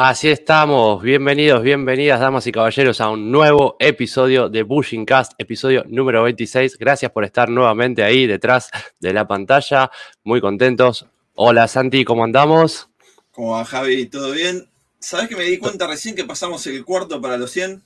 Así 0.00 0.28
estamos, 0.28 1.02
bienvenidos, 1.02 1.60
bienvenidas, 1.60 2.20
damas 2.20 2.46
y 2.46 2.52
caballeros, 2.52 3.00
a 3.00 3.10
un 3.10 3.32
nuevo 3.32 3.74
episodio 3.80 4.48
de 4.48 4.62
Bushing 4.62 5.04
Cast, 5.04 5.32
episodio 5.38 5.82
número 5.88 6.22
26. 6.22 6.78
Gracias 6.78 7.10
por 7.10 7.24
estar 7.24 7.48
nuevamente 7.48 8.04
ahí 8.04 8.28
detrás 8.28 8.70
de 9.00 9.12
la 9.12 9.26
pantalla, 9.26 9.90
muy 10.22 10.40
contentos. 10.40 11.06
Hola 11.34 11.66
Santi, 11.66 12.04
¿cómo 12.04 12.22
andamos? 12.22 12.88
¿Cómo 13.32 13.54
va 13.54 13.64
Javi? 13.64 14.06
¿Todo 14.06 14.30
bien? 14.30 14.70
¿Sabes 15.00 15.28
que 15.28 15.34
me 15.34 15.42
di 15.42 15.58
cuenta 15.58 15.88
recién 15.88 16.14
que 16.14 16.22
pasamos 16.22 16.64
el 16.68 16.84
cuarto 16.84 17.20
para 17.20 17.36
los 17.36 17.50
100? 17.50 17.82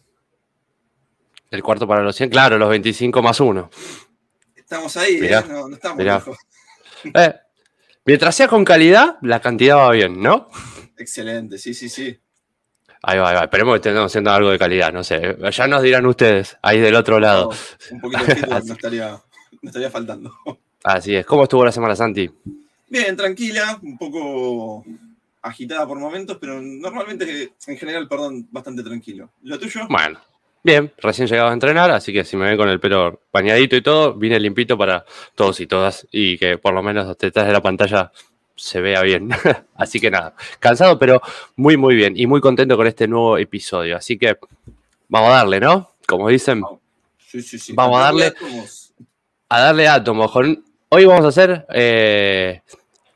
El 1.50 1.62
cuarto 1.62 1.88
para 1.88 2.02
los 2.02 2.14
100, 2.14 2.28
claro, 2.28 2.58
los 2.58 2.68
25 2.68 3.22
más 3.22 3.40
uno. 3.40 3.70
Estamos 4.54 4.94
ahí, 4.98 5.18
¿eh? 5.22 5.42
no, 5.48 5.74
estamos 5.74 6.04
lejos. 6.04 6.36
Eh, 7.14 7.34
mientras 8.04 8.34
sea 8.36 8.48
con 8.48 8.66
calidad, 8.66 9.16
la 9.22 9.40
cantidad 9.40 9.76
va 9.76 9.92
bien, 9.92 10.22
¿no? 10.22 10.50
Excelente, 10.96 11.58
sí, 11.58 11.74
sí, 11.74 11.88
sí. 11.88 12.18
Ahí 13.02 13.18
va, 13.18 13.30
ahí 13.30 13.36
va. 13.36 13.42
Esperemos 13.44 13.74
que 13.74 13.88
estemos 13.88 14.06
haciendo 14.06 14.30
algo 14.30 14.50
de 14.50 14.58
calidad, 14.58 14.92
no 14.92 15.02
sé. 15.02 15.36
Ya 15.50 15.66
nos 15.66 15.82
dirán 15.82 16.06
ustedes, 16.06 16.56
ahí 16.62 16.80
del 16.80 16.94
otro 16.94 17.18
lado. 17.18 17.50
un 17.90 18.00
poquito 18.00 18.24
de 18.24 18.34
feedback 18.36 18.64
no 18.64 18.74
estaría, 18.74 19.20
estaría 19.60 19.90
faltando. 19.90 20.32
Así 20.84 21.14
es. 21.16 21.26
¿Cómo 21.26 21.44
estuvo 21.44 21.64
la 21.64 21.72
semana, 21.72 21.96
Santi? 21.96 22.30
Bien, 22.88 23.16
tranquila, 23.16 23.78
un 23.82 23.98
poco 23.98 24.84
agitada 25.42 25.86
por 25.86 25.98
momentos, 25.98 26.38
pero 26.40 26.60
normalmente, 26.60 27.54
en 27.66 27.76
general, 27.76 28.08
perdón, 28.08 28.46
bastante 28.50 28.82
tranquilo. 28.82 29.30
¿Lo 29.42 29.58
tuyo? 29.58 29.86
Bueno, 29.88 30.20
bien, 30.62 30.92
recién 30.98 31.26
llegado 31.26 31.50
a 31.50 31.52
entrenar, 31.52 31.90
así 31.90 32.12
que 32.12 32.24
si 32.24 32.36
me 32.36 32.46
ven 32.46 32.56
con 32.56 32.68
el 32.68 32.78
pelo 32.78 33.22
bañadito 33.32 33.76
y 33.76 33.82
todo, 33.82 34.14
vine 34.14 34.38
limpito 34.38 34.78
para 34.78 35.04
todos 35.34 35.58
y 35.60 35.66
todas 35.66 36.06
y 36.12 36.38
que 36.38 36.58
por 36.58 36.74
lo 36.74 36.82
menos 36.82 37.16
detrás 37.18 37.46
de 37.46 37.52
la 37.52 37.60
pantalla 37.60 38.12
se 38.62 38.80
vea 38.80 39.02
bien. 39.02 39.28
Así 39.74 39.98
que 39.98 40.08
nada, 40.08 40.34
cansado, 40.60 40.96
pero 40.96 41.20
muy, 41.56 41.76
muy 41.76 41.96
bien 41.96 42.14
y 42.16 42.28
muy 42.28 42.40
contento 42.40 42.76
con 42.76 42.86
este 42.86 43.08
nuevo 43.08 43.36
episodio. 43.36 43.96
Así 43.96 44.16
que 44.16 44.38
vamos 45.08 45.30
a 45.30 45.38
darle, 45.38 45.58
¿no? 45.58 45.90
Como 46.06 46.28
dicen, 46.28 46.62
vamos 47.74 47.98
a 47.98 48.02
darle 48.02 48.32
a 49.48 49.60
darle 49.60 49.88
átomos. 49.88 50.30
Hoy 50.90 51.04
vamos 51.04 51.24
a 51.24 51.28
hacer, 51.28 51.66
eh, 51.70 52.62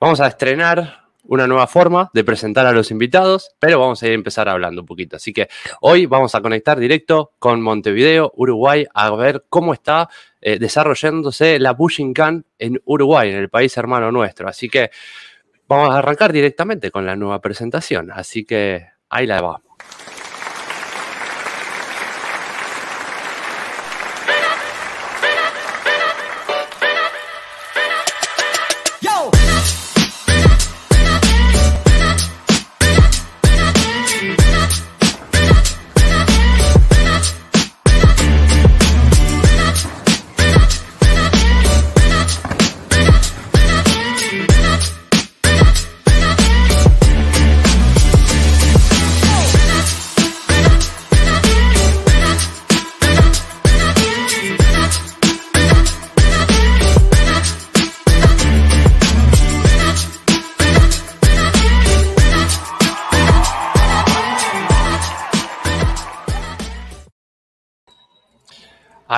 vamos 0.01 0.21
a 0.21 0.27
estrenar 0.27 1.07
una 1.29 1.47
nueva 1.47 1.69
forma 1.69 2.11
de 2.13 2.25
presentar 2.25 2.67
a 2.67 2.73
los 2.73 2.91
invitados, 2.91 3.51
pero 3.61 3.79
vamos 3.79 4.03
a 4.03 4.09
empezar 4.09 4.49
hablando 4.49 4.83
un 4.83 4.87
poquito. 4.87 5.17
Así 5.17 5.33
que 5.33 5.49
hoy 5.81 6.07
vamos 6.07 6.35
a 6.35 6.41
conectar 6.41 6.79
directo 6.79 7.33
con 7.39 7.63
Montevideo, 7.63 8.33
Uruguay, 8.35 8.85
a 8.95 9.15
ver 9.15 9.45
cómo 9.49 9.73
está 9.73 10.09
eh, 10.41 10.59
desarrollándose 10.59 11.59
la 11.59 11.77
Pushing 11.77 12.15
Can 12.15 12.45
en 12.59 12.81
Uruguay, 12.85 13.31
en 13.31 13.37
el 13.37 13.49
país 13.49 13.77
hermano 13.77 14.11
nuestro. 14.11 14.49
Así 14.49 14.69
que 14.69 14.91
vamos 15.69 15.91
a 15.91 15.99
arrancar 15.99 16.33
directamente 16.33 16.91
con 16.91 17.07
la 17.07 17.17
nueva 17.17 17.41
presentación. 17.41 18.11
Así 18.11 18.45
que 18.45 18.87
ahí 19.09 19.27
la 19.27 19.41
va. 19.41 19.63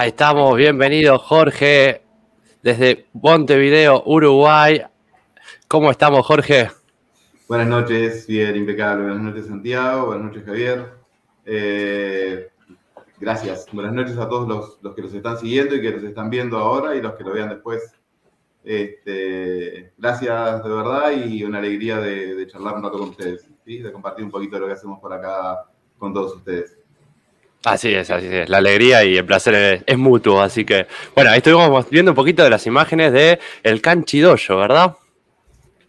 Estamos, 0.06 0.56
bienvenido 0.56 1.18
Jorge 1.18 2.02
desde 2.62 3.06
Montevideo, 3.14 4.04
Uruguay. 4.06 4.82
¿Cómo 5.66 5.90
estamos, 5.90 6.24
Jorge? 6.24 6.70
Buenas 7.48 7.66
noches, 7.66 8.26
bien, 8.26 8.54
impecable. 8.56 9.04
Buenas 9.04 9.22
noches, 9.22 9.46
Santiago. 9.46 10.06
Buenas 10.06 10.26
noches, 10.26 10.44
Javier. 10.44 10.92
Eh, 11.44 12.48
gracias. 13.18 13.66
Buenas 13.72 13.92
noches 13.92 14.16
a 14.18 14.28
todos 14.28 14.78
los, 14.80 14.94
que 14.94 15.02
nos 15.02 15.12
están 15.12 15.36
siguiendo 15.36 15.74
y 15.74 15.82
que 15.82 15.92
nos 15.92 16.04
están 16.04 16.30
viendo 16.30 16.58
ahora 16.58 16.94
y 16.94 17.02
los 17.02 17.14
que 17.14 17.24
lo 17.24 17.32
vean 17.32 17.48
después. 17.48 17.92
Este, 18.64 19.92
gracias 19.98 20.62
de 20.62 20.70
verdad 20.70 21.10
y 21.10 21.42
una 21.42 21.58
alegría 21.58 21.98
de, 21.98 22.46
charlar 22.46 22.76
un 22.76 22.84
rato 22.84 22.98
con 22.98 23.08
ustedes, 23.10 23.46
de 23.64 23.92
compartir 23.92 24.24
un 24.24 24.30
poquito 24.30 24.56
de 24.56 24.60
lo 24.60 24.66
que 24.68 24.74
hacemos 24.74 25.00
por 25.00 25.12
acá 25.12 25.64
con 25.98 26.14
todos 26.14 26.36
ustedes. 26.36 26.77
Así 27.72 27.94
es, 27.94 28.10
así 28.10 28.26
es. 28.26 28.48
La 28.48 28.58
alegría 28.58 29.04
y 29.04 29.16
el 29.16 29.24
placer 29.24 29.84
es, 29.86 29.98
mutuo. 29.98 30.40
Así 30.40 30.64
que, 30.64 30.86
bueno, 31.14 31.30
ahí 31.30 31.38
estuvimos 31.38 31.88
viendo 31.90 32.12
un 32.12 32.16
poquito 32.16 32.42
de 32.42 32.50
las 32.50 32.66
imágenes 32.66 33.12
de 33.12 33.38
el 33.62 33.80
Canchidoyo, 33.80 34.56
¿verdad? 34.56 34.96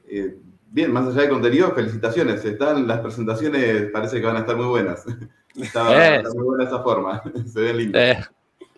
Eh, 0.09 0.35
bien, 0.71 0.91
más 0.91 1.07
allá 1.07 1.23
de 1.23 1.29
contenido, 1.29 1.73
felicitaciones. 1.73 2.43
Están 2.43 2.87
las 2.87 2.99
presentaciones, 2.99 3.91
parece 3.91 4.19
que 4.19 4.25
van 4.25 4.37
a 4.37 4.39
estar 4.39 4.55
muy 4.55 4.67
buenas. 4.67 5.05
Está, 5.55 5.83
muy 6.35 6.43
buena 6.43 6.63
esa 6.65 6.81
forma. 6.81 7.21
se 7.53 7.59
ven 7.59 7.77
lindas. 7.77 8.01
Eh, 8.01 8.23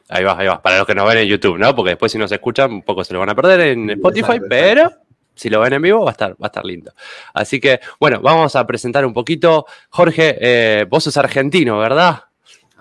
ahí 0.09 0.23
va, 0.23 0.37
ahí 0.37 0.47
va. 0.47 0.61
Para 0.61 0.77
los 0.77 0.87
que 0.87 0.95
nos 0.95 1.07
ven 1.07 1.19
en 1.19 1.27
YouTube, 1.27 1.57
¿no? 1.57 1.75
Porque 1.75 1.91
después 1.91 2.11
si 2.11 2.17
no 2.17 2.27
se 2.27 2.35
escuchan, 2.35 2.71
un 2.71 2.83
poco 2.83 3.03
se 3.03 3.13
lo 3.13 3.19
van 3.19 3.29
a 3.29 3.35
perder 3.35 3.61
en 3.61 3.89
Spotify, 3.91 4.39
pero 4.47 4.91
si 5.35 5.49
lo 5.49 5.59
ven 5.59 5.73
en 5.73 5.81
vivo 5.81 6.03
va 6.03 6.09
a 6.09 6.13
estar, 6.13 6.31
va 6.33 6.45
a 6.45 6.47
estar 6.47 6.65
lindo. 6.65 6.93
Así 7.33 7.59
que, 7.59 7.79
bueno, 7.99 8.21
vamos 8.21 8.55
a 8.55 8.65
presentar 8.67 9.05
un 9.05 9.13
poquito. 9.13 9.65
Jorge, 9.89 10.37
eh, 10.39 10.85
vos 10.89 11.03
sos 11.03 11.17
argentino, 11.17 11.79
¿verdad? 11.79 12.25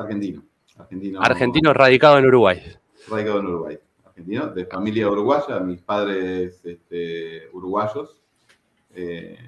Argentino. 0.01 0.43
Argentino, 1.21 1.73
radicado 1.73 2.19
en 2.19 2.27
Uruguay. 2.27 2.63
Radicado 3.09 3.41
en 3.41 3.47
Uruguay. 3.47 3.79
Argentino, 4.05 4.47
de 4.49 4.67
familia 4.67 5.09
uruguaya, 5.09 5.61
mis 5.61 5.81
padres 5.81 6.61
este, 6.65 7.49
uruguayos, 7.53 8.21
eh, 8.95 9.39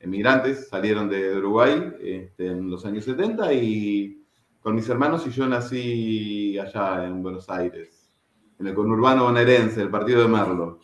emigrantes, 0.00 0.68
salieron 0.68 1.08
de 1.08 1.36
Uruguay 1.36 1.92
este, 2.00 2.48
en 2.48 2.70
los 2.70 2.84
años 2.84 3.04
70 3.04 3.52
y 3.52 4.22
con 4.60 4.74
mis 4.74 4.88
hermanos 4.88 5.26
y 5.26 5.30
yo 5.30 5.46
nací 5.46 6.58
allá 6.58 7.06
en 7.06 7.22
Buenos 7.22 7.48
Aires, 7.48 8.10
en 8.58 8.66
el 8.66 8.74
conurbano 8.74 9.24
bonaerense, 9.24 9.80
el 9.80 9.90
partido 9.90 10.22
de 10.22 10.28
Merlo. 10.28 10.80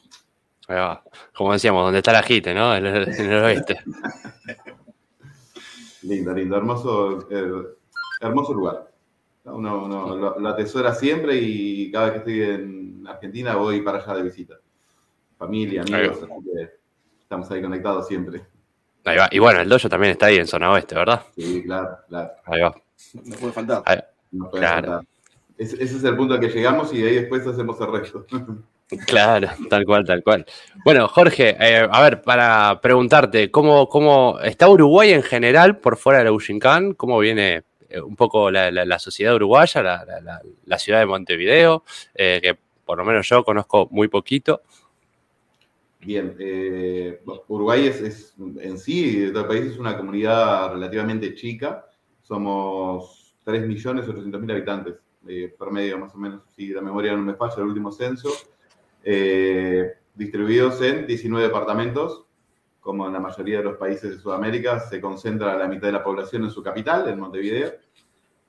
Como 1.35 1.53
decíamos, 1.53 1.85
donde 1.85 1.99
está 1.99 2.13
la 2.13 2.23
JITE, 2.23 2.55
¿no? 2.55 2.75
En 2.75 2.87
el, 2.87 3.45
oeste. 3.45 3.81
lindo, 6.03 6.33
lindo, 6.33 6.57
hermoso. 6.57 7.29
Eh, 7.31 7.84
hermoso 8.27 8.55
lugar. 8.55 8.91
Uno, 9.45 10.37
lo, 10.39 10.49
atesora 10.49 10.95
siempre 10.95 11.37
y 11.37 11.91
cada 11.93 12.07
vez 12.07 12.13
que 12.13 12.19
estoy 12.19 12.43
en 12.43 13.07
Argentina 13.07 13.57
voy 13.57 13.83
para 13.83 13.99
allá 13.99 14.15
de 14.15 14.23
visita. 14.23 14.55
Familia, 15.39 15.83
amigos, 15.83 16.21
estamos 17.21 17.51
ahí 17.51 17.61
conectados 17.61 18.09
siempre. 18.09 18.43
Ahí 19.05 19.19
va. 19.19 19.29
Y 19.31 19.39
bueno, 19.39 19.61
el 19.61 19.69
dojo 19.69 19.89
también 19.89 20.13
está 20.13 20.27
ahí 20.27 20.37
en 20.37 20.47
zona 20.47 20.71
oeste, 20.71 20.95
¿verdad? 20.95 21.23
Sí, 21.37 21.63
claro, 21.63 21.99
claro. 22.09 22.31
Ahí 22.47 22.61
va. 22.63 22.75
No 23.23 23.37
puede 23.37 23.53
faltar. 23.53 24.09
No 24.33 24.51
puede 24.51 24.67
faltar. 24.67 25.05
Ese, 25.59 25.83
es 25.83 26.03
el 26.03 26.17
punto 26.17 26.35
al 26.35 26.41
que 26.41 26.49
llegamos 26.49 26.93
y 26.95 27.03
de 27.03 27.09
ahí 27.09 27.15
después 27.17 27.47
hacemos 27.47 27.81
el 27.81 27.93
resto. 27.93 28.27
Claro, 29.07 29.49
tal 29.71 29.87
cual, 29.87 30.05
tal 30.05 30.23
cual. 30.23 30.45
Bueno, 30.85 31.09
Jorge, 31.09 31.57
eh, 31.59 31.89
a 31.91 32.03
ver, 32.03 32.21
para 32.21 32.81
preguntarte, 32.83 33.51
¿cómo, 33.51 33.89
¿cómo 33.89 34.39
está 34.41 34.69
Uruguay 34.69 35.13
en 35.13 35.23
general 35.23 35.79
por 35.79 35.97
fuera 35.97 36.19
de 36.19 36.27
la 36.27 36.33
Ushinkan? 36.33 36.93
¿Cómo 36.93 37.19
viene 37.19 37.65
un 38.05 38.17
poco 38.17 38.51
la, 38.51 38.99
sociedad 38.99 39.35
uruguaya, 39.35 39.83
la, 39.83 40.79
ciudad 40.79 41.01
de 41.01 41.07
Montevideo, 41.07 41.85
eh, 42.15 42.41
que 42.43 42.57
por 42.85 42.99
lo 42.99 43.05
menos 43.05 43.29
yo 43.29 43.45
conozco 43.45 43.89
muy 43.91 44.09
poquito. 44.09 44.63
Bien, 46.01 46.37
eh, 46.39 47.23
Uruguay 47.49 47.87
es, 47.87 48.35
en 48.39 48.79
sí, 48.79 49.23
el 49.23 49.33
país, 49.47 49.67
es 49.67 49.79
una 49.79 49.97
comunidad 49.97 50.73
relativamente 50.73 51.35
chica. 51.35 51.87
Somos 52.23 53.35
3.800.000 53.47 54.51
habitantes, 54.51 54.95
promedio 55.59 55.99
más 55.99 56.15
o 56.15 56.19
menos, 56.19 56.43
si 56.55 56.69
la 56.69 56.83
memoria 56.83 57.13
no 57.13 57.23
me 57.23 57.35
falla, 57.35 57.55
el 57.57 57.63
último 57.65 57.91
censo. 57.91 58.31
distribuidos 60.15 60.81
en 60.83 61.07
19 61.07 61.47
departamentos, 61.47 62.24
como 62.85 63.07
en 63.07 63.15
la 63.15 63.19
mayoría 63.19 63.59
de 63.59 63.65
los 63.65 63.79
países 63.79 64.11
de 64.11 64.19
Sudamérica, 64.19 64.79
se 64.79 65.01
concentra 65.01 65.57
la 65.57 65.67
mitad 65.67 65.89
de 65.89 65.95
la 65.95 66.05
población 66.05 66.45
en 66.45 66.51
su 66.51 66.63
capital, 66.63 67.09
en 67.09 67.19
Montevideo, 67.19 67.73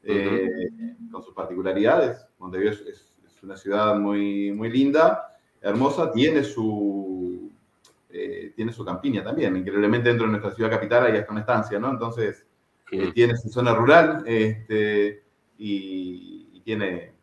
eh, 0.04 0.50
con 1.10 1.24
sus 1.24 1.34
particularidades. 1.34 2.28
Montevideo 2.38 2.74
es, 2.74 3.14
una 3.42 3.56
ciudad 3.56 3.96
muy, 3.96 4.52
muy 4.52 4.72
linda, 4.72 5.38
hermosa, 5.62 6.12
tiene 6.12 6.44
su, 6.44 7.52
eh, 8.10 8.52
tiene 8.56 8.74
su 8.74 8.84
campiña 8.84 9.24
también. 9.24 9.56
Increíblemente 9.56 10.10
dentro 10.10 10.26
de 10.26 10.32
nuestra 10.32 10.52
ciudad 10.52 10.72
capital 10.72 11.06
hay 11.06 11.18
hasta 11.20 11.32
una 11.32 11.42
estancia, 11.42 11.80
¿no? 11.80 11.92
Entonces, 11.92 12.46
eh, 12.92 13.12
tiene 13.14 13.38
su 13.38 13.50
zona 13.50 13.76
rural 13.76 14.24
este, 14.26 15.24
y, 15.60 16.50
y, 16.54 16.62
tiene 16.62 17.14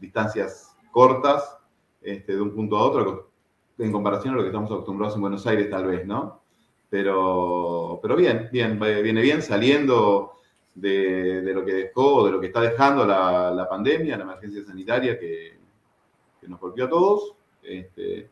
distancias 0.00 0.74
cortas 0.90 1.58
este, 2.00 2.34
de 2.34 2.40
un 2.40 2.54
punto 2.54 2.78
a 2.78 2.82
otro 2.82 3.25
en 3.78 3.92
comparación 3.92 4.34
a 4.34 4.36
lo 4.36 4.42
que 4.42 4.48
estamos 4.48 4.70
acostumbrados 4.70 5.14
en 5.14 5.20
Buenos 5.20 5.46
Aires 5.46 5.70
tal 5.70 5.86
vez, 5.86 6.06
¿no? 6.06 6.40
Pero, 6.88 7.98
pero 8.00 8.16
bien, 8.16 8.48
bien, 8.52 8.78
viene 8.78 9.20
bien 9.20 9.42
saliendo 9.42 10.32
de, 10.74 11.42
lo 11.52 11.64
que 11.64 11.72
dejó, 11.72 12.26
de 12.26 12.32
lo 12.32 12.40
que 12.40 12.46
está 12.46 12.60
dejando 12.60 13.04
la, 13.04 13.66
pandemia, 13.68 14.16
la 14.16 14.24
emergencia 14.24 14.64
sanitaria 14.64 15.18
que, 15.18 15.58
nos 16.46 16.60
golpeó 16.60 16.84
a 16.84 16.88
todos. 16.88 17.34
Este, 17.60 18.30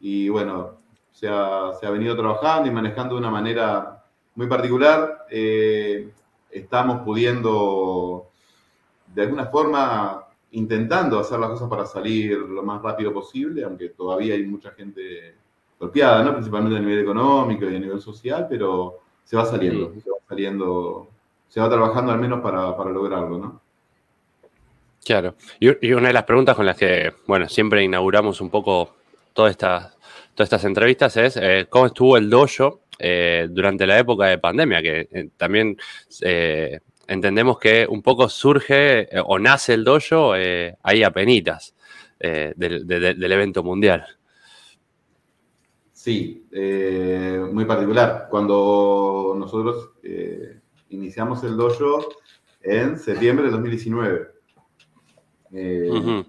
y 0.00 0.28
bueno, 0.28 0.80
se 1.10 1.28
ha, 1.28 1.72
se 1.80 1.86
ha, 1.86 1.90
venido 1.90 2.14
trabajando 2.14 2.68
y 2.68 2.72
manejando 2.72 3.14
de 3.14 3.20
una 3.20 3.30
manera 3.30 4.04
muy 4.34 4.46
particular. 4.46 5.24
Eh, 5.30 6.10
estamos 6.50 7.00
pudiendo, 7.02 8.28
de 9.06 9.22
alguna 9.22 9.46
forma, 9.46 10.23
intentando 10.54 11.18
hacer 11.18 11.38
las 11.38 11.50
cosas 11.50 11.68
para 11.68 11.86
salir 11.86 12.38
lo 12.38 12.62
más 12.62 12.82
rápido 12.82 13.12
posible, 13.12 13.64
aunque 13.64 13.90
todavía 13.90 14.34
hay 14.34 14.44
mucha 14.44 14.70
gente 14.72 15.34
golpeada, 15.78 16.22
¿no? 16.22 16.32
principalmente 16.32 16.78
a 16.78 16.80
nivel 16.80 17.00
económico 17.00 17.64
y 17.64 17.76
a 17.76 17.80
nivel 17.80 18.00
social, 18.00 18.46
pero 18.48 19.00
se 19.24 19.36
va 19.36 19.44
saliendo, 19.44 19.92
sí. 19.94 20.00
se 20.00 20.10
va 20.10 20.16
saliendo, 20.28 21.08
se 21.48 21.60
va 21.60 21.68
trabajando 21.68 22.12
al 22.12 22.18
menos 22.18 22.40
para, 22.40 22.76
para 22.76 22.90
lograrlo, 22.90 23.38
¿no? 23.38 23.60
Claro. 25.04 25.34
Y, 25.60 25.92
una 25.92 26.08
de 26.08 26.14
las 26.14 26.24
preguntas 26.24 26.56
con 26.56 26.64
las 26.64 26.76
que, 26.76 27.12
bueno, 27.26 27.48
siempre 27.48 27.82
inauguramos 27.82 28.40
un 28.40 28.48
poco 28.48 28.94
todas 29.34 29.50
estas, 29.50 29.96
todas 30.34 30.46
estas 30.46 30.64
entrevistas 30.64 31.16
es 31.18 31.36
eh, 31.36 31.66
cómo 31.68 31.86
estuvo 31.86 32.16
el 32.16 32.30
dojo 32.30 32.80
eh, 32.98 33.48
durante 33.50 33.86
la 33.86 33.98
época 33.98 34.26
de 34.26 34.38
pandemia, 34.38 34.80
que 34.80 35.08
eh, 35.12 35.28
también 35.36 35.76
entendemos 37.08 37.58
que 37.58 37.86
un 37.88 38.02
poco 38.02 38.28
surge 38.28 39.02
eh, 39.02 39.22
o 39.24 39.38
nace 39.38 39.74
el 39.74 39.84
dojo 39.84 40.32
ahí 40.32 41.02
a 41.02 41.10
penitas 41.10 41.74
del, 42.20 42.86
de, 42.86 43.14
del, 43.14 43.32
evento 43.32 43.62
mundial. 43.62 44.06
Sí, 45.92 46.46
muy 47.52 47.64
particular. 47.66 48.28
Cuando 48.30 49.34
nosotros 49.38 49.90
iniciamos 50.88 51.44
el 51.44 51.56
dojo 51.56 52.08
en 52.64 52.98
septiembre 52.98 53.46
de 53.46 53.50
2019. 53.52 54.28
Eh, 55.52 55.88
uh 55.90 55.94
-huh. 55.94 56.26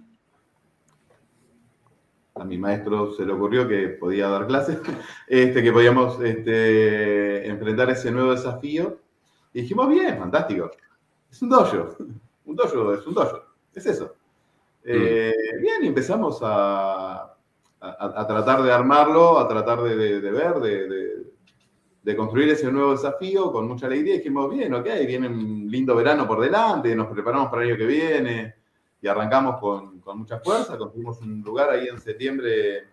A 2.36 2.44
mi 2.44 2.57
maestro 2.57 3.13
se 3.13 3.25
le 3.25 3.31
ocurrió 3.31 3.66
que 3.68 3.88
podía 3.88 4.27
dar 4.27 4.45
clases, 4.45 4.80
este, 5.27 5.63
que 5.63 5.72
podíamos 5.72 6.22
este, 6.22 7.48
enfrentar 7.48 7.89
ese 7.89 8.12
nuevo 8.12 8.31
desafío. 8.31 9.00
Y 9.56 9.62
dijimos, 9.62 9.88
bien, 9.88 10.18
fantástico. 10.19 10.69
Es 11.31 11.42
un 11.42 11.50
dojo. 11.50 11.96
Un 12.46 12.56
dojo 12.56 12.94
es 12.94 13.07
un 13.07 13.13
dojo. 13.16 13.42
Es 13.74 13.86
eso. 13.88 14.13
Mm. 14.84 14.88
Eh, 14.88 15.34
bien, 15.60 15.84
y 15.84 15.88
empezamos 15.88 16.40
a, 16.44 17.22
a, 17.24 17.34
a, 17.80 18.28
tratar 18.28 18.62
de 18.62 18.72
armarlo, 18.72 19.40
a 19.40 19.48
tratar 19.48 19.81
de, 19.81 19.96
de, 19.96 20.22
de 20.22 20.31
ver, 20.31 20.56
de, 20.60 21.25
de, 22.04 22.16
construir 22.16 22.50
ese 22.50 22.72
nuevo 22.72 22.92
desafío 22.92 23.52
con 23.52 23.68
mucha 23.68 23.88
alegría. 23.88 24.18
Dijimos, 24.18 24.52
bien, 24.52 24.74
ok, 24.75 24.86
viene 25.07 25.28
un 25.28 25.66
lindo 25.72 25.96
verano 25.96 26.28
por 26.28 26.40
delante, 26.40 26.96
nos 26.96 27.08
preparamos 27.08 27.50
para 27.50 27.63
el 27.63 27.69
año 27.69 27.78
que 27.80 27.88
viene 27.88 28.56
y 29.01 29.08
arrancamos 29.08 29.60
con, 29.60 30.00
con, 30.01 30.19
mucha 30.19 30.40
fuerza, 30.40 30.78
conseguimos 30.78 31.19
un 31.22 31.42
lugar 31.42 31.72
ahí 31.72 31.88
en 31.88 32.00
septiembre 32.00 32.84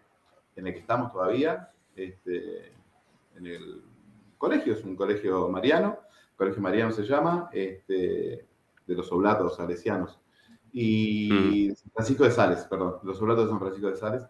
en 0.57 0.67
el 0.67 0.73
que 0.73 0.81
estamos 0.81 1.13
todavía, 1.13 1.71
este, 1.95 2.73
en 3.37 3.47
el 3.47 3.83
colegio, 4.39 4.73
es 4.73 4.83
un 4.83 4.97
colegio 4.97 5.49
mariano, 5.49 5.99
colegio 6.43 6.63
mariano 6.63 6.93
se 6.93 7.05
llama, 7.05 7.49
este, 7.53 8.47
de 8.87 8.95
los 8.95 9.11
oblatos 9.13 9.57
salesianos, 9.57 10.21
y 10.73 11.29
mm. 11.71 11.91
Francisco 11.95 12.25
de 12.25 12.31
Sales, 12.31 12.67
perdón, 12.69 12.97
los 13.03 13.21
oblatos 13.23 13.45
de 13.45 13.51
San 13.51 13.61
Francisco 13.61 13.89
de 13.89 13.97
Sales, 13.97 14.23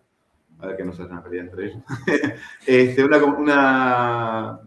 a 0.59 0.67
ver 0.67 0.76
que 0.76 0.85
no 0.85 0.93
se 0.93 1.03
hayan 1.03 1.23
peleado 1.23 1.49
entre 1.49 1.67
ellos, 1.67 1.82
este, 2.67 3.05
una, 3.05 3.25
una 3.25 4.61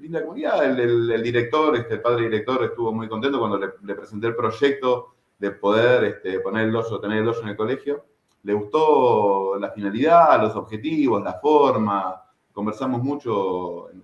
linda 0.00 0.22
comunidad, 0.22 0.64
el, 0.64 0.80
el, 0.80 1.10
el, 1.12 1.22
director, 1.22 1.76
este, 1.76 1.94
el 1.94 2.02
padre 2.02 2.24
director 2.24 2.64
estuvo 2.64 2.92
muy 2.92 3.08
contento 3.08 3.38
cuando 3.38 3.58
le, 3.58 3.68
le 3.82 3.94
presenté 3.94 4.26
el 4.26 4.36
proyecto, 4.36 5.14
de 5.38 5.50
poder 5.50 6.04
este, 6.04 6.40
poner 6.40 6.66
el 6.66 6.72
dojo, 6.72 7.00
tener 7.00 7.18
el 7.18 7.24
dojo 7.24 7.42
en 7.42 7.48
el 7.48 7.56
colegio. 7.56 8.04
Le 8.42 8.52
gustó 8.52 9.58
la 9.58 9.70
finalidad, 9.70 10.40
los 10.40 10.54
objetivos, 10.54 11.22
la 11.22 11.34
forma. 11.34 12.22
Conversamos 12.52 13.02
mucho 13.02 13.90
en 13.90 14.02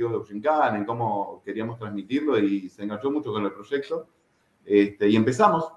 objetivos 0.00 0.12
de 0.12 0.18
Ushinkan, 0.18 0.76
en 0.76 0.84
cómo 0.84 1.42
queríamos 1.44 1.78
transmitirlo 1.78 2.38
y 2.38 2.68
se 2.68 2.82
enganchó 2.82 3.10
mucho 3.10 3.32
con 3.32 3.44
el 3.44 3.52
proyecto. 3.52 4.08
Este, 4.64 5.08
y 5.08 5.16
empezamos, 5.16 5.72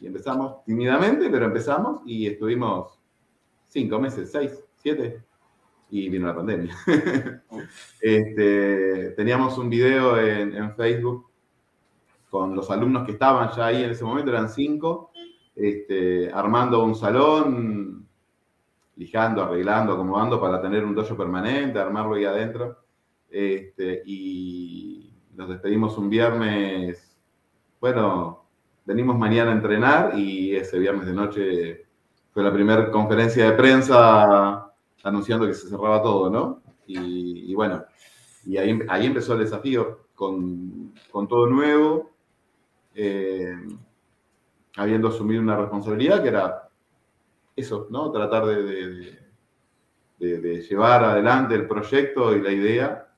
y 0.00 0.06
empezamos 0.06 0.64
tímidamente, 0.64 1.28
pero 1.30 1.46
empezamos 1.46 2.02
y 2.06 2.26
estuvimos 2.26 2.98
cinco 3.66 3.98
meses, 3.98 4.30
seis, 4.30 4.64
siete, 4.76 5.22
y 5.90 6.08
vino 6.08 6.26
la 6.26 6.36
pandemia. 6.36 6.76
este, 8.00 9.10
teníamos 9.10 9.58
un 9.58 9.68
video 9.68 10.18
en, 10.18 10.74
Facebook 10.74 11.30
con 12.30 12.54
los 12.56 12.70
alumnos 12.70 13.04
que 13.04 13.12
estaban 13.12 13.50
ya 13.54 13.66
ahí 13.66 13.84
en 13.84 13.90
ese 13.90 14.04
momento, 14.04 14.30
eran 14.30 14.48
cinco, 14.48 15.10
este, 15.54 16.30
armando 16.32 16.82
un 16.82 16.94
salón, 16.94 18.08
lijando, 18.96 19.42
arreglando, 19.42 19.92
acomodando 19.92 20.40
para 20.40 20.60
tener 20.62 20.84
un 20.84 20.94
dojo 20.94 21.16
permanente, 21.16 21.78
armarlo 21.78 22.14
ahí 22.14 22.24
adentro. 22.24 22.81
Este, 23.32 24.02
y 24.04 25.10
nos 25.34 25.48
despedimos 25.48 25.96
un 25.96 26.10
viernes, 26.10 27.16
bueno, 27.80 28.44
venimos 28.84 29.18
mañana 29.18 29.50
a 29.50 29.54
entrenar 29.54 30.18
y 30.18 30.54
ese 30.54 30.78
viernes 30.78 31.06
de 31.06 31.12
noche 31.14 31.86
fue 32.32 32.42
la 32.42 32.52
primera 32.52 32.90
conferencia 32.90 33.50
de 33.50 33.56
prensa 33.56 34.70
anunciando 35.02 35.46
que 35.46 35.54
se 35.54 35.68
cerraba 35.68 36.02
todo, 36.02 36.30
¿no? 36.30 36.62
Y, 36.86 37.54
bueno, 37.54 37.84
y 38.44 38.58
ahí, 38.58 38.78
ahí, 38.88 39.06
empezó 39.06 39.32
el 39.32 39.40
desafío 39.40 40.08
con, 40.14 40.92
con 41.10 41.26
todo 41.26 41.46
nuevo, 41.46 42.10
eh, 42.94 43.56
habiendo 44.76 45.08
asumido 45.08 45.40
una 45.40 45.56
responsabilidad 45.56 46.22
que 46.22 46.28
era 46.28 46.68
eso, 47.56 47.86
¿no? 47.90 48.10
Tratar 48.10 48.44
de, 48.46 49.18
de, 50.18 50.62
llevar 50.62 51.04
adelante 51.04 51.54
el 51.54 51.66
proyecto 51.66 52.36
y 52.36 52.42
la 52.42 52.52
idea. 52.52 53.08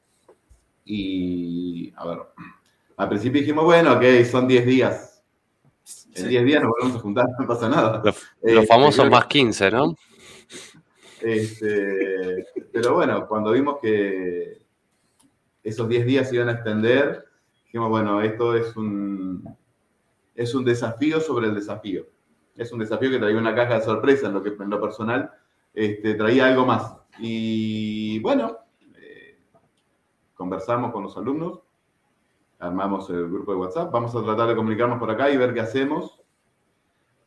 Y, 0.85 1.93
a 1.97 2.07
ver, 2.07 2.19
al 2.97 3.09
principio 3.09 3.41
dijimos, 3.41 3.65
bueno, 3.65 3.95
ok, 3.95 4.25
son 4.31 4.47
10 4.47 4.67
días. 4.67 5.23
En 6.15 6.29
10 6.29 6.41
sí. 6.41 6.47
días 6.47 6.63
nos 6.63 6.71
volvemos 6.71 6.97
a 6.97 7.01
juntar, 7.01 7.27
no 7.39 7.47
pasa 7.47 7.69
nada. 7.69 8.03
Los, 8.05 8.17
los 8.43 8.63
este, 8.63 8.67
famosos 8.67 9.11
más 9.11 9.27
15, 9.27 9.71
¿no? 9.71 9.97
Este, 11.21 12.47
pero 12.73 12.95
bueno, 12.95 13.27
cuando 13.27 13.53
vimos 13.53 13.79
que 13.81 14.59
esos 15.63 15.89
10 15.89 16.07
días 16.07 16.29
se 16.29 16.37
iban 16.37 16.51
a 16.51 16.53
extender, 16.53 17.25
dijimos, 17.65 17.89
bueno, 17.89 18.21
esto 18.21 18.55
es 18.55 18.77
un, 18.77 19.43
es 20.35 20.55
un 20.55 20.65
desafío 20.65 21.21
sobre 21.21 21.49
el 21.49 21.55
desafío. 21.55 22.07
Es 22.57 22.73
un 22.73 22.79
desafío 22.79 23.11
que 23.11 23.19
traía 23.19 23.39
una 23.39 23.55
caja 23.55 23.79
de 23.79 23.85
sorpresa 23.85 24.27
en 24.29 24.35
lo, 24.35 24.43
que, 24.43 24.51
en 24.51 24.71
lo 24.71 24.81
personal, 24.81 25.31
este, 25.73 26.15
traía 26.15 26.47
algo 26.47 26.67
más. 26.67 26.95
Y 27.19 28.19
bueno, 28.21 28.59
eh, 28.59 28.64
conversamos 30.35 30.93
con 30.93 31.05
los 31.05 31.17
alumnos, 31.17 31.61
armamos 32.59 33.09
el 33.11 33.29
grupo 33.29 33.53
de 33.53 33.59
WhatsApp, 33.59 33.93
vamos 33.93 34.15
a 34.15 34.23
tratar 34.23 34.49
de 34.49 34.57
comunicarnos 34.57 34.99
por 34.99 35.11
acá 35.11 35.31
y 35.31 35.37
ver 35.37 35.55
qué 35.55 35.61
hacemos. 35.61 36.21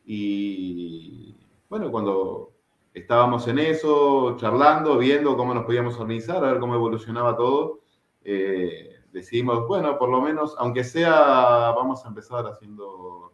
Y 0.06 1.36
bueno, 1.70 1.92
cuando 1.92 2.52
estábamos 2.94 3.48
en 3.48 3.60
eso, 3.60 4.38
charlando, 4.38 4.98
viendo 4.98 5.36
cómo 5.38 5.54
nos 5.54 5.66
podíamos 5.66 6.00
organizar, 6.00 6.38
a 6.38 6.52
ver 6.52 6.60
cómo 6.60 6.76
evolucionaba 6.76 7.36
todo, 7.36 7.82
eh, 8.24 9.02
decidimos, 9.12 9.68
bueno, 9.68 9.98
por 9.98 10.10
lo 10.10 10.22
menos, 10.22 10.56
aunque 10.60 10.84
sea, 10.84 11.72
vamos 11.76 12.06
a 12.06 12.10
empezar 12.10 12.46
haciendo 12.48 13.34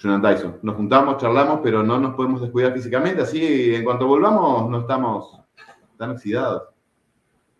Jonan 0.00 0.22
Tyson. 0.22 0.58
Nos 0.62 0.76
juntamos, 0.76 1.18
charlamos, 1.18 1.60
pero 1.62 1.82
no 1.82 1.98
nos 1.98 2.14
podemos 2.14 2.40
descuidar 2.40 2.72
físicamente, 2.72 3.22
así 3.22 3.74
en 3.74 3.84
cuanto 3.84 4.06
volvamos 4.06 4.68
no 4.70 4.80
estamos 4.80 5.40
tan 5.96 6.10
oxidados. 6.10 6.68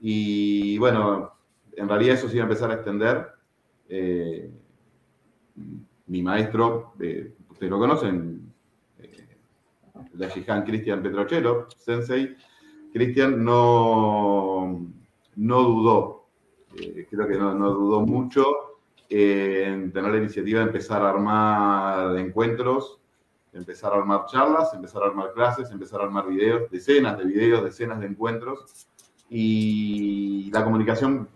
Y 0.00 0.78
bueno, 0.78 1.32
en 1.78 1.88
realidad 1.88 2.14
eso 2.14 2.28
sí 2.28 2.36
iba 2.36 2.44
a 2.44 2.48
empezar 2.48 2.70
a 2.70 2.74
extender. 2.74 3.26
Eh, 3.88 4.50
mi 6.06 6.22
maestro, 6.22 6.94
eh, 7.00 7.34
ustedes 7.50 7.70
lo 7.70 7.78
conocen, 7.78 8.52
eh, 8.98 9.26
la 10.14 10.28
Shihan 10.28 10.64
Cristian 10.64 11.02
Petrochero, 11.02 11.68
Sensei, 11.76 12.36
Cristian 12.92 13.44
no, 13.44 14.86
no 15.36 15.62
dudó 15.62 16.18
eh, 16.76 17.06
creo 17.10 17.26
que 17.26 17.36
no, 17.36 17.54
no, 17.54 17.70
dudó 17.70 18.00
mucho 18.00 18.44
eh, 19.08 19.64
en 19.66 19.92
tener 19.92 20.12
la 20.12 20.18
iniciativa 20.18 20.60
de 20.60 20.66
empezar 20.66 21.02
a 21.02 21.10
armar 21.10 22.18
encuentros, 22.18 22.98
empezar 23.52 23.92
a 23.92 23.96
armar 23.96 24.26
charlas, 24.26 24.74
empezar 24.74 25.02
a 25.02 25.06
armar 25.06 25.32
clases, 25.32 25.70
empezar 25.70 26.00
a 26.00 26.04
armar 26.04 26.28
videos, 26.28 26.70
decenas 26.70 27.18
de 27.18 27.24
videos, 27.24 27.64
decenas 27.64 28.00
de 28.00 28.06
encuentros. 28.06 28.86
Y 29.30 30.50
la 30.52 30.64
comunicación 30.64 31.28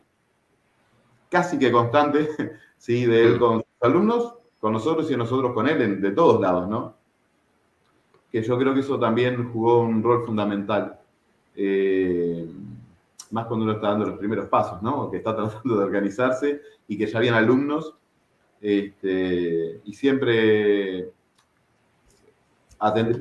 casi 1.33 1.59
que 1.59 1.73
constante, 1.73 2.29
¿sí? 2.79 3.07
De 3.07 3.25
él 3.25 3.39
con 3.39 3.63
sus 3.63 3.83
alumnos, 3.83 4.35
con 4.61 4.75
nosotros 4.75 5.11
y 5.11 5.17
nosotros 5.17 5.53
con 5.55 5.67
él, 5.67 6.01
de 6.01 6.11
todos 6.13 6.41
lados, 6.41 6.69
¿no? 6.69 6.95
Que 8.31 8.43
yo 8.43 8.59
creo 8.59 8.75
que 8.75 8.81
eso 8.81 8.99
también 8.99 9.51
jugó 9.51 9.81
un 9.81 10.03
rol 10.03 10.25
fundamental. 10.27 11.01
Eh, 11.57 12.47
más 13.31 13.47
cuando 13.47 13.65
uno 13.65 13.73
está 13.75 13.89
dando 13.89 14.07
los 14.07 14.19
primeros 14.19 14.47
pasos, 14.47 14.83
¿no? 14.83 15.11
Que 15.11 15.17
está 15.17 15.35
tratando 15.37 15.79
de 15.79 15.85
organizarse 15.85 16.61
y 16.87 16.99
que 16.99 17.07
ya 17.07 17.19
habían 17.19 17.35
alumnos. 17.35 17.97
este, 18.61 19.81
y 19.85 19.95
siempre 19.95 21.11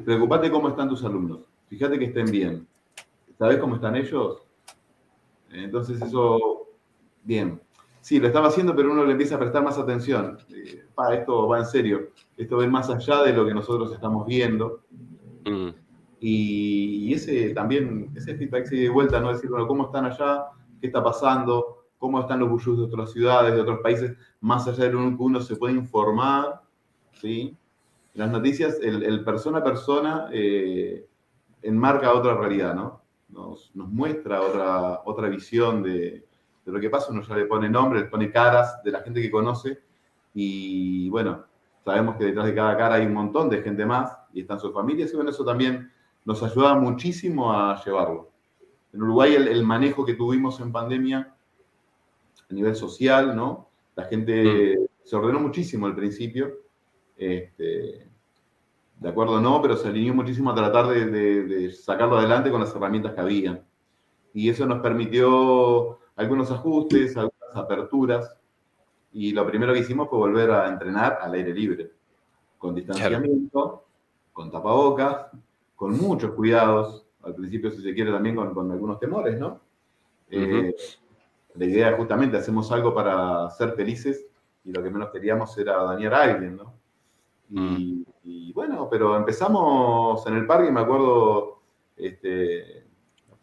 preocupate 0.06 0.52
cómo 0.52 0.70
están 0.70 0.90
tus 0.90 1.04
alumnos. 1.06 1.40
Fíjate 1.70 1.98
que 1.98 2.06
estén 2.06 2.30
bien. 2.30 2.68
¿Sabes 3.38 3.58
cómo 3.58 3.76
están 3.76 3.96
ellos? 3.96 4.44
Entonces 5.52 6.02
eso, 6.02 6.68
bien. 7.24 7.62
Sí, 8.02 8.20
lo 8.20 8.28
estaba 8.28 8.48
haciendo, 8.48 8.76
pero 8.76 8.92
uno 8.92 9.06
le 9.06 9.12
empieza 9.12 9.36
a 9.36 9.40
prestar 9.40 9.64
más 9.64 9.78
atención. 9.78 10.38
Eh, 10.50 10.86
pa, 10.96 11.14
esto 11.14 11.48
va 11.48 11.60
en 11.60 11.66
serio. 11.66 12.10
Esto 12.36 12.58
va 12.58 12.68
más 12.68 12.90
allá 12.90 13.24
de 13.24 13.34
lo 13.34 13.46
que 13.46 13.54
nosotros 13.54 13.94
estamos 13.94 14.26
viendo. 14.26 14.82
Mm, 15.46 15.70
Y, 16.20 17.08
y 17.10 17.14
ese 17.14 17.50
también, 17.54 18.12
ese 18.16 18.36
feedback 18.36 18.66
se 18.68 18.76
de 18.76 18.90
vuelta, 18.90 19.20
¿no? 19.20 19.32
Decir, 19.34 19.50
bueno, 19.50 19.68
¿cómo 19.68 19.86
están 19.86 20.06
allá? 20.06 20.46
¿Qué 20.80 20.88
está 20.88 21.04
pasando? 21.04 21.86
¿Cómo 21.98 22.20
están 22.20 22.40
los 22.40 22.50
buyus 22.50 22.78
de 22.78 22.84
otras 22.86 23.12
ciudades, 23.12 23.54
de 23.56 23.62
otros 23.62 23.80
países? 23.82 24.16
Más 24.40 24.68
allá 24.68 24.86
de 24.86 24.94
lo 24.94 25.00
que 25.00 25.16
uno 25.24 25.40
se 25.42 25.56
puede 25.56 25.74
informar, 25.76 26.62
¿sí? 27.14 27.58
Las 28.14 28.30
noticias, 28.32 28.80
el, 28.82 29.04
el 29.04 29.24
persona 29.24 29.60
a 29.60 29.64
persona 29.64 30.28
eh, 30.32 31.08
enmarca 31.62 32.14
otra 32.14 32.36
realidad, 32.36 32.76
¿no? 32.76 33.02
Nos, 33.30 33.72
nos 33.76 33.90
muestra 33.90 34.42
otra, 34.42 35.02
otra 35.06 35.30
visión 35.30 35.82
de, 35.84 36.28
de 36.72 36.78
lo 36.78 36.82
que 36.82 36.90
pasa. 36.90 37.12
Uno 37.12 37.22
ya 37.22 37.36
le 37.36 37.46
pone 37.46 37.70
nombre, 37.70 38.00
le 38.00 38.06
pone 38.06 38.32
caras 38.32 38.82
de 38.84 38.92
la 38.92 39.02
gente 39.02 39.22
que 39.22 39.30
conoce. 39.30 39.82
Y 40.34 41.10
bueno, 41.10 41.46
sabemos 41.84 42.16
que 42.16 42.26
detrás 42.26 42.46
de 42.46 42.56
cada 42.56 42.78
cara 42.78 42.96
hay 42.96 43.06
un 43.06 43.14
montón 43.14 43.50
de 43.50 43.62
gente 43.62 43.86
más 43.86 44.18
y 44.34 44.42
están 44.42 44.60
sus 44.60 44.74
familias. 44.74 45.12
Y 45.12 45.16
bueno, 45.16 45.30
eso 45.32 45.44
también 45.46 45.92
nos 46.26 46.42
ayuda 46.44 46.74
muchísimo 46.76 47.52
a 47.54 47.82
llevarlo. 47.84 48.30
En 48.94 49.02
Uruguay 49.04 49.36
el, 49.36 49.48
el 49.48 49.64
manejo 49.64 50.06
que 50.06 50.14
tuvimos 50.16 50.60
en 50.60 50.72
pandemia 50.72 51.34
a 52.50 52.54
nivel 52.54 52.76
social, 52.76 53.36
¿no? 53.36 53.70
La 53.96 54.06
gente 54.06 54.78
se 55.04 55.16
ordenó 55.16 55.40
muchísimo 55.40 55.86
al 55.86 55.96
principio. 55.96 56.60
Este, 57.18 58.08
de 59.00 59.10
acuerdo 59.10 59.34
o 59.34 59.40
no, 59.42 59.62
pero 59.62 59.76
se 59.76 59.88
alineó 59.88 60.14
muchísimo 60.14 60.52
a 60.52 60.56
tratar 60.56 60.88
de, 60.88 61.06
de- 61.08 61.44
de 61.44 61.72
sacarlo 61.72 62.18
adelante 62.18 62.52
con 62.52 62.62
las 62.62 62.76
herramientas 62.76 63.14
que 63.14 63.22
habían. 63.22 63.64
Y 64.34 64.50
eso 64.50 64.66
nos 64.68 64.80
permitió 64.82 66.00
algunos 66.22 66.52
ajustes, 66.52 67.18
algunas 67.18 67.56
aperturas. 67.56 68.36
Y 69.14 69.32
lo 69.34 69.46
primero 69.46 69.74
que 69.74 69.80
hicimos 69.80 70.10
fue 70.10 70.20
volver 70.20 70.52
a 70.52 70.70
entrenar 70.70 71.20
al 71.22 71.34
aire 71.34 71.54
libre, 71.54 71.92
con 72.58 72.74
distanciamiento, 72.74 73.84
con 74.32 74.50
tapabocas, 74.50 75.28
con 75.76 75.98
muchos 75.98 76.32
cuidados. 76.32 77.06
Al 77.24 77.36
principio, 77.36 77.72
si 77.72 77.82
se 77.82 77.94
quiere, 77.94 78.12
también 78.12 78.36
con, 78.36 78.54
con 78.54 78.72
algunos 78.72 79.00
temores, 79.00 79.38
¿no? 79.38 79.60
Eh, 80.30 80.74
la 81.56 81.66
idea 81.66 81.98
justamente, 81.98 82.38
hacemos 82.38 82.72
algo 82.72 82.94
para 82.94 83.50
ser 83.52 83.74
felices 83.74 84.26
y 84.64 84.72
lo 84.72 84.82
que 84.82 84.90
menos 84.90 85.10
queríamos 85.10 85.58
era 85.58 85.84
dañar 85.84 86.14
a 86.14 86.24
alguien, 86.24 86.56
¿no? 86.56 86.74
Y, 87.50 88.06
y 88.24 88.54
bueno, 88.54 88.88
pero 88.90 89.18
empezamos 89.18 90.26
en 90.26 90.38
el 90.38 90.48
parque, 90.48 90.72
me 90.72 90.80
acuerdo, 90.80 91.60
este, 91.98 92.81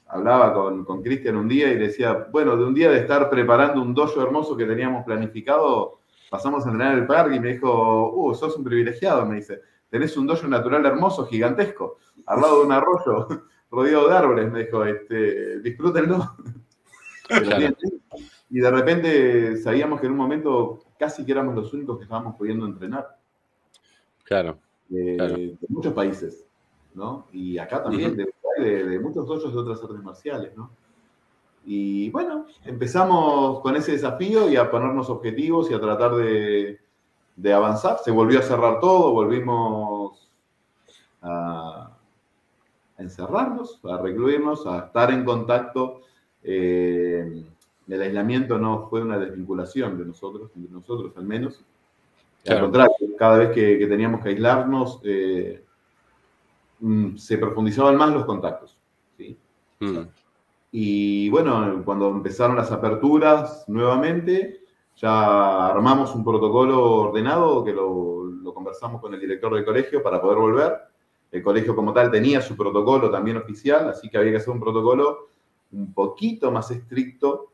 hablaba 0.08 0.52
con, 0.54 0.84
con 0.84 1.02
Cristian 1.02 1.36
un 1.36 1.48
día 1.48 1.70
y 1.70 1.78
le 1.78 1.88
decía, 1.88 2.28
bueno, 2.30 2.56
de 2.56 2.64
un 2.64 2.74
día 2.74 2.90
de 2.90 2.98
estar 3.00 3.28
preparando 3.28 3.82
un 3.82 3.94
dojo 3.94 4.22
hermoso 4.22 4.56
que 4.56 4.64
teníamos 4.64 5.04
planificado, 5.04 6.00
pasamos 6.30 6.64
a 6.64 6.70
entrenar 6.70 6.94
en 6.94 7.00
el 7.00 7.06
parque 7.06 7.36
y 7.36 7.40
me 7.40 7.52
dijo, 7.52 8.12
uh, 8.14 8.34
sos 8.34 8.56
un 8.56 8.64
privilegiado, 8.64 9.26
me 9.26 9.36
dice, 9.36 9.60
tenés 9.90 10.16
un 10.16 10.26
dojo 10.26 10.46
natural 10.46 10.84
hermoso, 10.86 11.26
gigantesco, 11.26 11.98
al 12.26 12.40
lado 12.40 12.60
de 12.60 12.66
un 12.66 12.72
arroyo, 12.72 13.28
rodeado 13.70 14.08
de 14.08 14.16
árboles, 14.16 14.50
me 14.52 14.64
dijo, 14.64 14.84
este, 14.84 15.60
disfrútenlo. 15.60 16.36
Claro. 17.28 17.76
Y 18.48 18.60
de 18.60 18.70
repente 18.70 19.58
sabíamos 19.58 20.00
que 20.00 20.06
en 20.06 20.12
un 20.12 20.18
momento 20.18 20.78
casi 20.98 21.26
que 21.26 21.32
éramos 21.32 21.54
los 21.54 21.74
únicos 21.74 21.98
que 21.98 22.04
estábamos 22.04 22.36
pudiendo 22.36 22.64
entrenar 22.64 23.06
Claro. 24.24 24.58
de, 24.88 25.16
Claro. 25.16 25.34
de 25.34 25.58
muchos 25.68 25.92
países, 25.92 26.46
¿no? 26.94 27.26
Y 27.30 27.58
acá 27.58 27.82
también, 27.82 28.16
de, 28.16 28.32
de- 28.58 28.84
de 28.86 28.98
muchos 29.00 29.26
dojos 29.26 29.52
de 29.52 29.58
otras 29.58 29.82
artes 29.82 30.02
marciales, 30.02 30.56
¿no? 30.56 30.70
Y 31.64 32.08
bueno, 32.10 32.46
empezamos 32.64 33.60
con 33.60 33.76
ese 33.76 33.92
desafío 33.92 34.48
y 34.48 34.56
a 34.56 34.70
ponernos 34.70 35.10
objetivos 35.10 35.70
y 35.70 35.74
a 35.74 35.80
tratar 35.80 36.14
de, 36.14 36.78
de 37.36 37.52
avanzar. 37.52 37.98
Se 38.02 38.10
volvió 38.10 38.38
a 38.38 38.42
cerrar 38.42 38.80
todo, 38.80 39.12
volvimos 39.12 40.30
a, 41.20 41.90
a 42.96 43.02
encerrarnos, 43.02 43.80
a 43.84 43.98
recluirnos, 43.98 44.66
a 44.66 44.78
estar 44.86 45.10
en 45.10 45.24
contacto. 45.24 46.00
Eh, 46.42 47.44
el 47.88 48.02
aislamiento 48.02 48.58
no 48.58 48.88
fue 48.88 49.02
una 49.02 49.18
desvinculación 49.18 49.98
de 49.98 50.06
nosotros, 50.06 50.50
de 50.54 50.68
nosotros 50.70 51.12
al 51.16 51.24
menos. 51.24 51.62
Al 52.46 52.60
contrario, 52.62 52.94
cada 53.18 53.38
vez 53.38 53.50
que, 53.50 53.78
que 53.78 53.86
teníamos 53.86 54.22
que 54.22 54.30
aislarnos, 54.30 55.00
eh, 55.04 55.64
mm, 56.80 57.16
se 57.16 57.38
profundizaban 57.38 57.96
más 57.96 58.12
los 58.12 58.24
contactos. 58.24 58.78
¿sí? 59.16 59.38
Mm, 59.80 59.98
Y 60.70 61.30
bueno, 61.30 61.82
cuando 61.84 62.08
empezaron 62.08 62.56
las 62.56 62.70
aperturas 62.72 63.64
nuevamente, 63.68 64.60
ya 64.96 65.68
armamos 65.68 66.14
un 66.14 66.24
protocolo 66.24 66.92
ordenado 66.92 67.64
que 67.64 67.72
lo, 67.72 68.24
lo 68.24 68.52
conversamos 68.52 69.00
con 69.00 69.14
el 69.14 69.20
director 69.20 69.54
del 69.54 69.64
colegio 69.64 70.02
para 70.02 70.20
poder 70.20 70.38
volver. 70.38 70.76
El 71.30 71.42
colegio 71.42 71.76
como 71.76 71.92
tal 71.92 72.10
tenía 72.10 72.40
su 72.40 72.56
protocolo 72.56 73.10
también 73.10 73.36
oficial, 73.36 73.88
así 73.88 74.08
que 74.08 74.18
había 74.18 74.32
que 74.32 74.38
hacer 74.38 74.52
un 74.52 74.60
protocolo 74.60 75.28
un 75.72 75.92
poquito 75.92 76.50
más 76.50 76.70
estricto 76.70 77.52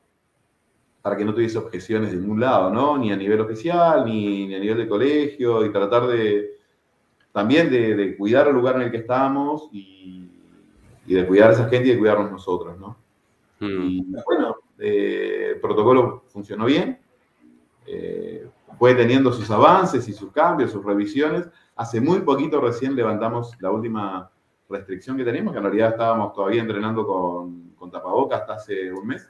para 1.02 1.16
que 1.16 1.25
no 1.25 1.35
tuviese 1.35 1.59
objeciones 1.59 2.12
de 2.12 2.16
ningún 2.16 2.40
lado, 2.40 2.71
¿no? 2.71 2.97
Ni 2.97 3.12
a 3.12 3.16
nivel 3.16 3.40
oficial, 3.40 4.07
ni, 4.07 4.47
ni 4.47 4.54
a 4.54 4.59
nivel 4.59 4.78
de 4.78 4.88
colegio, 4.88 5.64
y 5.66 5.71
tratar 5.71 6.07
de 6.07 6.57
también 7.34 7.68
de, 7.68 7.96
de 7.96 8.16
cuidar 8.16 8.46
el 8.46 8.54
lugar 8.54 8.76
en 8.76 8.82
el 8.82 8.90
que 8.92 8.98
estábamos 8.98 9.68
y, 9.72 10.30
y 11.04 11.14
de 11.14 11.26
cuidar 11.26 11.50
a 11.50 11.52
esa 11.54 11.68
gente 11.68 11.88
y 11.88 11.92
de 11.92 11.98
cuidarnos 11.98 12.30
nosotros, 12.30 12.78
¿no? 12.78 12.96
mm, 13.58 13.82
Y 13.82 14.06
bueno, 14.24 14.56
eh, 14.78 15.50
el 15.54 15.60
protocolo 15.60 16.24
funcionó 16.28 16.66
bien, 16.66 17.00
eh, 17.86 18.48
fue 18.78 18.94
teniendo 18.94 19.32
sus 19.32 19.50
avances 19.50 20.06
y 20.08 20.12
sus 20.12 20.30
cambios, 20.32 20.70
sus 20.70 20.84
revisiones. 20.84 21.48
Hace 21.76 22.00
muy 22.00 22.20
poquito 22.20 22.60
recién 22.60 22.94
levantamos 22.94 23.52
la 23.60 23.70
última 23.72 24.30
restricción 24.68 25.16
que 25.16 25.24
teníamos, 25.24 25.52
que 25.52 25.58
en 25.58 25.64
realidad 25.64 25.90
estábamos 25.90 26.32
todavía 26.32 26.62
entrenando 26.62 27.04
con, 27.06 27.70
con 27.70 27.90
tapabocas 27.90 28.42
hasta 28.42 28.54
hace 28.54 28.92
un 28.92 29.06
mes, 29.08 29.28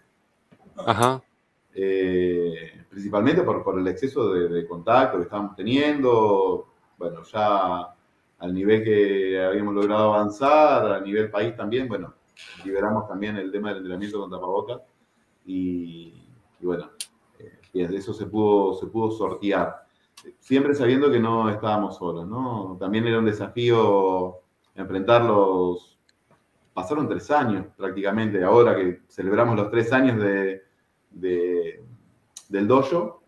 Ajá. 0.77 1.23
eh, 1.75 2.85
principalmente 2.91 3.43
por, 3.43 3.65
por 3.65 3.79
el 3.79 3.87
exceso 3.89 4.33
de, 4.33 4.49
de 4.49 4.67
contacto 4.67 5.17
que 5.17 5.25
estábamos 5.25 5.57
teniendo. 5.57 6.69
Bueno, 6.97 7.23
ya 7.25 7.94
al 8.45 8.53
nivel 8.55 8.85
que 8.85 9.43
habíamos 9.43 9.75
logrado 9.75 10.13
avanzar, 10.15 10.93
a 10.93 11.01
nivel 11.01 11.31
país 11.31 11.57
también, 11.57 11.89
bueno, 11.89 12.15
liberamos 12.65 13.09
también 13.09 13.37
el 13.37 13.51
tema 13.51 13.69
del 13.71 13.79
entrenamiento 13.79 14.21
con 14.21 14.31
tapabocas 14.31 14.83
y, 15.47 16.13
y 16.61 16.67
bueno, 16.67 16.91
eh, 17.39 17.89
eso 17.93 18.13
se 18.13 18.27
pudo, 18.27 18.75
se 18.75 18.87
pudo 18.87 19.11
sortear. 19.11 19.87
Siempre 20.41 20.75
sabiendo 20.75 21.11
que 21.11 21.21
no 21.21 21.49
estábamos 21.51 21.97
solos, 21.97 22.27
¿no? 22.27 22.77
También 22.79 23.07
era 23.07 23.19
un 23.19 23.25
desafío 23.27 24.37
enfrentar 24.75 25.25
los... 25.25 25.99
Pasaron 26.75 27.09
tres 27.09 27.31
años 27.31 27.67
prácticamente, 27.77 28.43
ahora 28.43 28.75
que 28.77 29.03
celebramos 29.09 29.57
los 29.57 29.71
tres 29.71 29.93
años 29.93 30.21
de, 30.21 30.63
de- 31.11 31.83
del 32.49 32.67
dojo, 32.69 33.23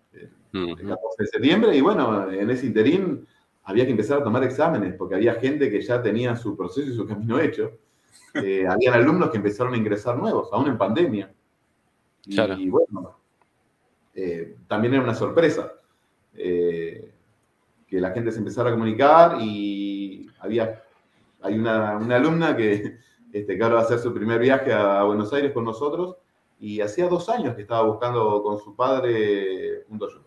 mm, 0.53 0.69
el 0.71 0.89
14 0.89 0.99
de 1.19 1.27
septiembre, 1.27 1.77
y 1.77 1.81
bueno, 1.81 2.31
en 2.31 2.51
ese 2.51 2.67
interín 2.67 3.27
había 3.67 3.85
que 3.85 3.91
empezar 3.91 4.21
a 4.21 4.25
tomar 4.25 4.45
exámenes, 4.45 4.95
porque 4.95 5.17
había 5.17 5.35
gente 5.35 5.69
que 5.69 5.81
ya 5.81 6.01
tenía 6.01 6.37
su 6.37 6.57
proceso 6.57 6.89
y 6.89 6.95
su 6.95 7.05
camino 7.05 7.41
hecho. 7.41 7.73
Eh, 8.35 8.65
habían 8.71 8.95
alumnos 8.95 9.31
que 9.31 9.39
empezaron 9.39 9.75
a 9.75 9.77
ingresar 9.77 10.17
nuevos, 10.17 10.49
aún 10.53 10.69
en 10.69 10.79
pandemia. 10.79 11.35
Y, 12.25 12.35
Claro. 12.35 12.57
bueno, 12.69 13.19
eh, 14.15 14.57
también 14.69 14.95
era 14.95 15.03
una 15.03 15.15
sorpresa 15.15 15.73
eh, 16.35 17.13
que 17.89 18.01
la 18.01 18.13
gente 18.13 18.31
se 18.31 18.39
empezara 18.39 18.71
a 18.71 18.73
comunicar 18.73 19.39
y 19.41 20.31
había, 20.39 20.85
hay 21.43 21.59
una, 21.59 21.97
una 21.97 22.17
alumna 22.17 22.57
que, 22.57 22.99
este, 23.33 23.57
que 23.57 23.63
ahora 23.65 23.77
va 23.77 23.81
a 23.81 23.85
hacer 23.85 23.99
su 23.99 24.15
primer 24.15 24.39
viaje 24.39 24.73
a 24.73 25.03
Buenos 25.03 25.33
Aires 25.33 25.53
con 25.53 25.65
nosotros 25.65 26.17
y 26.61 26.81
hacía 26.81 27.09
dos 27.09 27.29
años 27.29 27.57
que 27.57 27.63
estaba 27.63 27.83
buscando 27.83 28.45
con 28.45 28.59
su 28.59 28.77
padre 28.77 29.85
un 29.89 29.99
dojo. 29.99 30.21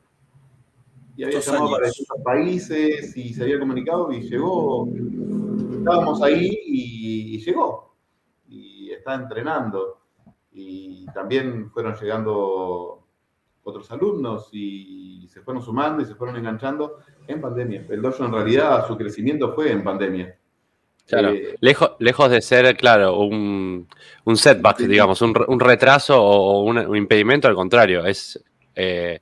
Y 1.19 1.23
había 1.25 1.41
llamado 1.41 1.65
años. 1.65 1.71
para 1.73 1.88
distintos 1.88 2.17
países 2.23 3.17
y 3.17 3.33
se 3.33 3.43
había 3.43 3.59
comunicado 3.59 4.09
y 4.13 4.21
llegó. 4.21 4.88
Estábamos 5.77 6.21
ahí 6.21 6.57
y, 6.65 7.35
y 7.35 7.39
llegó. 7.39 7.93
Y 8.47 8.91
está 8.91 9.15
entrenando. 9.15 9.99
Y 10.53 11.05
también 11.13 11.69
fueron 11.71 11.93
llegando 11.99 13.05
otros 13.63 13.91
alumnos 13.91 14.47
y 14.53 15.27
se 15.27 15.41
fueron 15.41 15.61
sumando 15.61 16.01
y 16.01 16.05
se 16.05 16.15
fueron 16.15 16.38
enganchando 16.38 16.99
en 17.27 17.41
pandemia. 17.41 17.85
El 17.89 18.01
dojo 18.01 18.23
en 18.23 18.31
realidad 18.31 18.88
su 18.88 18.95
crecimiento 18.95 19.53
fue 19.53 19.73
en 19.73 19.83
pandemia. 19.83 20.38
Claro, 21.05 21.31
eh, 21.31 21.57
lejos, 21.59 21.97
lejos 21.99 22.31
de 22.31 22.41
ser, 22.41 22.77
claro, 22.77 23.19
un, 23.19 23.89
un 24.23 24.38
setback, 24.38 24.77
digamos, 24.77 25.21
un, 25.21 25.33
un, 25.49 25.59
retraso 25.59 26.23
o 26.23 26.63
un, 26.63 26.95
impedimento, 26.95 27.49
al 27.49 27.55
contrario, 27.55 28.05
es 28.05 28.41
eh, 28.73 29.19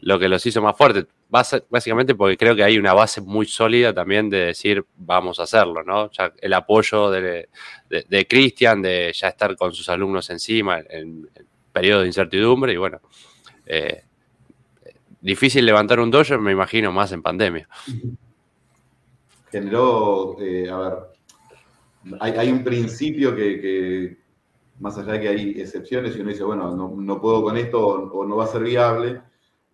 lo 0.00 0.18
que 0.18 0.28
los 0.28 0.44
hizo 0.44 0.60
más 0.60 0.76
fuertes. 0.76 1.06
Básicamente 1.28 2.14
porque 2.14 2.36
creo 2.36 2.54
que 2.54 2.62
hay 2.62 2.78
una 2.78 2.92
base 2.92 3.20
muy 3.20 3.46
sólida 3.46 3.92
también 3.92 4.30
de 4.30 4.46
decir 4.46 4.84
vamos 4.96 5.40
a 5.40 5.42
hacerlo, 5.42 5.82
¿no? 5.82 6.10
Ya 6.12 6.32
el 6.40 6.52
apoyo 6.52 7.10
de, 7.10 7.48
de, 7.88 8.26
Cristian, 8.28 8.80
de 8.80 9.12
ya 9.12 9.28
estar 9.28 9.56
con 9.56 9.74
sus 9.74 9.88
alumnos 9.88 10.30
encima 10.30 10.78
en, 10.88 11.28
periodo 11.72 12.02
de 12.02 12.06
incertidumbre 12.06 12.72
y 12.72 12.76
bueno, 12.76 13.00
eh, 13.66 14.04
difícil 15.20 15.66
levantar 15.66 15.98
un 16.00 16.10
dojo, 16.10 16.38
me 16.38 16.52
imagino, 16.52 16.92
más 16.92 17.10
en 17.12 17.22
pandemia. 17.22 17.68
Generó, 19.50 20.36
eh, 20.40 20.70
a 20.70 20.76
ver, 20.78 20.94
hay, 22.20 22.50
un 22.50 22.62
principio 22.62 23.34
que, 23.34 24.16
más 24.78 24.96
allá 24.96 25.14
de 25.14 25.20
que 25.20 25.28
hay 25.28 25.50
excepciones 25.60 26.16
y 26.16 26.20
uno 26.20 26.30
dice, 26.30 26.44
bueno, 26.44 26.74
no, 26.76 27.20
puedo 27.20 27.42
con 27.42 27.56
esto 27.56 27.84
o 27.84 28.24
no 28.24 28.36
va 28.36 28.44
a 28.44 28.48
ser 28.48 28.62
viable, 28.62 29.20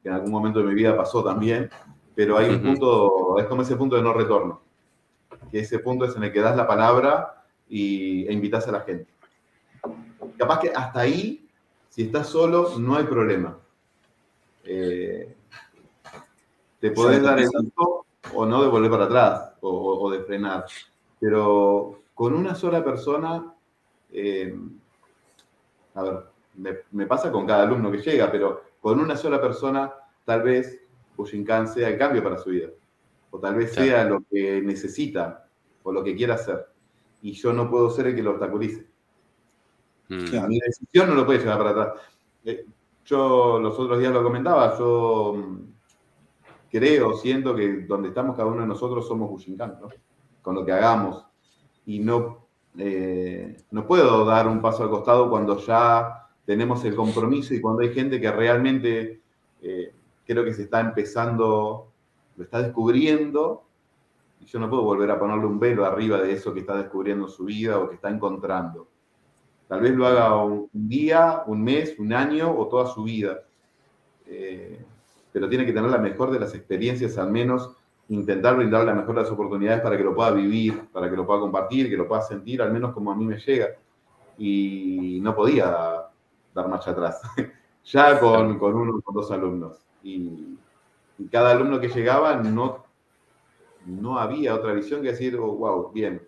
que 0.03 0.09
en 0.09 0.15
algún 0.15 0.31
momento 0.31 0.59
de 0.59 0.67
mi 0.67 0.75
vida 0.75 0.97
pasó 0.97 1.23
también, 1.23 1.71
pero 2.15 2.37
hay 2.37 2.51
un 2.51 2.63
punto, 2.63 3.39
es 3.39 3.47
como 3.47 3.63
ese 3.63 3.77
punto 3.77 3.97
de 3.97 4.03
no 4.03 4.13
retorno, 4.13 4.61
que 5.51 5.61
ese 5.61 5.79
punto 5.79 6.05
es 6.05 6.17
en 6.17 6.25
el 6.25 6.33
que 6.33 6.41
das 6.41 6.57
la 6.57 6.67
palabra 6.67 7.45
y, 7.69 8.27
e 8.27 8.33
invitas 8.33 8.67
a 8.69 8.73
la 8.73 8.81
gente. 8.81 9.07
Capaz 10.37 10.61
que 10.61 10.73
hasta 10.75 11.01
ahí, 11.01 11.49
si 11.89 12.03
estás 12.03 12.29
solo, 12.29 12.79
no 12.79 12.97
hay 12.97 13.05
problema. 13.05 13.57
Eh, 14.65 15.35
te 16.81 16.91
podés 16.91 17.23
dar 17.23 17.39
el 17.39 17.49
gusto 17.49 18.07
o 18.35 18.47
no 18.47 18.63
de 18.63 18.69
volver 18.69 18.91
para 18.91 19.05
atrás 19.05 19.53
o, 19.61 20.11
de 20.11 20.21
frenar, 20.25 20.67
pero 21.21 22.03
con 22.15 22.35
una 22.35 22.55
sola 22.55 22.85
persona, 22.85 23.55
eh, 24.13 24.55
a 25.95 26.03
ver, 26.03 26.25
me, 26.57 26.77
me 26.91 27.07
pasa 27.07 27.31
con 27.31 27.47
cada 27.47 27.63
alumno 27.63 27.91
que 27.91 27.99
llega, 27.99 28.31
pero 28.31 28.72
con 28.83 28.99
una 28.99 29.17
sola 29.17 29.41
persona, 29.41 29.95
tal 30.25 30.43
vez 30.43 30.83
Bushinkan 31.17 31.69
sea 31.69 31.89
el 31.89 31.97
cambio 31.97 32.23
para 32.23 32.37
su 32.37 32.51
vida. 32.51 32.69
O 33.31 33.39
tal 33.39 33.55
vez 33.55 33.73
sea 33.73 34.05
lo 34.05 34.25
que 34.29 34.61
necesita 34.61 35.47
o 35.85 35.93
lo 35.93 36.03
que 36.03 36.17
quiera 36.17 36.35
hacer. 36.35 36.67
Y 37.23 37.33
yo 37.33 37.53
no 37.53 37.71
puedo 37.71 37.91
ser 37.91 38.09
el 38.09 38.17
que 38.17 38.23
lo 38.25 38.33
obstaculice. 38.33 38.85
Mm. 40.09 40.49
Mi 40.49 40.59
decisión 40.59 41.09
no 41.09 41.15
lo 41.15 41.25
puede 41.25 41.39
llevar 41.39 41.59
para 41.59 41.71
atrás. 41.71 41.89
Eh, 42.45 42.67
yo 43.05 43.61
los 43.61 43.79
otros 43.79 44.01
días 44.01 44.13
lo 44.13 44.23
comentaba, 44.23 44.77
yo 44.77 45.35
mm, 45.37 45.59
creo, 46.69 47.15
siento 47.15 47.55
que 47.55 47.85
donde 47.87 48.09
estamos 48.09 48.37
cada 48.37 48.49
uno 48.49 48.63
de 48.63 48.67
nosotros 48.67 49.07
somos 49.07 49.31
Bushinkan, 49.31 49.79
¿no? 49.81 49.89
Con 50.43 50.57
lo 50.57 50.65
que 50.65 50.73
hagamos. 50.73 51.25
Y 51.87 52.01
no, 52.01 52.49
eh, 52.77 53.57
no 53.71 53.87
puedo 53.87 54.25
dar 54.25 54.49
un 54.49 54.61
paso 54.61 54.83
al 54.83 54.91
costado 54.91 55.31
cuando 55.31 55.57
ya 55.59 56.22
tenemos 56.45 56.85
el 56.85 56.95
compromiso 56.95 57.55
y 57.55 57.61
cuando 57.61 57.83
hay 57.83 57.95
gente 57.95 58.21
que 58.21 58.31
realmente 58.31 59.21
eh, 59.63 59.93
creo 60.27 60.45
que 60.45 60.53
se 60.53 60.63
está 60.63 60.81
empezando, 60.81 61.89
lo 62.37 62.45
está 62.45 62.63
descubriendo, 62.63 63.65
y 64.41 64.47
yo 64.47 64.59
no 64.59 64.69
puedo 64.69 64.83
volver 64.83 65.11
a 65.11 65.19
ponerle 65.19 65.47
un 65.47 65.61
velo 65.61 65.85
arriba 65.85 66.21
de 66.21 66.33
eso 66.33 66.53
que 66.53 66.61
está 66.61 66.77
descubriendo 66.77 67.29
su 67.29 67.45
vida 67.45 67.79
o 67.79 67.89
que 67.89 67.95
está 67.95 68.11
encontrando. 68.11 68.89
Tal 69.69 69.81
vez 69.81 69.95
lo 69.95 70.07
haga 70.07 70.37
un 70.45 70.69
día, 70.73 71.45
un 71.47 71.63
mes, 71.63 71.95
un 71.99 72.13
año 72.13 72.55
o 72.55 72.67
toda 72.67 72.87
su 72.87 73.05
vida. 73.05 73.41
Eh, 74.27 74.85
pero 75.33 75.49
tiene 75.49 75.65
que 75.65 75.73
tener 75.73 75.91
la 75.91 75.99
mejor 75.99 76.31
de 76.31 76.41
las 76.41 76.55
experiencias, 76.55 77.17
al 77.19 77.31
menos 77.31 77.71
intentar 78.09 78.57
brindar 78.57 78.85
la 78.85 78.95
mejor 78.95 79.15
de 79.15 79.23
las 79.23 79.31
oportunidades 79.31 79.81
para 79.81 79.97
que 79.97 80.05
lo 80.05 80.15
pueda 80.15 80.33
vivir, 80.33 80.89
para 80.93 81.09
que 81.09 81.17
lo 81.17 81.25
pueda 81.25 81.41
compartir, 81.41 81.89
que 81.89 81.97
lo 81.97 82.07
pueda 82.07 82.21
sentir, 82.21 82.61
al 82.61 82.73
menos 82.73 82.93
como 82.93 83.13
a 83.13 83.17
mí 83.17 83.25
me 83.25 83.39
llega. 83.39 83.69
Y 84.37 85.21
no 85.23 85.35
podía 85.35 86.12
dar 86.55 86.69
marcha 86.69 86.91
atrás. 86.93 87.21
ya 87.85 88.19
con, 88.19 88.59
con, 88.59 88.75
uno 88.75 89.01
con 89.01 89.15
dos 89.15 89.31
alumnos. 89.31 89.79
Y, 90.03 90.59
cada 91.31 91.53
alumno 91.53 91.79
que 91.79 91.89
llegaba 91.89 92.35
no, 92.37 92.85
no 93.87 94.19
había 94.19 94.55
otra 94.55 94.73
visión 94.73 95.03
que 95.03 95.13
decir, 95.13 95.37
oh, 95.37 95.53
wow, 95.53 95.93
bien. 95.93 96.21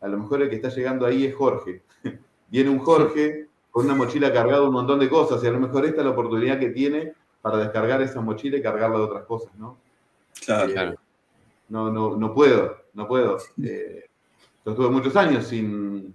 A 0.00 0.08
lo 0.08 0.18
mejor 0.18 0.42
el 0.42 0.50
que 0.50 0.56
está 0.56 0.68
llegando 0.68 1.06
ahí 1.06 1.24
es 1.24 1.34
Jorge. 1.34 1.82
Viene 2.48 2.68
un 2.68 2.78
Jorge 2.78 3.48
con 3.70 3.86
una 3.86 3.94
mochila 3.94 4.32
cargada 4.32 4.60
de 4.60 4.66
un 4.66 4.74
montón 4.74 4.98
de 4.98 5.08
cosas 5.08 5.42
y 5.42 5.46
a 5.46 5.50
lo 5.50 5.60
mejor 5.60 5.86
esta 5.86 6.00
es 6.00 6.04
la 6.04 6.10
oportunidad 6.10 6.58
que 6.58 6.70
tiene 6.70 7.14
para 7.40 7.58
descargar 7.58 8.02
esa 8.02 8.20
mochila 8.20 8.58
y 8.58 8.62
cargarla 8.62 8.98
de 8.98 9.04
otras 9.04 9.24
cosas, 9.24 9.54
¿no? 9.56 9.78
Claro, 10.44 10.72
claro. 10.72 10.94
No, 11.68 11.90
no, 11.90 12.16
no 12.16 12.34
puedo, 12.34 12.76
no 12.94 13.06
puedo. 13.06 13.38
Eh, 13.62 14.08
yo 14.64 14.72
estuve 14.72 14.90
muchos 14.90 15.14
años 15.16 15.46
sin, 15.46 16.14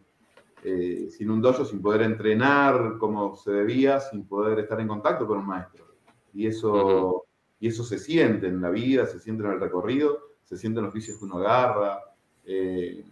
eh, 0.63 1.09
sin 1.09 1.29
un 1.29 1.41
dojo, 1.41 1.65
sin 1.65 1.81
poder 1.81 2.03
entrenar 2.03 2.97
como 2.97 3.35
se 3.35 3.51
debía, 3.51 3.99
sin 3.99 4.25
poder 4.25 4.59
estar 4.59 4.79
en 4.79 4.87
contacto 4.87 5.27
con 5.27 5.39
un 5.39 5.47
maestro. 5.47 5.85
Y 6.33 6.47
eso, 6.47 7.25
y 7.59 7.67
eso 7.67 7.83
se 7.83 7.99
siente 7.99 8.47
en 8.47 8.61
la 8.61 8.69
vida, 8.69 9.05
se 9.05 9.19
siente 9.19 9.43
en 9.43 9.51
el 9.51 9.59
recorrido, 9.59 10.19
se 10.43 10.57
siente 10.57 10.79
en 10.79 10.85
los 10.85 10.93
vicios 10.93 11.17
que 11.17 11.25
uno 11.25 11.37
agarra. 11.37 11.99
Eh, 12.45 13.03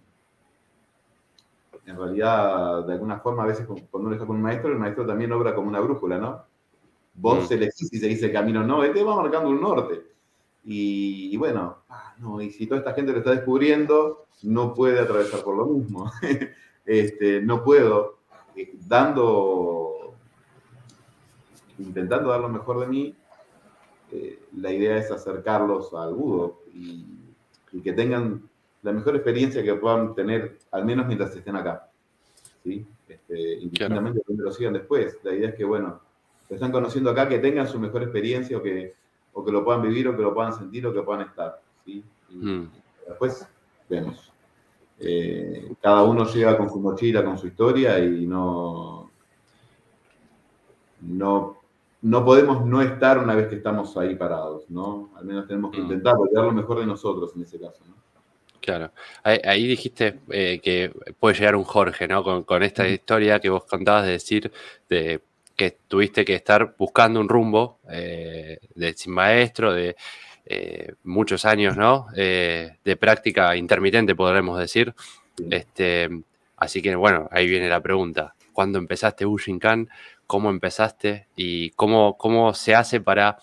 en 1.86 1.98
realidad, 1.98 2.86
de 2.86 2.94
alguna 2.94 3.20
forma, 3.20 3.44
a 3.44 3.48
veces 3.48 3.66
cuando 3.66 4.08
uno 4.08 4.14
está 4.14 4.26
con 4.26 4.38
un 4.38 4.42
maestro, 4.42 4.72
el 4.72 4.80
maestro 4.80 5.06
también 5.06 5.32
obra 5.32 5.54
como 5.54 5.68
una 5.68 5.80
brújula, 5.80 6.18
¿no? 6.18 6.46
Vos 7.14 7.48
se 7.48 7.56
elegís 7.56 7.92
y 7.92 7.98
se 7.98 8.08
dice 8.08 8.28
el 8.28 8.34
camino, 8.34 8.64
no, 8.64 8.84
este 8.84 9.04
va 9.04 9.16
marcando 9.16 9.50
un 9.50 9.60
norte. 9.60 10.12
Y, 10.64 11.36
bueno, 11.38 11.80
ah, 11.90 12.14
no, 12.20 12.40
y 12.42 12.52
si 12.52 12.68
toda 12.68 12.80
esta 12.80 12.94
gente 12.94 13.12
lo 13.12 13.18
está 13.18 13.32
descubriendo, 13.32 14.28
no 14.44 14.74
puede 14.74 15.00
atravesar 15.00 15.44
por 15.44 15.58
lo 15.58 15.66
mismo. 15.66 16.12
Este, 16.86 17.42
no 17.42 17.64
puedo, 17.64 18.18
eh, 18.56 18.74
dando, 18.88 20.16
intentando 21.78 22.30
dar 22.30 22.42
lo 22.42 22.50
mejor 22.50 22.80
de 22.82 22.88
mí, 22.88 23.16
eh, 24.12 24.40
la 24.58 24.72
idea 24.72 24.98
es 24.98 25.10
acercarlos 25.12 25.94
al 25.94 26.14
budo 26.14 26.60
y, 26.74 27.06
que 27.82 27.94
tengan 27.94 28.50
la 28.84 28.92
mejor 28.92 29.16
experiencia 29.16 29.64
que 29.64 29.74
puedan 29.76 30.14
tener, 30.14 30.58
al 30.72 30.84
menos 30.84 31.08
mientras 31.08 31.34
estén 31.34 31.56
acá. 31.56 31.90
¿sí? 32.64 32.86
Este, 33.08 33.54
indistintamente 33.54 34.20
de 34.20 34.26
donde 34.28 34.44
lo 34.44 34.52
sigan 34.52 34.74
después. 34.74 35.18
La 35.24 35.34
idea 35.34 35.50
es 35.50 35.56
que, 35.56 35.64
bueno, 35.64 36.02
lo 36.50 36.56
están 36.56 36.74
conociendo 36.74 37.10
acá, 37.10 37.30
que 37.30 37.40
tengan 37.40 37.68
su 37.70 37.80
mejor 37.80 38.04
experiencia 38.04 38.58
o 38.58 38.62
que, 38.62 38.94
o 39.32 39.46
que 39.46 39.52
lo 39.54 39.64
puedan 39.64 39.82
vivir 39.82 40.10
o 40.10 40.18
que 40.18 40.22
lo 40.22 40.34
puedan 40.34 40.54
sentir 40.54 40.86
o 40.86 40.94
que 40.94 41.02
puedan 41.02 41.28
estar. 41.28 41.62
¿sí? 41.86 42.04
Y 42.30 42.36
mm. 42.36 42.72
después 43.08 43.48
vemos. 43.88 44.31
Eh, 45.04 45.74
cada 45.82 46.04
uno 46.04 46.26
llega 46.26 46.58
con 46.58 46.70
su 46.70 46.80
mochila, 46.80 47.24
con 47.24 47.38
su 47.38 47.48
historia 47.48 47.98
y 48.00 48.28
no, 48.28 49.12
no, 51.02 51.58
no 52.02 52.26
podemos 52.26 52.66
no 52.66 52.82
estar 52.82 53.18
una 53.18 53.36
vez 53.36 53.48
que 53.48 53.56
estamos 53.56 53.98
ahí 53.98 54.16
parados, 54.16 54.70
¿no? 54.70 55.10
Al 55.16 55.26
menos 55.26 55.48
tenemos 55.48 55.72
que 55.72 55.80
mm. 55.80 55.84
intentar 55.84 56.16
dar 56.32 56.46
lo 56.46 56.52
mejor 56.52 56.80
de 56.80 56.86
nosotros 56.86 57.32
en 57.36 57.44
ese 57.44 57.60
caso, 57.60 57.84
¿no? 57.88 57.96
Claro. 58.62 58.92
Ahí, 59.24 59.66
dijiste 59.66 60.20
eh, 60.30 60.60
que 60.62 60.92
puede 61.20 61.36
llegar 61.36 61.56
un 61.56 61.64
Jorge, 61.64 62.08
¿no? 62.08 62.46
Con, 62.46 62.62
esta 62.62 62.88
historia 62.88 63.40
que 63.40 63.50
vos 63.50 63.66
contabas 63.66 64.06
de 64.06 64.12
decir 64.12 64.52
de 64.88 65.22
que 65.56 65.78
tuviste 65.88 66.24
que 66.24 66.36
estar 66.36 66.76
buscando 66.78 67.20
un 67.20 67.28
rumbo 67.28 67.80
eh, 67.90 68.60
de 68.76 68.94
sin 68.94 69.14
maestro, 69.14 69.74
de 69.74 69.96
eh, 70.54 70.96
muchos 71.06 71.46
años, 71.46 71.78
¿no? 71.78 72.08
Eh, 72.14 72.76
de 72.84 72.98
práctica 72.98 73.56
intermitente, 73.56 74.16
podremos 74.16 74.60
decir. 74.60 74.94
Este, 75.50 76.10
así 76.58 76.82
que, 76.82 76.94
bueno, 76.94 77.30
ahí 77.32 77.48
viene 77.48 77.70
la 77.70 77.80
pregunta. 77.80 78.36
¿Cuándo 78.52 78.78
empezaste 78.78 79.24
Bushinkan? 79.24 79.88
¿Cómo 80.28 80.50
empezaste? 80.50 81.28
¿Y 81.38 81.70
cómo, 81.72 82.18
cómo 82.18 82.54
se 82.54 82.76
hace 82.76 83.00
para 83.00 83.38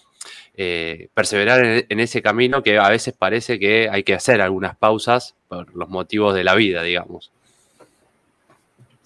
eh, 0.55 1.09
perseverar 1.15 1.87
en, 1.89 1.99
ese 1.99 2.21
camino 2.21 2.63
que 2.63 2.77
a 2.77 2.91
veces 2.91 3.15
parece 3.15 3.59
que 3.59 3.89
hay 3.89 4.03
que 4.03 4.13
hacer 4.13 4.43
algunas 4.43 4.77
pausas 4.77 5.35
por 5.49 5.75
los 5.75 5.89
motivos 5.89 6.35
de 6.35 6.45
la 6.45 6.55
vida, 6.57 6.83
digamos? 6.83 7.33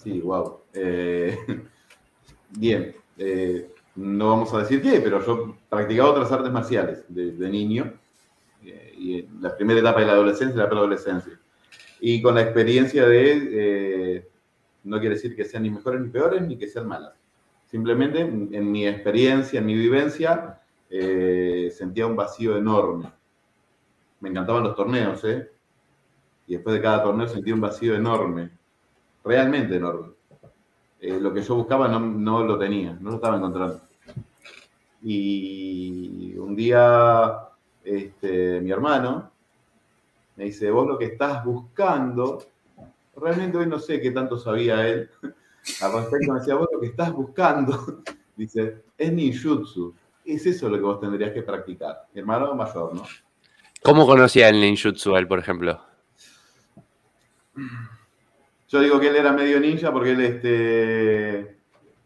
Sí, 0.02 0.18
wow. 0.18 0.58
bien 2.50 2.96
no 3.94 4.30
vamos 4.30 4.52
a 4.54 4.58
decir 4.58 4.80
qué, 4.80 5.00
pero 5.00 5.24
yo 5.24 5.56
practicaba 5.68 6.10
otras 6.10 6.32
artes 6.32 6.50
marciales 6.50 7.04
de, 7.08 7.50
niño, 7.50 7.92
eh, 8.64 8.94
y 8.96 9.22
la 9.40 9.54
primera 9.56 9.80
etapa 9.80 10.00
de 10.00 10.06
la 10.06 10.12
adolescencia 10.12 10.62
la 10.62 10.68
preadolescencia. 10.68 11.38
Y 12.00 12.22
con 12.22 12.34
la 12.34 12.42
experiencia 12.42 13.06
de, 13.06 13.48
eh, 13.52 14.28
no 14.84 14.98
quiere 14.98 15.14
decir 15.16 15.36
que 15.36 15.44
sean 15.44 15.62
ni 15.64 15.70
mejores 15.70 16.00
ni 16.00 16.08
peores, 16.08 16.42
ni 16.42 16.56
que 16.56 16.68
sean 16.68 16.88
malas. 16.88 17.12
Simplemente 17.66 18.20
en, 18.20 18.70
mi 18.70 18.86
experiencia, 18.86 19.60
en 19.60 19.66
mi 19.66 19.74
vivencia, 19.74 20.60
eh, 20.90 21.72
sentía 21.74 22.06
un 22.06 22.16
vacío 22.16 22.56
enorme. 22.56 23.10
Me 24.20 24.28
encantaban 24.28 24.64
los 24.64 24.76
torneos, 24.76 25.24
¿eh? 25.24 25.50
Y 26.46 26.54
después 26.54 26.74
de 26.74 26.82
cada 26.82 27.02
torneo 27.02 27.28
sentía 27.28 27.54
un 27.54 27.60
vacío 27.60 27.94
enorme, 27.94 28.50
realmente 29.24 29.76
enorme. 29.76 30.08
Eh, 31.02 31.18
lo 31.18 31.34
que 31.34 31.42
yo 31.42 31.56
buscaba 31.56 31.88
no, 31.88 32.44
lo 32.44 32.56
tenía, 32.56 32.96
no 33.00 33.10
lo 33.10 33.16
estaba 33.16 33.36
encontrando. 33.36 33.80
Y 35.02 36.36
un 36.38 36.54
día 36.54 37.40
este, 37.82 38.60
mi 38.60 38.70
hermano 38.70 39.28
me 40.36 40.44
dice, 40.44 40.70
vos 40.70 40.86
lo 40.86 40.96
que 40.96 41.06
estás 41.06 41.44
buscando, 41.44 42.44
realmente 43.16 43.58
hoy 43.58 43.66
no 43.66 43.80
sé 43.80 44.00
qué 44.00 44.12
tanto 44.12 44.38
sabía 44.38 44.86
él 44.86 45.10
al 45.82 45.92
respecto, 45.92 46.32
me 46.32 46.38
decía, 46.38 46.54
vos 46.54 46.68
lo 46.72 46.78
que 46.78 46.86
estás 46.86 47.12
buscando, 47.12 48.04
dice, 48.36 48.84
es 48.96 49.12
ninjutsu, 49.12 49.92
es 50.24 50.46
eso 50.46 50.68
lo 50.68 50.76
que 50.76 50.82
vos 50.84 51.00
tendrías 51.00 51.32
que 51.32 51.42
practicar. 51.42 52.06
Mi 52.14 52.20
hermano 52.20 52.54
mayor, 52.54 52.94
¿no? 52.94 53.02
¿Cómo 53.82 54.06
conocía 54.06 54.48
el 54.48 54.60
ninjutsu 54.60 55.16
él, 55.16 55.26
por 55.26 55.40
ejemplo? 55.40 55.80
Yo 58.72 58.80
digo 58.80 58.98
que 58.98 59.08
él 59.08 59.16
era 59.16 59.32
medio 59.34 59.60
ninja 59.60 59.92
porque 59.92 60.12
él 60.12 60.20
este, 60.22 61.58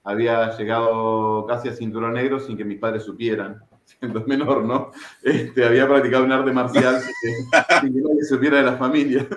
había 0.03 0.51
llegado 0.57 1.47
casi 1.47 1.69
a 1.69 1.73
cinturón 1.73 2.15
negro 2.15 2.41
sin 2.41 2.57
que 2.57 2.65
mis 2.65 2.81
padres 2.81 3.05
supieran, 3.05 3.63
siendo 3.85 4.25
menor, 4.27 4.65
¿no? 4.65 4.91
Este, 5.23 5.65
había 5.65 5.87
practicado 5.87 6.25
un 6.25 6.33
arte 6.33 6.51
marcial 6.51 7.01
sin 7.01 7.95
que, 7.95 8.01
nadie 8.01 8.25
supiera 8.25 8.57
de 8.59 8.65
la 8.65 8.77
familia. 8.77 9.27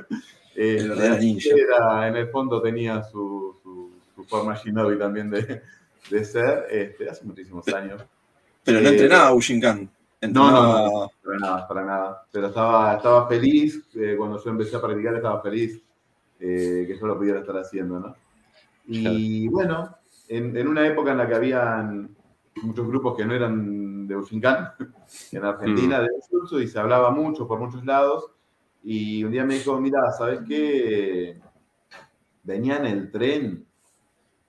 Eh, 0.62 0.92
era 0.94 1.18
ninja. 1.18 1.52
Era, 1.56 2.10
en 2.10 2.18
el 2.18 2.28
fondo 2.28 2.62
tenía 2.62 3.02
su, 3.04 3.56
su, 3.63 3.94
su 4.13 4.26
forma 4.26 4.56
shinobi 4.56 5.00
también 5.00 5.30
de, 5.30 5.62
de 6.10 6.26
ser, 6.26 6.65
este, 6.70 7.10
hace 7.10 7.24
muchísimos 7.24 7.65
años. 7.70 8.04
Pero 8.65 8.82
no 8.82 8.89
Eh, 8.89 8.92
entrenaba 8.92 9.34
Ushinkan. 9.34 9.89
No, 10.24 10.52
no, 10.52 10.86
no, 10.86 11.12
para 11.24 11.38
nada, 11.39 11.68
para 11.68 11.86
nada. 11.86 12.26
Pero 12.30 12.48
estaba, 12.48 12.96
estaba 12.96 13.30
feliz, 13.30 13.88
eh, 13.96 14.15
cuando 14.18 14.44
yo 14.44 14.50
empecé 14.50 14.76
a 14.76 14.82
practicar 14.82 15.15
estaba 15.15 15.42
feliz 15.42 15.82
eh, 16.39 16.86
que 16.88 16.97
yo 16.97 17.08
lo 17.08 17.17
pudiera 17.17 17.39
estar 17.39 17.58
haciendo, 17.58 17.99
¿no? 17.99 18.15
Y 18.86 19.47
bueno, 19.49 19.97
en, 20.28 20.56
en 20.58 20.67
una 20.67 20.88
época 20.88 21.12
en 21.12 21.17
la 21.17 21.28
que 21.28 21.36
habían 21.36 22.15
muchos 22.63 22.88
grupos 22.88 23.15
que 23.15 23.25
no 23.25 23.34
eran 23.34 24.08
de 24.08 24.15
Ushinkan, 24.15 24.73
en 25.32 25.45
Argentina, 25.45 26.02
de 26.02 26.10
Jutsu, 26.30 26.60
y 26.60 26.67
se 26.67 26.80
hablaba 26.80 27.12
mucho 27.12 27.47
por 27.47 27.60
muchos 27.60 27.86
lados, 27.86 28.32
y 28.84 29.23
un 29.23 29.32
día 29.32 29.45
me 29.45 29.56
dijo, 29.56 29.80
mira, 29.80 30.12
¿sabes 30.12 30.41
qué? 30.47 31.39
Venía 32.43 32.78
en 32.78 32.86
el 32.86 33.12
tren 33.12 33.65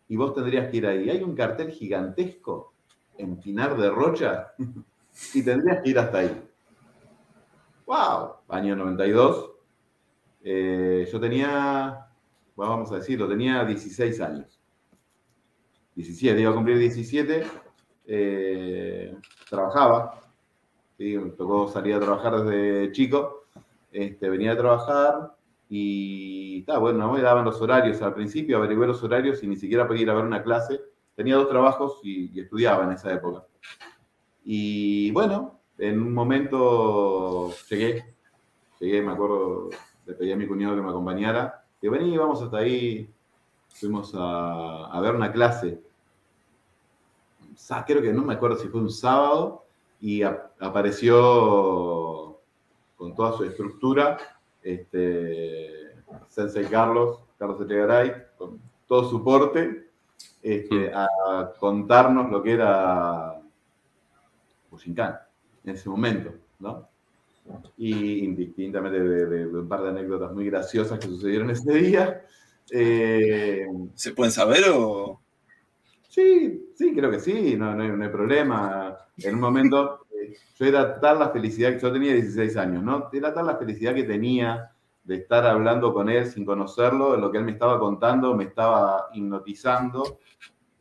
y 0.08 0.16
vos 0.16 0.34
tendrías 0.34 0.70
que 0.70 0.76
ir 0.78 0.86
ahí. 0.86 1.10
Hay 1.10 1.22
un 1.22 1.34
cartel 1.34 1.70
gigantesco 1.70 2.72
en 3.18 3.38
Pinar 3.40 3.76
de 3.76 3.90
Rocha 3.90 4.52
y 5.34 5.42
tendrías 5.42 5.82
que 5.82 5.90
ir 5.90 5.98
hasta 5.98 6.18
ahí. 6.18 6.42
¡Wow! 7.86 8.36
Año 8.48 8.76
92. 8.76 9.50
Eh, 10.42 11.08
yo 11.10 11.20
tenía, 11.20 12.06
vamos 12.56 12.92
a 12.92 12.96
decirlo, 12.96 13.28
tenía 13.28 13.64
16 13.64 14.20
años. 14.20 14.60
17, 15.94 16.40
iba 16.40 16.50
a 16.50 16.54
cumplir 16.54 16.78
17. 16.78 17.44
eh, 18.06 19.14
trabajaba. 19.48 20.20
¿sí? 20.96 21.16
Me 21.18 21.30
tocó 21.30 21.68
salir 21.68 21.94
a 21.94 22.00
trabajar 22.00 22.42
desde 22.44 22.92
chico. 22.92 23.44
Este, 23.92 24.28
venía 24.28 24.52
a 24.52 24.56
trabajar 24.56 25.34
y 25.68 26.60
está 26.60 26.78
bueno, 26.78 26.98
no 26.98 27.12
me 27.12 27.20
daban 27.20 27.44
los 27.44 27.60
horarios 27.60 28.02
al 28.02 28.14
principio, 28.14 28.56
averigué 28.56 28.86
los 28.86 29.02
horarios 29.02 29.42
y 29.42 29.48
ni 29.48 29.56
siquiera 29.56 29.86
podía 29.86 30.02
ir 30.02 30.10
a 30.10 30.14
ver 30.14 30.24
una 30.24 30.42
clase. 30.42 30.80
Tenía 31.16 31.36
dos 31.36 31.48
trabajos 31.48 32.00
y, 32.02 32.30
y 32.36 32.40
estudiaba 32.40 32.84
en 32.84 32.92
esa 32.92 33.12
época. 33.12 33.44
Y 34.44 35.10
bueno, 35.12 35.60
en 35.78 36.00
un 36.00 36.14
momento 36.14 37.52
llegué, 37.68 38.14
llegué, 38.80 39.02
me 39.02 39.12
acuerdo, 39.12 39.70
le 40.10 40.16
pedí 40.16 40.32
a 40.32 40.36
mi 40.36 40.46
cuñado 40.46 40.76
que 40.76 40.82
me 40.82 40.90
acompañara. 40.90 41.64
Y 41.80 41.88
vení, 41.88 42.16
vamos 42.18 42.42
hasta 42.42 42.58
ahí. 42.58 43.08
Fuimos 43.68 44.12
a, 44.16 44.86
a 44.86 45.00
ver 45.00 45.14
una 45.14 45.32
clase. 45.32 45.80
Creo 47.86 48.02
que 48.02 48.12
no 48.12 48.22
me 48.24 48.34
acuerdo 48.34 48.56
si 48.56 48.68
fue 48.68 48.80
un 48.80 48.90
sábado 48.90 49.64
y 50.00 50.22
ap- 50.22 50.60
apareció 50.60 52.40
con 52.96 53.14
toda 53.14 53.36
su 53.36 53.44
estructura 53.44 54.18
este, 54.62 55.94
Sensei 56.28 56.66
Carlos, 56.66 57.20
Carlos 57.38 57.60
Echegaray, 57.60 58.12
con 58.36 58.60
todo 58.88 59.08
su 59.08 59.22
porte, 59.22 59.90
este, 60.42 60.92
a 60.92 61.52
contarnos 61.58 62.30
lo 62.30 62.42
que 62.42 62.52
era 62.52 63.40
Bushinkan 64.70 65.18
en 65.64 65.74
ese 65.74 65.88
momento, 65.88 66.32
¿no? 66.58 66.88
Y 67.76 68.24
indistintamente 68.24 69.00
de, 69.00 69.26
de- 69.26 69.46
de 69.46 69.58
un 69.58 69.68
par 69.68 69.82
de 69.82 69.88
anécdotas 69.90 70.32
muy 70.32 70.46
graciosas 70.46 70.98
que 70.98 71.06
sucedieron 71.08 71.50
ese 71.50 71.72
día. 71.72 72.22
eh, 72.70 73.66
¿Se 73.94 74.12
pueden 74.12 74.32
saber 74.32 74.64
o.? 74.72 75.20
Sí, 76.08 76.70
sí, 76.74 76.94
creo 76.94 77.10
que 77.10 77.20
sí, 77.20 77.56
no, 77.56 77.74
no 77.74 77.82
hay, 77.82 77.90
no 77.90 78.04
hay 78.04 78.10
problema. 78.10 78.96
En 79.18 79.34
un 79.36 79.40
momento, 79.40 80.06
eh, 80.12 80.34
yo 80.56 80.66
era 80.66 80.98
tal 81.00 81.18
la 81.20 81.30
felicidad, 81.30 81.78
yo 81.78 81.92
tenía 81.92 82.14
16 82.14 82.56
años, 82.56 82.82
¿no? 82.82 83.08
Era 83.12 83.32
tal 83.32 83.46
la 83.46 83.56
felicidad 83.56 83.94
que 83.94 84.04
tenía 84.04 84.72
de 85.04 85.16
estar 85.16 85.46
hablando 85.46 85.94
con 85.94 86.08
él 86.10 86.26
sin 86.26 86.44
conocerlo, 86.44 87.16
lo 87.16 87.30
que 87.30 87.38
él 87.38 87.44
me 87.44 87.52
estaba 87.52 87.78
contando 87.78 88.34
me 88.34 88.44
estaba 88.44 89.08
hipnotizando, 89.14 90.18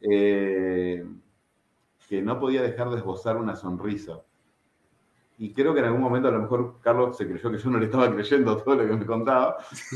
eh, 0.02 1.06
que 2.10 2.22
no 2.22 2.40
podía 2.40 2.62
dejar 2.62 2.90
de 2.90 2.98
esbozar 2.98 3.38
una 3.38 3.56
sonrisa. 3.56 4.22
Y 5.42 5.54
creo 5.54 5.74
que 5.74 5.80
en 5.80 5.86
algún 5.86 6.02
momento 6.02 6.28
a 6.28 6.32
lo 6.32 6.40
mejor 6.42 6.76
Carlos 6.82 7.16
se 7.16 7.26
creyó 7.26 7.50
que 7.50 7.58
yo 7.58 7.70
no 7.70 7.80
le 7.80 7.86
estaba 7.86 8.12
creyendo 8.14 8.58
todo 8.58 8.76
lo 8.76 8.86
que 8.86 8.94
me 8.94 9.06
contaba. 9.06 9.56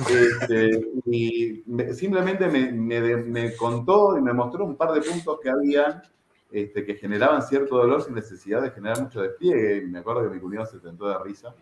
Este, 0.09 0.87
y 1.05 1.63
me- 1.65 1.93
simplemente 1.93 2.47
me, 2.47 2.71
me 2.71 3.17
me 3.17 3.55
contó 3.57 4.17
y 4.17 4.21
me 4.21 4.31
mostró 4.31 4.63
un 4.63 4.77
par 4.77 4.93
de 4.93 5.01
puntos 5.01 5.39
que 5.43 5.49
habían 5.49 6.01
este, 6.49 6.85
que 6.85 6.95
generaban 6.95 7.41
cierto 7.41 7.75
dolor 7.77 8.03
sin 8.03 8.15
necesidad 8.15 8.61
de 8.61 8.71
generar 8.71 9.01
mucho 9.01 9.21
despliegue. 9.21 9.83
Y 9.83 9.87
me 9.87 9.99
acuerdo 9.99 10.23
que 10.23 10.29
mi 10.35 10.39
cuñado 10.39 10.65
se 10.65 10.79
tentó 10.79 11.09
de 11.09 11.17
risa. 11.21 11.53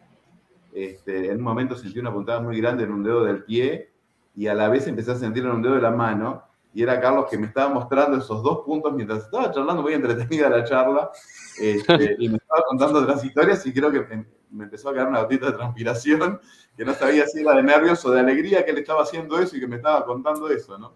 Este, 0.74 1.32
en 1.32 1.38
un 1.38 1.44
momento 1.44 1.76
sentí 1.76 1.98
una 2.00 2.14
puntada 2.14 2.40
muy 2.40 2.62
grande 2.62 2.84
en 2.84 2.92
un 2.92 3.04
dedo 3.04 3.24
del 3.24 3.44
pie 3.44 3.90
y 4.36 4.48
a 4.48 4.54
la 4.54 4.70
vez 4.70 4.88
empecé 4.88 5.12
a 5.12 5.16
sentir 5.16 5.44
en 5.44 5.52
un 5.52 5.62
dedo 5.62 5.74
de 5.76 5.82
la 5.82 5.92
mano. 5.92 6.44
Y 6.74 6.84
era 6.84 7.02
Carlos 7.02 7.26
que 7.30 7.38
me 7.38 7.48
estaba 7.48 7.74
mostrando 7.74 8.18
esos 8.18 8.42
dos 8.44 8.60
puntos 8.66 8.94
mientras 8.94 9.26
estaba 9.26 9.52
charlando, 9.52 9.82
muy 9.82 9.94
entretenida 9.94 10.50
la 10.50 10.64
charla. 10.64 11.12
Este, 11.60 12.16
y 12.18 12.30
me 12.30 12.38
estaba 12.52 12.68
contando 12.68 13.00
otras 13.00 13.24
historias 13.24 13.66
y 13.66 13.74
creo 13.74 13.92
que 13.92 14.02
me, 14.02 14.26
me 14.50 14.64
empezó 14.66 14.90
a 14.90 14.94
caer 14.94 15.08
una 15.08 15.22
gotita 15.22 15.48
de 15.48 15.54
transpiración 15.54 16.40
que 16.76 16.84
no 16.84 16.94
sabía 16.94 17.26
si 17.26 17.40
era 17.40 17.56
de 17.56 17.64
nervios 17.64 18.04
o 18.04 18.12
de 18.12 18.20
alegría 18.20 18.66
que 18.66 18.72
él 18.72 18.80
estaba 18.80 19.04
haciendo 19.04 19.40
eso 19.40 19.56
y 19.56 19.62
que 19.62 19.68
me 19.68 19.78
estaba 19.78 20.06
contando 20.06 20.50
eso, 20.50 20.78
¿no? 20.78 20.94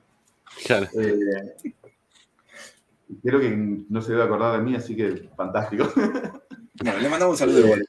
Claro. 0.65 0.87
Eh, 0.99 1.75
creo 3.23 3.39
que 3.39 3.49
no 3.89 4.01
se 4.01 4.11
debe 4.11 4.23
acordar 4.23 4.57
de 4.57 4.63
mí, 4.63 4.75
así 4.75 4.95
que 4.95 5.29
fantástico. 5.35 5.87
Bueno, 6.83 6.99
le 6.99 7.07
mandamos 7.07 7.35
un 7.35 7.37
saludo 7.37 7.59
igual. 7.61 7.87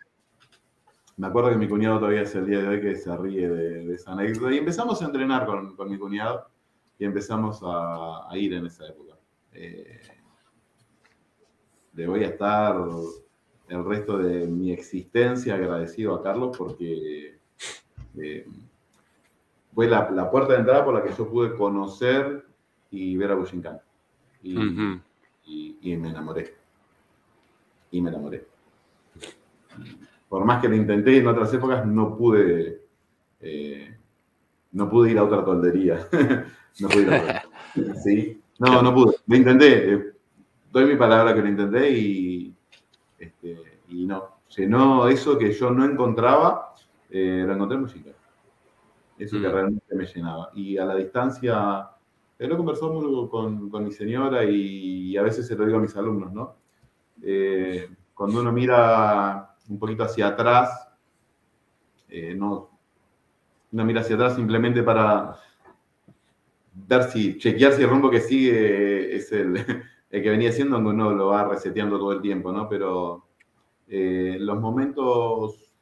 Me 1.17 1.27
acuerdo 1.27 1.51
que 1.51 1.57
mi 1.57 1.67
cuñado 1.67 1.99
todavía 1.99 2.23
es 2.23 2.33
el 2.37 2.47
día 2.47 2.61
de 2.61 2.69
hoy 2.69 2.81
que 2.81 2.95
se 2.95 3.17
ríe 3.17 3.49
de, 3.49 3.85
de 3.85 3.95
esa 3.97 4.13
anécdota. 4.13 4.55
Y 4.55 4.59
empezamos 4.59 5.03
a 5.03 5.07
entrenar 5.07 5.45
con, 5.45 5.75
con 5.75 5.91
mi 5.91 5.99
cuñado 5.99 6.49
y 6.97 7.05
empezamos 7.05 7.61
a, 7.65 8.31
a 8.31 8.39
ir 8.39 8.55
en 8.55 8.67
esa 8.67 8.87
época. 8.87 9.19
Eh, 9.55 10.03
le 11.95 12.07
voy 12.07 12.23
a 12.23 12.29
estar 12.29 12.77
el 13.69 13.85
resto 13.85 14.19
de 14.19 14.47
mi 14.47 14.73
existencia 14.73 15.55
agradecido 15.55 16.15
a 16.15 16.23
Carlos 16.23 16.57
porque 16.57 17.39
eh, 18.19 18.47
fue 19.75 19.89
la, 19.89 20.11
la 20.11 20.31
puerta 20.31 20.53
de 20.55 20.61
entrada 20.61 20.85
por 20.85 20.95
la 20.95 21.03
que 21.03 21.15
yo 21.15 21.29
pude 21.29 21.55
conocer 21.57 22.47
y 22.91 23.17
ver 23.17 23.33
a 23.33 23.35
Bushinkan. 23.35 23.81
Y, 24.43 25.77
y 25.83 25.97
me 25.97 26.11
enamoré. 26.11 26.55
Y 27.91 28.01
me 28.01 28.11
enamoré. 28.11 28.47
Por 30.29 30.45
más 30.45 30.61
que 30.61 30.69
lo 30.69 30.75
intenté 30.77 31.19
en 31.19 31.27
otras 31.27 31.53
épocas, 31.55 31.87
no 31.87 32.17
pude, 32.17 32.83
eh, 33.41 33.97
no 34.73 34.89
pude 34.89 35.13
ir 35.13 35.19
a 35.19 35.25
otra 35.25 35.45
toldería. 35.45 36.07
no 36.81 36.89
pude 36.89 37.03
ir 37.03 37.13
a 37.13 37.23
otra. 37.23 37.43
Sí. 38.03 38.41
No, 38.59 38.81
no 38.81 38.95
pude. 38.95 39.17
Lo 39.27 39.37
intenté. 39.37 39.93
eh, 39.93 40.13
doy 40.73 40.87
mi 40.87 40.97
palabra 40.97 41.35
que 41.35 41.43
lo 41.43 41.49
intenté 41.49 41.91
y, 41.91 42.55
este, 43.19 43.81
y 43.89 44.07
no. 44.07 44.37
Llenó 44.57 45.09
eso 45.09 45.39
que 45.39 45.53
yo 45.53 45.71
no 45.71 45.85
encontraba, 45.85 46.75
eh, 47.11 47.45
lo 47.47 47.55
encontré 47.55 47.77
en 47.77 47.83
música. 47.83 48.11
Eso 49.19 49.41
que 49.41 49.49
Mm. 49.49 49.53
realmente 49.53 49.95
me 49.95 50.07
llenaba. 50.07 50.51
Y 50.55 50.77
a 50.79 50.85
la 50.85 50.95
distancia, 50.95 51.89
eh, 52.39 52.47
lo 52.47 52.55
he 52.55 52.57
conversado 52.57 52.93
mucho 52.93 53.31
con, 53.31 53.71
con 53.71 53.85
mi 53.85 53.93
señora 53.93 54.45
y, 54.45 55.17
a 55.17 55.23
veces 55.23 55.47
se 55.47 55.57
lo 55.57 55.65
digo 55.65 55.79
a 55.79 55.81
mis 55.81 55.97
alumnos, 55.97 56.33
¿no? 56.33 56.57
Eh, 57.23 57.89
cuando 58.15 58.41
uno 58.41 58.53
mira 58.53 59.57
un 59.69 59.79
poquito 59.79 60.05
hacia 60.05 60.29
atrás, 60.29 60.89
eh, 62.09 62.35
no, 62.35 62.71
uno 63.73 63.85
mira 63.85 64.03
hacia 64.03 64.17
atrás 64.17 64.37
simplemente 64.37 64.83
para 64.83 65.37
ver 66.75 67.05
si, 67.05 67.39
chequear 67.39 67.73
si 67.73 67.83
el 67.83 67.89
rumbo 67.89 68.11
que 68.11 68.21
sigue 68.21 69.17
es 69.17 69.33
el, 69.33 69.57
el 70.11 70.23
que 70.23 70.31
venía 70.31 70.53
siendo, 70.53 70.77
aunque 70.77 70.91
uno 70.91 71.13
lo 71.13 71.29
va 71.29 71.49
reseteando 71.49 71.99
todo 71.99 72.13
el 72.13 72.21
tiempo, 72.21 72.53
¿no? 72.53 72.69
Pero 72.69 73.27
eh, 73.89 74.37
los 74.41 74.61
momentos, 74.61 75.73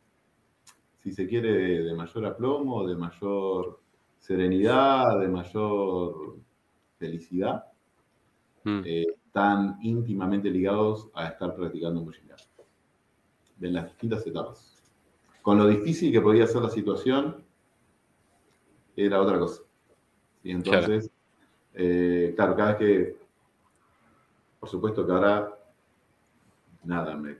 si 1.03 1.13
se 1.13 1.27
quiere, 1.27 1.53
de, 1.53 1.83
de 1.85 1.95
mayor 1.95 2.27
aplomo, 2.27 2.87
de 2.87 2.97
mayor 2.97 3.81
serenidad, 4.19 5.19
de 5.21 5.29
mayor 5.29 6.37
felicidad, 6.99 7.65
Mm. 8.65 8.81
eh, 8.85 9.07
están 9.27 9.79
íntimamente 9.83 10.51
ligados 10.51 11.11
a 11.15 11.29
estar 11.29 11.55
practicando 11.55 12.01
música. 12.01 12.35
En 13.61 13.75
las 13.75 13.85
distintas 13.85 14.27
etapas. 14.27 14.83
Con 15.43 15.59
lo 15.59 15.67
difícil 15.67 16.11
que 16.11 16.21
podía 16.21 16.47
ser 16.47 16.63
la 16.63 16.71
situación, 16.71 17.45
era 18.97 19.21
otra 19.21 19.39
cosa. 19.39 19.63
Y 20.43 20.51
entonces, 20.53 21.11
eh, 21.75 22.33
claro. 22.37 22.57
cada 22.57 22.75
vez 22.75 22.79
que, 22.79 23.24
por 24.64 24.70
supuesto 24.70 25.05
que 25.05 25.12
ahora, 25.12 25.55
nada, 26.85 27.14
me, 27.18 27.37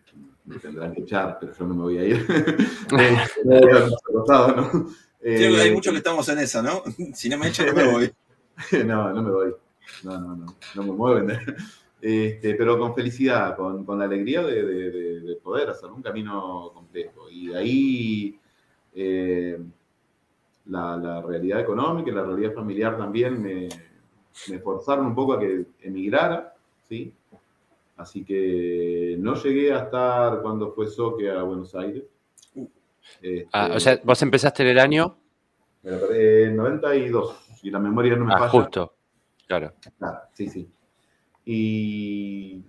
tendrán 0.61 0.93
que 0.93 1.01
echar, 1.01 1.39
pero 1.41 1.55
yo 1.55 1.67
no 1.67 1.75
me 1.75 1.83
voy 1.85 1.99
a 1.99 2.05
ir. 2.05 2.27
Eh, 5.27 5.59
hay 5.59 5.73
muchos 5.73 5.91
que 5.91 5.97
estamos 5.97 6.29
en 6.29 6.41
esa, 6.41 6.61
¿no? 6.61 6.83
Si 7.15 7.31
no 7.31 7.39
me 7.39 7.49
echan, 7.49 7.69
no 7.69 7.73
me 7.73 7.85
voy. 7.93 8.13
no, 8.85 9.11
no 9.11 9.23
me 9.23 9.31
voy. 9.31 9.55
No, 10.03 10.21
no, 10.21 10.37
no, 10.37 10.55
no 10.75 10.83
me 10.83 10.93
mueven. 10.93 11.31
Este, 11.99 12.55
pero 12.57 12.79
con 12.79 12.95
felicidad, 12.95 13.57
con, 13.57 13.87
con 13.87 13.99
la 13.99 14.05
alegría 14.05 14.43
de, 14.43 15.23
de, 15.23 15.37
poder 15.37 15.71
hacer 15.71 15.91
un 15.91 16.03
camino 16.03 16.73
complejo. 16.75 17.31
Y 17.31 17.47
de 17.47 17.57
ahí 17.57 18.41
eh, 18.95 19.59
la, 20.67 20.99
la, 20.99 21.23
realidad 21.23 21.61
económica 21.61 22.11
y 22.11 22.15
la 22.15 22.25
realidad 22.25 22.53
familiar 22.53 22.99
también 22.99 23.41
me, 23.41 23.71
me 24.49 24.59
forzaron 24.59 25.07
un 25.07 25.15
poco 25.15 25.33
a 25.33 25.41
que 25.41 25.65
emigrara, 25.81 26.54
¿sí? 26.89 27.15
Así 27.97 28.25
que 28.25 29.17
no 29.19 29.35
llegué 29.35 29.73
a 29.73 29.85
estar 29.85 30.43
cuando 30.43 30.73
fue 30.73 30.87
Soque 30.87 31.31
a 31.31 31.43
Buenos 31.43 31.75
Aires. 31.75 32.05
Este, 33.23 33.49
ah, 33.53 33.71
o 33.75 33.81
sea, 33.81 34.01
vos 34.03 34.21
empezaste 34.23 34.63
en 34.63 34.69
el 34.71 34.79
año... 34.79 35.19
En 35.83 36.57
92, 36.57 37.37
si 37.61 37.71
la 37.71 37.79
memoria 37.79 38.17
no 38.17 38.25
me 38.25 38.33
ah, 38.33 38.39
falla. 38.39 38.51
justo, 38.51 38.95
claro. 39.47 39.75
Ah, 40.01 40.23
sí, 40.33 40.49
sí. 40.49 40.67
Y 41.45 42.63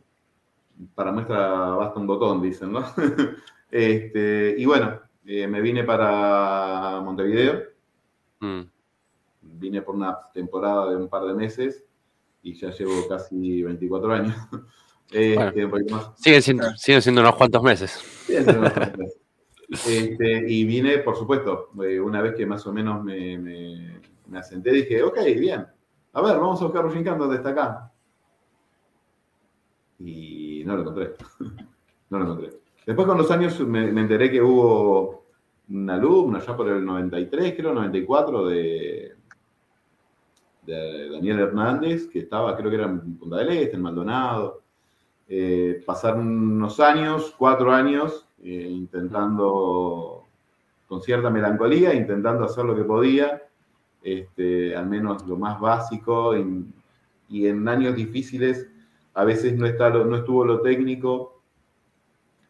para 0.93 1.13
muestra 1.13 1.47
basta 1.47 1.97
un 1.97 2.07
botón, 2.07 2.41
dicen, 2.41 2.73
¿no? 2.73 2.83
este, 3.71 4.55
y 4.57 4.65
bueno, 4.65 4.99
eh, 5.25 5.47
me 5.47 5.61
vine 5.61 5.85
para 5.85 6.99
Montevideo. 7.01 7.63
Mm. 8.41 8.61
Vine 9.41 9.81
por 9.81 9.95
una 9.95 10.19
temporada 10.33 10.89
de 10.89 10.97
un 10.97 11.07
par 11.07 11.23
de 11.23 11.33
meses 11.33 11.85
y 12.45 12.53
ya 12.53 12.69
llevo 12.69 13.07
casi 13.09 13.63
24 13.63 14.13
años. 14.13 14.35
este, 15.11 15.51
siguen, 16.15 16.41
siendo, 16.41 17.01
siendo 17.01 17.21
unos 17.21 17.35
cuantos 17.35 17.63
meses. 17.63 17.99
Este, 19.87 20.45
y 20.47 20.63
vine, 20.63 20.99
por 20.99 21.15
supuesto, 21.17 21.71
eh, 21.83 21.99
una 21.99 22.21
vez 22.21 22.35
que 22.35 22.45
más 22.45 22.65
o 22.67 22.71
menos 22.71 23.03
me, 23.03 23.37
me, 23.39 24.37
asenté, 24.37 24.71
dije, 24.71 25.01
ok, 25.01 25.17
bien, 25.39 25.65
a 26.13 26.21
ver, 26.21 26.37
vamos 26.37 26.61
a 26.61 26.65
buscar 26.65 26.83
Roshinkan 26.83 27.17
donde 27.17 27.37
está 27.37 27.49
acá 27.49 27.91
y 29.99 30.63
no 30.65 30.75
lo 30.75 30.81
encontré. 30.81 31.13
no 32.09 32.19
lo 32.19 32.25
encontré. 32.25 32.51
Después 32.85 33.07
con 33.07 33.17
los 33.17 33.31
años 33.31 33.59
me, 33.61 33.89
enteré 33.89 34.29
que 34.29 34.41
hubo 34.41 35.25
un 35.69 35.89
alumno 35.89 36.39
ya 36.39 36.55
por 36.55 36.69
el 36.69 36.85
93, 36.85 37.55
creo, 37.57 37.73
94, 37.73 38.45
de, 38.45 39.15
de 40.65 41.09
Daniel 41.09 41.39
Hernández, 41.39 42.07
que 42.07 42.19
estaba, 42.19 42.55
creo 42.55 42.69
que 42.69 42.75
era 42.75 42.85
en 42.85 43.17
Punta 43.17 43.37
del 43.37 43.49
Este, 43.49 43.75
en 43.75 43.81
Maldonado. 43.81 44.61
Eh, 45.27 45.81
pasaron 45.85 46.27
unos 46.27 46.79
años, 46.79 47.33
cuatro 47.37 47.71
años, 47.71 48.25
eh, 48.43 48.67
intentando, 48.69 50.23
con 50.87 51.01
cierta 51.01 51.29
melancolía, 51.29 51.93
intentando 51.93 52.45
hacer 52.45 52.65
lo 52.65 52.75
que 52.75 52.83
podía, 52.83 53.43
este, 54.03 54.75
al 54.75 54.87
menos 54.87 55.25
lo 55.27 55.37
más 55.37 55.59
básico, 55.59 56.35
y 57.27 57.47
en 57.47 57.67
años 57.67 57.95
difíciles 57.95 58.67
a 59.15 59.23
veces 59.23 59.55
no, 59.55 59.65
está 59.65 59.89
no 59.89 60.15
estuvo 60.15 60.45
lo 60.45 60.61
técnico, 60.61 61.41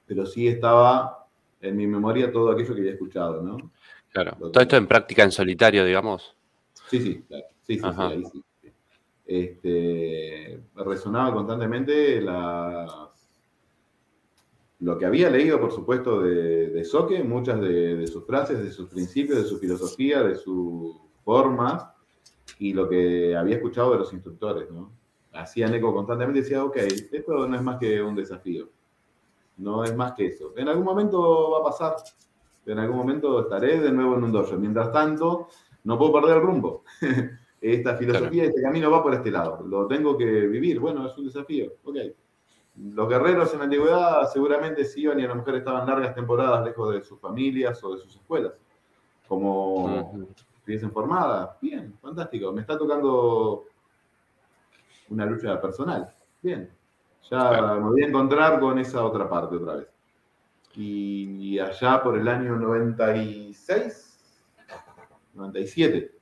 pero 0.05 0.25
sí 0.25 0.47
estaba 0.47 1.27
en 1.61 1.77
mi 1.77 1.87
memoria 1.87 2.31
todo 2.31 2.51
aquello 2.51 2.73
que 2.73 2.81
había 2.81 2.93
escuchado, 2.93 3.41
¿no? 3.41 3.71
Claro. 4.11 4.35
todo 4.37 4.61
esto 4.61 4.77
en 4.77 4.87
práctica 4.87 5.23
en 5.23 5.31
solitario, 5.31 5.83
digamos. 5.85 6.35
Sí, 6.89 7.01
sí, 7.01 7.23
claro. 7.27 7.45
Sí, 7.65 7.79
sí, 7.79 7.81
sí, 7.81 8.01
ahí 8.01 8.23
sí. 8.25 8.43
Este, 9.27 10.63
resonaba 10.75 11.33
constantemente 11.33 12.21
lo 12.21 13.09
que 14.99 15.05
había 15.05 15.29
leído, 15.29 15.59
por 15.59 15.71
supuesto, 15.71 16.21
de, 16.21 16.69
de 16.69 16.85
Soque, 16.85 17.23
muchas 17.23 17.59
de, 17.59 17.95
de, 17.95 18.07
sus 18.07 18.25
frases, 18.25 18.63
de 18.63 18.71
sus 18.71 18.87
principios, 18.89 19.39
de 19.39 19.45
su 19.45 19.57
filosofía, 19.57 20.21
de 20.21 20.35
sus 20.35 20.95
formas, 21.23 21.87
y 22.59 22.73
lo 22.73 22.87
que 22.87 23.35
había 23.35 23.55
escuchado 23.55 23.93
de 23.93 23.99
los 23.99 24.13
instructores, 24.13 24.69
¿no? 24.69 24.91
hacían 25.35 25.73
eco 25.73 25.93
constantemente 25.93 26.39
y 26.39 26.41
decía, 26.43 26.63
ok, 26.63 26.77
esto 26.77 27.47
no 27.47 27.55
es 27.55 27.61
más 27.61 27.77
que 27.77 28.01
un 28.01 28.15
desafío. 28.15 28.69
No 29.57 29.83
es 29.83 29.95
más 29.95 30.13
que 30.13 30.27
eso. 30.27 30.53
En 30.57 30.67
algún 30.67 30.83
momento 30.83 31.51
va 31.51 31.59
a 31.59 31.63
pasar. 31.63 31.95
En 32.65 32.79
algún 32.79 32.97
momento 32.97 33.41
estaré 33.41 33.79
de 33.79 33.91
nuevo 33.91 34.15
en 34.15 34.23
un 34.23 34.31
dojo. 34.31 34.57
Mientras 34.57 34.91
tanto, 34.91 35.47
no 35.83 35.97
puedo 35.97 36.13
perder 36.13 36.37
el 36.37 36.43
rumbo. 36.43 36.83
Esta 37.73 37.95
filosofía, 37.95 38.43
este 38.43 38.61
camino 38.61 38.91
va 38.91 39.01
por 39.01 39.15
este 39.15 39.31
lado. 39.31 39.65
Lo 39.65 39.87
tengo 39.87 40.15
que 40.15 40.25
vivir. 40.25 40.79
Bueno, 40.79 41.07
es 41.07 41.17
un 41.17 41.25
desafío. 41.25 41.73
Ok. 41.83 41.95
Los 42.93 43.09
guerreros 43.09 43.51
en 43.53 43.59
la 43.59 43.65
antigüedad 43.65 44.29
seguramente 44.31 44.85
sí 44.85 45.01
iban 45.01 45.19
y 45.19 45.23
a 45.23 45.29
lo 45.29 45.35
mejor 45.35 45.55
estaban 45.55 45.87
largas 45.87 46.13
temporadas 46.13 46.63
lejos 46.63 46.93
de 46.93 47.01
sus 47.01 47.19
familias 47.19 47.83
o 47.83 47.95
de 47.95 48.01
sus 48.01 48.15
escuelas. 48.15 48.53
Como 49.27 50.27
estuviesen 50.57 50.91
formadas. 50.91 51.57
Bien, 51.59 51.97
fantástico. 51.99 52.51
Me 52.51 52.61
está 52.61 52.77
tocando 52.77 53.63
una 55.09 55.25
lucha 55.25 55.59
personal. 55.59 56.13
Bien, 56.43 56.69
ya 57.31 57.77
me 57.79 57.79
voy 57.79 58.03
a 58.03 58.07
encontrar 58.07 58.59
con 58.59 58.77
esa 58.77 59.03
otra 59.03 59.27
parte 59.27 59.55
otra 59.55 59.77
vez. 59.77 59.87
Y 60.75 61.57
allá 61.57 62.03
por 62.03 62.15
el 62.15 62.27
año 62.27 62.57
96, 62.57 64.19
97, 65.33 66.14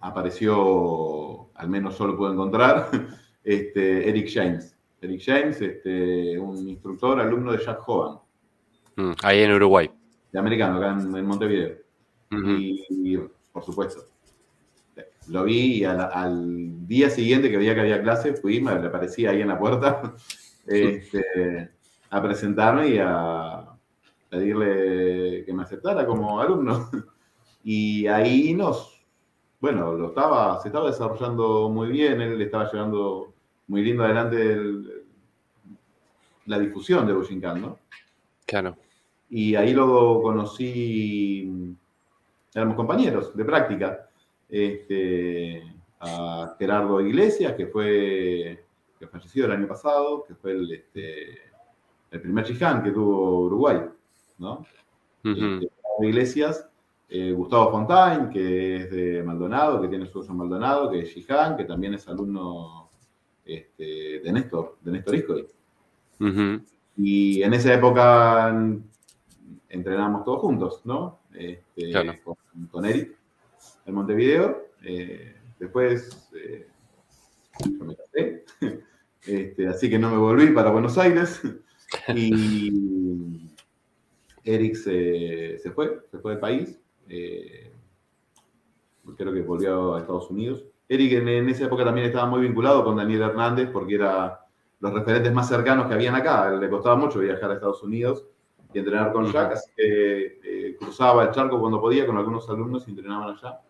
apareció, 0.00 1.50
al 1.54 1.68
menos 1.68 1.96
solo 1.96 2.16
puedo 2.16 2.32
encontrar, 2.32 2.90
este, 3.44 4.08
Eric 4.08 4.30
James. 4.32 4.76
Eric 5.00 5.22
James, 5.24 5.60
este, 5.60 6.38
un 6.38 6.68
instructor, 6.68 7.20
alumno 7.20 7.52
de 7.52 7.64
Jack 7.64 7.88
Hovan. 7.88 8.18
Mm, 8.96 9.12
ahí 9.22 9.42
en 9.42 9.52
Uruguay. 9.52 9.90
De 10.32 10.38
americano, 10.38 10.76
acá 10.76 10.90
en, 10.90 11.26
Montevideo. 11.26 11.76
y, 12.30 13.18
por 13.52 13.64
supuesto, 13.64 14.10
lo 15.28 15.44
vi 15.44 15.78
y 15.78 15.84
al, 15.84 16.86
día 16.86 17.08
siguiente 17.10 17.50
que 17.50 17.56
veía 17.56 17.74
que 17.74 17.80
había 17.80 18.02
clase, 18.02 18.34
fui, 18.34 18.60
me 18.60 18.72
aparecía 18.72 19.30
ahí 19.30 19.40
en 19.40 19.48
la 19.48 19.58
puerta 19.58 20.14
este, 20.66 21.70
a 22.10 22.22
presentarme 22.22 22.88
y 22.88 22.98
a 22.98 23.64
pedirle 24.28 25.44
que 25.44 25.52
me 25.52 25.62
aceptara 25.62 26.06
como 26.06 26.40
alumno. 26.40 26.90
Y 27.62 28.06
ahí 28.06 28.54
nos, 28.54 28.89
bueno, 29.60 29.92
lo 29.92 30.08
estaba, 30.08 30.60
se 30.60 30.68
estaba 30.68 30.88
desarrollando 30.88 31.68
muy 31.68 31.88
bien, 31.88 32.20
él 32.20 32.40
estaba 32.40 32.70
llevando 32.70 33.32
muy 33.68 33.82
lindo 33.82 34.04
adelante 34.04 34.58
la 36.46 36.58
difusión 36.58 37.06
de 37.06 37.12
Bushinkan, 37.12 37.60
¿no? 37.60 37.78
Claro. 38.46 38.76
Y 39.28 39.54
ahí 39.54 39.72
luego 39.72 40.22
conocí, 40.22 41.76
éramos 42.54 42.74
compañeros 42.74 43.36
de 43.36 43.44
práctica 43.44 44.08
este, 44.48 45.62
a 46.00 46.56
Gerardo 46.58 47.00
Iglesias, 47.00 47.54
que 47.54 47.66
fue 47.66 48.64
que 48.98 49.06
falleció 49.06 49.46
el 49.46 49.52
año 49.52 49.66
pasado, 49.66 50.24
que 50.24 50.34
fue 50.34 50.52
el, 50.52 50.70
este, 50.72 51.38
el 52.10 52.20
primer 52.20 52.44
Chiján 52.44 52.82
que 52.82 52.90
tuvo 52.90 53.46
Uruguay, 53.46 53.80
¿no? 54.38 54.66
Este, 55.24 55.70
Iglesias, 56.02 56.68
eh, 57.10 57.32
Gustavo 57.32 57.72
Fontaine, 57.72 58.30
que 58.30 58.76
es 58.76 58.90
de 58.90 59.22
Maldonado, 59.22 59.82
que 59.82 59.88
tiene 59.88 60.06
su 60.06 60.22
en 60.22 60.36
Maldonado, 60.36 60.90
que 60.90 61.00
es 61.00 61.12
Chiján, 61.12 61.56
que 61.56 61.64
también 61.64 61.94
es 61.94 62.06
alumno 62.08 62.88
este, 63.44 64.20
de 64.20 64.32
Néstor, 64.32 64.78
de 64.80 64.92
Néstor 64.92 65.14
Iscoy. 65.16 65.46
Y 66.96 67.42
en 67.42 67.54
esa 67.54 67.74
época 67.74 68.54
entrenamos 69.68 70.24
todos 70.24 70.40
juntos, 70.40 70.82
¿no? 70.84 71.18
Este, 71.34 71.92
con, 72.22 72.36
con 72.70 72.84
Eric 72.84 73.16
en 73.86 73.94
Montevideo. 73.94 74.68
Eh, 74.84 75.34
después 75.58 76.30
eh, 76.34 76.68
yo 77.64 77.84
me 77.84 77.96
casé, 77.96 78.44
este, 79.26 79.68
así 79.68 79.90
que 79.90 79.98
no 79.98 80.10
me 80.10 80.16
volví 80.16 80.50
para 80.52 80.70
Buenos 80.70 80.96
Aires. 80.98 81.40
Y 82.14 83.50
Eric 84.44 84.76
se, 84.76 85.58
fue, 85.74 86.00
se 86.08 86.18
fue 86.20 86.32
del 86.32 86.40
país. 86.40 86.78
Eh, 87.10 87.70
creo 89.16 89.32
que 89.32 89.42
volvió 89.42 89.94
a 89.94 90.00
Estados 90.00 90.30
Unidos. 90.30 90.64
Eric 90.88 91.12
en, 91.12 91.48
esa 91.48 91.64
época 91.64 91.84
también 91.84 92.06
estaba 92.06 92.26
muy 92.26 92.40
vinculado 92.40 92.82
con 92.84 92.96
Daniel 92.96 93.22
Hernández 93.22 93.68
porque 93.70 93.96
era 93.96 94.40
los 94.80 94.94
referentes 94.94 95.32
más 95.32 95.48
cercanos 95.48 95.86
que 95.86 95.94
habían 95.94 96.14
acá. 96.14 96.50
Le 96.50 96.70
costaba 96.70 96.96
mucho 96.96 97.18
viajar 97.18 97.50
a 97.50 97.54
Estados 97.54 97.82
Unidos 97.82 98.24
y 98.72 98.78
entrenar 98.78 99.12
con 99.12 99.30
Jack, 99.30 99.52
así 99.52 99.70
que 99.76 100.76
cruzaba 100.78 101.24
el 101.24 101.30
charco 101.32 101.60
cuando 101.60 101.80
podía 101.80 102.06
con 102.06 102.16
algunos 102.16 102.48
alumnos 102.48 102.86
y 102.86 102.92
entrenaban 102.92 103.36
allá. 103.36 103.60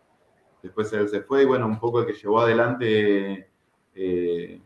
Después 0.63 0.93
él 0.93 1.09
se 1.09 1.23
fue 1.23 1.43
y 1.43 1.47
bueno, 1.47 1.67
un 1.67 1.81
poco 1.81 2.01
el 2.01 2.07
que 2.07 2.13
llevó 2.13 2.41
adelante 2.41 3.51
eh, 3.95 4.61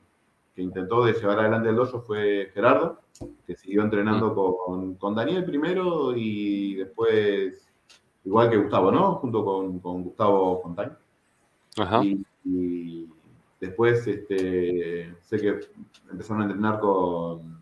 que 0.54 0.62
intentó 0.62 1.04
de 1.04 1.14
llevar 1.14 1.40
adelante 1.40 1.68
el 1.68 1.76
dojo 1.76 2.00
fue 2.00 2.50
Gerardo, 2.52 3.00
que 3.46 3.56
siguió 3.56 3.82
entrenando 3.82 4.34
con, 4.34 4.94
con 4.94 5.14
Daniel 5.14 5.44
primero 5.44 6.16
y 6.16 6.76
después, 6.76 7.68
igual 8.24 8.50
que 8.50 8.56
Gustavo, 8.56 8.90
¿no? 8.90 9.14
Junto 9.16 9.44
con, 9.44 9.78
con 9.80 10.02
Gustavo 10.02 10.60
Fontaine. 10.62 10.92
Ajá. 11.76 12.04
Y, 12.04 12.24
y 12.44 13.08
después 13.60 14.06
este, 14.06 15.14
sé 15.20 15.38
que 15.38 15.60
empezaron 16.10 16.42
a 16.42 16.44
entrenar 16.46 16.80
con, 16.80 17.58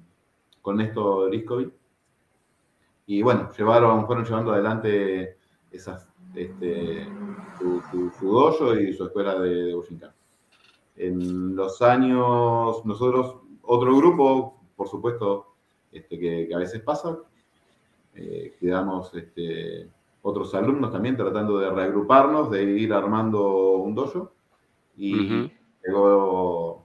con 0.61 0.77
Néstor 0.77 1.31
Riscovi. 1.31 1.73
Y 3.07 3.23
bueno, 3.23 3.51
llevaron, 3.57 4.07
fueron 4.07 4.25
llevando 4.25 4.53
adelante 4.53 5.37
esas, 5.71 6.09
este, 6.35 7.07
su, 7.59 7.83
su, 7.91 8.11
su 8.19 8.33
dojo 8.33 8.75
y 8.77 8.93
su 8.93 9.05
escuela 9.05 9.39
de, 9.41 9.65
de 9.65 9.75
Bujinkan. 9.75 10.13
En 10.97 11.57
los 11.57 11.83
años, 11.83 12.85
nosotros, 12.85 13.37
otro 13.63 13.97
grupo, 13.97 14.61
por 14.77 14.89
supuesto, 14.89 15.55
este, 15.91 16.19
que, 16.19 16.47
que 16.47 16.55
a 16.55 16.59
veces 16.59 16.81
pasa, 16.83 17.19
eh, 18.15 18.55
quedamos 18.61 19.13
este, 19.15 19.89
otros 20.23 20.55
alumnos 20.55 20.93
también 20.93 21.17
tratando 21.17 21.59
de 21.59 21.71
reagruparnos, 21.71 22.51
de 22.51 22.63
ir 22.63 22.93
armando 22.93 23.77
un 23.77 23.95
dojo. 23.95 24.33
Y 24.97 25.15
Ujú. 25.15 25.51
llegó 25.85 26.85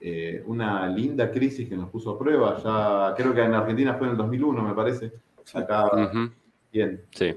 eh, 0.00 0.42
una 0.46 0.86
linda 0.88 1.30
crisis 1.30 1.68
que 1.68 1.76
nos 1.76 1.88
puso 1.88 2.10
a 2.10 2.18
prueba. 2.18 2.58
Ya 2.58 3.14
creo 3.16 3.34
que 3.34 3.42
en 3.42 3.54
Argentina 3.54 3.94
fue 3.94 4.06
en 4.06 4.12
el 4.12 4.18
2001, 4.18 4.62
me 4.62 4.74
parece. 4.74 5.12
Acá, 5.54 5.90
bien. 6.72 7.02
Sí. 7.10 7.34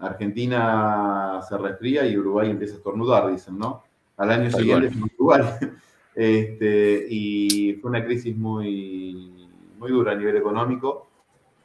Argentina 0.00 1.40
se 1.46 1.58
resfría 1.58 2.06
y 2.06 2.16
Uruguay 2.16 2.50
empieza 2.50 2.74
a 2.74 2.76
estornudar, 2.78 3.30
dicen, 3.30 3.58
¿no? 3.58 3.82
Al 4.16 4.30
año 4.30 4.50
siguiente 4.50 4.90
fue 4.90 5.08
Uruguay. 5.16 5.42
Este, 6.20 7.06
y 7.08 7.74
fue 7.74 7.90
una 7.90 8.04
crisis 8.04 8.36
muy, 8.36 9.48
muy 9.78 9.92
dura 9.92 10.10
a 10.10 10.14
nivel 10.16 10.36
económico 10.36 11.07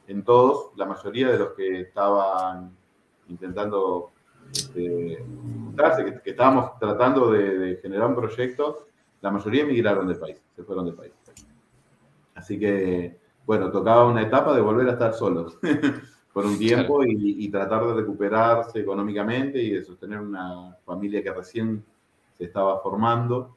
en 0.06 0.22
todos, 0.22 0.76
la 0.76 0.86
mayoría 0.86 1.30
de 1.30 1.38
los 1.38 1.48
que 1.54 1.80
estaban 1.82 2.70
intentando 3.28 4.12
este, 4.52 5.24
que, 5.96 6.20
que 6.22 6.30
estábamos 6.30 6.78
tratando 6.78 7.30
de, 7.30 7.58
de 7.58 7.76
generar 7.76 8.08
un 8.08 8.14
proyecto, 8.14 8.86
la 9.20 9.30
mayoría 9.30 9.62
emigraron 9.62 10.06
del 10.06 10.18
país, 10.18 10.36
se 10.54 10.62
fueron 10.62 10.84
del 10.84 10.94
país. 10.94 11.12
Así 12.34 12.58
que, 12.58 13.18
bueno, 13.46 13.70
tocaba 13.70 14.06
una 14.06 14.22
etapa 14.22 14.54
de 14.54 14.60
volver 14.60 14.88
a 14.88 14.92
estar 14.92 15.14
solos 15.14 15.58
por 16.32 16.44
un 16.44 16.58
tiempo 16.58 17.04
y, 17.04 17.44
y 17.44 17.48
tratar 17.48 17.86
de 17.86 17.94
recuperarse 17.94 18.80
económicamente 18.80 19.62
y 19.62 19.70
de 19.70 19.84
sostener 19.84 20.20
una 20.20 20.76
familia 20.84 21.22
que 21.22 21.32
recién 21.32 21.84
se 22.36 22.44
estaba 22.44 22.80
formando. 22.80 23.56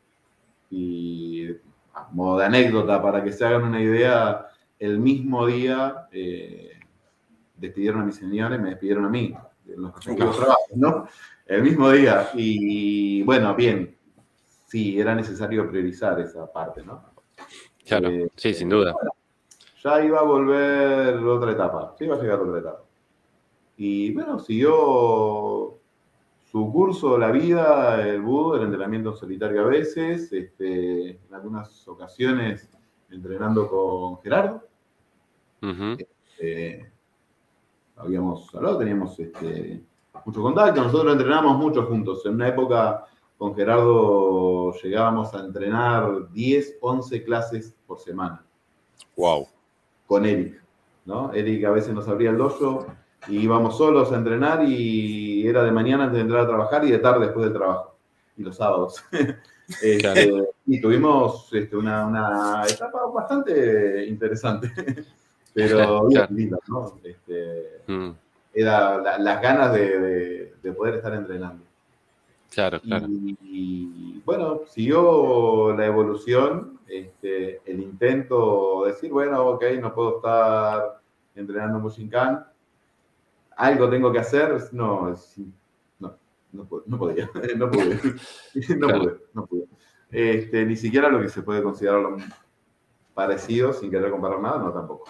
Y 0.70 1.50
a 1.94 2.08
modo 2.12 2.40
de 2.40 2.46
anécdota, 2.46 3.02
para 3.02 3.24
que 3.24 3.32
se 3.32 3.46
hagan 3.46 3.64
una 3.64 3.82
idea, 3.82 4.48
el 4.80 5.00
mismo 5.00 5.46
día 5.48 6.08
eh, 6.12 6.80
despidieron 7.56 8.02
a 8.02 8.06
mis 8.06 8.16
señores, 8.16 8.60
me 8.60 8.70
despidieron 8.70 9.06
a 9.06 9.10
mí, 9.10 9.36
de 9.66 9.78
los 9.78 9.94
respectivos 9.96 10.38
trabajos, 10.38 10.76
¿no? 10.76 11.08
El 11.46 11.64
mismo 11.64 11.92
día. 11.92 12.30
Y 12.36 13.24
bueno, 13.24 13.56
bien, 13.56 13.96
sí, 14.68 15.00
era 15.00 15.16
necesario 15.16 15.70
priorizar 15.70 16.20
esa 16.20 16.52
parte, 16.52 16.84
¿no? 16.84 17.04
Claro. 17.86 18.10
Eh, 18.10 18.30
Sí, 18.36 18.54
sin 18.54 18.70
duda. 18.70 18.94
ya 19.84 20.04
iba 20.04 20.20
a 20.20 20.24
volver 20.24 21.16
otra 21.18 21.52
etapa, 21.52 21.96
ya 22.00 22.06
iba 22.06 22.16
a 22.16 22.22
llegar 22.22 22.40
otra 22.40 22.60
etapa. 22.60 22.84
Y 23.78 24.12
bueno, 24.14 24.40
siguió 24.40 25.80
su 26.52 26.72
curso, 26.72 27.18
la 27.18 27.32
vida, 27.32 28.08
el 28.08 28.22
budo, 28.22 28.56
el 28.56 28.64
entrenamiento 28.64 29.12
en 29.12 29.16
solitario 29.18 29.62
a 29.62 29.68
veces, 29.68 30.32
este, 30.34 31.10
en 31.12 31.34
algunas 31.34 31.88
ocasiones 31.88 32.70
entrenando 33.10 33.70
con 33.70 34.22
Gerardo. 34.22 34.67
Eh, 36.40 36.90
habíamos 37.96 38.54
hablado, 38.54 38.78
teníamos 38.78 39.20
este, 39.20 39.82
mucho 40.26 40.42
contacto, 40.42 40.84
nosotros 40.84 41.14
entrenamos 41.14 41.58
mucho 41.58 41.84
juntos. 41.86 42.26
En 42.26 42.34
una 42.36 42.48
época 42.50 43.06
con 43.38 43.56
Gerardo 43.56 44.74
llegábamos 44.82 45.34
a 45.34 45.40
entrenar 45.40 46.32
10, 46.32 46.78
11 46.82 47.24
clases 47.24 47.76
por 47.86 48.00
semana 48.00 48.44
Wow. 49.16 49.48
con 50.06 50.26
Eric, 50.26 50.62
¿no? 51.06 51.34
Eric 51.34 51.66
a 51.66 51.72
veces 51.72 51.94
nos 51.94 52.08
abría 52.08 52.30
el 52.30 52.38
dojo 52.38 52.86
y 53.28 53.40
íbamos 53.40 53.78
solos 53.78 54.12
a 54.12 54.16
entrenar 54.18 54.64
y 54.64 55.48
era 55.48 55.64
de 55.64 55.72
mañana 55.72 56.04
antes 56.06 56.18
de 56.18 56.22
entrar 56.22 56.42
a 56.42 56.48
trabajar 56.48 56.86
y 56.86 56.92
de 56.92 57.00
tarde 57.00 57.26
después 57.26 57.46
del 57.46 57.54
trabajo, 57.54 57.96
y 58.38 58.44
los 58.44 58.56
sábados. 58.58 59.04
Este, 59.70 59.98
Claro. 59.98 60.48
Y 60.66 60.80
tuvimos 60.80 61.50
este, 61.52 61.76
una, 61.76 62.08
una 62.08 62.64
etapa 62.66 63.06
bastante 63.14 64.06
interesante, 64.06 64.72
pero 65.58 66.08
bien 66.08 66.28
linda, 66.30 66.58
¿no? 66.68 66.94
Este, 67.04 67.82
Mm. 67.88 68.12
era 68.54 68.98
la- 68.98 69.18
las 69.18 69.42
ganas 69.42 69.74
de, 69.74 70.00
de- 70.00 70.54
de 70.62 70.72
poder 70.74 70.96
estar 70.96 71.14
entrenando. 71.14 71.64
Claro, 72.52 72.80
claro. 72.82 73.06
Y, 73.10 73.38
y, 73.44 74.22
bueno, 74.26 74.62
siguió 74.68 75.76
la 75.76 75.86
evolución, 75.86 76.80
este, 76.88 77.62
el 77.66 77.82
intento 77.82 78.84
de 78.86 78.92
decir, 78.94 79.12
bueno, 79.12 79.46
ok, 79.48 79.64
no 79.82 79.94
puedo 79.94 80.18
estar 80.18 81.02
entrenando 81.36 81.80
Mushinkan, 81.80 82.46
algo 83.58 83.90
tengo 83.90 84.12
que 84.12 84.20
hacer, 84.20 84.56
no, 84.72 85.14
no, 86.00 86.16
no, 86.54 86.98
podía, 86.98 87.30
no 87.58 87.70
pude, 87.70 88.00
no 88.78 88.88
Claro. 88.88 89.00
pude, 89.02 89.18
no 89.34 89.46
pude. 89.46 89.64
Este, 90.10 90.66
ni 90.66 90.76
siquiera 90.78 91.10
lo 91.10 91.22
que 91.22 91.30
se 91.30 91.42
puede 91.44 91.62
considerar 91.62 92.00
lo 92.00 92.18
parecido, 93.14 93.74
sin 93.74 93.92
querer 93.92 94.10
comparar 94.12 94.40
nada, 94.40 94.58
no 94.60 94.72
tampoco. 94.72 95.10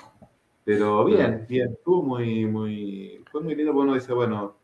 Pero 0.68 1.06
bien, 1.06 1.46
bien, 1.50 1.70
estuvo 1.72 2.04
muy, 2.04 2.46
muy, 2.46 3.24
fue 3.32 3.42
muy 3.42 3.56
lindo 3.56 3.72
porque 3.74 3.86
uno 3.88 3.94
dice, 3.96 4.12
bueno, 4.14 4.58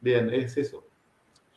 bien, 0.00 0.28
es 0.34 0.56
eso. 0.58 0.84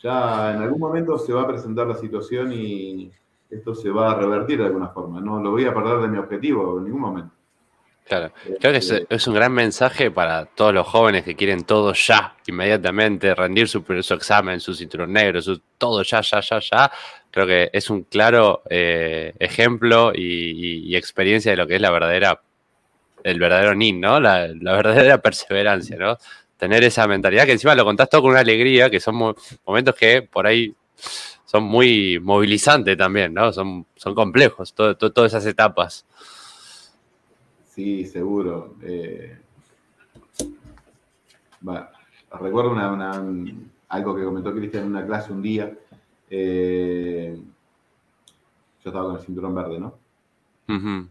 Ya 0.02 0.54
en 0.56 0.62
algún 0.62 0.80
momento 0.80 1.18
se 1.20 1.34
va 1.34 1.42
a 1.44 1.48
presentar 1.48 1.88
la 1.88 1.96
situación 1.96 2.54
y 2.54 3.12
esto 3.50 3.76
se 3.76 3.90
va 3.92 4.12
a 4.12 4.16
revertir 4.16 4.60
de 4.60 4.66
alguna 4.68 4.90
forma. 4.90 5.20
No 5.22 5.42
lo 5.44 5.52
voy 5.52 5.66
a 5.66 5.74
perder 5.74 6.00
de 6.00 6.08
mi 6.08 6.18
objetivo 6.20 6.80
en 6.80 6.86
ningún 6.86 7.02
momento. 7.02 7.32
Claro. 8.06 8.32
Creo 8.60 8.72
que 8.74 8.80
es, 8.80 8.92
Este, 8.92 9.16
es 9.16 9.28
un 9.28 9.36
gran 9.36 9.54
mensaje 9.54 10.12
para 10.12 10.46
todos 10.46 10.74
los 10.74 10.88
jóvenes 10.88 11.24
que 11.24 11.36
quieren 11.36 11.64
todo 11.64 11.94
ya, 11.94 12.36
inmediatamente, 12.48 13.36
rendir 13.36 13.68
su, 13.70 13.84
su 14.02 14.14
examen, 14.14 14.60
su 14.60 14.74
cinturón 14.74 15.14
negro, 15.14 15.42
su, 15.42 15.60
todo 15.78 16.02
ya, 16.04 16.22
ya, 16.22 16.42
ya, 16.42 16.60
ya. 16.60 16.92
Creo 17.30 17.46
que 17.48 17.70
es 17.72 17.90
un 17.90 18.04
claro 18.04 18.64
eh, 18.70 19.34
ejemplo 19.40 20.12
y, 20.16 20.22
y- 20.24 20.84
y 20.90 20.96
experiencia 20.98 21.52
de 21.52 21.58
lo 21.58 21.68
que 21.68 21.76
es 21.76 21.82
la 21.82 21.92
verdadera, 21.92 22.42
el 23.24 23.40
verdadero 23.40 23.74
NIN, 23.76 24.00
¿no? 24.02 24.20
La, 24.20 24.48
la 24.48 24.74
verdadera 24.74 25.22
perseverancia, 25.22 25.98
¿no? 25.98 26.18
Tener 26.58 26.84
esa 26.84 27.08
mentalidad 27.08 27.46
que 27.46 27.54
encima 27.54 27.76
lo 27.76 27.84
contás 27.86 28.10
todo 28.10 28.22
con 28.22 28.32
una 28.32 28.40
alegría, 28.42 28.90
que 28.90 29.00
son 29.00 29.16
mo- 29.16 29.36
momentos 29.66 29.96
que 29.96 30.22
por 30.22 30.46
ahí 30.46 30.74
son 31.46 31.64
muy 31.64 32.20
movilizantes 32.20 32.96
también, 32.98 33.34
¿no? 33.34 33.52
Son, 33.52 33.86
son 33.96 34.14
complejos, 34.16 34.74
todo- 34.74 34.96
todo- 34.96 35.12
todas 35.12 35.34
esas 35.34 35.46
etapas. 35.46 36.06
Sí, 37.70 38.06
seguro. 38.06 38.76
Eh, 38.84 39.38
va, 41.68 41.92
recuerdo 42.40 42.72
una, 42.72 42.92
una- 42.92 43.20
un- 43.20 43.72
algo 43.90 44.16
que 44.16 44.24
comentó 44.24 44.54
Cristian 44.54 44.84
en 44.84 44.90
una 44.92 45.06
clase 45.06 45.32
un 45.32 45.42
día. 45.42 45.72
Eh, 46.30 47.38
yo 48.84 48.90
estaba 48.90 49.08
con 49.08 49.16
el 49.18 49.26
cinturón 49.26 49.54
verde, 49.56 49.80
¿no? 49.80 49.96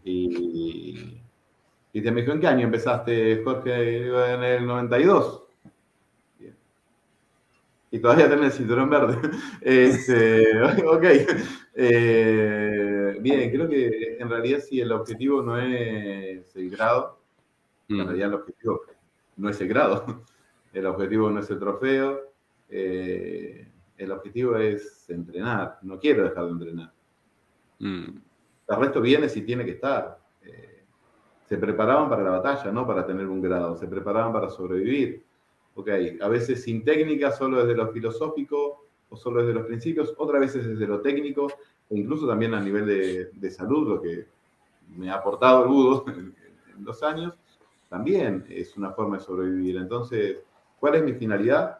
Y, 0.03 1.20
y 1.93 2.01
te 2.01 2.11
me 2.11 2.21
dijo, 2.21 2.33
¿en 2.33 2.39
qué 2.39 2.47
año 2.47 2.65
empezaste, 2.65 3.41
Jorge? 3.43 4.07
En 4.33 4.43
el 4.43 4.65
92. 4.65 5.43
Bien. 6.39 6.55
Y 7.91 7.99
todavía 7.99 8.29
tenés 8.29 8.45
el 8.45 8.51
cinturón 8.53 8.89
verde. 8.89 9.17
Este, 9.61 10.61
ok. 10.85 11.03
Eh, 11.75 13.17
bien, 13.21 13.51
creo 13.51 13.67
que 13.67 14.17
en 14.19 14.29
realidad 14.29 14.59
si 14.59 14.79
el 14.79 14.91
objetivo 14.91 15.41
no 15.41 15.57
es 15.57 16.55
el 16.55 16.69
grado, 16.69 17.19
en 17.89 17.97
Mm. 17.97 18.05
realidad 18.05 18.29
el 18.29 18.35
objetivo 18.35 18.81
no 19.35 19.49
es 19.49 19.59
el 19.61 19.67
grado, 19.67 20.05
el 20.73 20.85
objetivo 20.85 21.29
no 21.29 21.39
es 21.41 21.49
el 21.49 21.59
trofeo, 21.59 22.21
eh, 22.69 23.67
el 23.97 24.11
objetivo 24.13 24.55
es 24.55 25.09
entrenar, 25.09 25.77
no 25.81 25.99
quiero 25.99 26.23
dejar 26.23 26.45
de 26.45 26.51
entrenar. 26.51 26.93
Mm. 27.79 28.17
El 28.69 28.77
resto 28.77 29.01
viene 29.01 29.27
si 29.27 29.41
tiene 29.41 29.65
que 29.65 29.71
estar. 29.71 30.20
Se 31.51 31.57
preparaban 31.57 32.09
para 32.09 32.23
la 32.23 32.29
batalla, 32.29 32.71
no 32.71 32.87
para 32.87 33.05
tener 33.05 33.27
un 33.27 33.41
grado, 33.41 33.75
se 33.75 33.85
preparaban 33.85 34.31
para 34.31 34.49
sobrevivir. 34.49 35.21
Ok, 35.75 35.89
a 36.21 36.29
veces 36.29 36.63
sin 36.63 36.81
técnica, 36.85 37.29
solo 37.33 37.59
desde 37.59 37.75
lo 37.75 37.91
filosófico 37.91 38.85
o 39.09 39.17
solo 39.17 39.41
desde 39.41 39.55
los 39.55 39.65
principios, 39.65 40.15
otras 40.17 40.39
veces 40.39 40.65
desde 40.65 40.87
lo 40.87 41.01
técnico, 41.01 41.51
e 41.89 41.97
incluso 41.97 42.25
también 42.25 42.53
a 42.53 42.61
nivel 42.61 42.85
de, 42.85 43.31
de 43.33 43.51
salud, 43.51 43.85
lo 43.85 44.01
que 44.01 44.27
me 44.95 45.11
ha 45.11 45.15
aportado 45.15 45.63
el 45.63 45.67
budo 45.67 46.05
en, 46.07 46.33
en 46.73 46.85
los 46.85 47.03
años, 47.03 47.33
también 47.89 48.45
es 48.47 48.77
una 48.77 48.91
forma 48.91 49.17
de 49.17 49.23
sobrevivir. 49.23 49.75
Entonces, 49.75 50.37
¿cuál 50.79 50.95
es 50.95 51.03
mi 51.03 51.11
finalidad? 51.15 51.79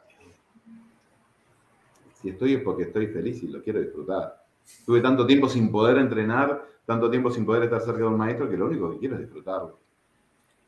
Si 2.15 2.27
estoy 2.27 2.55
es 2.55 2.61
porque 2.61 2.83
estoy 2.83 3.07
feliz 3.07 3.41
y 3.41 3.47
lo 3.47 3.63
quiero 3.63 3.79
disfrutar. 3.79 4.40
Tuve 4.85 5.01
tanto 5.01 5.25
tiempo 5.25 5.47
sin 5.49 5.71
poder 5.71 5.97
entrenar, 5.97 6.65
tanto 6.85 7.09
tiempo 7.09 7.29
sin 7.31 7.45
poder 7.45 7.63
estar 7.63 7.81
cerca 7.81 7.99
de 7.99 8.05
un 8.05 8.17
maestro, 8.17 8.49
que 8.49 8.57
lo 8.57 8.65
único 8.67 8.91
que 8.91 8.97
quiero 8.99 9.15
es 9.15 9.21
disfrutarlo. 9.21 9.79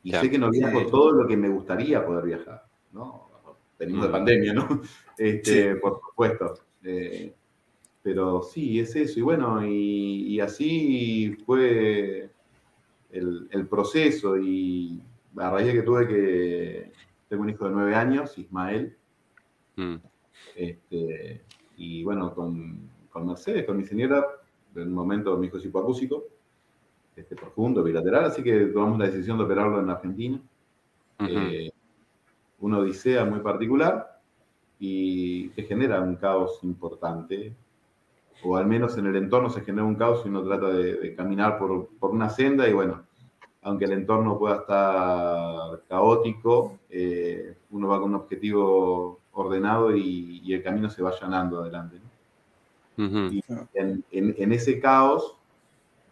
Y 0.02 0.12
sé 0.12 0.30
que 0.30 0.38
no 0.38 0.50
viajo 0.50 0.86
todo 0.86 1.12
lo 1.12 1.26
que 1.26 1.36
me 1.36 1.48
gustaría 1.48 2.04
poder 2.04 2.24
viajar, 2.26 2.64
¿no? 2.92 3.28
Venimos 3.78 4.02
de 4.04 4.08
Mm. 4.08 4.12
pandemia, 4.12 4.52
¿no? 4.54 4.68
Este, 5.18 5.72
Sí. 5.74 5.80
Por 5.80 6.00
supuesto. 6.06 6.54
Eh, 6.82 7.34
pero 8.02 8.42
sí, 8.42 8.78
es 8.80 8.94
eso. 8.96 9.18
Y 9.18 9.22
bueno, 9.22 9.64
y, 9.66 10.26
y 10.34 10.40
así 10.40 11.36
fue 11.46 12.28
el, 13.10 13.48
el 13.50 13.66
proceso. 13.66 14.36
Y 14.36 15.00
a 15.36 15.50
raíz 15.50 15.68
de 15.68 15.72
que 15.72 15.82
tuve 15.82 16.06
que. 16.06 16.92
Tengo 17.28 17.42
un 17.44 17.50
hijo 17.50 17.64
de 17.64 17.70
nueve 17.70 17.94
años, 17.94 18.36
Ismael. 18.36 18.94
Mm. 19.76 19.94
Este, 20.54 21.42
y 21.78 22.04
bueno, 22.04 22.34
con, 22.34 22.90
con 23.14 23.26
Mercedes, 23.28 23.64
con 23.64 23.76
mi 23.76 23.84
señora, 23.84 24.26
en 24.74 24.88
un 24.88 24.92
momento 24.92 25.36
mi 25.36 25.46
hijo 25.46 25.58
es 25.58 25.64
hipoacúsico, 25.64 26.24
este, 27.14 27.36
profundo, 27.36 27.84
bilateral, 27.84 28.24
así 28.24 28.42
que 28.42 28.66
tomamos 28.66 28.98
la 28.98 29.06
decisión 29.06 29.38
de 29.38 29.44
operarlo 29.44 29.78
en 29.78 29.88
Argentina. 29.88 30.40
Eh, 31.20 31.70
una 32.58 32.78
odisea 32.78 33.24
muy 33.24 33.38
particular 33.38 34.20
y 34.80 35.48
que 35.50 35.62
genera 35.62 36.00
un 36.00 36.16
caos 36.16 36.58
importante, 36.64 37.54
o 38.42 38.56
al 38.56 38.66
menos 38.66 38.98
en 38.98 39.06
el 39.06 39.14
entorno 39.14 39.48
se 39.48 39.60
genera 39.60 39.84
un 39.84 39.94
caos 39.94 40.22
y 40.24 40.28
uno 40.28 40.42
trata 40.42 40.70
de, 40.70 40.94
de 40.94 41.14
caminar 41.14 41.56
por, 41.56 41.90
por 42.00 42.10
una 42.10 42.28
senda 42.28 42.68
y 42.68 42.72
bueno, 42.72 43.04
aunque 43.62 43.84
el 43.84 43.92
entorno 43.92 44.36
pueda 44.36 44.56
estar 44.56 45.82
caótico, 45.88 46.80
eh, 46.90 47.58
uno 47.70 47.86
va 47.86 48.00
con 48.00 48.10
un 48.10 48.16
objetivo 48.16 49.20
ordenado 49.34 49.96
y, 49.96 50.40
y 50.44 50.52
el 50.52 50.64
camino 50.64 50.90
se 50.90 51.00
va 51.00 51.10
allanando 51.10 51.60
adelante. 51.60 52.00
¿no? 52.02 52.13
Y 53.32 53.42
en, 53.74 54.04
en- 54.10 54.34
en 54.38 54.52
ese 54.52 54.78
caos 54.80 55.36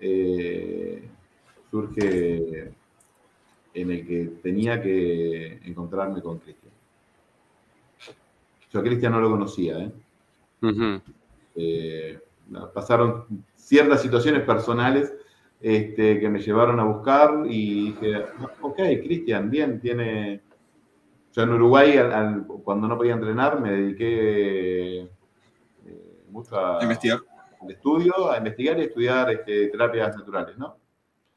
eh, 0.00 1.08
surge 1.70 2.72
en 3.74 3.90
el 3.90 4.06
que 4.06 4.24
tenía 4.42 4.82
que 4.82 5.60
encontrarme 5.64 6.20
con 6.20 6.38
Cristian. 6.38 6.72
Yo 8.70 8.80
a 8.80 8.82
Cristian 8.82 9.12
no 9.12 9.20
lo 9.20 9.30
conocía, 9.30 9.78
¿eh? 9.78 9.92
Eh, 11.54 12.18
pasaron 12.74 13.24
ciertas 13.56 14.02
situaciones 14.02 14.42
personales 14.42 15.12
este, 15.60 16.18
que 16.18 16.28
me 16.28 16.40
llevaron 16.40 16.80
a 16.80 16.84
buscar 16.84 17.44
y 17.46 17.86
dije, 17.92 18.24
ok, 18.60 18.76
Cristian, 19.04 19.50
bien, 19.50 19.80
tiene... 19.80 20.40
Yo 21.34 21.42
en 21.44 21.50
Uruguay, 21.50 21.96
al- 21.96 22.12
al- 22.12 22.46
cuando 22.46 22.88
no 22.88 22.96
podía 22.98 23.14
entrenar, 23.14 23.60
me 23.60 23.70
dediqué 23.72 25.08
mucho 26.32 26.58
a, 26.58 26.82
Investigar. 26.82 27.20
al 27.60 27.70
estudio, 27.70 28.30
a 28.30 28.38
investigar 28.38 28.78
y 28.78 28.82
estudiar 28.82 29.30
este, 29.30 29.68
terapias 29.68 30.16
naturales, 30.16 30.58
¿no? 30.58 30.76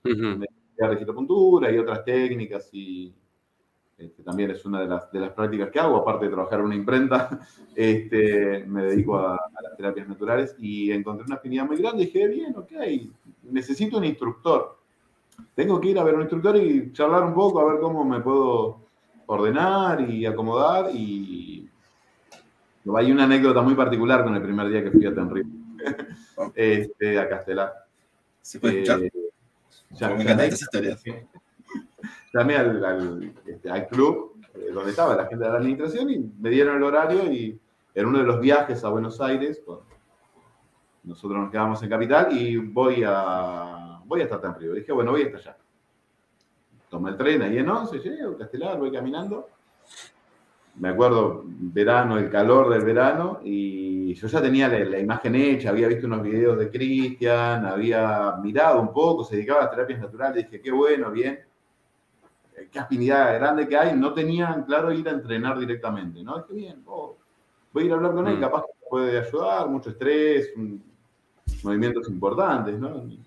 Ujú. 0.03 0.43
La 0.77 0.87
registrapuntura 0.87 1.71
y 1.71 1.77
otras 1.77 2.03
técnicas 2.03 2.69
y 2.73 3.13
este, 3.97 4.23
también 4.23 4.51
es 4.51 4.65
una 4.65 4.81
de 4.81 4.87
las, 4.87 5.11
de 5.11 5.19
las 5.19 5.31
prácticas 5.31 5.69
que 5.69 5.79
hago, 5.79 5.97
aparte 5.97 6.25
de 6.25 6.31
trabajar 6.31 6.59
en 6.59 6.65
una 6.65 6.75
imprenta, 6.75 7.39
este, 7.75 8.65
me 8.67 8.83
dedico 8.83 9.17
a, 9.17 9.35
a 9.35 9.61
las 9.61 9.77
terapias 9.77 10.07
naturales 10.07 10.55
y 10.59 10.91
encontré 10.91 11.25
una 11.25 11.35
afinidad 11.35 11.65
muy 11.65 11.77
grande 11.77 12.03
y 12.03 12.05
dije, 12.07 12.27
bien, 12.27 12.55
ok, 12.57 12.71
necesito 13.43 13.97
un 13.97 14.05
instructor. 14.05 14.77
Tengo 15.53 15.79
que 15.79 15.89
ir 15.89 15.99
a 15.99 16.03
ver 16.03 16.15
un 16.15 16.21
instructor 16.21 16.57
y 16.57 16.91
charlar 16.93 17.23
un 17.23 17.33
poco, 17.33 17.59
a 17.59 17.71
ver 17.71 17.79
cómo 17.79 18.03
me 18.03 18.19
puedo 18.19 18.85
ordenar 19.27 20.09
y 20.09 20.25
acomodar 20.25 20.89
y 20.93 21.54
hay 22.95 23.11
una 23.11 23.23
anécdota 23.23 23.61
muy 23.61 23.73
particular 23.75 24.23
con 24.23 24.35
el 24.35 24.41
primer 24.41 24.67
día 24.69 24.83
que 24.83 24.91
fui 24.91 25.05
a 25.05 25.13
Tenerife, 25.13 25.49
este, 26.55 27.19
a 27.19 27.27
Castelar. 27.27 27.73
¿Se 28.41 28.59
puede 28.59 28.81
escuchar? 28.83 29.01
Eh, 29.03 29.11
ya- 29.91 30.09
me 30.09 30.21
encantan 30.23 30.45
estas 30.45 30.61
historias. 30.61 31.03
llamé 32.33 32.55
al, 32.57 32.85
al, 32.85 33.33
este, 33.45 33.69
al 33.69 33.87
club 33.87 34.33
eh, 34.53 34.71
donde 34.73 34.91
estaba 34.91 35.15
la 35.15 35.25
gente 35.27 35.43
de 35.45 35.51
la 35.51 35.57
administración 35.57 36.09
y 36.09 36.19
me 36.39 36.49
dieron 36.49 36.77
el 36.77 36.83
horario 36.83 37.31
y 37.31 37.59
en 37.93 38.05
uno 38.05 38.19
de 38.19 38.25
los 38.25 38.39
viajes 38.41 38.83
a 38.83 38.89
Buenos 38.89 39.19
Aires, 39.21 39.61
nosotros 41.03 41.39
nos 41.39 41.51
quedamos 41.51 41.81
en 41.81 41.89
Capital 41.89 42.37
y 42.37 42.57
voy 42.57 43.03
a 43.05 43.99
voy 44.05 44.21
a 44.21 44.23
estar 44.25 44.41
tan. 44.41 44.57
Dije, 44.59 44.91
bueno, 44.91 45.11
voy 45.11 45.23
hasta 45.23 45.37
allá. 45.37 45.57
Tomé 46.89 47.11
el 47.11 47.17
tren 47.17 47.41
ahí 47.41 47.57
en 47.57 47.69
11, 47.69 47.99
llego 47.99 48.33
a 48.33 48.37
Castelar, 48.37 48.77
voy 48.77 48.91
caminando. 48.91 49.49
Me 50.77 50.89
acuerdo, 50.89 51.43
verano, 51.45 52.17
el 52.17 52.29
calor 52.29 52.69
del 52.69 52.83
verano, 52.83 53.39
y 53.43 54.13
yo 54.13 54.27
ya 54.27 54.41
tenía 54.41 54.67
la, 54.67 54.79
la 54.79 54.99
imagen 54.99 55.35
hecha, 55.35 55.69
había 55.69 55.87
visto 55.87 56.05
unos 56.05 56.21
videos 56.21 56.57
de 56.59 56.69
Cristian, 56.69 57.65
había 57.65 58.33
mirado 58.41 58.81
un 58.81 58.91
poco, 58.91 59.23
se 59.23 59.35
dedicaba 59.37 59.59
a 59.61 59.63
las 59.63 59.71
terapias 59.71 59.99
naturales, 60.01 60.45
dije, 60.45 60.61
qué 60.61 60.71
bueno, 60.71 61.11
bien 61.11 61.39
eh, 62.57 62.67
qué 62.71 62.79
afinidad 62.79 63.35
grande 63.35 63.67
que 63.67 63.77
hay, 63.77 63.95
no 63.97 64.13
tenían 64.13 64.63
claro 64.63 64.91
ir 64.91 65.07
a 65.07 65.11
entrenar 65.11 65.57
directamente, 65.57 66.21
¿no? 66.23 66.39
Dije, 66.39 66.53
bien, 66.53 66.83
oh, 66.87 67.15
voy 67.71 67.83
a 67.83 67.85
ir 67.85 67.91
a 67.93 67.95
hablar 67.95 68.13
con 68.13 68.27
él, 68.27 68.37
Mm. 68.37 68.41
capaz 68.41 68.61
que 68.63 68.89
puede 68.89 69.17
ayudar, 69.19 69.69
mucho 69.69 69.89
estrés, 69.91 70.51
un- 70.57 70.83
movimientos 71.63 72.07
importantes, 72.09 72.77
¿no? 72.77 73.01
En 73.01 73.19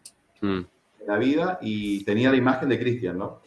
Mm. 0.43 0.67
la 1.07 1.17
vida, 1.17 1.59
y 1.63 2.05
tenía 2.05 2.31
la 2.31 2.37
imagen 2.37 2.69
de 2.69 2.79
Cristian, 2.79 3.17
¿no? 3.19 3.41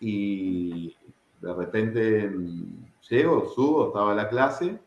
Y 0.00 0.96
de 1.42 1.52
repente 1.52 2.28
mm, 2.28 2.84
llego, 3.10 3.48
subo, 3.48 3.88
estaba 3.88 4.12
en 4.12 4.16
la 4.16 4.28
clase, 4.28 4.78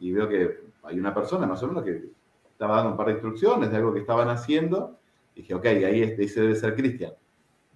y 0.00 0.12
veo 0.12 0.28
que 0.28 0.60
hay 0.82 0.98
una 0.98 1.14
persona 1.14 1.46
más 1.46 1.62
o 1.62 1.68
menos 1.68 1.84
que 1.84 2.10
estaba 2.50 2.76
dando 2.76 2.92
un 2.92 2.96
par 2.96 3.06
de 3.06 3.12
instrucciones 3.12 3.70
de 3.70 3.76
algo 3.76 3.92
que 3.92 4.00
estaban 4.00 4.28
haciendo, 4.28 4.98
y 5.34 5.42
dije, 5.42 5.54
ok, 5.54 5.66
ahí 5.66 6.02
este, 6.02 6.24
ese 6.24 6.40
debe 6.40 6.56
ser 6.56 6.74
Cristian. 6.74 7.12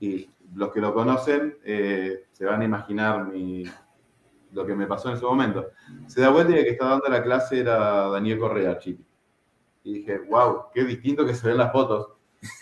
Y 0.00 0.28
los 0.54 0.72
que 0.72 0.80
lo 0.80 0.92
conocen 0.94 1.58
eh, 1.64 2.24
se 2.32 2.44
van 2.44 2.62
a 2.62 2.64
imaginar 2.64 3.30
lo 4.52 4.66
que 4.66 4.74
me 4.74 4.86
pasó 4.86 5.08
en 5.08 5.16
ese 5.16 5.24
momento. 5.24 5.68
Se 6.06 6.20
da 6.20 6.30
vuelta 6.30 6.52
y 6.52 6.58
el 6.58 6.64
que 6.64 6.70
está 6.70 6.88
dando 6.88 7.08
la 7.08 7.22
clase 7.22 7.60
era 7.60 8.08
Daniel 8.08 8.38
Correa, 8.38 8.78
Chipi. 8.78 9.04
Y 9.84 9.94
dije, 9.94 10.18
wow, 10.30 10.64
qué 10.72 10.84
distinto 10.84 11.26
que 11.26 11.34
se 11.34 11.46
ven 11.46 11.58
las 11.58 11.72
fotos. 11.72 12.08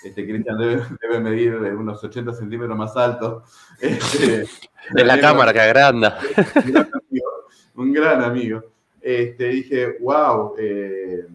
Este 0.05 0.27
Cristian 0.27 0.59
debe, 0.59 0.83
debe 1.01 1.21
medir 1.21 1.61
de 1.61 1.75
unos 1.75 2.03
80 2.03 2.33
centímetros 2.35 2.77
más 2.77 2.97
alto. 2.97 3.45
Este, 3.81 4.47
En 4.95 5.07
la 5.07 5.21
cámara 5.21 5.53
que 5.53 5.61
agranda. 5.61 6.19
un 6.57 6.73
gran 6.73 6.91
amigo, 6.95 7.31
un 7.75 7.93
gran 7.93 8.23
amigo. 8.23 8.65
Este, 9.01 9.49
dije, 9.49 9.97
wow, 10.01 10.55
eh, 10.59 11.27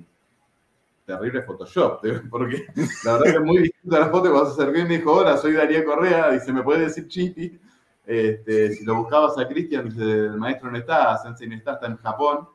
terrible 1.06 1.42
Photoshop, 1.44 2.02
porque 2.30 2.66
la 3.04 3.14
verdad 3.14 3.24
que 3.26 3.38
es 3.38 3.42
muy 3.42 3.58
distinta 3.64 4.00
la 4.00 4.10
foto 4.10 4.32
cuando 4.32 4.54
se 4.54 4.62
acercó 4.62 4.80
y 4.80 4.84
me 4.84 4.98
dijo, 4.98 5.14
hola, 5.14 5.38
soy 5.38 5.54
Darío 5.54 5.84
Correa, 5.86 6.32
dice, 6.32 6.54
¿me 6.54 6.64
puede 6.64 6.82
decir 6.82 7.08
Chipi? 7.08 7.60
Este, 8.06 8.74
si 8.74 8.86
lo 8.86 8.96
buscabas 8.96 9.38
a 9.38 9.48
Cristian, 9.48 9.90
dice, 9.90 10.04
el 10.04 10.38
maestro 10.38 10.72
no 10.72 10.78
está, 10.78 11.18
Sensei 11.18 11.48
no 11.48 11.56
está, 11.56 11.74
está 11.74 11.88
en 11.88 11.98
Japón. 11.98 12.48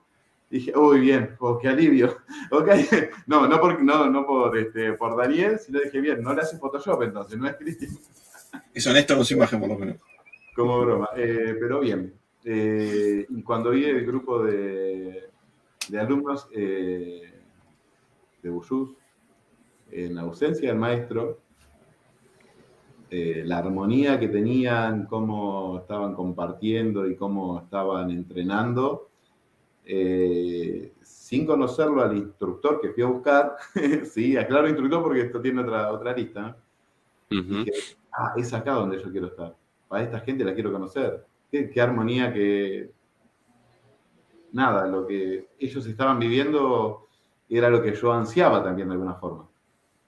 Dije, 0.52 0.76
uy, 0.76 1.00
bien, 1.00 1.34
oh, 1.40 1.58
qué 1.58 1.68
alivio. 1.68 2.18
Ok, 2.50 2.68
no, 3.26 3.48
no 3.48 3.58
por, 3.58 3.82
no, 3.82 4.10
no 4.10 4.26
por, 4.26 4.58
este, 4.58 4.92
por 4.92 5.16
Daniel, 5.16 5.58
sino 5.58 5.80
dije, 5.80 5.98
bien, 5.98 6.22
no 6.22 6.34
le 6.34 6.42
hace 6.42 6.58
Photoshop 6.58 7.02
entonces, 7.04 7.38
no 7.38 7.48
es 7.48 7.56
Cristian. 7.56 7.90
Es 8.74 8.86
honesto 8.86 9.16
con 9.16 9.24
su 9.24 9.32
imagen, 9.32 9.60
por 9.60 9.70
lo 9.70 9.78
menos. 9.78 9.96
Como 10.54 10.82
broma, 10.82 11.08
eh, 11.16 11.56
pero 11.58 11.80
bien. 11.80 12.12
Eh, 12.44 13.24
y 13.26 13.42
cuando 13.42 13.70
vi 13.70 13.86
el 13.86 14.04
grupo 14.04 14.42
de, 14.42 15.30
de 15.88 15.98
alumnos 15.98 16.46
eh, 16.52 17.32
de 18.42 18.50
Buyús, 18.50 18.90
en 19.90 20.18
ausencia 20.18 20.68
del 20.68 20.78
maestro, 20.78 21.40
eh, 23.10 23.42
la 23.46 23.56
armonía 23.56 24.20
que 24.20 24.28
tenían, 24.28 25.06
cómo 25.06 25.78
estaban 25.78 26.14
compartiendo 26.14 27.08
y 27.08 27.16
cómo 27.16 27.60
estaban 27.60 28.10
entrenando, 28.10 29.11
eh, 29.84 30.92
sin 31.02 31.46
conocerlo 31.46 32.02
al 32.02 32.16
instructor 32.16 32.80
que 32.80 32.90
fui 32.90 33.02
a 33.02 33.06
buscar, 33.06 33.56
sí, 34.04 34.36
aclaro 34.36 34.68
instructor 34.68 35.02
porque 35.02 35.22
esto 35.22 35.40
tiene 35.40 35.62
otra, 35.62 35.90
otra 35.90 36.14
lista, 36.14 36.56
dije, 37.28 37.72
ah, 38.12 38.34
es 38.36 38.52
acá 38.52 38.72
donde 38.72 39.02
yo 39.02 39.10
quiero 39.10 39.28
estar. 39.28 39.56
Para 39.88 40.04
esta 40.04 40.20
gente 40.20 40.44
la 40.44 40.54
quiero 40.54 40.72
conocer. 40.72 41.24
Qué, 41.50 41.70
qué 41.70 41.80
armonía 41.80 42.32
que... 42.32 42.90
Nada, 44.52 44.86
lo 44.86 45.06
que 45.06 45.48
ellos 45.58 45.86
estaban 45.86 46.18
viviendo 46.18 47.08
era 47.48 47.70
lo 47.70 47.82
que 47.82 47.94
yo 47.94 48.12
ansiaba 48.12 48.62
también 48.62 48.88
de 48.88 48.94
alguna 48.94 49.14
forma. 49.14 49.48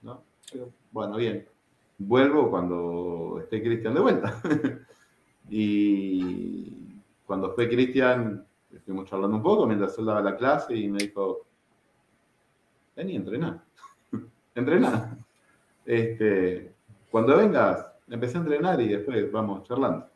¿no? 0.02 0.22
Pero, 0.52 0.70
bueno, 0.92 1.16
bien. 1.16 1.46
Vuelvo 1.98 2.50
cuando 2.50 3.38
esté 3.42 3.62
Cristian 3.62 3.94
de 3.94 4.00
vuelta. 4.00 4.42
y 5.48 7.00
cuando 7.26 7.54
fue 7.54 7.68
Cristian, 7.68 8.46
estuvimos 8.74 9.08
charlando 9.08 9.36
un 9.36 9.42
poco 9.42 9.66
mientras 9.66 9.96
él 9.98 10.06
daba 10.06 10.20
la 10.20 10.36
clase 10.36 10.74
y 10.74 10.88
me 10.88 10.98
dijo, 10.98 11.46
vení, 12.96 13.16
entrená. 13.16 13.64
entrená. 14.54 15.18
Este, 15.84 16.74
cuando 17.10 17.36
vengas, 17.36 17.86
empecé 18.08 18.38
a 18.38 18.40
entrenar 18.40 18.80
y 18.80 18.88
después 18.88 19.30
vamos 19.30 19.62
charlando. 19.64 20.08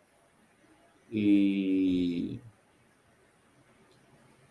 Y 1.10 2.40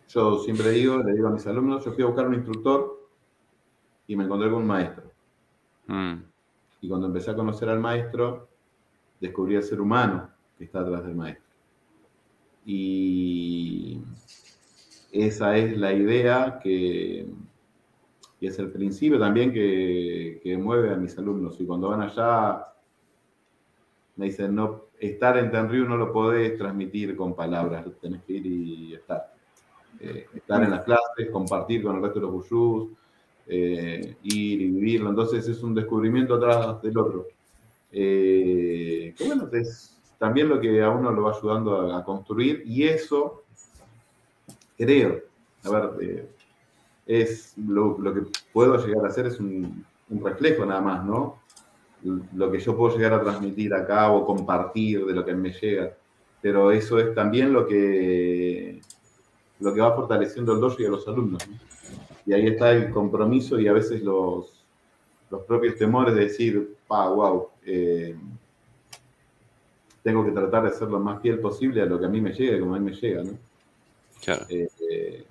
yo 0.10 0.40
siempre 0.40 0.72
digo, 0.72 0.98
le 1.04 1.14
digo 1.14 1.28
a 1.28 1.32
mis 1.32 1.46
alumnos, 1.46 1.84
yo 1.86 1.92
fui 1.92 2.04
a 2.04 2.08
buscar 2.08 2.28
un 2.28 2.36
instructor 2.36 3.08
y 4.08 4.16
me 4.16 4.24
encontré 4.24 4.50
con 4.50 4.62
un 4.62 4.68
maestro. 4.68 5.12
Mm, 5.88 6.16
Y 6.82 6.90
cuando 6.90 7.08
empecé 7.08 7.32
a 7.32 7.36
conocer 7.36 7.70
al 7.70 7.80
maestro, 7.80 8.48
descubrí 9.20 9.56
el 9.56 9.64
ser 9.64 9.82
humano 9.82 10.30
que 10.58 10.66
está 10.66 10.80
atrás 10.80 11.04
del 11.04 11.16
maestro. 11.16 11.47
Y 12.70 14.02
esa 15.14 15.56
es 15.56 15.78
la 15.78 15.94
idea 15.94 16.60
que, 16.62 17.26
y 18.42 18.46
es 18.46 18.60
el 18.60 18.70
principio 18.72 19.18
también 19.18 19.54
que, 19.54 20.42
que 20.44 20.58
mueve 20.58 20.94
a 20.94 20.98
mis 20.98 21.18
alumnos. 21.18 21.60
Y 21.62 21.66
cuando 21.66 21.88
van 21.88 22.02
allá, 22.02 22.68
me 24.18 24.26
dicen, 24.26 24.54
no, 24.54 24.88
estar 25.00 25.38
en 25.38 25.50
Tenryu 25.50 25.86
no 25.86 25.96
lo 25.96 26.12
podés 26.12 26.58
transmitir 26.58 27.16
con 27.16 27.36
palabras, 27.36 27.86
tenés 28.02 28.22
que 28.24 28.34
ir 28.34 28.46
y 28.46 28.94
estar. 28.96 29.34
Eh, 30.02 30.26
estar 30.36 30.62
en 30.62 30.72
las 30.72 30.84
clases, 30.84 31.30
compartir 31.32 31.84
con 31.84 31.96
el 31.96 32.02
resto 32.02 32.20
de 32.20 32.26
los 32.26 32.32
gurús, 32.34 32.90
eh, 33.48 34.18
ir 34.24 34.62
y 34.62 34.72
vivirlo. 34.72 35.10
Entonces 35.10 35.48
es 35.48 35.64
un 35.64 35.74
descubrimiento 35.74 36.36
atrás 36.36 36.82
del 36.82 36.98
otro. 36.98 37.28
Eh, 37.94 39.14
que 39.18 39.24
bueno, 39.24 39.50
es 39.54 39.97
también 40.18 40.50
lo 40.50 40.60
que 40.60 40.82
a 40.82 40.90
uno 40.90 41.12
lo 41.12 41.24
va 41.24 41.32
ayudando 41.36 41.94
a, 41.94 42.04
construir 42.04 42.64
y 42.66 42.84
eso, 42.84 43.44
creo, 44.78 45.22
a 45.64 45.70
ver, 45.70 45.90
eh, 46.02 46.30
es 47.06 47.54
lo, 47.58 47.98
lo 48.00 48.14
que 48.14 48.22
puedo 48.52 48.78
llegar 48.86 49.06
a 49.06 49.10
hacer 49.10 49.28
es 49.28 49.40
un, 49.40 49.86
reflejo 50.10 50.66
nada 50.66 50.82
más, 50.82 51.06
¿no? 51.06 51.40
Lo 52.34 52.52
que 52.52 52.60
yo 52.60 52.78
puedo 52.78 52.96
llegar 52.96 53.14
a 53.14 53.22
transmitir 53.22 53.74
acá 53.74 54.12
o 54.12 54.26
compartir 54.26 55.06
de 55.06 55.14
lo 55.14 55.26
que 55.26 55.34
me 55.34 55.52
llega. 55.52 55.94
Pero 56.42 56.72
eso 56.72 56.98
es 57.00 57.14
también 57.14 57.52
lo 57.52 57.68
que, 57.68 58.80
lo 59.60 59.74
que 59.74 59.82
va 59.82 59.96
fortaleciendo 59.96 60.54
el 60.54 60.62
dojo 60.62 60.82
y 60.82 60.86
a 60.86 60.90
los 60.90 61.06
alumnos. 61.08 61.46
¿no? 61.50 61.58
Y 62.26 62.34
ahí 62.34 62.48
está 62.48 62.72
el 62.72 62.92
compromiso 62.92 63.60
y 63.60 63.68
a 63.68 63.74
veces 63.74 64.02
los, 64.02 64.64
los 65.30 65.42
propios 65.44 65.76
temores 65.76 66.16
de 66.16 66.22
decir, 66.22 66.76
pa, 66.88 67.10
wow, 67.10 67.50
tengo 70.08 70.24
que 70.24 70.32
tratar 70.32 70.64
de 70.64 70.72
ser 70.72 70.88
lo 70.88 71.02
más 71.02 71.22
fiel 71.22 71.38
posible 71.40 71.82
a 71.82 71.86
lo 71.86 72.00
que 72.00 72.06
a 72.06 72.08
mí 72.08 72.22
me 72.22 72.32
llega, 72.32 72.58
como 72.62 72.76
a 72.76 72.80
mí 72.80 72.86
me 72.86 72.96
llega, 72.96 73.24
¿no? 73.24 73.32
claro. 74.24 74.46
Eh, 74.48 74.70
eh, 74.90 75.26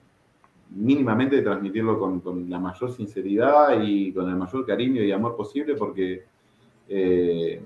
mínimamente 0.68 1.40
transmitirlo 1.40 1.98
con, 1.98 2.20
con 2.20 2.50
la 2.50 2.58
mayor 2.58 2.92
sinceridad 2.92 3.80
y 3.82 4.12
con 4.12 4.28
el 4.28 4.36
mayor 4.36 4.66
cariño 4.66 5.02
y 5.02 5.12
amor 5.12 5.34
posible 5.34 5.76
porque 5.76 6.26
eh, 6.90 7.62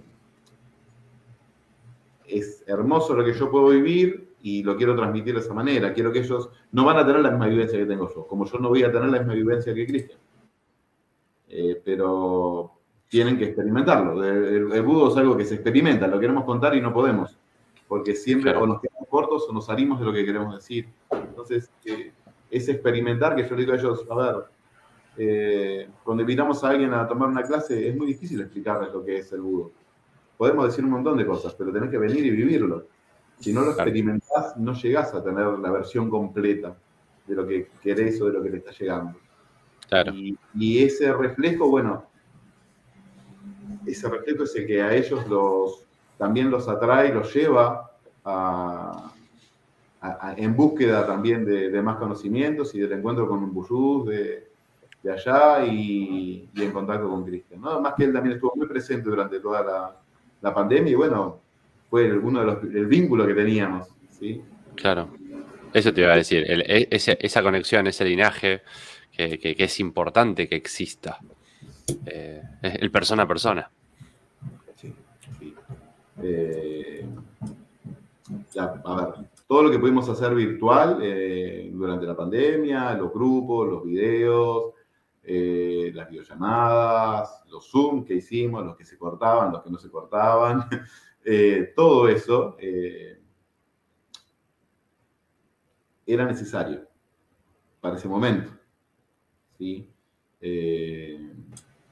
es 2.28 2.62
hermoso 2.68 3.16
lo 3.16 3.24
que 3.24 3.32
yo 3.32 3.50
puedo 3.50 3.70
vivir 3.70 4.28
y 4.40 4.62
lo 4.62 4.76
quiero 4.76 4.94
transmitir 4.94 5.34
de 5.34 5.40
esa 5.40 5.52
manera. 5.52 5.92
Quiero 5.92 6.12
que 6.12 6.20
ellos 6.20 6.48
no 6.70 6.84
van 6.84 6.98
a 6.98 7.04
tener 7.04 7.22
la 7.22 7.30
misma 7.30 7.48
vivencia 7.48 7.76
que 7.76 7.86
tengo 7.86 8.08
yo, 8.14 8.24
como 8.24 8.46
yo 8.46 8.56
no 8.60 8.68
voy 8.68 8.84
a 8.84 8.92
tener 8.92 9.08
la 9.08 9.18
misma 9.18 9.34
vivencia 9.34 9.74
que 9.74 9.84
Cristian. 9.84 10.20
Eh, 11.48 11.82
pero 11.84 12.70
tienen 13.10 13.36
que 13.36 13.46
experimentarlo. 13.46 14.24
El, 14.24 14.72
el, 14.72 14.82
budo 14.82 15.10
es 15.10 15.16
algo 15.16 15.36
que 15.36 15.44
se 15.44 15.56
experimenta, 15.56 16.06
lo 16.06 16.20
queremos 16.20 16.44
contar 16.44 16.76
y 16.76 16.80
no 16.80 16.94
podemos, 16.94 17.36
porque 17.88 18.14
siempre 18.14 18.52
Claro. 18.52 18.64
o 18.64 18.66
nos 18.68 18.80
quedamos 18.80 19.08
cortos 19.08 19.46
o 19.48 19.52
nos 19.52 19.66
salimos 19.66 19.98
de 19.98 20.06
lo 20.06 20.12
que 20.12 20.24
queremos 20.24 20.54
decir. 20.54 20.88
Entonces, 21.10 21.68
eh, 21.84 22.12
es 22.48 22.68
experimentar 22.68 23.34
que 23.34 23.42
yo 23.42 23.56
le 23.56 23.62
digo 23.62 23.72
a 23.72 23.76
ellos, 23.76 24.06
a 24.08 24.14
ver, 24.14 24.44
eh, 25.18 25.88
cuando 26.04 26.22
invitamos 26.22 26.62
a 26.62 26.70
alguien 26.70 26.94
a 26.94 27.06
tomar 27.08 27.28
una 27.28 27.42
clase, 27.42 27.88
es 27.88 27.96
muy 27.96 28.06
difícil 28.06 28.40
explicarles 28.40 28.92
lo 28.92 29.04
que 29.04 29.18
es 29.18 29.32
el 29.32 29.40
budo. 29.40 29.72
Podemos 30.38 30.66
decir 30.66 30.84
un 30.84 30.92
montón 30.92 31.18
de 31.18 31.26
cosas, 31.26 31.52
pero 31.54 31.72
tenés 31.72 31.90
que 31.90 31.98
venir 31.98 32.24
y 32.24 32.30
vivirlo. 32.30 32.86
Si 33.40 33.52
no 33.52 33.62
lo 33.62 33.72
experimentás, 33.72 34.56
no 34.56 34.72
llegás 34.72 35.12
a 35.14 35.22
tener 35.22 35.46
la 35.58 35.70
versión 35.72 36.08
completa 36.08 36.76
de 37.26 37.34
lo 37.34 37.44
que 37.44 37.68
querés 37.82 38.20
o 38.22 38.26
de 38.26 38.34
lo 38.34 38.42
que 38.42 38.50
te 38.50 38.56
está 38.58 38.70
llegando. 38.70 39.18
Claro. 39.88 40.12
Y, 40.14 40.38
y 40.54 40.84
ese 40.84 41.12
reflejo, 41.12 41.68
bueno, 41.68 42.09
ese 43.86 44.08
reflejo 44.08 44.44
es 44.44 44.54
el 44.56 44.66
que 44.66 44.82
a 44.82 44.94
ellos 44.94 45.26
los, 45.28 45.84
también 46.18 46.50
los 46.50 46.68
atrae, 46.68 47.12
los 47.12 47.32
lleva 47.34 47.90
en 50.36 50.56
búsqueda 50.56 51.06
también 51.06 51.44
de, 51.44 51.82
más 51.82 51.96
conocimientos 51.96 52.74
y 52.74 52.80
del 52.80 52.92
encuentro 52.92 53.28
con 53.28 53.42
un 53.42 53.52
Buyuz 53.52 54.06
de, 54.06 55.10
allá 55.10 55.64
y, 55.64 56.48
en 56.56 56.72
contacto 56.72 57.08
con 57.08 57.24
Cristian. 57.24 57.60
¿no? 57.60 57.80
Más 57.80 57.94
que 57.94 58.04
él 58.04 58.12
también 58.12 58.34
estuvo 58.34 58.52
muy 58.54 58.66
presente 58.66 59.08
durante 59.08 59.40
toda 59.40 59.96
la, 60.40 60.54
pandemia 60.54 60.92
y 60.92 60.94
bueno, 60.94 61.40
fue 61.90 62.16
uno 62.16 62.40
de 62.40 62.46
los, 62.46 62.62
el 62.62 62.86
vínculo 62.86 63.26
que 63.26 63.34
teníamos. 63.34 63.88
¿sí? 64.18 64.42
Claro. 64.74 65.10
Eso 65.72 65.92
te 65.92 66.00
iba 66.00 66.12
a 66.12 66.16
decir. 66.16 66.44
e- 66.48 66.88
esa 66.90 67.42
conexión, 67.42 67.86
ese 67.86 68.04
linaje 68.04 68.62
que 69.16 69.54
es 69.58 69.80
importante 69.80 70.48
que 70.48 70.56
exista. 70.56 71.18
Eh, 72.06 72.42
el 72.62 72.90
persona 72.90 73.22
a 73.24 73.28
persona. 73.28 73.70
Sí, 74.74 74.94
sí. 75.38 75.54
Eh, 76.22 77.06
a 78.56 78.94
ver, 78.94 79.14
todo 79.46 79.62
lo 79.64 79.70
que 79.70 79.78
pudimos 79.78 80.08
hacer 80.08 80.34
virtual 80.34 80.98
eh, 81.02 81.70
durante 81.72 82.06
la 82.06 82.16
pandemia, 82.16 82.94
los 82.94 83.12
grupos, 83.12 83.68
los 83.68 83.84
videos, 83.84 84.74
las 85.22 86.10
videollamadas, 86.10 87.42
los 87.48 87.70
Zoom 87.70 88.04
que 88.04 88.14
hicimos, 88.14 88.64
los 88.64 88.76
que 88.76 88.84
se 88.84 88.98
cortaban, 88.98 89.52
los 89.52 89.62
que 89.62 89.70
no 89.70 89.78
se 89.78 89.90
cortaban, 89.90 90.66
todo 91.76 92.08
eso 92.08 92.56
era 96.06 96.24
necesario 96.26 96.88
para 97.80 97.96
ese 97.96 98.08
momento. 98.08 98.50
¿sí? 99.56 99.88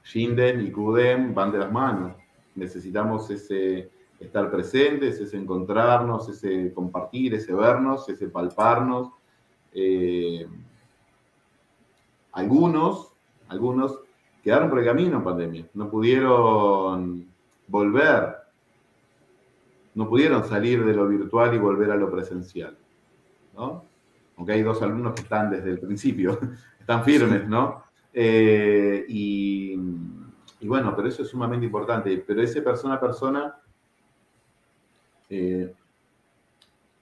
Shinden 0.09 0.65
y 0.65 0.71
Kuden 0.71 1.35
van 1.35 1.51
de 1.51 1.59
las 1.59 1.71
manos. 1.71 2.13
Necesitamos 2.55 3.29
ese 3.29 3.91
estar 4.19 4.49
presentes, 4.49 5.19
ese 5.19 5.37
encontrarnos, 5.37 6.27
ese 6.29 6.73
compartir, 6.73 7.35
ese 7.35 7.53
vernos, 7.53 8.09
ese 8.09 8.27
palparnos. 8.27 9.11
Eh, 9.71 10.47
algunos, 12.31 13.13
algunos 13.49 13.99
quedaron 14.43 14.69
por 14.69 14.79
el 14.79 14.85
camino 14.85 15.17
en 15.17 15.23
pandemia, 15.23 15.69
no 15.75 15.89
pudieron 15.89 17.27
volver, 17.67 18.35
no 19.93 20.09
pudieron 20.09 20.43
salir 20.43 20.83
de 20.83 20.93
lo 20.93 21.07
virtual 21.07 21.53
y 21.53 21.59
volver 21.59 21.91
a 21.91 21.95
lo 21.95 22.09
presencial. 22.09 22.75
¿no? 23.55 23.83
Aunque 24.37 24.53
hay 24.53 24.63
dos 24.63 24.81
alumnos 24.81 25.13
que 25.13 25.21
están 25.21 25.51
desde 25.51 25.69
el 25.69 25.79
principio, 25.79 26.39
están 26.79 27.03
firmes, 27.03 27.47
¿no? 27.47 27.88
Eh, 28.13 29.05
y, 29.07 29.75
bueno, 30.61 30.93
pero 30.95 31.07
eso 31.07 31.23
es 31.23 31.29
sumamente 31.29 31.65
importante. 31.65 32.23
Pero 32.25 32.41
ese 32.41 32.61
persona 32.61 32.95
a 32.95 32.99
persona 32.99 33.55
eh, 35.29 35.73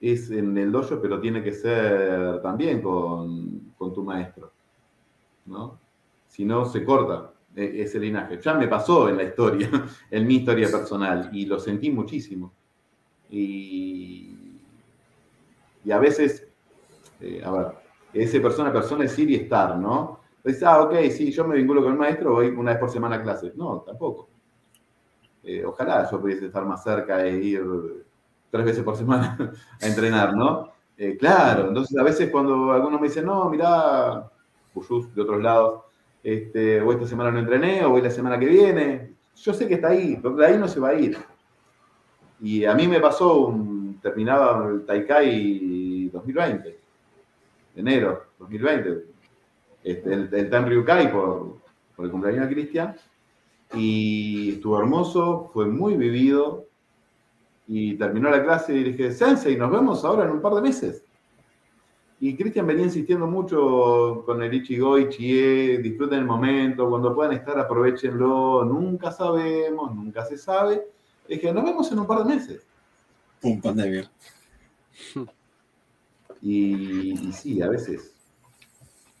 es 0.00 0.30
en 0.30 0.56
el 0.56 0.70
dojo, 0.70 1.00
pero 1.00 1.20
tiene 1.20 1.42
que 1.42 1.52
ser 1.52 2.40
también 2.42 2.80
con, 2.82 3.72
con 3.76 3.92
tu 3.92 4.02
maestro. 4.04 4.52
¿no? 5.48 5.78
Si 6.28 6.44
no, 6.44 6.64
se 6.64 6.84
corta 6.84 7.32
e- 7.56 7.82
ese 7.82 7.98
linaje. 7.98 8.38
Ya 8.40 8.54
me 8.54 8.68
pasó 8.68 9.08
en 9.08 9.16
la 9.16 9.24
historia, 9.24 9.68
en 10.10 10.26
mi 10.26 10.36
historia 10.36 10.68
personal, 10.70 11.30
y 11.32 11.46
lo 11.46 11.58
sentí 11.58 11.90
muchísimo. 11.90 12.52
Y, 13.30 14.34
y 15.84 15.90
a 15.90 15.98
veces, 15.98 16.46
eh, 17.20 17.42
a 17.44 17.50
ver, 17.50 17.66
ese 18.12 18.40
persona 18.40 18.70
a 18.70 18.72
persona 18.72 19.04
es 19.04 19.18
ir 19.18 19.30
y 19.30 19.34
estar, 19.36 19.76
¿no? 19.76 20.17
Dices, 20.44 20.62
ah, 20.62 20.82
ok, 20.82 20.94
sí, 21.10 21.30
yo 21.30 21.46
me 21.46 21.56
vinculo 21.56 21.82
con 21.82 21.92
el 21.92 21.98
maestro, 21.98 22.34
voy 22.34 22.48
una 22.48 22.72
vez 22.72 22.80
por 22.80 22.90
semana 22.90 23.16
a 23.16 23.22
clases. 23.22 23.54
No, 23.56 23.80
tampoco. 23.80 24.28
Eh, 25.42 25.64
ojalá 25.64 26.08
yo 26.10 26.20
pudiese 26.20 26.46
estar 26.46 26.64
más 26.64 26.82
cerca 26.82 27.24
e 27.24 27.36
ir 27.36 27.64
tres 28.50 28.64
veces 28.64 28.82
por 28.82 28.96
semana 28.96 29.36
a 29.80 29.86
entrenar, 29.86 30.34
¿no? 30.34 30.72
Eh, 30.96 31.16
claro, 31.16 31.68
entonces 31.68 31.96
a 31.98 32.02
veces 32.02 32.30
cuando 32.30 32.72
algunos 32.72 33.00
me 33.00 33.08
dicen, 33.08 33.24
no, 33.24 33.48
mirá, 33.48 34.28
Puyús 34.74 35.14
de 35.14 35.22
otros 35.22 35.42
lados, 35.42 35.82
este, 36.22 36.80
o 36.80 36.92
esta 36.92 37.06
semana 37.06 37.30
no 37.30 37.38
entrené, 37.38 37.84
o 37.84 37.90
voy 37.90 38.02
la 38.02 38.10
semana 38.10 38.38
que 38.38 38.46
viene, 38.46 39.14
yo 39.36 39.54
sé 39.54 39.68
que 39.68 39.74
está 39.74 39.88
ahí, 39.88 40.18
pero 40.20 40.34
de 40.34 40.46
ahí 40.46 40.58
no 40.58 40.66
se 40.66 40.80
va 40.80 40.88
a 40.88 40.94
ir. 40.94 41.16
Y 42.40 42.64
a 42.64 42.74
mí 42.74 42.88
me 42.88 43.00
pasó, 43.00 43.46
un, 43.46 44.00
terminaba 44.00 44.68
el 44.68 44.84
Taikai 44.84 46.08
2020, 46.12 46.80
enero 47.76 48.26
2020, 48.38 49.04
este, 49.82 50.12
el, 50.12 50.28
el 50.32 50.50
Tenryukai 50.50 51.12
por, 51.12 51.58
por 51.94 52.04
el 52.04 52.10
cumpleaños 52.10 52.48
de 52.48 52.54
Cristian, 52.54 52.96
y 53.74 54.54
estuvo 54.54 54.78
hermoso, 54.78 55.50
fue 55.52 55.66
muy 55.66 55.96
vivido, 55.96 56.66
y 57.66 57.96
terminó 57.96 58.30
la 58.30 58.42
clase 58.42 58.74
y 58.74 58.82
dije, 58.82 59.12
Sensei, 59.12 59.56
nos 59.56 59.70
vemos 59.70 60.04
ahora 60.04 60.24
en 60.24 60.30
un 60.30 60.40
par 60.40 60.54
de 60.54 60.62
meses. 60.62 61.04
Y 62.20 62.34
Cristian 62.34 62.66
venía 62.66 62.84
insistiendo 62.84 63.26
mucho 63.26 64.22
con 64.26 64.42
el 64.42 64.52
Ichigoi, 64.52 65.08
Chie, 65.08 65.78
disfruten 65.78 66.20
el 66.20 66.24
momento, 66.24 66.88
cuando 66.88 67.14
puedan 67.14 67.34
estar, 67.34 67.58
aprovechenlo, 67.58 68.64
nunca 68.64 69.12
sabemos, 69.12 69.94
nunca 69.94 70.24
se 70.24 70.36
sabe. 70.36 70.84
Dije, 71.28 71.52
nos 71.52 71.62
vemos 71.62 71.92
en 71.92 71.98
un 72.00 72.06
par 72.06 72.24
de 72.24 72.34
meses. 72.34 72.66
Pum, 73.40 73.60
pandemia. 73.60 74.10
Y, 76.40 77.28
y 77.28 77.32
sí, 77.32 77.60
a 77.62 77.68
veces 77.68 78.17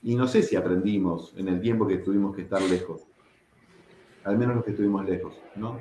y 0.02 0.14
no 0.14 0.26
sé 0.26 0.42
si 0.42 0.56
aprendimos 0.56 1.34
en 1.36 1.48
el 1.48 1.60
tiempo 1.60 1.86
que 1.86 1.98
tuvimos 1.98 2.34
que 2.34 2.42
estar 2.42 2.62
lejos. 2.62 3.02
Al 4.24 4.38
menos 4.38 4.56
los 4.56 4.64
que 4.64 4.72
estuvimos 4.72 5.04
lejos, 5.04 5.34
¿no? 5.56 5.80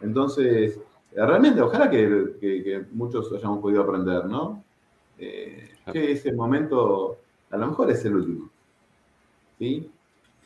Entonces, 0.00 0.78
realmente, 1.14 1.60
ojalá 1.60 1.90
que, 1.90 2.86
muchos 2.92 3.32
hayamos 3.32 3.60
podido 3.60 3.82
aprender, 3.82 4.26
¿no? 4.26 4.62
Eh, 5.18 5.70
que 5.92 6.12
ese 6.12 6.32
momento, 6.32 7.18
a 7.50 7.56
lo 7.56 7.68
mejor 7.68 7.90
es 7.90 8.04
el 8.04 8.16
último. 8.16 8.50
¿Sí? 9.58 9.90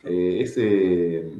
Eh, 0.03 0.41
ese 0.41 1.31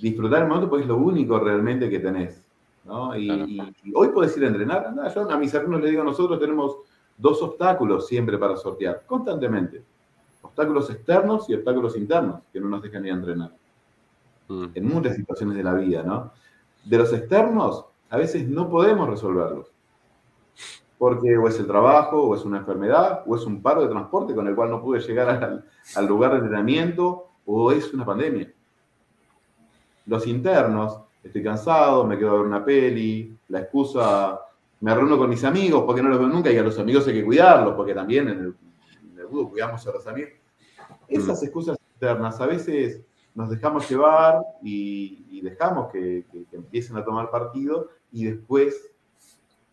disfrutar 0.00 0.42
el 0.42 0.48
momento 0.48 0.68
porque 0.68 0.82
es 0.82 0.88
lo 0.88 0.96
único 0.96 1.38
realmente 1.38 1.88
que 1.88 1.98
tenés. 1.98 2.42
¿no? 2.84 3.16
Y, 3.16 3.58
hoy 3.94 4.08
podés 4.08 4.36
ir 4.36 4.44
a 4.44 4.48
entrenar. 4.48 4.94
yo 5.14 5.30
a 5.30 5.38
mis 5.38 5.54
alumnos 5.54 5.80
les 5.80 5.90
digo, 5.90 6.04
nosotros 6.04 6.38
tenemos 6.38 6.76
dos 7.16 7.40
obstáculos 7.42 8.06
siempre 8.06 8.38
para 8.38 8.56
sortear, 8.56 9.02
constantemente. 9.06 9.82
Obstáculos 10.56 10.88
externos 10.88 11.50
y 11.50 11.54
obstáculos 11.54 11.98
internos 11.98 12.40
que 12.50 12.58
no 12.58 12.70
nos 12.70 12.82
dejan 12.82 13.04
ir 13.04 13.12
a 13.12 13.16
entrenar. 13.16 13.52
Mm. 14.48 14.64
En 14.74 14.88
muchas 14.88 15.14
situaciones 15.14 15.54
de 15.54 15.62
la 15.62 15.74
vida, 15.74 16.02
¿no? 16.02 16.32
De 16.82 16.96
los 16.96 17.12
externos, 17.12 17.84
a 18.08 18.16
veces 18.16 18.48
no 18.48 18.70
podemos 18.70 19.06
resolverlos. 19.06 19.66
Porque 20.96 21.36
o 21.36 21.46
es 21.46 21.58
el 21.60 21.66
trabajo, 21.66 22.22
o 22.22 22.34
es 22.34 22.42
una 22.46 22.56
enfermedad, 22.56 23.22
o 23.26 23.36
es 23.36 23.44
un 23.44 23.60
paro 23.60 23.82
de 23.82 23.88
transporte 23.88 24.34
con 24.34 24.46
el 24.46 24.54
cual 24.54 24.70
no 24.70 24.80
pude 24.80 25.00
llegar 25.00 25.28
al, 25.28 25.64
al 25.94 26.06
lugar 26.06 26.30
de 26.30 26.38
entrenamiento, 26.38 27.28
o 27.44 27.70
es 27.70 27.92
una 27.92 28.06
pandemia. 28.06 28.50
Los 30.06 30.26
internos, 30.26 31.00
estoy 31.22 31.42
cansado, 31.42 32.04
me 32.04 32.16
quedo 32.16 32.30
a 32.30 32.34
ver 32.34 32.46
una 32.46 32.64
peli, 32.64 33.36
la 33.48 33.60
excusa, 33.60 34.40
me 34.80 34.94
reúno 34.94 35.18
con 35.18 35.28
mis 35.28 35.44
amigos 35.44 35.84
porque 35.84 36.02
no 36.02 36.08
los 36.08 36.18
veo 36.18 36.28
nunca 36.28 36.50
y 36.50 36.56
a 36.56 36.62
los 36.62 36.78
amigos 36.78 37.06
hay 37.08 37.14
que 37.14 37.24
cuidarlos 37.24 37.74
porque 37.74 37.94
también 37.94 38.28
en 38.28 38.38
el, 38.38 38.54
en 39.18 39.48
cuidamos 39.48 39.86
a 39.86 39.92
los 39.92 40.06
amigos. 40.06 40.32
Esas 41.08 41.42
excusas 41.42 41.78
internas 41.94 42.40
a 42.40 42.46
veces 42.46 43.00
nos 43.34 43.50
dejamos 43.50 43.88
llevar 43.88 44.42
y, 44.62 45.40
dejamos 45.42 45.92
que, 45.92 46.24
empiecen 46.52 46.96
a 46.96 47.04
tomar 47.04 47.30
partido 47.30 47.90
y 48.10 48.24
después 48.24 48.90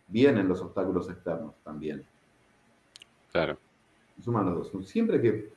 vienen 0.07 0.47
los 0.47 0.61
obstáculos 0.61 1.09
externos 1.09 1.55
también. 1.63 2.05
Claro. 3.31 3.57
Suman 4.21 4.45
los 4.45 4.71
dos. 4.71 4.88
Siempre 4.88 5.21
que 5.21 5.51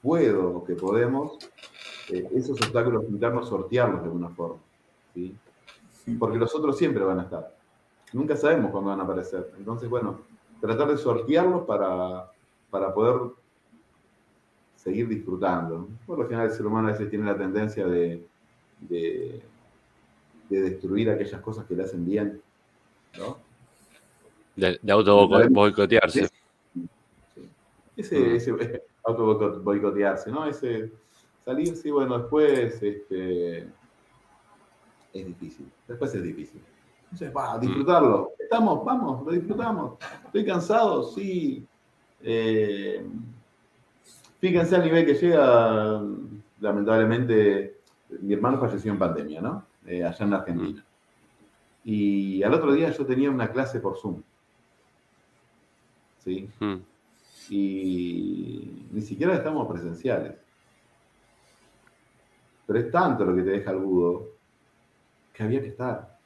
puedo 0.00 0.56
o 0.56 0.64
que 0.64 0.74
podemos, 0.74 1.36
eh, 2.10 2.28
esos 2.32 2.60
obstáculos 2.60 3.04
internos 3.08 3.48
sortearlos 3.48 4.00
de 4.00 4.06
alguna 4.06 4.28
forma. 4.30 4.60
¿sí? 5.14 5.36
Porque 6.18 6.38
los 6.38 6.54
otros 6.54 6.78
siempre 6.78 7.04
van 7.04 7.18
a 7.18 7.22
estar. 7.24 7.54
Nunca 8.12 8.36
sabemos 8.36 8.70
cuándo 8.70 8.90
van 8.90 9.00
a 9.00 9.02
aparecer. 9.02 9.52
Entonces, 9.58 9.90
bueno, 9.90 10.20
tratar 10.60 10.88
de 10.88 10.96
sortearlos 10.96 11.64
para, 11.64 12.30
para 12.70 12.94
poder 12.94 13.32
seguir 14.88 15.06
disfrutando. 15.06 15.86
Por 16.06 16.18
lo 16.18 16.24
general, 16.24 16.46
el 16.46 16.52
ser 16.52 16.66
humano 16.66 16.88
a 16.88 16.92
veces 16.92 17.10
tiene 17.10 17.26
la 17.26 17.36
tendencia 17.36 17.86
de, 17.86 18.26
de, 18.80 19.42
destruir 20.48 21.10
aquellas 21.10 21.40
cosas 21.42 21.66
que 21.66 21.74
le 21.74 21.84
hacen 21.84 22.06
bien. 22.06 22.40
¿no? 23.18 23.36
De, 24.56 24.80
auto 24.90 25.28
boicotearse. 25.50 26.28
Ese, 27.96 28.18
mm. 28.18 28.34
ese 28.34 28.82
auto 29.04 29.60
boicotearse, 29.60 30.30
¿no? 30.30 30.46
Ese 30.46 30.90
salir, 31.44 31.76
sí, 31.76 31.90
bueno, 31.90 32.18
después 32.18 32.82
este, 32.82 33.58
es 35.12 35.26
difícil. 35.26 35.70
Después 35.86 36.14
es 36.14 36.22
difícil. 36.22 36.62
Entonces, 37.04 37.30
va, 37.36 37.58
mm. 37.58 37.60
disfrutarlo. 37.60 38.32
Estamos, 38.38 38.82
vamos, 38.86 39.26
lo 39.26 39.32
disfrutamos. 39.32 39.98
Estoy 40.24 40.46
cansado, 40.46 41.02
sí. 41.12 41.66
Eh, 42.22 43.06
fíjense 44.40 44.76
al 44.76 44.84
nivel 44.84 45.06
que 45.06 45.14
llega, 45.14 46.02
lamentablemente, 46.60 47.80
mi 48.20 48.34
hermano 48.34 48.58
falleció 48.58 48.92
en 48.92 48.98
pandemia, 48.98 49.40
¿no? 49.40 49.64
Eh, 49.86 50.04
allá 50.04 50.24
en 50.24 50.34
Argentina. 50.34 50.84
Y 51.84 52.42
al 52.42 52.54
otro 52.54 52.72
día 52.72 52.90
yo 52.90 53.06
tenía 53.06 53.30
una 53.30 53.50
clase 53.50 53.80
por 53.80 53.96
Zoom. 53.96 54.22
¿Sí? 56.18 56.48
Mm. 56.60 56.76
Y 57.50 58.86
ni 58.90 59.00
siquiera 59.00 59.34
estamos 59.34 59.66
presenciales. 59.68 60.34
Pero 62.66 62.78
es 62.78 62.90
tanto 62.90 63.24
lo 63.24 63.34
que 63.34 63.42
te 63.42 63.50
deja 63.50 63.70
el 63.70 63.78
budo 63.78 64.28
que 65.32 65.42
había 65.42 65.62
que 65.62 65.68
estar. 65.68 66.18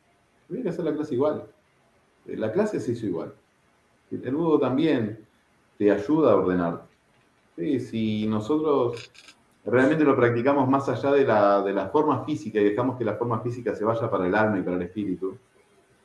Había 0.51 0.65
que 0.65 0.69
hacer 0.71 0.85
la 0.85 0.95
clase 0.95 1.15
igual. 1.15 1.47
Eh, 2.27 2.37
la 2.37 2.51
clase 2.51 2.81
se 2.81 2.93
hizo 2.93 3.07
igual. 3.07 3.33
El 4.11 4.35
budo 4.35 4.59
también 4.59 5.25
te 5.79 5.91
ayuda 5.91 6.33
a 6.33 6.37
ordenar. 7.57 7.80
si 7.80 8.26
nosotros 8.26 9.11
realmente 9.64 10.05
lo 10.05 10.16
practicamos 10.16 10.68
más 10.68 10.88
allá 10.88 11.12
de 11.12 11.24
la, 11.24 11.62
de 11.62 11.72
la, 11.72 11.88
forma 11.88 12.24
física 12.24 12.61
y 12.61 12.64
dejamos 12.64 12.96
que 12.96 13.05
la 13.05 13.14
forma 13.14 13.40
física 13.40 13.74
se 13.74 13.84
vaya 13.84 14.11
para 14.11 14.26
el 14.26 14.34
alma 14.34 14.59
y 14.59 14.62
para 14.62 14.76
el 14.76 14.82
espíritu, 14.82 15.36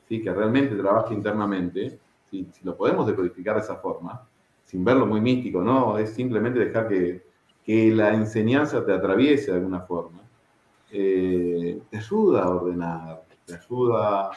¿sí? 0.08 0.22
que 0.22 0.32
realmente 0.32 0.76
trabaje 0.76 1.14
internamente, 1.14 1.98
si 2.30 2.46
lo 2.62 2.76
podemos 2.76 3.06
decodificar 3.06 3.56
de 3.56 3.62
esa 3.62 3.76
forma, 3.76 4.28
sin 4.64 4.84
verlo 4.84 5.06
muy 5.06 5.20
místico, 5.20 5.62
¿no? 5.62 5.96
Es 5.96 6.10
simplemente 6.10 6.58
dejar 6.58 6.88
que, 6.88 7.22
que 7.64 7.90
la 7.90 8.12
enseñanza 8.12 8.84
te 8.84 8.92
atraviese 8.92 9.50
de 9.50 9.56
alguna 9.56 9.80
forma. 9.80 10.20
Eh, 10.90 11.80
te 11.90 11.96
ayuda 11.96 12.44
a 12.44 12.50
ordenar, 12.50 13.22
te 13.46 13.54
ayuda, 13.54 14.30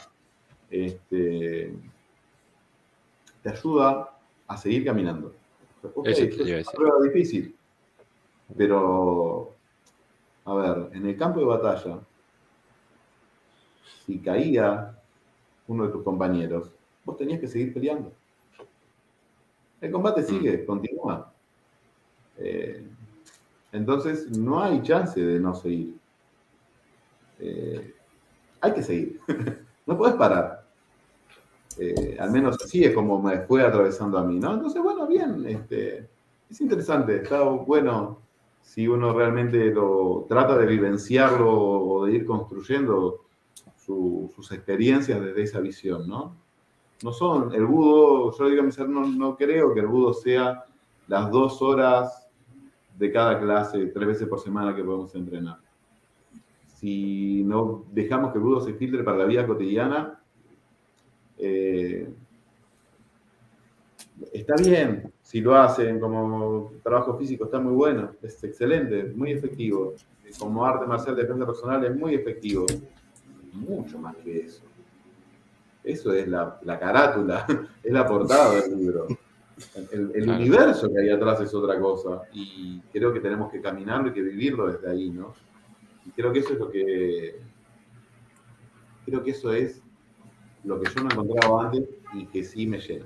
este, 0.69 1.73
te 3.43 3.49
ayuda 3.49 4.17
a 4.47 4.57
seguir 4.57 4.85
caminando. 4.85 5.33
Es 6.05 6.37
una 6.39 6.71
prueba 6.71 7.01
difícil, 7.03 7.55
pero, 8.57 9.55
a 10.45 10.53
ver, 10.53 10.89
en 10.93 11.05
el 11.07 11.17
campo 11.17 11.39
de 11.39 11.45
batalla, 11.45 11.99
si 14.05 14.19
caía 14.19 14.97
uno 15.67 15.85
de 15.85 15.91
tus 15.91 16.03
compañeros, 16.03 16.71
vos 17.05 17.17
tenías 17.17 17.39
que 17.39 17.47
seguir 17.47 17.73
peleando. 17.73 18.11
El 19.79 19.91
combate 19.91 20.23
sigue, 20.23 20.59
mm. 20.59 20.65
continúa. 20.65 21.33
Eh, 22.37 22.85
entonces, 23.71 24.29
no 24.37 24.61
hay 24.61 24.81
chance 24.81 25.19
de 25.19 25.39
no 25.39 25.55
seguir. 25.55 25.95
Eh, 27.39 27.95
hay 28.59 28.73
que 28.73 28.83
seguir. 28.83 29.19
no 29.85 29.97
puedes 29.97 30.15
parar. 30.15 30.60
Eh, 31.83 32.15
al 32.19 32.31
menos 32.31 32.57
así 32.63 32.83
es 32.83 32.93
como 32.93 33.19
me 33.19 33.39
fue 33.39 33.63
atravesando 33.63 34.17
a 34.19 34.23
mí, 34.23 34.39
¿no? 34.39 34.53
Entonces, 34.53 34.81
bueno, 34.83 35.07
bien, 35.07 35.43
este, 35.47 36.07
es 36.49 36.61
interesante, 36.61 37.15
está 37.15 37.41
bueno 37.41 38.19
si 38.61 38.87
uno 38.87 39.13
realmente 39.13 39.71
lo 39.73 40.25
trata 40.29 40.57
de 40.57 40.67
vivenciarlo 40.67 41.51
o 41.51 42.05
de 42.05 42.13
ir 42.13 42.25
construyendo 42.25 43.25
sus 43.83 44.51
experiencias 44.51 45.19
desde 45.19 45.41
esa 45.41 45.59
visión, 45.59 46.07
¿no? 46.07 46.35
No 47.03 47.11
son, 47.11 47.53
el 47.55 47.65
budo, 47.65 48.31
yo 48.37 48.47
digo 48.47 48.61
a 48.61 48.65
mis 48.65 48.77
no 48.77 49.35
creo 49.35 49.73
que 49.73 49.79
el 49.79 49.87
budo 49.87 50.13
sea 50.13 50.63
las 51.07 51.31
dos 51.31 51.63
horas 51.63 52.27
de 52.97 53.11
cada 53.11 53.39
clase, 53.39 53.87
tres 53.87 54.07
veces 54.07 54.27
por 54.27 54.39
semana 54.39 54.75
que 54.75 54.83
podemos 54.83 55.15
entrenar 55.15 55.57
si 56.81 57.43
no 57.43 57.85
dejamos 57.91 58.31
que 58.31 58.39
el 58.39 58.43
budo 58.43 58.59
se 58.59 58.73
filtre 58.73 59.03
para 59.03 59.19
la 59.19 59.25
vida 59.25 59.45
cotidiana, 59.45 60.19
eh, 61.41 62.07
está 64.31 64.55
bien. 64.55 65.11
Si 65.21 65.41
lo 65.41 65.55
hacen 65.55 65.99
como 65.99 66.73
trabajo 66.83 67.17
físico, 67.17 67.45
está 67.45 67.59
muy 67.59 67.73
bueno, 67.73 68.11
es 68.21 68.43
excelente, 68.43 69.11
muy 69.15 69.31
efectivo. 69.31 69.95
Como 70.39 70.65
arte 70.65 70.85
marcial 70.85 71.15
de 71.15 71.23
defensa 71.23 71.45
personal 71.45 71.83
es 71.83 71.95
muy 71.95 72.15
efectivo. 72.15 72.65
Mucho 73.53 73.97
más 73.97 74.15
que 74.17 74.41
eso. 74.41 74.63
Eso 75.83 76.13
es 76.13 76.27
la, 76.27 76.59
carátula, 76.79 77.45
es 77.83 77.91
la 77.91 78.05
portada 78.05 78.61
del 78.61 78.77
libro. 78.77 79.07
El, 79.91 80.29
universo 80.29 80.91
que 80.91 80.99
hay 80.99 81.09
atrás 81.09 81.41
es 81.41 81.53
otra 81.53 81.79
cosa. 81.79 82.21
Y 82.33 82.79
creo 82.93 83.11
que 83.11 83.19
tenemos 83.19 83.51
que 83.51 83.61
caminarlo 83.61 84.09
y 84.09 84.13
que 84.13 84.21
vivirlo 84.21 84.71
desde 84.71 84.89
ahí, 84.89 85.09
¿no? 85.09 85.33
Y 86.05 86.11
creo 86.11 86.31
que 86.31 86.39
eso 86.39 86.53
es 86.53 86.59
lo 86.59 86.69
que. 86.69 87.39
Creo 89.05 89.23
que 89.23 89.31
eso 89.31 89.51
es 89.51 89.80
lo 90.63 90.79
que 90.79 90.91
yo 90.93 91.03
no 91.03 91.11
encontraba 91.11 91.65
antes 91.65 91.83
y 92.13 92.25
que 92.25 92.43
sí 92.43 92.67
me 92.67 92.79
llena. 92.79 93.05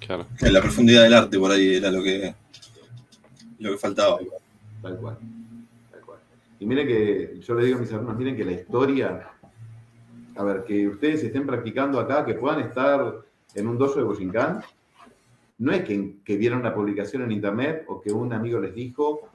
Claro. 0.00 0.26
La 0.40 0.60
profundidad 0.60 1.02
del 1.02 1.14
arte 1.14 1.38
por 1.38 1.50
ahí 1.50 1.74
era 1.74 1.90
lo 1.90 2.02
que, 2.02 2.34
lo 3.58 3.72
que 3.72 3.78
faltaba. 3.78 4.18
Tal 4.82 4.96
cual, 4.98 5.18
tal 5.90 6.00
cual. 6.02 6.18
Y 6.60 6.66
miren 6.66 6.86
que 6.86 7.40
yo 7.40 7.54
le 7.54 7.66
digo 7.66 7.78
a 7.78 7.80
mis 7.80 7.92
alumnos, 7.92 8.16
miren 8.16 8.36
que 8.36 8.44
la 8.44 8.52
historia, 8.52 9.30
a 10.36 10.44
ver, 10.44 10.64
que 10.64 10.86
ustedes 10.88 11.24
estén 11.24 11.46
practicando 11.46 11.98
acá, 11.98 12.24
que 12.24 12.34
puedan 12.34 12.60
estar 12.60 13.20
en 13.54 13.66
un 13.66 13.78
dojo 13.78 13.96
de 13.96 14.04
Bujinkan, 14.04 14.62
no 15.58 15.72
es 15.72 15.84
que, 15.84 16.16
que 16.24 16.36
vieron 16.36 16.60
una 16.60 16.74
publicación 16.74 17.22
en 17.22 17.32
internet 17.32 17.84
o 17.88 18.00
que 18.00 18.12
un 18.12 18.32
amigo 18.32 18.60
les 18.60 18.74
dijo 18.74 19.28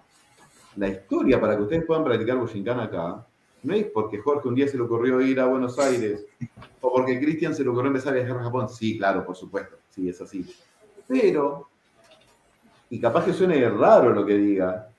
la 0.76 0.88
historia 0.88 1.40
para 1.40 1.56
que 1.56 1.64
ustedes 1.64 1.86
puedan 1.86 2.04
practicar 2.04 2.38
Boshinkan 2.38 2.80
acá, 2.80 3.26
no 3.64 3.74
es 3.74 3.86
porque 3.88 4.20
Jorge 4.20 4.48
un 4.48 4.56
día 4.56 4.68
se 4.68 4.78
le 4.78 4.84
ocurrió 4.84 5.22
ir 5.22 5.40
a 5.40 5.46
Buenos 5.46 5.78
Aires 5.80 6.26
o 6.82 6.94
porque 6.94 7.20
Cristian 7.20 7.54
se 7.54 7.64
le 7.64 7.70
ocurrió 7.70 7.88
empezar 7.88 8.14
a 8.14 8.18
viajar 8.18 8.38
a 8.38 8.44
Japón. 8.44 8.70
Sí, 8.70 8.98
claro, 8.98 9.26
por 9.26 9.36
supuesto, 9.36 9.78
sí, 9.90 10.08
es 10.08 10.22
así. 10.22 10.46
Pero 11.08 11.70
y 12.90 13.00
capaz 13.00 13.26
que 13.26 13.34
suene 13.34 13.70
raro 13.70 14.14
lo 14.14 14.26
que 14.26 14.36
diga, 14.36 14.90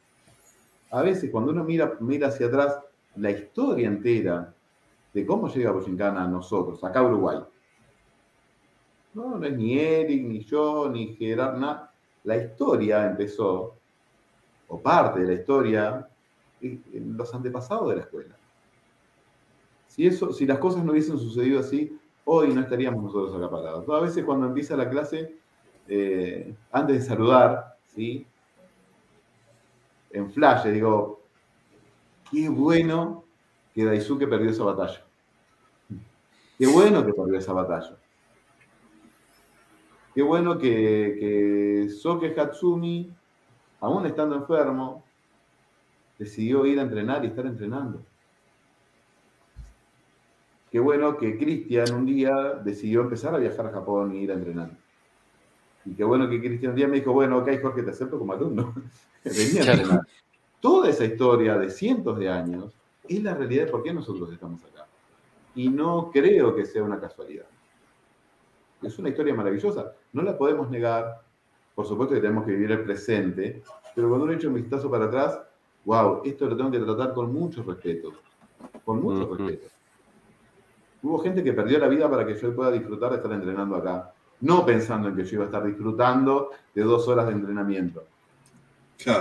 a 0.90 1.02
veces 1.02 1.30
cuando 1.30 1.50
uno 1.50 1.64
mira, 1.64 1.96
mira 2.00 2.28
hacia 2.28 2.46
atrás 2.46 2.78
la 3.16 3.30
historia 3.30 3.88
entera 3.88 4.54
de 5.12 5.26
cómo 5.26 5.52
llega 5.52 5.72
Boshinkan 5.72 6.16
a 6.16 6.26
nosotros, 6.28 6.82
acá 6.84 7.00
a 7.00 7.04
Uruguay. 7.04 7.38
No, 9.14 9.38
no 9.38 9.44
es 9.44 9.56
ni 9.56 9.76
Eric, 9.76 10.24
ni 10.24 10.44
yo, 10.44 10.88
ni 10.88 11.16
Gerard, 11.16 11.58
nada. 11.58 11.92
La 12.22 12.36
historia 12.36 13.06
empezó, 13.06 13.74
o 14.68 14.80
parte 14.80 15.20
de 15.20 15.26
la 15.26 15.32
historia, 15.32 16.08
en 16.60 17.16
los 17.16 17.34
antepasados 17.34 17.88
de 17.88 17.96
la 17.96 18.02
escuela. 18.02 18.36
Si, 20.00 20.06
eso, 20.06 20.32
si 20.32 20.46
las 20.46 20.58
cosas 20.58 20.82
no 20.82 20.92
hubiesen 20.92 21.18
sucedido 21.18 21.60
así, 21.60 21.94
hoy 22.24 22.54
no 22.54 22.62
estaríamos 22.62 23.04
nosotros 23.04 23.36
acá 23.36 23.50
parados. 23.50 23.86
A 23.86 24.00
veces 24.00 24.24
cuando 24.24 24.46
empieza 24.46 24.74
la 24.74 24.88
clase, 24.88 25.36
eh, 25.88 26.54
antes 26.72 27.00
de 27.00 27.02
saludar, 27.02 27.76
en 30.10 30.32
flash, 30.32 30.68
digo, 30.68 31.20
qué 32.30 32.48
bueno 32.48 33.24
que 33.74 33.84
Daisuke 33.84 34.26
perdió 34.26 34.48
esa 34.48 34.64
batalla. 34.64 35.04
Qué 36.58 36.66
bueno 36.66 37.04
que 37.04 37.12
perdió 37.12 37.38
esa 37.38 37.52
batalla. 37.52 37.94
Qué 40.14 40.22
bueno 40.22 40.56
que, 40.56 41.18
que 41.20 41.90
Soke 41.90 42.34
Hatsumi, 42.40 43.12
aún 43.80 44.06
estando 44.06 44.34
enfermo, 44.36 45.04
decidió 46.18 46.64
ir 46.64 46.78
a 46.78 46.84
entrenar 46.84 47.22
y 47.22 47.28
estar 47.28 47.44
entrenando. 47.44 48.02
Qué 50.70 50.78
bueno 50.78 51.16
que 51.16 51.36
Cristian 51.36 51.92
un 51.92 52.06
día 52.06 52.60
decidió 52.64 53.00
empezar 53.00 53.34
a 53.34 53.38
viajar 53.38 53.66
a 53.66 53.72
Japón 53.72 54.14
y 54.14 54.20
ir 54.20 54.30
a 54.30 54.34
entrenar. 54.34 54.70
Y 55.84 55.94
qué 55.94 56.04
bueno 56.04 56.28
que 56.28 56.38
Cristian 56.40 56.70
un 56.70 56.76
día 56.76 56.86
me 56.86 56.96
dijo, 56.96 57.12
bueno, 57.12 57.38
ok, 57.38 57.48
Jorge, 57.60 57.82
te 57.82 57.90
acepto 57.90 58.18
como 58.18 58.32
alumno. 58.32 58.72
Venía 59.24 59.62
a 59.62 59.72
entrenar. 59.72 60.06
Toda 60.60 60.90
esa 60.90 61.04
historia 61.04 61.58
de 61.58 61.70
cientos 61.70 62.18
de 62.18 62.28
años 62.28 62.72
es 63.08 63.22
la 63.22 63.34
realidad 63.34 63.64
de 63.64 63.70
por 63.72 63.82
qué 63.82 63.92
nosotros 63.92 64.30
estamos 64.32 64.62
acá. 64.64 64.86
Y 65.56 65.68
no 65.68 66.10
creo 66.12 66.54
que 66.54 66.64
sea 66.64 66.84
una 66.84 67.00
casualidad. 67.00 67.46
Es 68.80 68.96
una 68.98 69.08
historia 69.08 69.34
maravillosa. 69.34 69.92
No 70.12 70.22
la 70.22 70.38
podemos 70.38 70.70
negar. 70.70 71.22
Por 71.74 71.86
supuesto 71.86 72.14
que 72.14 72.20
tenemos 72.20 72.44
que 72.44 72.52
vivir 72.52 72.70
el 72.70 72.84
presente. 72.84 73.62
Pero 73.94 74.08
cuando 74.08 74.26
uno 74.26 74.34
echa 74.34 74.46
un 74.46 74.54
vistazo 74.54 74.88
para 74.88 75.06
atrás, 75.06 75.40
wow, 75.84 76.22
esto 76.24 76.46
lo 76.46 76.56
tengo 76.56 76.70
que 76.70 76.78
tratar 76.78 77.12
con 77.12 77.32
mucho 77.32 77.62
respeto. 77.64 78.12
Con 78.84 79.02
mucho 79.02 79.34
respeto. 79.34 79.66
Hubo 81.02 81.18
gente 81.20 81.42
que 81.42 81.52
perdió 81.52 81.78
la 81.78 81.88
vida 81.88 82.10
para 82.10 82.26
que 82.26 82.36
yo 82.36 82.54
pueda 82.54 82.70
disfrutar 82.70 83.10
de 83.10 83.16
estar 83.16 83.32
entrenando 83.32 83.76
acá. 83.76 84.12
No 84.40 84.66
pensando 84.66 85.08
en 85.08 85.16
que 85.16 85.24
yo 85.24 85.36
iba 85.36 85.44
a 85.44 85.46
estar 85.46 85.64
disfrutando 85.64 86.50
de 86.74 86.82
dos 86.82 87.08
horas 87.08 87.26
de 87.26 87.32
entrenamiento. 87.32 88.04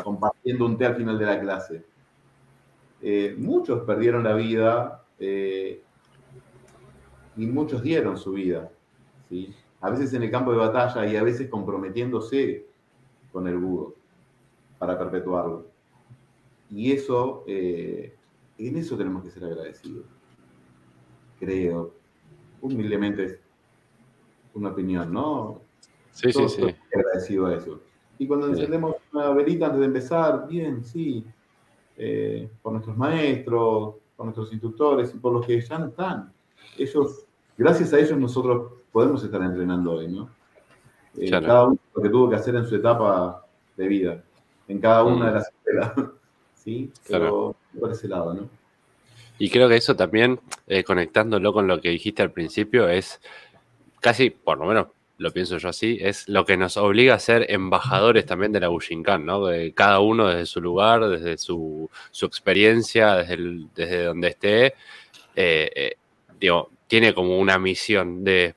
Compartiendo 0.03 0.65
un 0.65 0.77
té 0.77 0.85
al 0.85 0.95
final 0.95 1.17
de 1.17 1.25
la 1.25 1.39
clase. 1.39 1.85
Eh, 3.01 3.35
muchos 3.37 3.81
perdieron 3.83 4.23
la 4.25 4.33
vida 4.33 5.05
eh, 5.19 5.81
y 7.37 7.45
muchos 7.45 7.81
dieron 7.81 8.17
su 8.17 8.33
vida. 8.33 8.69
¿sí? 9.29 9.53
A 9.79 9.89
veces 9.89 10.13
en 10.13 10.23
el 10.23 10.31
campo 10.31 10.51
de 10.51 10.57
batalla 10.57 11.05
y 11.05 11.15
a 11.15 11.23
veces 11.23 11.49
comprometiéndose 11.49 12.65
con 13.31 13.47
el 13.47 13.57
budo 13.57 13.95
para 14.77 14.99
perpetuarlo. 14.99 15.67
Y 16.69 16.91
eso, 16.91 17.45
eh, 17.47 18.15
en 18.57 18.77
eso 18.77 18.97
tenemos 18.97 19.23
que 19.23 19.31
ser 19.31 19.45
agradecidos 19.45 20.18
creo. 21.39 21.93
Humildemente 22.61 23.25
es 23.25 23.39
una 24.53 24.69
opinión, 24.69 25.13
¿no? 25.13 25.61
Sí, 26.11 26.31
sí, 26.31 26.49
sí. 26.49 26.75
Agradecido 26.93 27.45
a 27.45 27.55
eso. 27.55 27.79
Y 28.17 28.27
cuando 28.27 28.47
encendemos 28.47 28.95
una 29.13 29.29
velita 29.31 29.67
antes 29.67 29.79
de 29.79 29.85
empezar, 29.85 30.47
bien, 30.47 30.83
sí, 30.83 31.25
eh, 31.95 32.49
por 32.61 32.73
nuestros 32.73 32.97
maestros, 32.97 33.95
por 34.15 34.25
nuestros 34.25 34.51
instructores 34.51 35.13
y 35.15 35.17
por 35.17 35.33
los 35.33 35.45
que 35.45 35.61
ya 35.61 35.79
no 35.79 35.87
están. 35.87 36.33
Ellos, 36.77 37.25
gracias 37.57 37.93
a 37.93 37.99
ellos 37.99 38.17
nosotros 38.17 38.73
podemos 38.91 39.23
estar 39.23 39.41
entrenando 39.41 39.93
hoy, 39.93 40.09
¿no? 40.09 40.29
Eh, 41.17 41.31
cada 41.31 41.67
uno 41.67 41.79
lo 41.95 42.01
que 42.01 42.09
tuvo 42.09 42.29
que 42.29 42.35
hacer 42.35 42.55
en 42.55 42.65
su 42.65 42.75
etapa 42.75 43.45
de 43.77 43.87
vida, 43.87 44.23
en 44.67 44.79
cada 44.79 45.03
una 45.05 45.25
de 45.25 45.31
mm. 45.31 45.35
las 45.35 45.47
escuelas. 45.47 45.93
¿Sí? 46.55 46.91
Pero 47.07 47.55
por 47.79 47.91
ese 47.91 48.09
lado, 48.09 48.33
¿no? 48.33 48.58
Y 49.39 49.49
creo 49.49 49.69
que 49.69 49.77
eso 49.77 49.95
también, 49.95 50.39
eh, 50.67 50.83
conectándolo 50.83 51.53
con 51.53 51.65
lo 51.65 51.79
que 51.79 51.89
dijiste 51.89 52.21
al 52.21 52.31
principio, 52.31 52.89
es 52.89 53.21
casi, 54.01 54.29
por 54.29 54.59
lo 54.59 54.65
menos 54.65 54.87
lo 55.17 55.31
pienso 55.31 55.57
yo 55.57 55.69
así, 55.69 55.97
es 56.01 56.27
lo 56.27 56.45
que 56.45 56.57
nos 56.57 56.77
obliga 56.77 57.15
a 57.15 57.19
ser 57.19 57.45
embajadores 57.49 58.25
también 58.25 58.51
de 58.51 58.59
la 58.59 58.67
Bushinkan, 58.67 59.25
¿no? 59.25 59.45
De 59.45 59.73
cada 59.73 59.99
uno 60.01 60.27
desde 60.27 60.45
su 60.45 60.61
lugar, 60.61 61.07
desde 61.07 61.37
su, 61.37 61.89
experiencia, 62.21 63.15
desde, 63.15 63.37
desde 63.75 64.03
donde 64.05 64.27
esté, 64.27 64.65
eh, 65.35 65.71
eh, 65.75 65.95
digo, 66.39 66.69
tiene 66.87 67.13
como 67.13 67.39
una 67.39 67.57
misión 67.57 68.23
de 68.23 68.55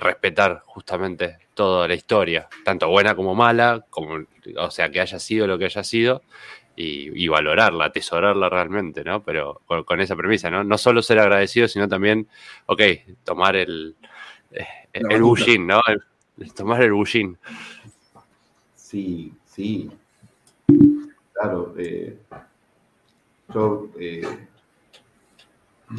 respetar 0.00 0.62
justamente 0.66 1.38
toda 1.54 1.86
la 1.86 1.94
historia, 1.94 2.48
tanto 2.64 2.88
buena 2.88 3.14
como 3.14 3.36
mala, 3.36 3.84
como, 3.88 4.24
o 4.56 4.70
sea, 4.72 4.90
que 4.90 5.00
haya 5.00 5.20
sido 5.20 5.46
lo 5.46 5.58
que 5.58 5.66
haya 5.66 5.84
sido, 5.84 6.22
y, 6.80 7.28
valorarla, 7.28 7.86
atesorarla 7.86 8.48
realmente, 8.48 9.04
¿no? 9.04 9.22
Pero 9.22 9.60
con, 9.66 10.00
esa 10.00 10.16
premisa, 10.16 10.50
¿no? 10.50 10.64
No 10.64 10.78
solo 10.78 11.02
ser 11.02 11.18
agradecido, 11.18 11.68
sino 11.68 11.88
también, 11.88 12.28
ok, 12.66 12.80
tomar 13.24 13.56
el, 13.56 13.96
eh, 14.52 14.66
el, 14.92 15.20
¿no? 15.66 15.80
tomar 16.54 16.82
el 16.82 16.92
bullín. 16.92 17.36
Sí, 18.74 19.32
sí. 19.44 19.90
Claro. 21.32 21.74
Eh, 21.78 22.18
yo 23.52 23.88
eh, 23.98 24.22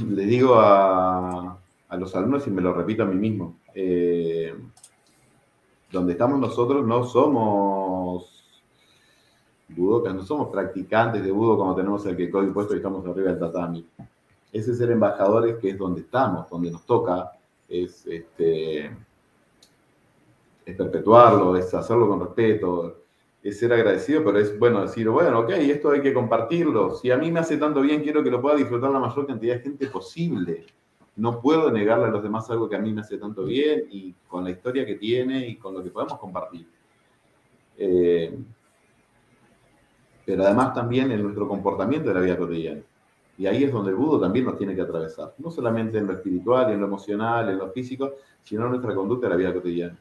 le 0.07 0.25
digo 0.25 0.55
a, 0.55 1.57
a, 1.89 1.97
los 1.97 2.15
alumnos 2.15 2.47
y 2.47 2.51
me 2.51 2.61
lo 2.61 2.73
repito 2.73 3.03
a 3.03 3.07
mí 3.07 3.15
mismo. 3.15 3.57
donde 5.91 6.13
estamos 6.13 6.39
nosotros 6.39 6.85
no 6.85 7.03
somos 7.03 8.40
budokas, 9.75 10.13
no 10.13 10.23
somos 10.23 10.49
practicantes 10.49 11.23
de 11.23 11.31
budo 11.31 11.57
como 11.57 11.75
tenemos 11.75 12.05
el 12.05 12.15
que 12.15 12.29
código 12.29 12.53
puesto 12.53 12.73
y 12.73 12.77
estamos 12.77 13.05
arriba 13.05 13.31
del 13.31 13.39
tatami. 13.39 13.85
Ese 14.51 14.75
ser 14.75 14.91
embajadores 14.91 15.57
que 15.57 15.69
es 15.69 15.77
donde 15.77 16.01
estamos, 16.01 16.49
donde 16.49 16.71
nos 16.71 16.85
toca, 16.85 17.31
es, 17.69 18.05
este, 18.05 18.85
es 20.65 20.75
perpetuarlo, 20.75 21.55
es 21.55 21.73
hacerlo 21.73 22.07
con 22.07 22.19
respeto, 22.19 22.97
es 23.43 23.57
ser 23.57 23.73
agradecido, 23.73 24.23
pero 24.23 24.37
es 24.39 24.57
bueno 24.59 24.81
decir, 24.81 25.09
bueno, 25.09 25.39
ok, 25.39 25.49
esto 25.51 25.91
hay 25.91 26.01
que 26.01 26.13
compartirlo. 26.13 26.95
Si 26.95 27.09
a 27.09 27.17
mí 27.17 27.31
me 27.31 27.39
hace 27.39 27.57
tanto 27.57 27.81
bien, 27.81 28.01
quiero 28.01 28.23
que 28.23 28.29
lo 28.29 28.41
pueda 28.41 28.55
disfrutar 28.55 28.91
la 28.91 28.99
mayor 28.99 29.25
cantidad 29.25 29.55
de 29.55 29.61
gente 29.61 29.87
posible. 29.87 30.65
No 31.15 31.41
puedo 31.41 31.71
negarle 31.71 32.05
a 32.05 32.09
los 32.09 32.23
demás 32.23 32.49
algo 32.51 32.69
que 32.69 32.75
a 32.75 32.79
mí 32.79 32.93
me 32.93 33.01
hace 33.01 33.17
tanto 33.17 33.45
bien 33.45 33.85
y 33.89 34.13
con 34.27 34.43
la 34.43 34.51
historia 34.51 34.85
que 34.85 34.95
tiene 34.95 35.47
y 35.47 35.55
con 35.57 35.73
lo 35.73 35.83
que 35.83 35.89
podemos 35.89 36.19
compartir. 36.19 36.67
Eh, 37.77 38.37
pero 40.31 40.45
además 40.45 40.73
también 40.73 41.11
en 41.11 41.21
nuestro 41.21 41.45
comportamiento 41.45 42.07
de 42.07 42.15
la 42.15 42.21
vida 42.21 42.37
cotidiana. 42.37 42.79
Y 43.37 43.47
ahí 43.47 43.65
es 43.65 43.71
donde 43.73 43.91
el 43.91 43.97
budo 43.97 44.17
también 44.17 44.45
nos 44.45 44.57
tiene 44.57 44.73
que 44.73 44.79
atravesar, 44.79 45.33
no 45.39 45.51
solamente 45.51 45.97
en 45.97 46.07
lo 46.07 46.13
espiritual, 46.13 46.71
en 46.71 46.79
lo 46.79 46.85
emocional, 46.85 47.49
en 47.49 47.57
lo 47.57 47.69
físico, 47.71 48.13
sino 48.41 48.63
en 48.63 48.69
nuestra 48.69 48.95
conducta 48.95 49.27
de 49.27 49.31
la 49.31 49.35
vida 49.35 49.53
cotidiana. 49.53 49.97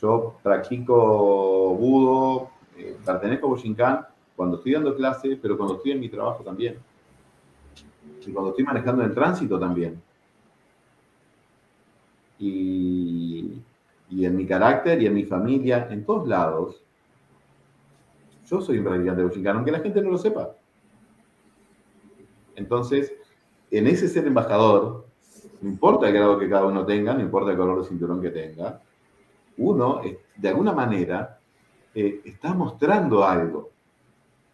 Yo 0.00 0.36
practico 0.42 1.74
budo, 1.74 2.48
eh, 2.78 2.96
pertenezco 3.04 3.46
a 3.46 3.50
Bushinkan 3.50 4.06
cuando 4.34 4.56
estoy 4.56 4.72
dando 4.72 4.96
clase, 4.96 5.38
pero 5.42 5.58
cuando 5.58 5.76
estoy 5.76 5.92
en 5.92 6.00
mi 6.00 6.08
trabajo 6.08 6.42
también. 6.42 6.78
Y 8.26 8.32
cuando 8.32 8.52
estoy 8.52 8.64
manejando 8.64 9.02
en 9.02 9.12
tránsito 9.12 9.60
también. 9.60 10.00
Y, 12.38 13.52
y 14.08 14.24
en 14.24 14.34
mi 14.34 14.46
carácter 14.46 15.02
y 15.02 15.04
en 15.04 15.12
mi 15.12 15.24
familia, 15.24 15.88
en 15.90 16.06
todos 16.06 16.26
lados, 16.26 16.87
yo 18.48 18.60
soy 18.60 18.78
un 18.78 18.84
practicante 18.84 19.20
de 19.20 19.28
Bushinkan, 19.28 19.56
aunque 19.56 19.72
la 19.72 19.80
gente 19.80 20.00
no 20.00 20.10
lo 20.10 20.18
sepa. 20.18 20.54
Entonces, 22.56 23.12
en 23.70 23.86
ese 23.86 24.08
ser 24.08 24.26
embajador, 24.26 25.06
no 25.60 25.68
importa 25.68 26.08
el 26.08 26.14
grado 26.14 26.38
que 26.38 26.48
cada 26.48 26.66
uno 26.66 26.86
tenga, 26.86 27.14
no 27.14 27.20
importa 27.20 27.50
el 27.50 27.56
color 27.56 27.82
de 27.82 27.88
cinturón 27.88 28.22
que 28.22 28.30
tenga, 28.30 28.80
uno, 29.58 30.00
de 30.36 30.48
alguna 30.48 30.72
manera, 30.72 31.38
eh, 31.94 32.20
está 32.24 32.54
mostrando 32.54 33.24
algo. 33.24 33.70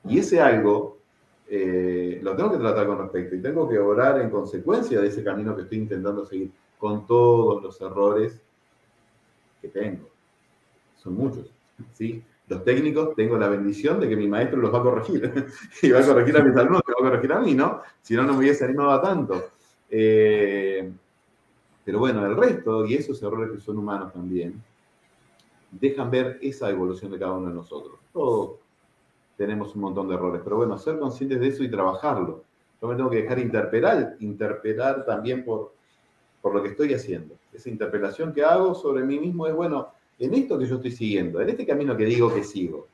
Y 0.08 0.18
ese 0.18 0.40
algo 0.40 0.98
eh, 1.46 2.20
lo 2.22 2.34
tengo 2.34 2.52
que 2.52 2.58
tratar 2.58 2.86
con 2.86 2.98
respecto 2.98 3.36
y 3.36 3.42
tengo 3.42 3.68
que 3.68 3.78
orar 3.78 4.20
en 4.20 4.30
consecuencia 4.30 5.00
de 5.00 5.08
ese 5.08 5.22
camino 5.22 5.54
que 5.54 5.62
estoy 5.62 5.78
intentando 5.78 6.24
seguir, 6.24 6.50
con 6.78 7.06
todos 7.06 7.62
los 7.62 7.80
errores 7.80 8.40
que 9.62 9.68
tengo. 9.68 10.08
Son 10.96 11.14
muchos, 11.14 11.50
¿sí? 11.92 12.22
Los 12.46 12.62
técnicos, 12.62 13.14
tengo 13.14 13.38
la 13.38 13.48
bendición 13.48 13.98
de 14.00 14.08
que 14.08 14.16
mi 14.16 14.28
maestro 14.28 14.58
los 14.58 14.72
va 14.72 14.80
a 14.80 14.82
corregir. 14.82 15.46
y 15.82 15.90
va 15.90 16.00
a 16.00 16.06
corregir 16.06 16.36
a 16.36 16.42
mis 16.42 16.56
alumnos, 16.56 16.82
que 16.82 16.92
va 16.92 17.08
a 17.08 17.10
corregir 17.10 17.32
a 17.32 17.40
mí, 17.40 17.54
¿no? 17.54 17.80
Si 18.02 18.14
no, 18.14 18.22
no 18.22 18.34
me 18.34 18.40
hubiese 18.40 18.64
animado 18.64 19.00
tanto. 19.00 19.50
Eh, 19.88 20.92
pero 21.84 21.98
bueno, 21.98 22.24
el 22.26 22.36
resto, 22.36 22.84
y 22.86 22.94
esos 22.94 23.22
errores 23.22 23.50
que 23.50 23.60
son 23.60 23.78
humanos 23.78 24.12
también, 24.12 24.62
dejan 25.70 26.10
ver 26.10 26.38
esa 26.42 26.70
evolución 26.70 27.12
de 27.12 27.18
cada 27.18 27.32
uno 27.32 27.48
de 27.48 27.54
nosotros. 27.54 27.98
Todos 28.12 28.56
tenemos 29.36 29.74
un 29.74 29.82
montón 29.82 30.08
de 30.08 30.14
errores, 30.14 30.40
pero 30.44 30.56
bueno, 30.56 30.78
ser 30.78 30.98
conscientes 30.98 31.40
de 31.40 31.48
eso 31.48 31.62
y 31.62 31.70
trabajarlo. 31.70 32.44
Yo 32.80 32.88
me 32.88 32.96
tengo 32.96 33.10
que 33.10 33.22
dejar 33.22 33.38
interpelar, 33.38 34.16
interpelar 34.20 35.04
también 35.04 35.44
por, 35.44 35.72
por 36.40 36.54
lo 36.54 36.62
que 36.62 36.70
estoy 36.70 36.94
haciendo. 36.94 37.34
Esa 37.52 37.70
interpelación 37.70 38.32
que 38.32 38.44
hago 38.44 38.74
sobre 38.74 39.02
mí 39.04 39.18
mismo 39.18 39.46
es, 39.46 39.54
bueno, 39.54 39.88
en 40.18 40.34
esto 40.34 40.58
que 40.58 40.66
yo 40.66 40.76
estoy 40.76 40.92
siguiendo, 40.92 41.40
en 41.40 41.50
este 41.50 41.66
camino 41.66 41.96
que 41.96 42.04
digo 42.04 42.32
que 42.32 42.44
sigo, 42.44 42.88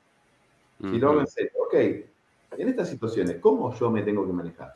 si 0.80 0.98
lo 0.98 1.10
hago 1.10 1.20
en 1.20 1.26
serio, 1.26 1.52
ok, 1.66 1.74
en 1.74 2.68
estas 2.68 2.88
situaciones, 2.88 3.36
¿cómo 3.38 3.74
yo 3.74 3.90
me 3.90 4.02
tengo 4.02 4.26
que 4.26 4.32
manejar? 4.32 4.72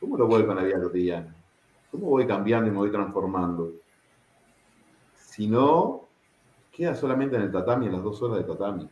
¿Cómo 0.00 0.16
lo 0.16 0.26
voy 0.26 0.44
con 0.44 0.56
la 0.56 0.62
vida 0.62 0.82
cotidiana? 0.82 1.34
¿Cómo 1.90 2.06
voy 2.06 2.26
cambiando 2.26 2.68
y 2.68 2.70
me 2.70 2.78
voy 2.78 2.90
transformando? 2.90 3.72
Si 5.16 5.46
no, 5.46 6.08
queda 6.72 6.94
solamente 6.94 7.36
en 7.36 7.42
el 7.42 7.52
tatami, 7.52 7.86
en 7.86 7.92
las 7.92 8.02
dos 8.02 8.20
horas 8.22 8.38
de 8.38 8.44
tatami. 8.44 8.88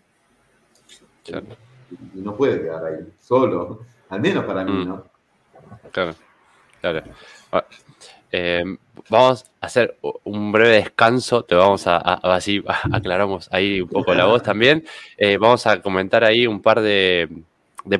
Y 2.14 2.20
no 2.20 2.36
puede 2.36 2.60
quedar 2.60 2.84
ahí, 2.84 3.12
solo, 3.18 3.80
al 4.08 4.20
menos 4.20 4.44
para 4.44 4.64
mí, 4.64 4.84
mm. 4.84 4.88
¿no? 4.88 5.04
Claro, 5.90 6.14
claro. 6.80 7.02
Eh, 8.30 8.64
vamos 9.08 9.44
a 9.60 9.66
hacer 9.66 9.96
un 10.24 10.52
breve 10.52 10.76
descanso, 10.76 11.42
te 11.44 11.54
vamos 11.54 11.86
a, 11.86 11.96
así 11.96 12.62
aclaramos 12.92 13.48
ahí 13.52 13.80
un 13.80 13.88
poco 13.88 14.14
la 14.14 14.26
voz 14.26 14.42
también. 14.42 14.84
Eh, 15.16 15.36
vamos 15.38 15.66
a 15.66 15.80
comentar 15.80 16.24
ahí 16.24 16.46
un 16.46 16.60
par 16.60 16.80
de, 16.80 17.28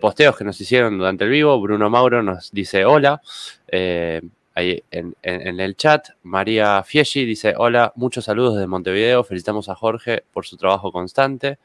posteos 0.01 0.37
que 0.37 0.45
nos 0.45 0.61
hicieron 0.61 0.99
durante 0.99 1.24
el 1.24 1.31
vivo. 1.31 1.61
Bruno 1.61 1.89
Mauro 1.91 2.22
nos 2.22 2.53
dice 2.53 2.85
hola. 2.85 3.20
Eh, 3.68 4.20
ahí 4.55 4.83
en, 4.91 5.14
el 5.22 5.76
chat, 5.76 6.09
María 6.24 6.83
Fieschi 6.83 7.24
dice 7.24 7.55
hola, 7.57 7.93
muchos 7.95 8.24
saludos 8.24 8.55
desde 8.55 8.66
Montevideo, 8.66 9.22
felicitamos 9.22 9.68
a 9.68 9.76
Jorge 9.76 10.24
por 10.33 10.47
su 10.47 10.57
trabajo 10.57 10.91
constante. 10.91 11.59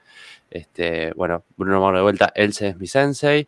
Este, 0.51 1.11
bueno, 1.13 1.43
Bruno 1.57 1.81
Mauro 1.81 1.97
de 1.97 2.03
vuelta, 2.03 2.31
Else 2.35 2.69
es 2.69 2.77
mi 2.77 2.85
sensei. 2.87 3.47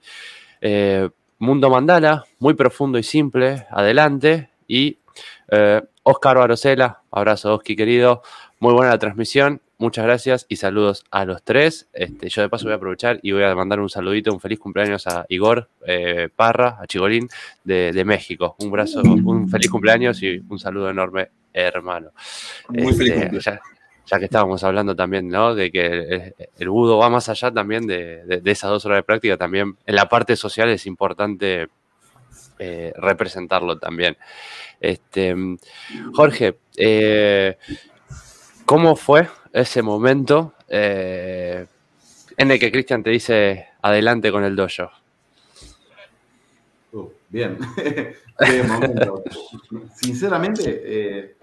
Mundo 1.38 1.70
Mandala, 1.70 2.26
muy 2.40 2.56
profundo 2.56 2.98
y 2.98 3.04
simple, 3.04 3.68
adelante. 3.70 4.50
Y 4.68 4.98
eh, 5.50 5.82
Oscar 6.04 6.38
Barosela, 6.38 7.02
abrazo 7.12 7.56
Oski 7.56 7.76
querido, 7.76 8.22
muy 8.60 8.74
buena 8.74 8.92
la 8.92 9.00
transmisión, 9.00 9.62
muchas 9.78 10.06
gracias 10.06 10.46
y 10.50 10.56
saludos 10.58 11.04
a 11.12 11.26
los 11.26 11.44
tres. 11.44 11.88
Este, 11.94 12.30
yo 12.30 12.42
de 12.42 12.50
paso 12.50 12.66
voy 12.66 12.74
a 12.74 12.78
aprovechar 12.78 13.20
y 13.22 13.32
voy 13.32 13.44
a 13.44 13.56
mandar 13.56 13.80
un 13.80 13.90
saludito, 13.90 14.34
un 14.34 14.40
feliz 14.40 14.60
cumpleaños 14.60 15.08
a 15.08 15.26
Igor 15.30 15.70
eh, 15.86 16.30
Parra, 16.36 16.78
a 16.80 16.88
Chigolín 16.88 17.28
de, 17.64 18.04
México. 18.06 18.56
Un 18.60 18.72
brazo, 18.72 19.02
un 19.02 19.50
feliz 19.50 19.70
cumpleaños 19.70 20.22
y 20.22 20.42
un 20.50 20.60
saludo 20.60 20.90
enorme, 20.90 21.30
hermano. 21.54 22.12
Muy 22.70 22.94
feliz 22.94 23.14
este, 23.14 23.30
cumpleaños. 23.30 23.62
Ya, 24.08 24.20
que 24.20 24.26
estábamos 24.26 24.64
hablando 24.64 24.96
también, 24.96 25.28
¿no? 25.28 25.56
De 25.56 25.72
que 25.72 26.36
el, 26.58 26.70
budo 26.70 27.00
va 27.00 27.10
más 27.10 27.28
allá 27.28 27.52
también 27.52 27.88
de, 27.88 28.42
esas 28.46 28.70
dos 28.70 28.86
horas 28.86 29.00
de 29.00 29.04
práctica, 29.04 29.36
también 29.36 29.78
en 29.84 29.96
la 29.96 30.08
parte 30.08 30.36
social 30.36 30.70
es 30.70 30.86
importante 30.86 31.70
eh, 32.58 32.94
representarlo 32.96 33.78
también. 33.78 34.16
Este, 34.80 35.36
Jorge, 36.14 36.58
eh, 36.78 37.58
¿cómo 38.66 38.96
fue 38.96 39.28
ese 39.52 39.82
momento 39.82 40.54
eh, 40.70 41.66
en 42.38 42.52
el 42.52 42.60
que 42.60 42.72
Cristian 42.72 43.04
te 43.04 43.10
dice 43.10 43.68
adelante 43.82 44.32
con 44.32 44.46
el 44.46 44.56
dojo? 44.56 44.90
Uh, 46.94 47.10
bien, 47.30 47.58
Sinceramente, 49.96 51.36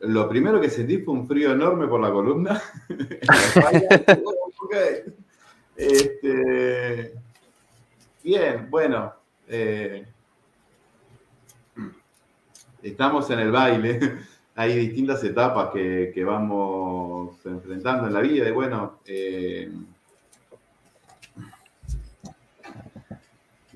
lo 0.00 0.28
primero 0.28 0.60
que 0.60 0.70
sentí 0.70 0.98
fue 0.98 1.14
un 1.14 1.26
frío 1.26 1.52
enorme 1.52 1.88
por 1.88 2.00
la 2.00 2.12
columna. 2.12 2.62
este, 5.76 7.14
bien, 8.22 8.70
bueno 8.70 9.12
estamos 12.82 13.30
en 13.30 13.38
el 13.40 13.50
baile, 13.50 14.00
hay 14.54 14.76
distintas 14.78 15.22
etapas 15.24 15.70
que, 15.72 16.24
vamos 16.24 17.36
enfrentando 17.44 18.06
en 18.06 18.14
la 18.14 18.20
vida 18.20 18.48
y 18.48 18.52
bueno, 18.52 19.00
eh, 19.06 19.70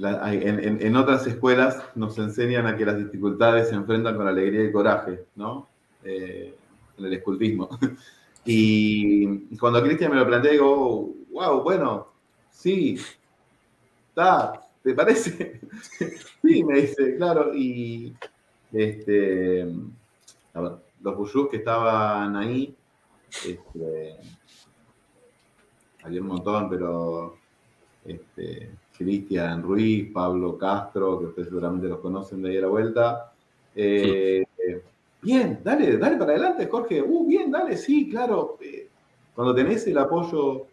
en, 0.03 0.97
otras 0.97 1.27
escuelas 1.27 1.83
nos 1.95 2.17
enseñan 2.19 2.67
a 2.67 2.77
que 2.77 2.87
las 2.87 2.97
dificultades 2.97 3.69
se 3.69 3.75
enfrentan 3.75 4.17
con 4.17 4.27
alegría 4.27 4.65
y 4.65 4.73
coraje, 4.73 5.25
¿no? 5.37 5.69
Eh, 6.05 6.55
en 6.99 7.05
el 7.05 7.13
escultismo. 7.15 7.69
Y 8.43 9.57
cuando 9.59 9.83
Cristian 9.83 10.11
me 10.11 10.17
lo 10.17 10.27
plantea, 10.27 10.53
digo, 10.53 11.13
wow, 11.31 11.63
bueno, 11.63 12.09
sí, 12.51 12.99
está, 14.09 14.67
¿te 14.83 14.95
parece? 14.95 15.61
sí, 16.43 16.65
me 16.65 16.81
dice, 16.81 17.17
claro, 17.17 17.55
y 17.55 18.15
este, 18.73 19.67
los 20.55 21.17
Buyus 21.17 21.49
que 21.49 21.59
estaban 21.59 22.37
ahí, 22.37 22.75
este, 23.47 24.17
había 26.03 26.21
un 26.21 26.27
montón, 26.27 26.69
pero 26.69 27.37
este, 28.05 28.71
Cristian 28.97 29.63
Ruiz, 29.63 30.11
Pablo 30.13 30.59
Castro, 30.59 31.19
que 31.19 31.27
ustedes 31.27 31.49
seguramente 31.49 31.89
los 31.89 32.01
conocen 32.01 32.43
de 32.43 32.51
ahí 32.51 32.59
a 32.59 32.63
la 32.63 32.67
vuelta. 32.69 33.33
Eh, 33.75 34.45
bien, 35.23 35.61
dale, 35.65 35.97
dale 35.97 36.17
para 36.17 36.33
adelante, 36.33 36.67
Jorge. 36.67 37.03
Uh, 37.03 37.27
bien, 37.27 37.51
dale, 37.51 37.77
sí, 37.77 38.11
claro. 38.11 38.59
Eh, 38.61 38.89
cuando 39.35 39.55
tenés 39.55 39.87
el 39.87 39.99
apoyo, 39.99 40.67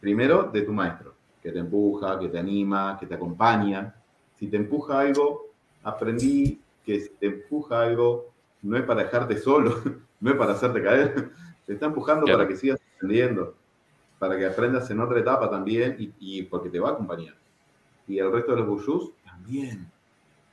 primero, 0.00 0.44
de 0.44 0.62
tu 0.62 0.72
maestro, 0.72 1.14
que 1.42 1.52
te 1.52 1.58
empuja, 1.58 2.18
que 2.18 2.28
te 2.28 2.38
anima, 2.38 2.96
que 2.98 3.06
te 3.06 3.14
acompaña. 3.14 3.94
Si 4.34 4.48
te 4.48 4.56
empuja 4.56 5.00
algo, 5.00 5.50
aprendí 5.84 6.60
que 6.86 7.10
te 7.18 7.26
empuja 7.26 7.82
algo, 7.82 8.32
no 8.62 8.76
es 8.76 8.84
para 8.84 9.02
dejarte 9.02 9.36
solo, 9.38 9.82
no 10.20 10.30
es 10.30 10.36
para 10.36 10.52
hacerte 10.52 10.82
caer, 10.82 11.30
te 11.66 11.74
está 11.74 11.86
empujando 11.86 12.24
para 12.26 12.46
que 12.46 12.56
sigas 12.56 12.80
aprendiendo, 12.94 13.54
para 14.18 14.38
que 14.38 14.46
aprendas 14.46 14.88
en 14.90 15.00
otra 15.00 15.18
etapa 15.18 15.50
también 15.50 16.14
y, 16.18 16.42
porque 16.44 16.70
te 16.70 16.78
va 16.78 16.90
a 16.90 16.92
acompañar. 16.92 17.34
Y 18.06 18.18
el 18.18 18.32
resto 18.32 18.52
de 18.52 18.58
los 18.58 18.68
buyús 18.68 19.10
también. 19.24 19.90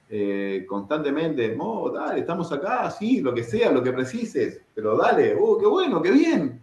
Eh, 0.09 0.65
constantemente, 0.67 1.55
oh, 1.59 1.89
dale, 1.89 2.19
estamos 2.19 2.51
acá, 2.51 2.89
sí, 2.91 3.21
lo 3.21 3.34
que 3.34 3.43
sea, 3.43 3.71
lo 3.71 3.81
que 3.81 3.93
precises, 3.93 4.61
pero 4.75 4.97
dale, 4.97 5.36
oh, 5.39 5.57
qué 5.57 5.65
bueno, 5.65 6.01
qué 6.01 6.11
bien. 6.11 6.61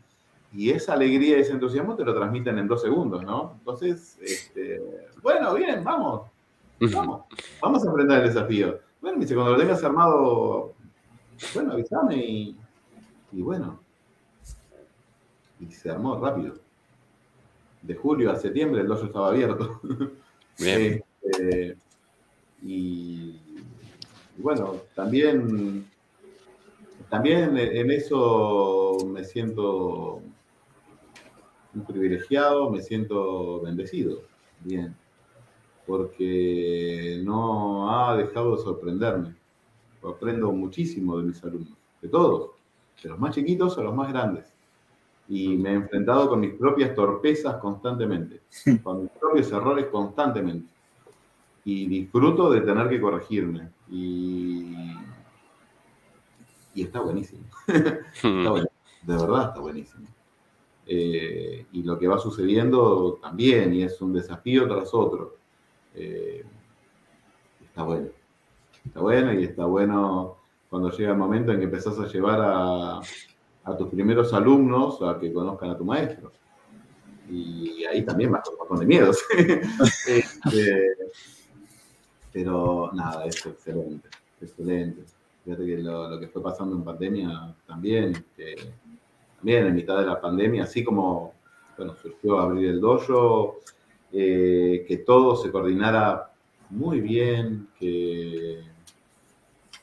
Y 0.52 0.70
esa 0.70 0.92
alegría 0.92 1.38
y 1.38 1.40
ese 1.40 1.52
entusiasmo 1.52 1.96
te 1.96 2.04
lo 2.04 2.14
transmiten 2.14 2.58
en 2.58 2.68
dos 2.68 2.82
segundos, 2.82 3.24
¿no? 3.24 3.54
Entonces, 3.58 4.18
este, 4.20 4.82
bueno, 5.22 5.54
bien, 5.54 5.82
vamos, 5.82 6.28
vamos, 6.92 7.22
vamos 7.62 7.84
a 7.84 7.86
enfrentar 7.86 8.20
el 8.20 8.28
desafío. 8.28 8.78
Bueno, 9.00 9.16
me 9.16 9.24
dice, 9.24 9.34
cuando 9.34 9.52
lo 9.52 9.58
tengas 9.58 9.82
armado, 9.82 10.74
bueno, 11.54 11.72
avísame 11.72 12.16
y, 12.16 12.56
y 13.32 13.42
bueno. 13.42 13.80
Y 15.58 15.70
se 15.72 15.90
armó 15.90 16.18
rápido. 16.18 16.54
De 17.82 17.94
julio 17.94 18.30
a 18.30 18.36
septiembre 18.36 18.82
el 18.82 18.88
dojo 18.88 19.06
estaba 19.06 19.28
abierto. 19.28 19.80
Bien. 20.58 21.02
Este, 21.22 21.76
y, 22.62 23.38
bueno, 24.36 24.74
también, 24.94 25.86
también 27.08 27.56
en 27.56 27.90
eso 27.90 28.98
me 29.06 29.24
siento 29.24 30.20
privilegiado, 31.86 32.70
me 32.70 32.82
siento 32.82 33.62
bendecido. 33.62 34.22
Bien 34.62 34.94
porque 35.90 37.20
no 37.24 37.90
ha 37.90 38.16
dejado 38.16 38.54
de 38.54 38.62
sorprenderme. 38.62 39.34
Aprendo 40.04 40.52
muchísimo 40.52 41.18
de 41.18 41.24
mis 41.24 41.42
alumnos, 41.42 41.76
de 42.00 42.08
todos, 42.08 42.50
de 43.02 43.08
los 43.08 43.18
más 43.18 43.34
chiquitos 43.34 43.76
a 43.76 43.82
los 43.82 43.92
más 43.92 44.08
grandes. 44.08 44.54
Y 45.28 45.56
me 45.56 45.70
he 45.70 45.74
enfrentado 45.74 46.28
con 46.28 46.38
mis 46.38 46.54
propias 46.54 46.94
torpezas 46.94 47.56
constantemente, 47.56 48.40
con 48.84 49.02
mis 49.02 49.10
propios 49.10 49.50
errores 49.50 49.86
constantemente. 49.86 50.72
Y 51.64 51.88
disfruto 51.88 52.50
de 52.52 52.60
tener 52.60 52.88
que 52.88 53.00
corregirme. 53.00 53.70
Y, 53.90 54.72
y 56.72 56.82
está 56.82 57.00
buenísimo. 57.02 57.42
De 57.66 59.16
verdad 59.16 59.48
está 59.48 59.58
buenísimo. 59.58 60.06
Eh, 60.86 61.66
y 61.72 61.82
lo 61.82 61.98
que 61.98 62.06
va 62.06 62.20
sucediendo 62.20 63.18
también, 63.20 63.74
y 63.74 63.82
es 63.82 64.00
un 64.00 64.12
desafío 64.12 64.68
tras 64.68 64.94
otro 64.94 65.39
eh, 65.94 66.44
está 67.64 67.82
bueno. 67.82 68.08
Está 68.84 69.00
bueno 69.00 69.32
y 69.32 69.44
está 69.44 69.64
bueno 69.64 70.36
cuando 70.68 70.90
llega 70.90 71.12
el 71.12 71.18
momento 71.18 71.52
en 71.52 71.58
que 71.58 71.64
empezás 71.64 71.98
a 71.98 72.06
llevar 72.06 72.40
a, 72.42 73.00
tus 73.76 73.88
primeros 73.88 74.32
alumnos 74.32 75.00
a 75.02 75.18
que 75.18 75.32
conozcan 75.32 75.70
a 75.70 75.78
tu 75.78 75.84
maestro. 75.84 76.32
Y 77.28 77.84
ahí 77.84 78.04
también 78.04 78.32
vas 78.32 78.42
con 78.42 78.54
un 78.54 78.58
montón 78.60 78.80
de 78.80 78.86
miedos. 78.86 79.22
Este, 80.06 80.96
pero 82.32 82.90
nada, 82.92 83.26
es 83.26 83.44
excelente, 83.46 84.08
excelente. 84.40 85.04
Fíjate 85.44 85.66
que 85.66 85.78
lo, 85.78 86.18
que 86.18 86.28
fue 86.28 86.42
pasando 86.42 86.76
en 86.76 86.84
pandemia 86.84 87.54
también, 87.66 88.24
que 88.36 88.56
también 89.36 89.66
en 89.66 89.74
mitad 89.74 89.98
de 89.98 90.06
la 90.06 90.20
pandemia, 90.20 90.64
así 90.64 90.84
como 90.84 91.34
bueno, 91.76 91.94
surgió 91.94 92.38
abrir 92.38 92.70
el 92.70 92.80
dojo, 92.80 93.60
eh, 94.12 94.84
que 94.86 94.98
todo 94.98 95.36
se 95.36 95.50
coordinara 95.50 96.30
muy 96.70 97.00
bien, 97.00 97.68
que, 97.78 98.60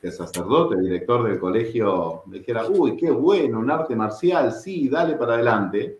el 0.01 0.11
sacerdote, 0.11 0.75
el 0.75 0.83
director 0.83 1.27
del 1.27 1.39
colegio, 1.39 2.23
dijera, 2.27 2.65
uy, 2.67 2.95
qué 2.95 3.09
bueno, 3.11 3.59
un 3.59 3.69
arte 3.69 3.95
marcial, 3.95 4.53
sí, 4.53 4.87
dale 4.87 5.15
para 5.15 5.33
adelante, 5.33 5.99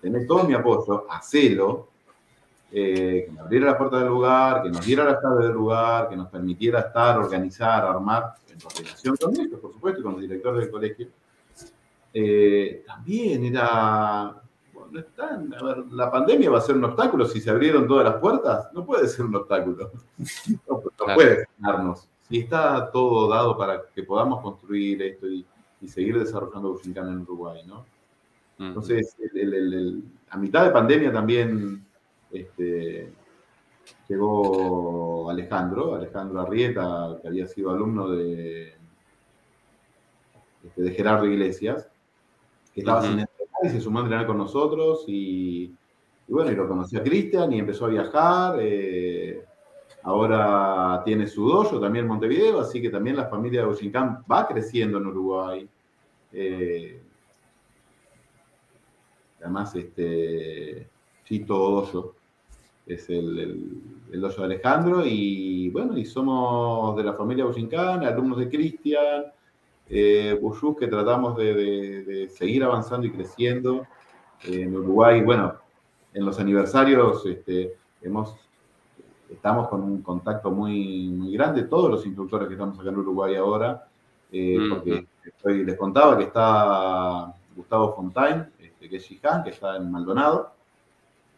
tenés 0.00 0.26
todo 0.26 0.44
mi 0.44 0.54
apoyo, 0.54 1.06
hacelo, 1.10 1.88
eh, 2.72 3.24
que 3.26 3.32
me 3.32 3.40
abriera 3.40 3.66
la 3.66 3.78
puerta 3.78 3.98
del 3.98 4.08
lugar, 4.08 4.62
que 4.62 4.70
nos 4.70 4.84
diera 4.84 5.04
la 5.04 5.20
llave 5.20 5.44
del 5.44 5.52
lugar, 5.52 6.08
que 6.08 6.16
nos 6.16 6.28
permitiera 6.28 6.80
estar, 6.80 7.18
organizar, 7.18 7.84
armar, 7.84 8.34
en 8.52 8.60
coordinación 8.60 9.16
con 9.16 9.34
ellos, 9.38 9.60
por 9.60 9.72
supuesto, 9.72 10.00
y 10.00 10.02
con 10.02 10.12
los 10.12 10.20
directores 10.22 10.60
del 10.60 10.70
colegio. 10.70 11.08
Eh, 12.12 12.84
también 12.86 13.44
era, 13.44 14.40
bueno, 14.94 15.06
están, 15.08 15.54
a 15.54 15.62
ver, 15.62 15.84
la 15.92 16.10
pandemia 16.10 16.50
va 16.50 16.58
a 16.58 16.62
ser 16.62 16.76
un 16.76 16.84
obstáculo. 16.84 17.26
Si 17.26 17.40
se 17.40 17.50
abrieron 17.50 17.86
todas 17.88 18.04
las 18.04 18.16
puertas, 18.20 18.72
no 18.72 18.84
puede 18.84 19.08
ser 19.08 19.24
un 19.26 19.36
obstáculo, 19.36 19.90
no, 20.68 20.82
no 20.98 21.14
puede 21.14 21.46
frenarnos. 21.46 22.08
Si 22.28 22.38
está 22.40 22.90
todo 22.90 23.28
dado 23.28 23.56
para 23.58 23.82
que 23.94 24.02
podamos 24.02 24.40
construir 24.40 25.02
esto 25.02 25.26
y, 25.26 25.44
y 25.80 25.88
seguir 25.88 26.18
desarrollando 26.18 26.72
Bushinkan 26.72 27.08
en 27.08 27.20
Uruguay, 27.20 27.62
¿no? 27.66 27.84
Entonces, 28.58 29.16
el- 29.18 29.38
el- 29.38 29.54
el- 29.54 29.74
el- 29.74 30.04
a 30.30 30.36
mitad 30.38 30.64
de 30.64 30.70
pandemia 30.70 31.12
también 31.12 31.84
este, 32.30 33.12
llegó 34.08 35.28
Alejandro, 35.28 35.94
Alejandro 35.96 36.40
Arrieta, 36.40 37.18
que 37.20 37.28
había 37.28 37.46
sido 37.48 37.70
alumno 37.72 38.08
de, 38.10 38.74
este, 40.64 40.82
de 40.82 40.90
Gerardo 40.92 41.26
Iglesias, 41.26 41.88
que 42.72 42.80
estaba 42.80 43.02
sin 43.02 43.10
entrenar 43.20 43.33
y 43.66 43.70
se 43.70 43.80
sumó 43.80 44.00
a 44.00 44.02
entrenar 44.02 44.26
con 44.26 44.38
nosotros 44.38 45.04
y, 45.06 45.72
bueno, 46.28 46.50
y 46.50 46.54
lo 46.54 46.68
conoció 46.68 47.00
a 47.00 47.02
Cristian 47.02 47.52
y 47.52 47.58
empezó 47.58 47.86
a 47.86 47.90
viajar. 47.90 48.56
eh, 48.60 49.44
ahora 50.04 51.02
tiene 51.04 51.26
su 51.26 51.48
dojo 51.48 51.80
también 51.80 52.04
en 52.04 52.10
Montevideo, 52.10 52.60
así 52.60 52.80
que 52.80 52.90
también 52.90 53.16
la 53.16 53.26
familia 53.26 53.60
de 53.60 53.66
Boshinkan 53.66 54.22
va 54.30 54.46
creciendo 54.46 54.98
en 54.98 55.06
Uruguay. 55.06 55.68
Eh, 56.32 57.00
además, 59.40 59.74
este, 59.74 60.88
Chito 61.24 61.56
Doyo 61.56 62.14
es 62.86 63.08
el, 63.08 63.80
el, 64.12 64.20
dojo 64.20 64.42
de 64.42 64.44
Alejandro 64.44 65.06
y 65.06 65.70
bueno, 65.70 65.96
y 65.96 66.04
somos 66.04 66.96
de 66.96 67.04
la 67.04 67.14
familia 67.14 67.46
Boshinkan, 67.46 68.04
alumnos 68.04 68.38
de 68.38 68.48
Cristian, 68.50 69.24
eh, 69.88 70.38
que 70.78 70.86
tratamos 70.86 71.36
de, 71.36 71.54
de- 71.54 72.02
de 72.04 72.28
seguir 72.28 72.64
avanzando 72.64 73.06
y 73.06 73.10
creciendo. 73.12 73.86
Eh, 74.44 74.62
en 74.62 74.76
Uruguay, 74.76 75.22
bueno, 75.22 75.54
en 76.12 76.24
los 76.24 76.38
aniversarios 76.38 77.24
este, 77.26 77.74
hemos, 78.02 78.34
estamos 79.30 79.68
con 79.68 79.82
un 79.82 80.02
contacto 80.02 80.50
muy, 80.50 81.08
muy 81.08 81.32
grande, 81.32 81.64
todos 81.64 81.90
los 81.90 82.06
instructores 82.06 82.48
que 82.48 82.54
estamos 82.54 82.78
acá 82.78 82.88
en 82.90 82.98
Uruguay 82.98 83.34
ahora, 83.36 83.86
eh, 84.32 84.58
Mm, 84.58 84.68
porque 84.70 85.06
estoy- 85.24 85.64
les 85.64 85.76
contaba 85.76 86.16
que 86.18 86.24
está 86.24 87.32
Gustavo 87.56 87.94
Fontaine, 87.94 88.46
este, 88.58 88.88
que 88.88 88.96
es 88.96 89.02
Shihan, 89.04 89.42
que 89.44 89.50
está 89.50 89.76
en 89.76 89.90
Maldonado. 89.90 90.50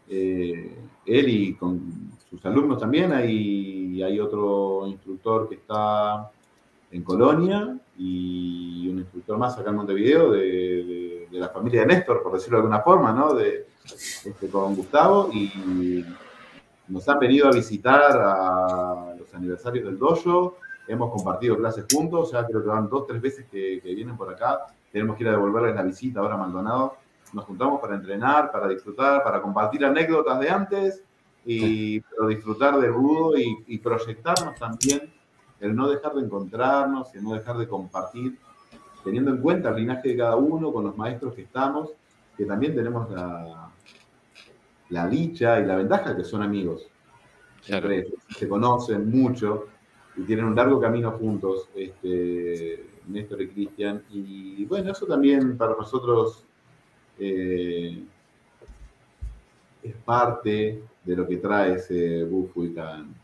Eh, 0.08 0.78
él 1.04 1.28
y 1.28 1.54
con 1.54 1.80
sus 2.30 2.44
alumnos 2.46 2.78
también, 2.78 3.12
hay, 3.12 4.02
hay 4.02 4.20
otro 4.20 4.86
instructor 4.86 5.48
que 5.48 5.56
está 5.56 6.30
en 6.96 7.02
Colonia 7.04 7.78
y 7.98 8.88
un 8.88 8.98
instructor 8.98 9.38
más 9.38 9.56
acá 9.58 9.70
en 9.70 9.76
Montevideo 9.76 10.30
de, 10.32 10.40
de- 10.40 11.28
de 11.30 11.38
la 11.38 11.48
familia 11.48 11.80
de 11.82 11.88
Néstor, 11.88 12.22
por 12.22 12.32
decirlo 12.32 12.58
de 12.58 12.62
alguna 12.62 12.80
forma, 12.82 13.12
¿no? 13.12 13.34
De, 13.34 13.66
este, 14.24 14.48
con 14.48 14.74
Gustavo 14.74 15.28
y 15.32 16.04
nos 16.88 17.08
han 17.08 17.18
venido 17.18 17.48
a 17.48 17.52
visitar 17.52 18.12
a 18.12 19.14
los 19.18 19.32
aniversarios 19.34 19.84
del 19.84 19.98
dojo, 19.98 20.56
hemos 20.88 21.10
compartido 21.12 21.56
clases 21.56 21.84
juntos, 21.92 22.30
ya 22.32 22.46
creo 22.46 22.62
que 22.62 22.68
van 22.68 22.88
dos, 22.88 23.06
tres 23.06 23.20
veces 23.20 23.46
que, 23.50 23.80
que 23.82 23.94
vienen 23.94 24.16
por 24.16 24.32
acá, 24.32 24.66
tenemos 24.92 25.16
que 25.16 25.24
ir 25.24 25.28
a 25.28 25.32
devolverles 25.32 25.74
la 25.74 25.82
visita 25.82 26.20
ahora 26.20 26.34
a 26.34 26.38
Maldonado, 26.38 26.96
nos 27.32 27.44
juntamos 27.44 27.80
para 27.80 27.96
entrenar, 27.96 28.52
para 28.52 28.68
disfrutar, 28.68 29.22
para 29.24 29.42
compartir 29.42 29.84
anécdotas 29.84 30.38
de 30.40 30.48
antes 30.48 31.02
y 31.44 32.00
pero 32.00 32.28
disfrutar 32.28 32.80
del 32.80 32.92
budo 32.92 33.36
y, 33.36 33.64
y 33.66 33.78
proyectarnos 33.78 34.54
también 34.58 35.12
el 35.60 35.74
no 35.74 35.88
dejar 35.88 36.14
de 36.14 36.22
encontrarnos, 36.22 37.14
el 37.14 37.24
no 37.24 37.34
dejar 37.34 37.56
de 37.58 37.68
compartir, 37.68 38.38
teniendo 39.04 39.30
en 39.30 39.38
cuenta 39.38 39.70
el 39.70 39.76
linaje 39.76 40.10
de 40.10 40.16
cada 40.16 40.36
uno, 40.36 40.72
con 40.72 40.84
los 40.84 40.96
maestros 40.96 41.34
que 41.34 41.42
estamos, 41.42 41.90
que 42.36 42.44
también 42.44 42.74
tenemos 42.74 43.10
la, 43.10 43.70
la 44.90 45.08
dicha 45.08 45.60
y 45.60 45.66
la 45.66 45.76
ventaja 45.76 46.16
que 46.16 46.24
son 46.24 46.42
amigos. 46.42 46.86
Claro. 47.64 47.88
Se 48.28 48.48
conocen 48.48 49.10
mucho 49.10 49.66
y 50.16 50.22
tienen 50.22 50.44
un 50.44 50.54
largo 50.54 50.80
camino 50.80 51.12
juntos, 51.12 51.68
este, 51.74 52.86
Néstor 53.06 53.42
y 53.42 53.48
Cristian. 53.48 54.02
Y 54.10 54.64
bueno, 54.66 54.92
eso 54.92 55.06
también 55.06 55.56
para 55.56 55.74
nosotros 55.76 56.44
eh, 57.18 58.02
es 59.82 59.94
parte 60.04 60.82
de 61.04 61.16
lo 61.16 61.26
que 61.26 61.36
trae 61.36 61.74
ese 61.74 62.24
Bufu 62.24 62.64
y 62.64 62.74
Can. 62.74 63.14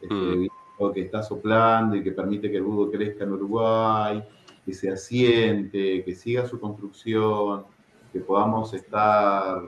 Este, 0.00 0.14
Mm. 0.14 0.48
Viento 0.78 0.92
que 0.92 1.02
está 1.02 1.22
soplando 1.22 1.96
y 1.96 2.02
que 2.02 2.12
permite 2.12 2.50
que 2.50 2.56
el 2.58 2.62
budo 2.62 2.90
crezca 2.90 3.24
en 3.24 3.32
Uruguay, 3.32 4.22
que 4.64 4.72
se 4.72 4.90
asiente, 4.90 6.04
que 6.04 6.14
siga 6.14 6.46
su 6.46 6.58
construcción, 6.58 7.64
que 8.12 8.20
podamos 8.20 8.72
estar 8.74 9.62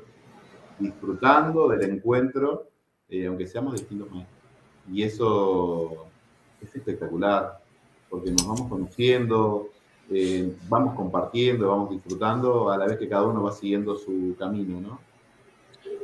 disfrutando 0.79 1.69
del 1.69 1.91
encuentro, 1.91 2.69
eh, 3.09 3.27
aunque 3.27 3.47
seamos 3.47 3.75
distintos 3.75 4.11
maestros. 4.11 4.39
Y 4.91 5.03
eso 5.03 6.07
es 6.61 6.75
espectacular, 6.75 7.59
porque 8.09 8.31
nos 8.31 8.47
vamos 8.47 8.69
conociendo, 8.69 9.69
eh, 10.11 10.53
vamos 10.69 10.95
compartiendo, 10.95 11.69
vamos 11.69 11.91
disfrutando, 11.91 12.71
a 12.71 12.79
la 12.79 12.87
vez 12.87 12.99
que 12.99 13.09
cada 13.09 13.27
uno 13.27 13.43
va 13.43 13.53
siguiendo 13.53 13.97
su 13.97 14.35
camino, 14.39 14.81
¿no? 14.81 15.01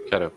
Claro. 0.08 0.32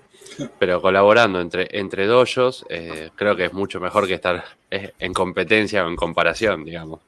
Pero 0.60 0.82
colaborando 0.82 1.40
entre, 1.42 1.68
entre 1.72 2.06
dojos, 2.08 2.66
eh, 2.70 3.12
creo 3.16 3.36
que 3.36 3.46
es 3.46 3.54
mucho 3.54 3.80
mejor 3.80 4.08
que 4.08 4.14
estar 4.16 4.44
eh, 4.70 4.94
en 5.00 5.14
competencia 5.14 5.86
o 5.86 5.88
en 5.90 5.96
comparación, 5.96 6.64
digamos. 6.64 7.02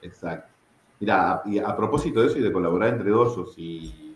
Exacto. 0.00 0.48
Mira, 1.00 1.32
a, 1.32 1.42
y 1.46 1.58
a 1.58 1.76
propósito 1.76 2.20
de 2.20 2.28
eso 2.28 2.38
y 2.38 2.42
de 2.42 2.52
colaborar 2.52 2.90
entre 2.94 3.10
dosos, 3.10 3.54
y 3.56 4.14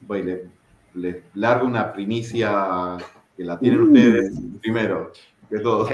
voy, 0.00 0.22
le, 0.22 0.44
les 0.94 1.16
largo 1.34 1.66
una 1.66 1.92
primicia 1.92 2.96
que 3.36 3.44
la 3.44 3.58
tienen 3.58 3.82
ustedes 3.82 4.32
primero 4.60 5.12
que 5.50 5.58
todo. 5.60 5.88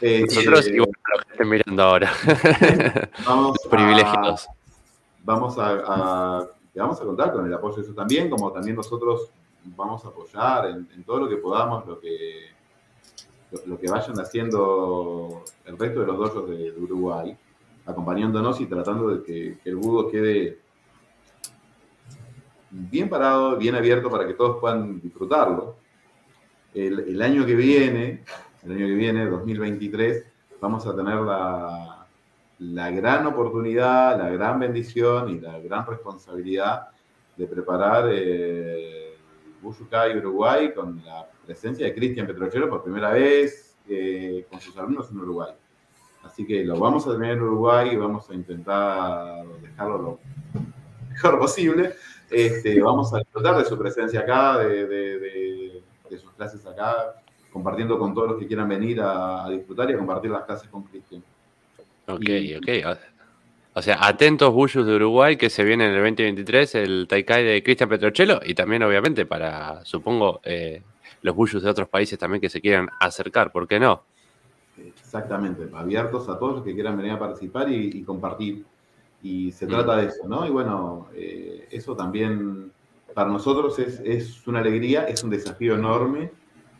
Eh, 0.00 0.22
Nosotros, 0.26 0.66
eh, 0.66 0.74
igual 0.76 0.90
a 1.04 1.16
los 1.16 1.24
que 1.24 1.32
estén 1.32 1.48
mirando 1.48 1.82
ahora, 1.82 2.12
vamos 3.24 3.56
a- 3.64 3.68
privilegiados. 3.70 4.48
vamos 5.24 5.58
a, 5.58 5.70
a- 5.86 6.48
vamos 6.74 7.00
a 7.00 7.04
contar 7.04 7.32
con 7.32 7.46
el 7.46 7.54
apoyo 7.54 7.76
de 7.76 7.82
eso 7.82 7.94
también, 7.94 8.28
como 8.28 8.52
también 8.52 8.76
nosotros 8.76 9.30
vamos 9.64 10.04
a 10.04 10.08
apoyar 10.08 10.66
en, 10.66 11.04
todo 11.04 11.20
lo 11.20 11.28
que 11.28 11.36
podamos, 11.36 11.86
lo 11.86 11.98
que, 12.00 12.50
lo, 13.66 13.78
que 13.78 13.90
vayan 13.90 14.18
haciendo 14.20 15.44
el 15.64 15.78
resto 15.78 16.00
de 16.00 16.06
los 16.06 16.18
dojos 16.18 16.50
de, 16.50 16.72
Uruguay, 16.72 17.36
acompañándonos 17.86 18.60
y 18.60 18.66
tratando 18.66 19.08
de 19.08 19.22
que, 19.22 19.58
el 19.64 19.76
budo 19.76 20.10
quede 20.10 20.58
bien 22.70 23.08
parado, 23.08 23.56
bien 23.56 23.74
abierto 23.74 24.10
para 24.10 24.26
que 24.26 24.34
todos 24.34 24.58
puedan 24.58 25.00
disfrutarlo. 25.00 25.76
El, 26.74 27.00
el 27.00 27.22
año 27.22 27.44
que 27.44 27.54
viene, 27.54 28.24
el 28.62 28.72
año 28.72 28.86
que 28.86 28.94
viene, 28.94 29.26
2023, 29.26 30.24
vamos 30.60 30.86
a 30.86 30.96
tener 30.96 31.16
la, 31.16 32.06
la 32.70 32.90
gran 32.90 33.26
oportunidad, 33.26 34.16
la 34.18 34.30
gran 34.30 34.60
bendición 34.60 35.28
y 35.30 35.40
la 35.40 35.58
gran 35.58 35.84
responsabilidad 35.84 36.88
de 37.36 37.46
preparar 37.46 38.08
eh, 38.12 39.01
Bushukai 39.62 40.18
Uruguay 40.18 40.72
con 40.74 41.02
la 41.04 41.26
presencia 41.46 41.86
de 41.86 41.94
Cristian 41.94 42.26
Petrochero 42.26 42.68
por 42.68 42.82
primera 42.82 43.10
vez 43.12 43.76
eh, 43.88 44.46
con 44.50 44.60
sus 44.60 44.76
alumnos 44.76 45.10
en 45.10 45.18
Uruguay. 45.20 45.52
Así 46.24 46.46
que 46.46 46.64
lo 46.64 46.78
vamos 46.78 47.06
a 47.06 47.12
tener 47.12 47.32
en 47.32 47.42
Uruguay 47.42 47.90
y 47.92 47.96
vamos 47.96 48.28
a 48.30 48.34
intentar 48.34 49.44
dejarlo 49.60 49.98
lo 49.98 50.18
mejor 51.10 51.38
posible. 51.38 51.94
Este, 52.30 52.80
vamos 52.80 53.12
a 53.14 53.18
disfrutar 53.18 53.56
de 53.58 53.64
su 53.64 53.78
presencia 53.78 54.20
acá, 54.20 54.58
de, 54.58 54.86
de- 54.86 55.18
de- 55.18 55.82
de 56.08 56.18
sus 56.18 56.30
clases 56.32 56.64
acá, 56.66 57.16
compartiendo 57.52 57.98
con 57.98 58.14
todos 58.14 58.30
los 58.32 58.38
que 58.38 58.46
quieran 58.46 58.68
venir 58.68 59.00
a, 59.00 59.44
a 59.46 59.50
disfrutar 59.50 59.90
y 59.90 59.94
a 59.94 59.98
compartir 59.98 60.30
las 60.30 60.44
clases 60.44 60.68
con 60.68 60.82
Cristian. 60.84 61.22
Ok, 62.58 62.68
ok. 62.84 62.86
O 63.74 63.80
sea, 63.80 64.06
atentos 64.06 64.52
Bullus 64.52 64.86
de 64.86 64.96
Uruguay 64.96 65.36
que 65.36 65.48
se 65.48 65.64
viene 65.64 65.86
en 65.86 65.92
el 65.92 66.02
2023, 66.02 66.74
el 66.74 67.06
Taikai 67.08 67.44
de 67.44 67.62
Cristian 67.62 67.88
Petrochelo 67.88 68.40
y 68.44 68.54
también 68.54 68.82
obviamente 68.82 69.24
para, 69.24 69.84
supongo, 69.84 70.40
eh, 70.44 70.82
los 71.22 71.34
Bullus 71.34 71.62
de 71.62 71.70
otros 71.70 71.88
países 71.88 72.18
también 72.18 72.40
que 72.40 72.50
se 72.50 72.60
quieran 72.60 72.88
acercar, 73.00 73.50
¿por 73.50 73.66
qué 73.66 73.80
no? 73.80 74.04
Exactamente, 74.76 75.68
abiertos 75.74 76.28
a 76.28 76.38
todos 76.38 76.56
los 76.56 76.64
que 76.64 76.74
quieran 76.74 76.96
venir 76.96 77.12
a 77.12 77.18
participar 77.18 77.70
y, 77.70 77.98
y 77.98 78.02
compartir. 78.02 78.64
Y 79.22 79.52
se 79.52 79.66
trata 79.66 79.96
de 79.96 80.08
eso, 80.08 80.26
¿no? 80.26 80.44
Y 80.46 80.50
bueno, 80.50 81.08
eh, 81.14 81.68
eso 81.70 81.94
también 81.94 82.72
para 83.14 83.30
nosotros 83.30 83.78
es, 83.78 84.00
es, 84.04 84.46
una 84.46 84.58
alegría, 84.58 85.04
es 85.04 85.22
un 85.22 85.30
desafío 85.30 85.76
enorme 85.76 86.32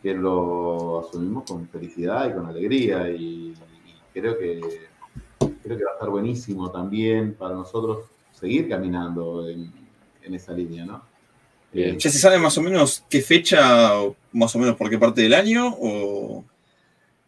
que 0.02 0.14
lo 0.14 1.00
asumimos 1.00 1.44
con 1.48 1.68
felicidad 1.68 2.28
y 2.28 2.34
con 2.34 2.46
alegría. 2.46 3.08
Y, 3.10 3.54
creo, 4.12 4.36
que, 4.36 4.60
creo 5.62 5.78
que 5.78 5.84
va 5.84 5.90
a 5.90 5.94
estar 5.94 6.10
buenísimo 6.10 6.70
también 6.70 7.34
para 7.34 7.54
nosotros 7.54 8.06
seguir 8.32 8.68
caminando 8.68 9.48
en, 9.48 9.72
en 10.22 10.34
esa 10.34 10.52
línea, 10.52 10.84
¿no? 10.84 11.02
¿Ya 11.72 11.98
se 11.98 12.18
sabe 12.18 12.38
más 12.38 12.58
o 12.58 12.60
menos 12.60 13.02
qué 13.08 13.22
fecha, 13.22 13.92
más 14.32 14.54
o 14.54 14.58
menos 14.58 14.76
por 14.76 14.90
qué 14.90 14.98
parte 14.98 15.22
del 15.22 15.32
año? 15.32 15.74
O... 15.80 16.44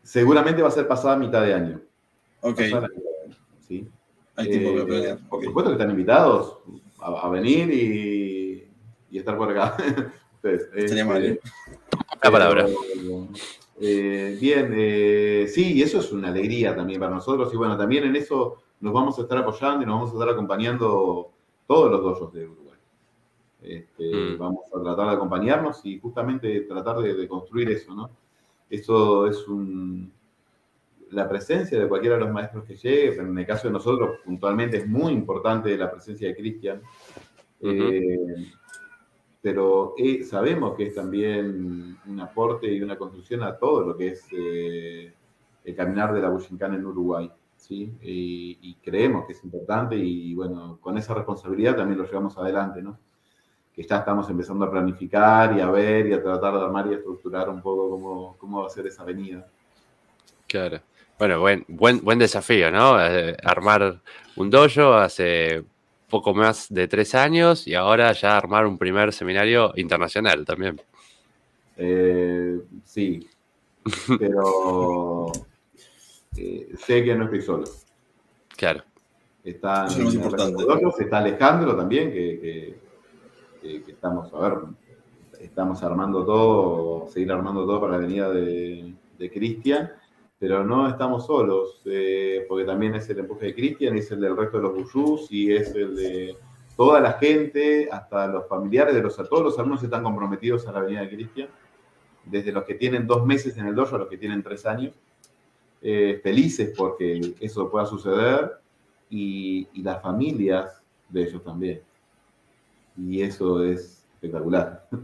Seguramente 0.03 0.61
va 0.61 0.69
a 0.69 0.73
ser 0.73 0.87
pasada 0.87 1.17
mitad 1.17 1.41
de 1.43 1.55
año. 1.55 1.81
Ok. 2.43 2.61
¿sí? 3.67 3.89
Hay 4.37 4.51
tiempo 4.51 4.81
Eh, 4.81 4.85
planear. 4.85 5.19
Por 5.31 5.43
supuesto 5.43 5.71
que 5.71 5.77
están 5.77 5.91
invitados 5.91 6.59
a, 7.01 7.27
a 7.27 7.29
venir 7.31 7.71
y, 7.73 8.69
y 9.11 9.19
estar 9.19 9.39
por 9.39 9.51
acá. 9.51 9.77
Ustedes, 10.35 10.63
Estaría 10.75 10.85
este, 10.85 11.05
mal, 11.05 11.25
¿eh? 11.25 11.41
La 12.23 12.31
palabra. 12.31 12.67
Eh, 13.81 14.37
bien, 14.41 14.73
eh, 14.77 15.47
sí, 15.49 15.75
y 15.75 15.83
eso 15.83 15.99
es 15.99 16.13
una 16.13 16.29
alegría 16.29 16.75
también 16.75 17.01
para 17.01 17.15
nosotros. 17.15 17.53
Y 17.53 17.57
bueno, 17.57 17.77
también 17.77 18.05
en 18.05 18.17
eso 18.17 18.63
nos 18.81 18.93
vamos 18.93 19.19
a 19.19 19.23
estar 19.23 19.39
apoyando 19.39 19.83
y 19.83 19.87
nos 19.87 19.95
vamos 19.97 20.11
a 20.11 20.13
estar 20.15 20.29
acompañando 20.29 21.31
todos 21.67 21.91
los 21.91 22.03
dojos 22.03 22.33
de 22.33 22.47
Uruguay. 22.47 22.79
Este, 23.63 24.15
Mm. 24.15 24.39
Vamos 24.39 24.65
a 24.75 24.83
tratar 24.83 25.09
de 25.09 25.15
acompañarnos 25.15 25.85
y 25.87 25.99
justamente 25.99 26.61
tratar 26.63 26.99
de, 26.99 27.15
de 27.15 27.29
construir 27.29 27.71
eso, 27.71 27.95
¿no? 27.95 28.11
Eso 28.69 29.27
es 29.27 29.47
un, 29.49 30.13
la 31.11 31.29
presencia 31.29 31.79
de 31.79 31.89
cualquiera 31.89 32.17
de 32.17 32.23
los 32.23 32.33
maestros 32.33 32.65
que 32.65 32.77
llegue, 32.77 33.13
pero 33.13 33.29
en 33.29 33.39
el 33.39 33.47
caso 33.47 33.69
de 33.69 33.73
nosotros 33.73 34.19
puntualmente 34.25 34.79
es 34.79 34.87
muy 34.87 35.13
importante 35.13 35.77
la 35.77 35.91
presencia 35.91 36.29
de 36.29 36.37
Cristian. 36.37 36.83
Eh, 37.61 38.53
pero 39.45 39.93
eh, 39.99 40.25
sabemos 40.25 40.75
que 40.75 40.87
es 40.87 40.95
también 40.95 41.99
un 42.07 42.21
aporte 42.21 42.67
y 42.67 42.81
una 42.81 42.97
construcción 42.97 43.43
a 43.43 43.59
todo 43.59 43.83
lo 43.83 43.95
que 43.95 44.09
es 44.09 44.27
eh, 44.33 45.13
el 45.63 45.77
caminar 45.77 46.15
de 46.15 46.23
la 46.23 46.31
Bushinkan 46.31 46.73
en 46.73 46.87
Uruguay. 46.87 47.31
¿sí? 47.55 47.93
Y, 48.01 48.59
y 48.63 48.75
creemos 48.77 49.27
que 49.27 49.35
es 49.35 49.45
importante 49.45 49.97
y 49.97 50.35
bueno, 50.35 50.79
con 50.81 50.97
esa 50.97 51.13
responsabilidad 51.13 51.77
también 51.77 51.99
lo 51.99 52.07
llevamos 52.07 52.39
adelante, 52.39 52.81
¿no? 52.81 52.99
Que 53.75 53.83
ya 53.83 53.99
estamos 53.99 54.31
empezando 54.31 54.65
a 54.65 54.71
planificar 54.71 55.55
y 55.55 55.61
a 55.61 55.71
ver 55.71 56.07
y 56.07 56.15
a 56.15 56.23
tratar 56.23 56.55
de 56.55 56.61
armar 56.61 56.87
y 56.87 56.95
estructurar 56.95 57.51
un 57.51 57.61
poco 57.61 57.91
cómo, 57.91 58.37
cómo 58.39 58.63
va 58.63 58.69
a 58.69 58.71
ser 58.71 58.87
esa 58.87 59.03
avenida. 59.03 59.47
Claro. 60.47 60.81
Bueno, 61.19 61.41
buen, 61.41 61.67
buen, 61.69 62.03
buen 62.03 62.19
desafío, 62.19 62.71
¿no? 62.71 62.99
Eh, 62.99 63.37
armar 63.45 64.01
un 64.37 64.49
dojo 64.49 64.95
hace 64.95 65.65
poco 66.15 66.33
más 66.33 66.73
de 66.73 66.87
tres 66.87 67.13
años 67.17 67.67
y 67.67 67.75
ahora 67.75 68.13
ya 68.13 68.37
armar 68.37 68.67
un 68.67 68.79
primer 68.79 69.13
seminario 69.13 69.73
internacional 69.75 70.45
también. 70.45 70.81
Eh, 71.77 72.61
sí, 72.85 73.29
pero 74.19 75.27
eh, 76.37 76.69
sé 76.79 77.03
que 77.03 77.17
no 77.17 77.25
estoy 77.25 77.43
solo. 77.43 77.65
Claro. 78.57 78.85
Está, 79.43 79.87
Eso 79.87 80.03
es 80.03 80.15
importante. 80.15 80.65
está 81.01 81.19
Alejandro 81.19 81.77
también, 81.77 82.13
que, 82.13 82.41
que- 82.41 82.79
que- 83.61 83.83
que 83.83 83.91
estamos, 83.93 84.33
a 84.33 84.39
ver, 84.39 84.59
estamos 85.41 85.83
armando 85.83 86.25
todo, 86.25 87.09
seguir 87.11 87.33
armando 87.33 87.67
todo 87.67 87.81
para 87.81 87.95
la 87.95 87.99
venida 87.99 88.31
de, 88.31 88.95
de 89.19 89.31
Cristian, 89.33 89.91
pero 90.47 90.63
no 90.63 90.87
estamos 90.87 91.25
solos, 91.25 91.81
eh, 91.87 92.45
porque 92.47 92.67
también 92.67 92.95
es 92.95 93.09
el 93.09 93.21
empuje 93.21 93.47
de 93.47 93.55
Cristian, 93.55 93.97
es 93.97 94.11
el 94.11 94.21
del 94.21 94.37
resto 94.37 94.59
de 94.59 94.65
los 94.65 94.75
buyús 94.75 95.27
y 95.31 95.51
es 95.51 95.75
el 95.75 95.97
de 95.97 96.37
toda 96.77 97.01
la 97.01 97.15
gente, 97.15 97.89
hasta 97.91 98.27
los 98.27 98.47
familiares 98.47 98.95
de 98.95 99.01
los, 99.01 99.17
todos 99.17 99.43
los 99.43 99.59
alumnos 99.59 99.83
están 99.83 100.03
comprometidos 100.03 100.69
a 100.69 100.73
la 100.73 100.81
venida 100.81 101.01
de 101.01 101.09
Cristian, 101.09 101.49
desde 102.27 102.53
los 102.53 102.65
que 102.65 102.75
tienen 102.75 103.07
dos 103.07 103.25
meses 103.25 103.57
en 103.57 103.69
el 103.69 103.75
dojo 103.75 103.97
a 103.97 104.01
los 104.01 104.09
que 104.09 104.19
tienen 104.19 104.43
tres 104.43 104.67
años, 104.67 104.93
eh, 105.81 106.21
felices 106.23 106.75
porque 106.77 107.35
eso 107.41 107.71
pueda 107.71 107.87
suceder 107.87 108.53
y, 109.09 109.67
las 109.83 110.03
familias 110.03 110.83
de 111.09 111.23
ellos 111.23 111.43
también. 111.43 111.81
Y 112.99 113.23
eso 113.23 113.65
es 113.65 114.05
espectacular. 114.13 114.87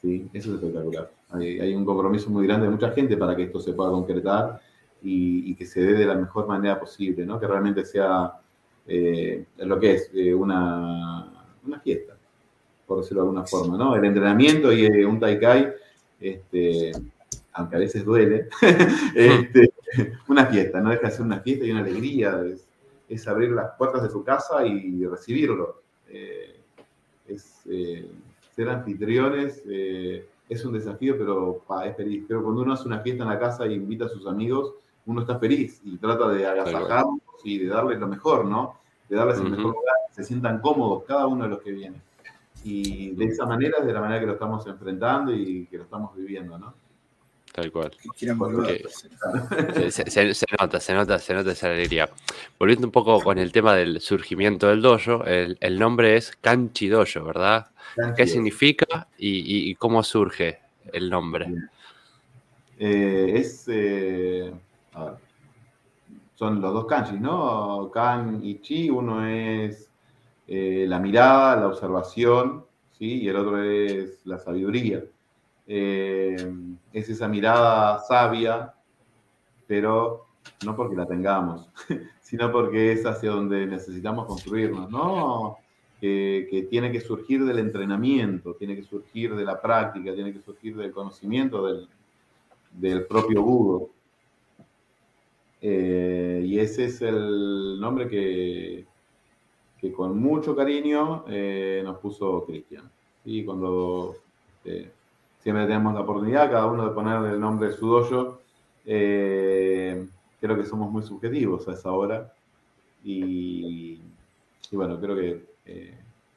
Sí, 0.00 0.30
eso 0.32 0.50
es 0.50 0.62
espectacular. 0.62 1.10
Hay 1.30 1.74
un 1.74 1.84
compromiso 1.84 2.30
muy 2.30 2.46
grande 2.46 2.66
de 2.66 2.72
mucha 2.72 2.92
gente 2.92 3.16
para 3.16 3.34
que 3.34 3.42
esto 3.42 3.58
se 3.58 3.72
pueda 3.72 3.90
concretar 3.90 4.60
y, 5.02 5.50
y 5.50 5.54
que 5.54 5.66
se 5.66 5.80
dé 5.80 5.94
de 5.94 6.06
la 6.06 6.14
mejor 6.14 6.46
manera 6.46 6.78
posible, 6.78 7.24
¿no? 7.24 7.38
Que 7.38 7.46
realmente 7.46 7.84
sea 7.84 8.32
eh, 8.86 9.44
lo 9.58 9.78
que 9.78 9.94
es 9.94 10.10
eh, 10.14 10.34
una, 10.34 11.46
una 11.64 11.80
fiesta, 11.80 12.16
por 12.86 13.00
decirlo 13.00 13.22
de 13.22 13.28
alguna 13.28 13.46
forma, 13.46 13.76
¿no? 13.76 13.94
El 13.94 14.04
entrenamiento 14.04 14.72
y 14.72 14.86
eh, 14.86 15.04
un 15.04 15.20
taikai, 15.20 15.72
este, 16.20 16.92
aunque 17.52 17.76
a 17.76 17.80
veces 17.80 18.04
duele, 18.04 18.48
este, 19.14 19.72
una 20.28 20.46
fiesta, 20.46 20.80
no 20.80 20.90
deja 20.90 21.08
de 21.08 21.12
ser 21.12 21.24
una 21.24 21.40
fiesta 21.40 21.64
y 21.64 21.70
una 21.70 21.80
alegría, 21.80 22.42
es, 22.46 22.66
es 23.08 23.28
abrir 23.28 23.50
las 23.50 23.72
puertas 23.76 24.02
de 24.02 24.10
su 24.10 24.24
casa 24.24 24.66
y 24.66 25.04
recibirlo. 25.06 25.82
Es, 27.26 27.62
ser 28.58 28.68
anfitriones 28.70 29.62
eh, 29.68 30.26
es 30.48 30.64
un 30.64 30.72
desafío, 30.72 31.16
pero 31.16 31.62
pa, 31.64 31.86
es 31.86 31.96
feliz. 31.96 32.24
Pero 32.26 32.42
cuando 32.42 32.62
uno 32.62 32.72
hace 32.72 32.88
una 32.88 32.98
fiesta 32.98 33.22
en 33.22 33.28
la 33.28 33.38
casa 33.38 33.64
e 33.66 33.74
invita 33.74 34.06
a 34.06 34.08
sus 34.08 34.26
amigos, 34.26 34.74
uno 35.08 35.22
está 35.22 35.38
feliz 35.38 35.80
y 35.84 35.96
trata 35.96 36.28
de 36.28 36.46
agasajarlos 36.46 37.20
y 37.42 37.58
de 37.58 37.68
darles 37.68 37.98
lo 37.98 38.06
mejor, 38.08 38.44
¿no? 38.44 38.78
De 39.08 39.16
darles 39.16 39.38
el 39.38 39.44
mejor 39.50 39.72
lugar, 39.74 39.94
que 40.08 40.14
se 40.14 40.24
sientan 40.24 40.60
cómodos 40.60 41.04
cada 41.08 41.26
uno 41.26 41.44
de 41.44 41.50
los 41.50 41.62
que 41.62 41.72
vienen. 41.72 42.00
Y 42.62 43.12
de 43.12 43.24
esa 43.24 43.46
manera 43.46 43.78
es 43.80 43.86
de 43.86 43.92
la 43.94 44.00
manera 44.00 44.20
que 44.20 44.26
lo 44.26 44.32
estamos 44.34 44.66
enfrentando 44.66 45.34
y 45.34 45.66
que 45.66 45.78
lo 45.78 45.84
estamos 45.84 46.14
viviendo, 46.14 46.58
¿no? 46.58 46.74
Tal 47.54 47.72
cual. 47.72 47.90
Se, 49.74 49.90
se- 49.90 50.10
se- 50.10 50.34
se 50.34 50.46
nota, 50.60 50.78
se 50.78 50.92
nota, 50.92 51.18
se 51.18 51.32
nota 51.34 51.52
esa 51.52 51.68
alegría. 51.70 52.08
Volviendo 52.58 52.86
un 52.86 52.92
poco 52.92 53.20
con 53.22 53.38
el 53.38 53.50
tema 53.50 53.74
del 53.74 54.00
surgimiento 54.02 54.68
del 54.68 54.82
dojo, 54.82 55.24
el, 55.24 55.56
el 55.60 55.78
nombre 55.78 56.16
es 56.16 56.32
Kanchi 56.40 56.88
Dojo, 56.88 57.24
¿verdad? 57.24 57.68
¿Qué 58.14 58.26
significa 58.26 59.08
y, 59.16 59.38
y- 59.38 59.70
y 59.70 59.74
cómo 59.76 60.02
surge 60.04 60.58
el 60.92 61.08
nombre? 61.08 61.46
Eh, 62.78 63.32
es. 63.36 63.64
eh, 63.68 64.52
son 66.34 66.60
los 66.60 66.72
dos 66.72 66.86
kanjis, 66.86 67.20
¿no? 67.20 67.90
Kan 67.92 68.40
y 68.44 68.60
Chi. 68.60 68.90
Uno 68.90 69.26
es 69.26 69.90
eh, 70.46 70.86
la 70.88 71.00
mirada, 71.00 71.56
la 71.56 71.66
observación, 71.66 72.64
¿sí? 72.92 73.22
Y 73.22 73.28
el 73.28 73.36
otro 73.36 73.62
es 73.62 74.24
la 74.24 74.38
sabiduría. 74.38 75.02
Eh, 75.66 76.36
es 76.92 77.08
esa 77.08 77.28
mirada 77.28 77.98
sabia, 78.00 78.72
pero 79.66 80.26
no 80.64 80.74
porque 80.74 80.96
la 80.96 81.06
tengamos, 81.06 81.68
sino 82.20 82.50
porque 82.50 82.92
es 82.92 83.04
hacia 83.04 83.30
donde 83.30 83.66
necesitamos 83.66 84.26
construirnos, 84.26 84.90
¿no? 84.90 85.58
Que, 86.00 86.66
tiene 86.70 86.92
que 86.92 87.00
surgir 87.00 87.44
del 87.44 87.58
entrenamiento, 87.58 88.54
tiene 88.54 88.76
que 88.76 88.84
surgir 88.84 89.34
de 89.34 89.44
la 89.44 89.60
práctica, 89.60 90.14
tiene 90.14 90.32
que 90.32 90.40
surgir 90.40 90.76
del 90.76 90.92
conocimiento 90.92 91.66
del, 91.66 91.88
del 92.72 93.04
propio 93.06 93.42
Budo. 93.42 93.90
Eh, 95.60 96.42
y 96.46 96.58
ese 96.58 96.86
es 96.86 97.02
el 97.02 97.80
nombre 97.80 98.08
que, 98.08 98.86
que 99.80 99.92
con 99.92 100.18
mucho 100.18 100.54
cariño 100.54 101.24
eh, 101.28 101.82
nos 101.84 101.98
puso 101.98 102.44
Cristian. 102.44 102.90
Y 103.24 103.44
cuando 103.44 104.16
eh, 104.64 104.90
siempre 105.40 105.66
tenemos 105.66 105.94
la 105.94 106.00
oportunidad, 106.00 106.50
cada 106.50 106.66
uno 106.66 106.88
de 106.88 106.94
poner 106.94 107.32
el 107.32 107.40
nombre 107.40 107.68
de 107.68 107.74
su 107.74 107.88
dojo, 107.88 108.40
creo 108.84 110.56
que 110.56 110.64
somos 110.64 110.90
muy 110.90 111.02
subjetivos 111.02 111.68
a 111.68 111.72
esa 111.72 111.92
hora. 111.92 112.32
Y, 113.04 114.00
bueno, 114.72 115.00
creo 115.00 115.16
que, 115.16 115.44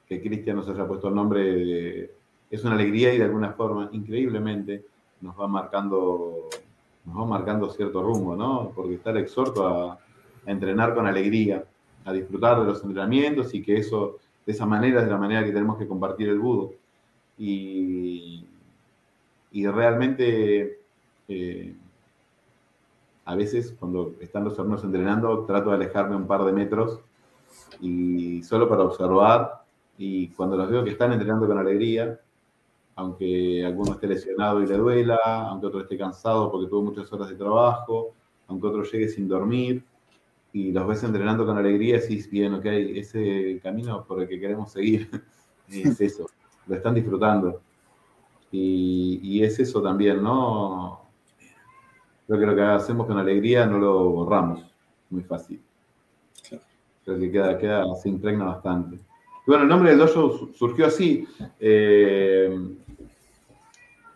que 0.08 0.22
Cristian 0.22 0.58
nos 0.58 0.70
haya 0.70 0.88
puesto 0.88 1.08
el 1.08 1.16
nombre 1.16 2.12
es 2.52 2.66
una 2.66 2.76
alegría 2.76 3.14
y 3.14 3.18
de 3.18 3.24
alguna 3.24 3.54
forma, 3.54 3.90
increíblemente, 3.94 4.86
nos 5.22 5.40
va 5.40 5.48
marcando, 5.48 6.50
nos 7.06 7.18
va 7.18 7.26
marcando 7.26 7.70
cierto 7.70 8.02
rumbo, 8.02 8.36
¿no? 8.36 8.72
Porque 8.76 8.96
está 8.96 9.12
el 9.12 9.18
exhorto 9.18 9.68
a, 9.68 10.00
entrenar 10.46 10.96
con 10.96 11.06
alegría, 11.06 11.64
a 12.04 12.12
disfrutar 12.12 12.60
de 12.60 12.66
los 12.66 12.84
entrenamientos 12.84 13.54
y 13.54 13.62
que 13.62 13.78
eso, 13.78 14.18
de 14.44 14.54
esa 14.54 14.66
manera, 14.66 15.04
es 15.04 15.08
la 15.08 15.18
manera 15.18 15.44
que 15.44 15.52
tenemos 15.52 15.78
que 15.78 15.88
compartir 15.88 16.30
el 16.30 16.40
budo. 16.40 16.74
Y, 17.38 18.44
y 19.52 19.68
realmente, 19.68 20.80
eh, 21.28 21.76
a 23.26 23.36
veces 23.36 23.76
cuando 23.80 24.16
están 24.20 24.46
los 24.46 24.58
alumnos 24.58 24.84
entrenando, 24.84 25.46
trato 25.46 25.70
de 25.70 25.76
alejarme 25.76 26.16
un 26.16 26.26
par 26.26 26.44
de 26.44 26.54
metros 26.54 27.00
y 27.80 28.42
solo 28.44 28.68
para 28.68 28.84
observar. 28.84 29.62
Y 29.98 30.30
cuando 30.30 30.58
los 30.58 30.72
veo 30.72 30.84
que 30.84 30.92
están 30.92 31.12
entrenando 31.14 31.48
con 31.48 31.60
alegría, 31.60 32.20
aunque 32.96 33.66
alguno 33.66 33.94
esté 33.94 34.08
lesionado 34.08 34.62
y 34.62 34.68
le 34.68 34.78
duela, 34.78 35.20
aunque 35.50 35.68
otro 35.68 35.82
esté 35.82 35.98
cansado 35.98 36.52
porque 36.52 36.70
tuvo 36.70 36.84
muchas 36.84 37.12
horas 37.14 37.30
de 37.30 37.36
trabajo, 37.36 38.14
aunque 38.48 38.68
otro 38.68 38.84
llegue 38.84 39.08
sin 39.08 39.28
dormir, 39.28 39.84
y 40.54 40.72
los 40.72 40.86
ves 40.88 41.04
entrenando 41.04 41.46
con 41.46 41.58
alegría, 41.58 42.00
decís, 42.00 42.30
bien, 42.30 42.54
ok, 42.54 42.66
ese 42.66 43.60
camino 43.64 44.04
por 44.06 44.22
el 44.22 44.28
que 44.28 44.40
queremos 44.40 44.72
seguir 44.72 45.10
es 45.70 46.02
eso, 46.02 46.28
lo 46.68 46.76
están 46.76 46.96
disfrutando. 46.96 47.62
Y, 48.52 49.20
y 49.24 49.44
es 49.44 49.60
eso 49.60 49.82
también, 49.82 50.22
¿no? 50.22 51.06
Creo 52.28 52.40
que 52.40 52.46
lo 52.46 52.56
que 52.56 52.62
hacemos 52.62 53.08
con 53.08 53.18
alegría 53.18 53.66
no 53.66 53.78
lo 53.78 54.10
borramos 54.10 54.66
muy 55.10 55.24
fácil. 55.24 55.62
Creo 57.04 57.20
que 57.20 57.32
queda, 57.32 57.58
queda, 57.58 57.96
se 57.96 58.10
impregna 58.10 58.46
bastante. 58.46 59.00
Y 59.46 59.50
bueno, 59.50 59.64
el 59.64 59.70
nombre 59.70 59.90
del 59.90 60.00
dojo 60.00 60.50
surgió 60.54 60.86
así. 60.86 61.28
Eh, 61.60 62.56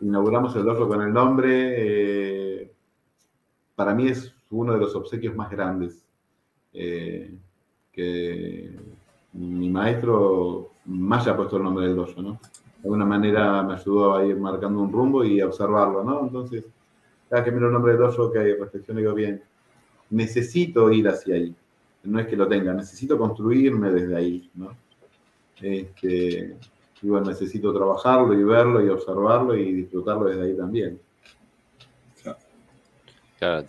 inauguramos 0.01 0.55
el 0.55 0.63
dojo 0.63 0.87
con 0.87 1.01
el 1.01 1.11
nombre. 1.11 1.73
Eh, 1.77 2.71
para 3.75 3.93
mí 3.93 4.07
es 4.07 4.33
uno 4.51 4.73
de 4.73 4.79
los 4.79 4.95
obsequios 4.95 5.35
más 5.35 5.49
grandes 5.49 6.05
eh, 6.73 7.33
que 7.91 8.71
mi 9.33 9.69
maestro 9.69 10.69
más 10.85 11.23
haya 11.23 11.35
puesto 11.35 11.57
el 11.57 11.63
nombre 11.63 11.87
del 11.87 11.95
dojo, 11.95 12.21
¿no? 12.21 12.39
De 12.81 12.87
alguna 12.89 13.05
manera 13.05 13.63
me 13.63 13.73
ayudó 13.73 14.15
a 14.15 14.25
ir 14.25 14.37
marcando 14.37 14.79
un 14.79 14.91
rumbo 14.91 15.23
y 15.23 15.41
a 15.41 15.47
observarlo, 15.47 16.03
¿no? 16.03 16.21
Entonces, 16.21 16.65
cada 17.29 17.43
que 17.43 17.51
miro 17.51 17.67
el 17.67 17.73
nombre 17.73 17.93
del 17.93 18.01
dojo, 18.01 18.31
que 18.31 18.39
hay 18.39 18.53
reflexión, 18.53 18.97
digo, 18.97 19.13
bien, 19.13 19.41
necesito 20.11 20.91
ir 20.91 21.07
hacia 21.07 21.35
ahí. 21.35 21.55
No 22.03 22.19
es 22.19 22.27
que 22.27 22.35
lo 22.35 22.47
tenga, 22.47 22.73
necesito 22.73 23.17
construirme 23.17 23.89
desde 23.89 24.15
ahí, 24.15 24.51
¿no? 24.53 24.84
Este, 25.61 26.57
y 27.01 27.07
bueno, 27.07 27.27
necesito 27.27 27.73
trabajarlo 27.73 28.33
y 28.33 28.43
verlo 28.43 28.85
y 28.85 28.89
observarlo 28.89 29.55
y 29.55 29.73
disfrutarlo 29.73 30.25
desde 30.25 30.43
ahí 30.43 30.57
también. 30.57 30.99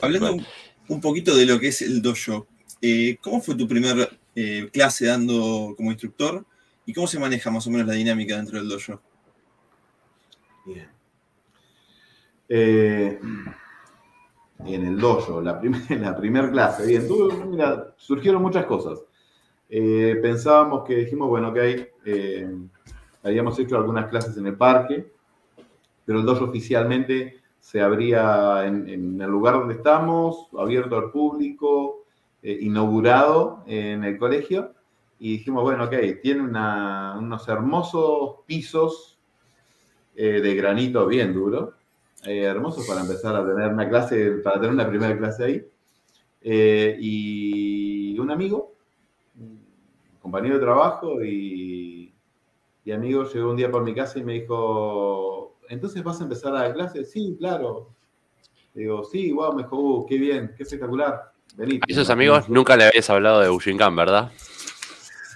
Hablando 0.00 0.36
un 0.88 1.00
poquito 1.00 1.36
de 1.36 1.46
lo 1.46 1.58
que 1.58 1.68
es 1.68 1.82
el 1.82 2.00
dojo, 2.00 2.46
eh, 2.80 3.18
¿cómo 3.20 3.40
fue 3.40 3.54
tu 3.54 3.66
primer 3.66 4.08
eh, 4.34 4.68
clase 4.72 5.06
dando 5.06 5.74
como 5.76 5.90
instructor 5.90 6.44
y 6.86 6.92
cómo 6.92 7.06
se 7.06 7.18
maneja 7.18 7.50
más 7.50 7.66
o 7.66 7.70
menos 7.70 7.86
la 7.86 7.94
dinámica 7.94 8.36
dentro 8.36 8.58
del 8.58 8.68
dojo? 8.68 9.00
Bien. 10.64 10.88
Eh, 12.48 13.18
en 14.64 14.86
el 14.86 14.98
dojo, 14.98 15.40
la, 15.40 15.60
la 15.90 16.16
primera 16.16 16.50
clase, 16.50 16.86
bien, 16.86 17.06
mira, 17.50 17.94
surgieron 17.96 18.40
muchas 18.40 18.66
cosas. 18.66 19.00
Pensábamos 19.68 20.84
que 20.84 20.96
dijimos, 20.96 21.28
bueno, 21.28 21.48
ok, 21.48 21.58
habíamos 23.22 23.58
hecho 23.58 23.76
algunas 23.76 24.08
clases 24.08 24.36
en 24.36 24.46
el 24.46 24.56
parque, 24.56 25.10
pero 26.04 26.20
el 26.20 26.24
dojo 26.26 26.44
oficialmente 26.44 27.40
se 27.66 27.80
abría 27.80 28.64
en, 28.64 29.20
el 29.20 29.28
lugar 29.28 29.54
donde 29.54 29.74
estamos, 29.74 30.46
abierto 30.56 30.96
al 30.96 31.10
público, 31.10 32.04
eh, 32.40 32.56
inaugurado 32.60 33.64
en 33.66 34.04
el 34.04 34.16
colegio. 34.18 34.72
Y 35.18 35.38
dijimos, 35.38 35.64
bueno, 35.64 35.84
ok, 35.84 35.94
tiene 36.22 36.42
unos 36.42 37.48
hermosos 37.48 38.36
pisos 38.46 39.18
eh, 40.14 40.40
de 40.40 40.54
granito 40.54 41.08
bien 41.08 41.34
duro, 41.34 41.74
eh, 42.24 42.42
hermosos 42.42 42.86
para 42.86 43.00
empezar 43.00 43.34
a 43.34 43.44
tener 43.44 43.72
una 43.72 43.88
clase, 43.88 44.30
para 44.44 44.60
tener 44.60 44.70
una 44.70 44.88
primera 44.88 45.18
clase 45.18 45.44
ahí. 45.44 45.66
y 47.00 48.16
un 48.16 48.30
amigo, 48.30 48.75
compañero 50.26 50.56
de 50.56 50.60
trabajo 50.60 51.22
y, 51.22 52.12
y 52.84 52.90
amigo 52.90 53.22
llegó 53.32 53.50
un 53.50 53.56
día 53.56 53.70
por 53.70 53.84
mi 53.84 53.94
casa 53.94 54.18
y 54.18 54.24
me 54.24 54.32
dijo, 54.32 55.56
entonces 55.68 56.02
vas 56.02 56.20
a 56.20 56.24
empezar 56.24 56.52
a 56.56 56.62
dar 56.62 56.74
clases. 56.74 57.12
Sí, 57.12 57.36
claro. 57.38 57.90
Digo, 58.74 59.04
sí, 59.04 59.30
wow, 59.30 59.54
me 59.54 59.62
dijo, 59.62 59.76
uh, 59.78 60.04
qué 60.04 60.18
bien, 60.18 60.52
qué 60.56 60.64
espectacular. 60.64 61.30
Vení. 61.54 61.78
Esos 61.86 62.10
amigos 62.10 62.48
nunca 62.48 62.76
le 62.76 62.86
habías 62.86 63.08
hablado 63.08 63.40
de 63.40 63.48
Bushinkan, 63.50 63.94
¿verdad? 63.94 64.32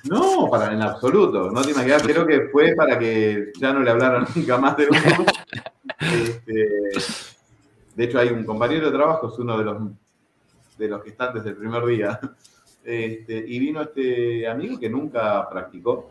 No, 0.03 0.49
para, 0.51 0.73
en 0.73 0.83
absoluto. 0.83 1.53
No 1.53 1.63
te 1.63 1.71
imaginas, 1.71 2.03
creo 2.03 2.27
que 2.27 2.49
fue 2.51 2.75
para 2.75 2.99
que 2.99 3.53
ya 3.61 3.73
no 3.73 3.81
le 3.85 3.93
hablaran 3.93 4.27
nunca 4.35 4.59
más 4.59 4.77
de 4.77 4.89
uno. 4.89 5.25
este, 6.01 6.69
de 7.95 8.05
hecho, 8.05 8.19
hay 8.19 8.31
un 8.31 8.45
compañero 8.45 8.87
de 8.87 8.97
trabajo, 8.97 9.29
es 9.33 9.39
uno 9.39 9.57
de 9.57 9.65
los, 9.65 9.83
de 10.79 10.89
los 10.89 11.01
que 11.01 11.11
están 11.11 11.33
desde 11.33 11.51
el 11.51 11.57
primer 11.57 11.87
día. 11.87 12.19
Este, 12.85 13.45
y 13.47 13.59
vino 13.59 13.83
este 13.83 14.49
amigo 14.49 14.79
que 14.79 14.89
nunca 14.89 15.49
practicó 15.51 16.09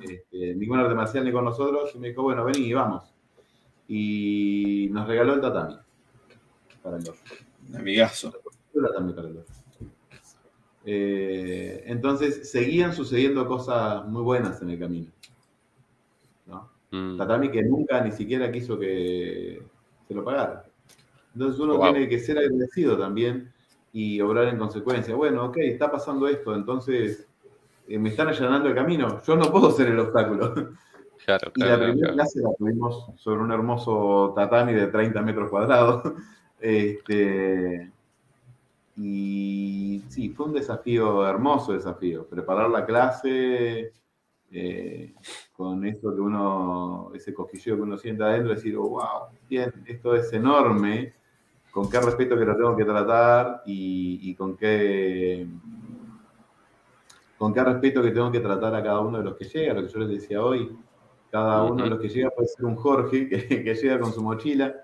este, 0.00 0.54
ningún 0.54 0.78
arte 0.78 0.94
marcial 0.94 1.24
ni 1.24 1.32
con 1.32 1.44
nosotros, 1.44 1.92
y 1.94 1.98
me 1.98 2.08
dijo, 2.08 2.22
bueno, 2.22 2.44
vení 2.44 2.66
y 2.66 2.72
vamos. 2.72 3.14
Y 3.88 4.88
nos 4.90 5.06
regaló 5.06 5.34
el 5.34 5.40
tatami 5.40 5.76
para 6.82 6.96
el 6.96 7.04
Un 7.68 7.76
amigazo. 7.76 8.32
Eh, 10.86 11.84
entonces, 11.86 12.50
seguían 12.50 12.92
sucediendo 12.92 13.46
cosas 13.46 14.06
muy 14.06 14.22
buenas 14.22 14.60
en 14.60 14.70
el 14.70 14.78
camino. 14.78 15.10
Mm. 16.94 17.16
Tatami 17.16 17.50
que 17.50 17.62
nunca 17.62 18.00
ni 18.02 18.12
siquiera 18.12 18.52
quiso 18.52 18.78
que 18.78 19.60
se 20.06 20.14
lo 20.14 20.24
pagara. 20.24 20.64
Entonces 21.34 21.58
uno 21.58 21.80
tiene 21.80 22.08
que 22.08 22.20
ser 22.20 22.38
agradecido 22.38 22.96
también 22.96 23.52
y 23.94 24.20
obrar 24.20 24.48
en 24.48 24.58
consecuencia. 24.58 25.14
Bueno, 25.14 25.46
ok, 25.46 25.58
está 25.58 25.88
pasando 25.88 26.26
esto, 26.26 26.52
entonces 26.52 27.28
eh, 27.86 27.96
me 27.96 28.08
están 28.08 28.26
allanando 28.26 28.68
el 28.68 28.74
camino, 28.74 29.22
yo 29.22 29.36
no 29.36 29.52
puedo 29.52 29.70
ser 29.70 29.88
el 29.88 30.00
obstáculo. 30.00 30.52
Claro, 31.24 31.52
y 31.54 31.60
la 31.62 31.78
primera 31.78 32.12
clase 32.12 32.42
la 32.42 32.52
tuvimos 32.58 33.06
sobre 33.16 33.40
un 33.40 33.50
hermoso 33.50 34.34
tatami 34.36 34.74
de 34.74 34.88
30 34.88 35.22
metros 35.22 35.48
cuadrados. 35.48 36.02
Este, 36.60 37.90
y 38.96 40.02
sí, 40.08 40.30
fue 40.30 40.46
un 40.46 40.52
desafío, 40.52 41.26
hermoso 41.26 41.72
desafío. 41.72 42.26
Preparar 42.26 42.70
la 42.70 42.84
clase 42.84 43.92
eh, 44.50 45.14
con 45.52 45.84
esto 45.86 46.14
que 46.14 46.20
uno, 46.20 47.10
ese 47.14 47.32
cosquilleo 47.32 47.76
que 47.76 47.82
uno 47.82 47.96
siente 47.96 48.24
adentro, 48.24 48.54
decir, 48.54 48.76
oh, 48.76 48.88
wow, 48.88 49.28
bien, 49.48 49.72
esto 49.86 50.14
es 50.14 50.32
enorme, 50.32 51.12
con 51.74 51.90
qué 51.90 52.00
respeto 52.00 52.38
que 52.38 52.44
lo 52.46 52.56
tengo 52.56 52.76
que 52.76 52.84
tratar 52.84 53.62
y 53.66 54.34
con 54.36 54.56
qué 54.56 55.46
con 57.44 57.52
qué 57.52 57.62
respeto 57.62 58.02
que 58.02 58.10
tengo 58.10 58.32
que 58.32 58.40
tratar 58.40 58.74
a 58.74 58.82
cada 58.82 59.00
uno 59.00 59.18
de 59.18 59.24
los 59.24 59.36
que 59.36 59.44
llega, 59.44 59.74
lo 59.74 59.82
que 59.82 59.92
yo 59.92 59.98
les 59.98 60.08
decía 60.08 60.42
hoy. 60.42 60.74
Cada 61.30 61.64
uno 61.64 61.84
de 61.84 61.90
los 61.90 62.00
que 62.00 62.08
llega 62.08 62.30
puede 62.30 62.48
ser 62.48 62.64
un 62.64 62.74
Jorge 62.76 63.28
que, 63.28 63.74
llega 63.74 64.00
con 64.00 64.14
su 64.14 64.22
mochila. 64.22 64.74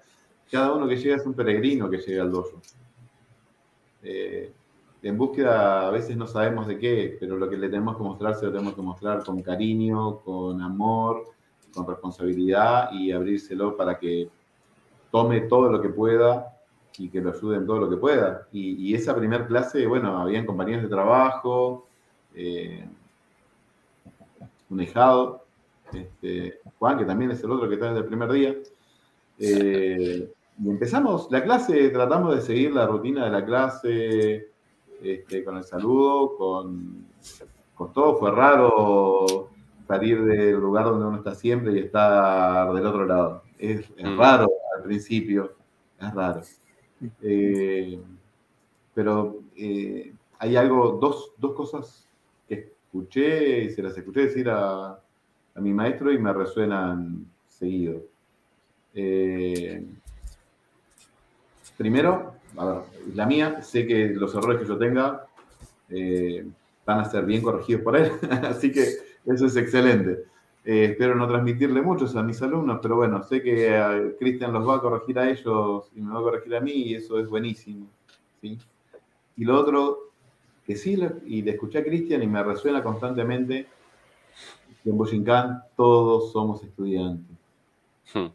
Cada 0.50 0.74
uno 0.74 0.86
que 0.86 0.96
llega 0.96 1.16
es 1.16 1.24
un 1.24 1.32
peregrino 1.32 1.88
que 1.88 1.96
llega 1.96 2.22
al 2.22 2.32
dojo. 2.32 2.60
Eh, 4.02 4.52
en 5.02 5.16
búsqueda 5.16 5.88
a 5.88 5.90
veces 5.90 6.18
no 6.18 6.26
sabemos 6.26 6.66
de 6.66 6.78
qué, 6.78 7.16
pero 7.18 7.38
lo 7.38 7.48
que 7.48 7.56
le 7.56 7.70
tenemos 7.70 7.96
que 7.96 8.02
mostrar 8.02 8.34
se 8.34 8.44
lo 8.44 8.52
tenemos 8.52 8.74
que 8.74 8.82
mostrar 8.82 9.24
con 9.24 9.40
cariño, 9.40 10.18
con 10.18 10.60
amor, 10.60 11.24
con 11.72 11.86
responsabilidad 11.86 12.92
y 12.92 13.12
abrírselo 13.12 13.74
para 13.74 13.98
que 13.98 14.28
tome 15.10 15.40
todo 15.42 15.70
lo 15.70 15.80
que 15.80 15.88
pueda 15.88 16.59
y 16.98 17.08
que 17.08 17.20
lo 17.20 17.32
ayude 17.32 17.56
en 17.56 17.66
todo 17.66 17.80
lo 17.80 17.90
que 17.90 17.96
pueda. 17.96 18.46
Y, 18.52 18.90
y 18.90 18.94
esa 18.94 19.14
primera 19.16 19.46
clase, 19.46 19.86
bueno, 19.86 20.18
habían 20.18 20.46
compañeros 20.46 20.82
de 20.82 20.88
trabajo, 20.88 21.86
eh, 22.34 22.86
un 24.68 24.80
hijado, 24.80 25.44
este, 25.92 26.60
Juan, 26.78 26.98
que 26.98 27.04
también 27.04 27.30
es 27.32 27.42
el 27.42 27.50
otro 27.50 27.68
que 27.68 27.74
está 27.74 27.86
desde 27.86 28.00
el 28.00 28.06
primer 28.06 28.30
día. 28.32 28.54
Eh, 29.38 30.32
y 30.62 30.68
empezamos 30.68 31.28
la 31.30 31.42
clase, 31.42 31.88
tratamos 31.90 32.36
de 32.36 32.42
seguir 32.42 32.72
la 32.72 32.86
rutina 32.86 33.24
de 33.24 33.30
la 33.30 33.44
clase, 33.44 34.50
este, 35.02 35.44
con 35.44 35.56
el 35.56 35.64
saludo, 35.64 36.36
con, 36.36 37.06
con 37.74 37.92
todo. 37.92 38.16
Fue 38.18 38.30
raro 38.30 39.48
salir 39.88 40.22
del 40.22 40.54
lugar 40.54 40.84
donde 40.84 41.06
uno 41.06 41.16
está 41.16 41.34
siempre 41.34 41.72
y 41.72 41.78
estar 41.78 42.72
del 42.72 42.86
otro 42.86 43.06
lado. 43.06 43.42
Es, 43.58 43.90
mm. 43.90 44.18
raro 44.18 44.48
al 44.76 44.82
principio, 44.84 45.54
es 45.98 46.14
raro. 46.14 46.42
Eh, 47.22 47.98
pero 48.94 49.40
hay 50.38 50.56
algo, 50.56 50.98
dos, 51.00 51.32
dos 51.38 51.54
cosas 51.54 52.06
escuché 52.92 53.60
y 53.62 53.70
se 53.70 53.82
las 53.82 53.96
escuché 53.96 54.22
decir 54.22 54.48
a, 54.50 54.98
mi 55.56 55.72
maestro 55.72 56.10
y 56.10 56.18
me 56.18 56.32
resuenan 56.32 57.26
seguido. 57.46 58.02
Eh, 58.94 59.84
primero, 61.76 62.34
a 62.56 62.64
ver, 62.64 62.76
la 63.14 63.26
mía, 63.26 63.60
sé 63.62 63.86
que 63.86 64.08
los 64.08 64.34
errores 64.34 64.60
que 64.60 64.66
yo 64.66 64.78
tenga 64.78 65.26
eh, 65.90 66.46
van 66.86 67.00
a 67.00 67.04
ser 67.04 67.26
bien 67.26 67.42
corregidos 67.42 67.82
por 67.82 67.96
él, 67.96 68.10
así 68.44 68.72
que 68.72 68.86
eso 69.26 69.46
es 69.46 69.56
excelente. 69.56 70.24
Eh, 70.64 70.90
espero 70.90 71.14
no 71.14 71.26
transmitirle 71.26 71.80
muchos 71.80 72.14
a 72.16 72.22
mis 72.22 72.40
alumnos, 72.42 72.80
pero 72.82 72.96
bueno, 72.96 73.22
sé 73.22 73.42
que 73.42 74.14
Cristian 74.18 74.52
los 74.52 74.68
va 74.68 74.76
a 74.76 74.80
corregir 74.80 75.18
a 75.18 75.30
ellos 75.30 75.90
y 75.94 76.00
me 76.00 76.12
va 76.12 76.20
a 76.20 76.22
corregir 76.22 76.54
a 76.54 76.60
mí 76.60 76.72
y 76.72 76.94
eso 76.94 77.18
es 77.18 77.28
buenísimo. 77.28 77.86
¿sí? 78.40 78.58
Y 79.36 79.44
lo 79.44 79.58
otro, 79.58 80.10
que 80.66 80.76
sí, 80.76 80.98
y 81.24 81.42
le 81.42 81.52
escuché 81.52 81.78
a 81.78 81.84
Cristian 81.84 82.22
y 82.22 82.26
me 82.26 82.42
resuena 82.42 82.82
constantemente 82.82 83.66
que 84.82 84.90
en 84.90 84.98
Boshinkan 84.98 85.62
todos 85.76 86.30
somos 86.32 86.62
estudiantes. 86.62 87.36
Hmm. 88.12 88.26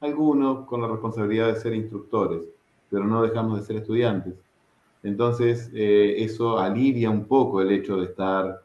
Algunos 0.00 0.66
con 0.66 0.80
la 0.80 0.88
responsabilidad 0.88 1.48
de 1.48 1.60
ser 1.60 1.74
instructores, 1.74 2.42
pero 2.88 3.04
no 3.04 3.22
dejamos 3.22 3.60
de 3.60 3.66
ser 3.66 3.76
estudiantes. 3.76 4.34
Entonces, 5.02 5.70
eh, 5.74 6.16
eso 6.18 6.58
alivia 6.58 7.10
un 7.10 7.26
poco 7.26 7.60
el 7.60 7.70
hecho 7.72 7.98
de 7.98 8.06
estar 8.06 8.62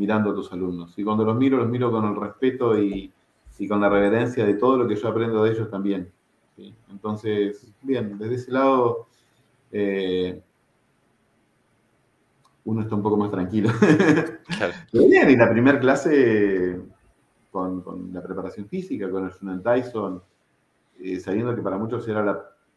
mirando 0.00 0.30
a 0.30 0.34
tus 0.34 0.50
alumnos. 0.50 0.98
Y 0.98 1.04
cuando 1.04 1.26
los 1.26 1.36
miro, 1.36 1.58
los 1.58 1.68
miro 1.68 1.90
con 1.90 2.06
el 2.06 2.16
respeto 2.16 2.76
y, 2.82 3.12
con 3.68 3.82
la 3.82 3.90
reverencia 3.90 4.46
de 4.46 4.54
todo 4.54 4.78
lo 4.78 4.88
que 4.88 4.96
yo 4.96 5.08
aprendo 5.08 5.44
de 5.44 5.50
ellos 5.50 5.70
también. 5.70 6.10
Entonces, 6.90 7.70
bien, 7.82 8.16
desde 8.16 8.36
ese 8.36 8.52
lado, 8.52 9.06
eh, 9.70 10.40
uno 12.64 12.80
está 12.80 12.94
un 12.94 13.02
poco 13.02 13.18
más 13.18 13.30
tranquilo. 13.30 13.68
bien, 14.92 15.30
y 15.30 15.36
la 15.36 15.50
primera 15.50 15.78
clase 15.78 16.80
con, 17.50 18.10
la 18.10 18.22
preparación 18.22 18.66
física, 18.66 19.10
con 19.10 19.26
el 19.26 19.32
Shunan 19.32 19.62
Tyson, 19.62 20.22
eh, 20.98 21.20
sabiendo 21.20 21.54
que 21.54 21.60
para 21.60 21.76
muchos 21.76 22.08
era 22.08 22.24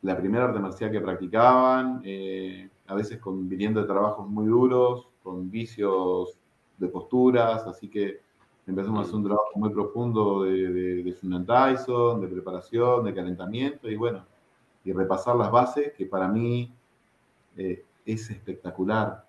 la, 0.02 0.18
primera 0.18 0.44
arte 0.44 0.60
marcial 0.60 0.92
que 0.92 1.00
practicaban, 1.00 2.02
eh, 2.04 2.70
a 2.88 2.94
veces 2.94 3.20
con, 3.20 3.48
viniendo 3.48 3.80
de 3.80 3.88
trabajos 3.88 4.28
muy 4.28 4.48
duros, 4.48 5.08
con 5.24 5.50
vicios 5.50 6.43
de 6.84 6.90
posturas, 6.90 7.66
así 7.66 7.90
que 7.90 8.22
empezamos 8.68 9.00
a 9.00 9.02
hacer 9.04 9.16
un 9.16 9.24
trabajo 9.26 9.52
muy 9.56 9.70
profundo 9.70 10.44
de, 10.44 10.72
de, 10.72 11.04
de 11.04 11.46
Tyson, 11.46 12.22
de 12.22 12.28
preparación, 12.28 13.04
de 13.06 13.14
calentamiento 13.14 13.90
y 13.90 13.96
bueno, 13.96 14.26
y 14.86 14.94
repasar 14.94 15.36
las 15.36 15.52
bases, 15.52 15.94
que 15.94 16.06
para 16.06 16.28
mí 16.28 16.72
eh, 17.58 17.84
es 18.06 18.30
espectacular. 18.30 19.26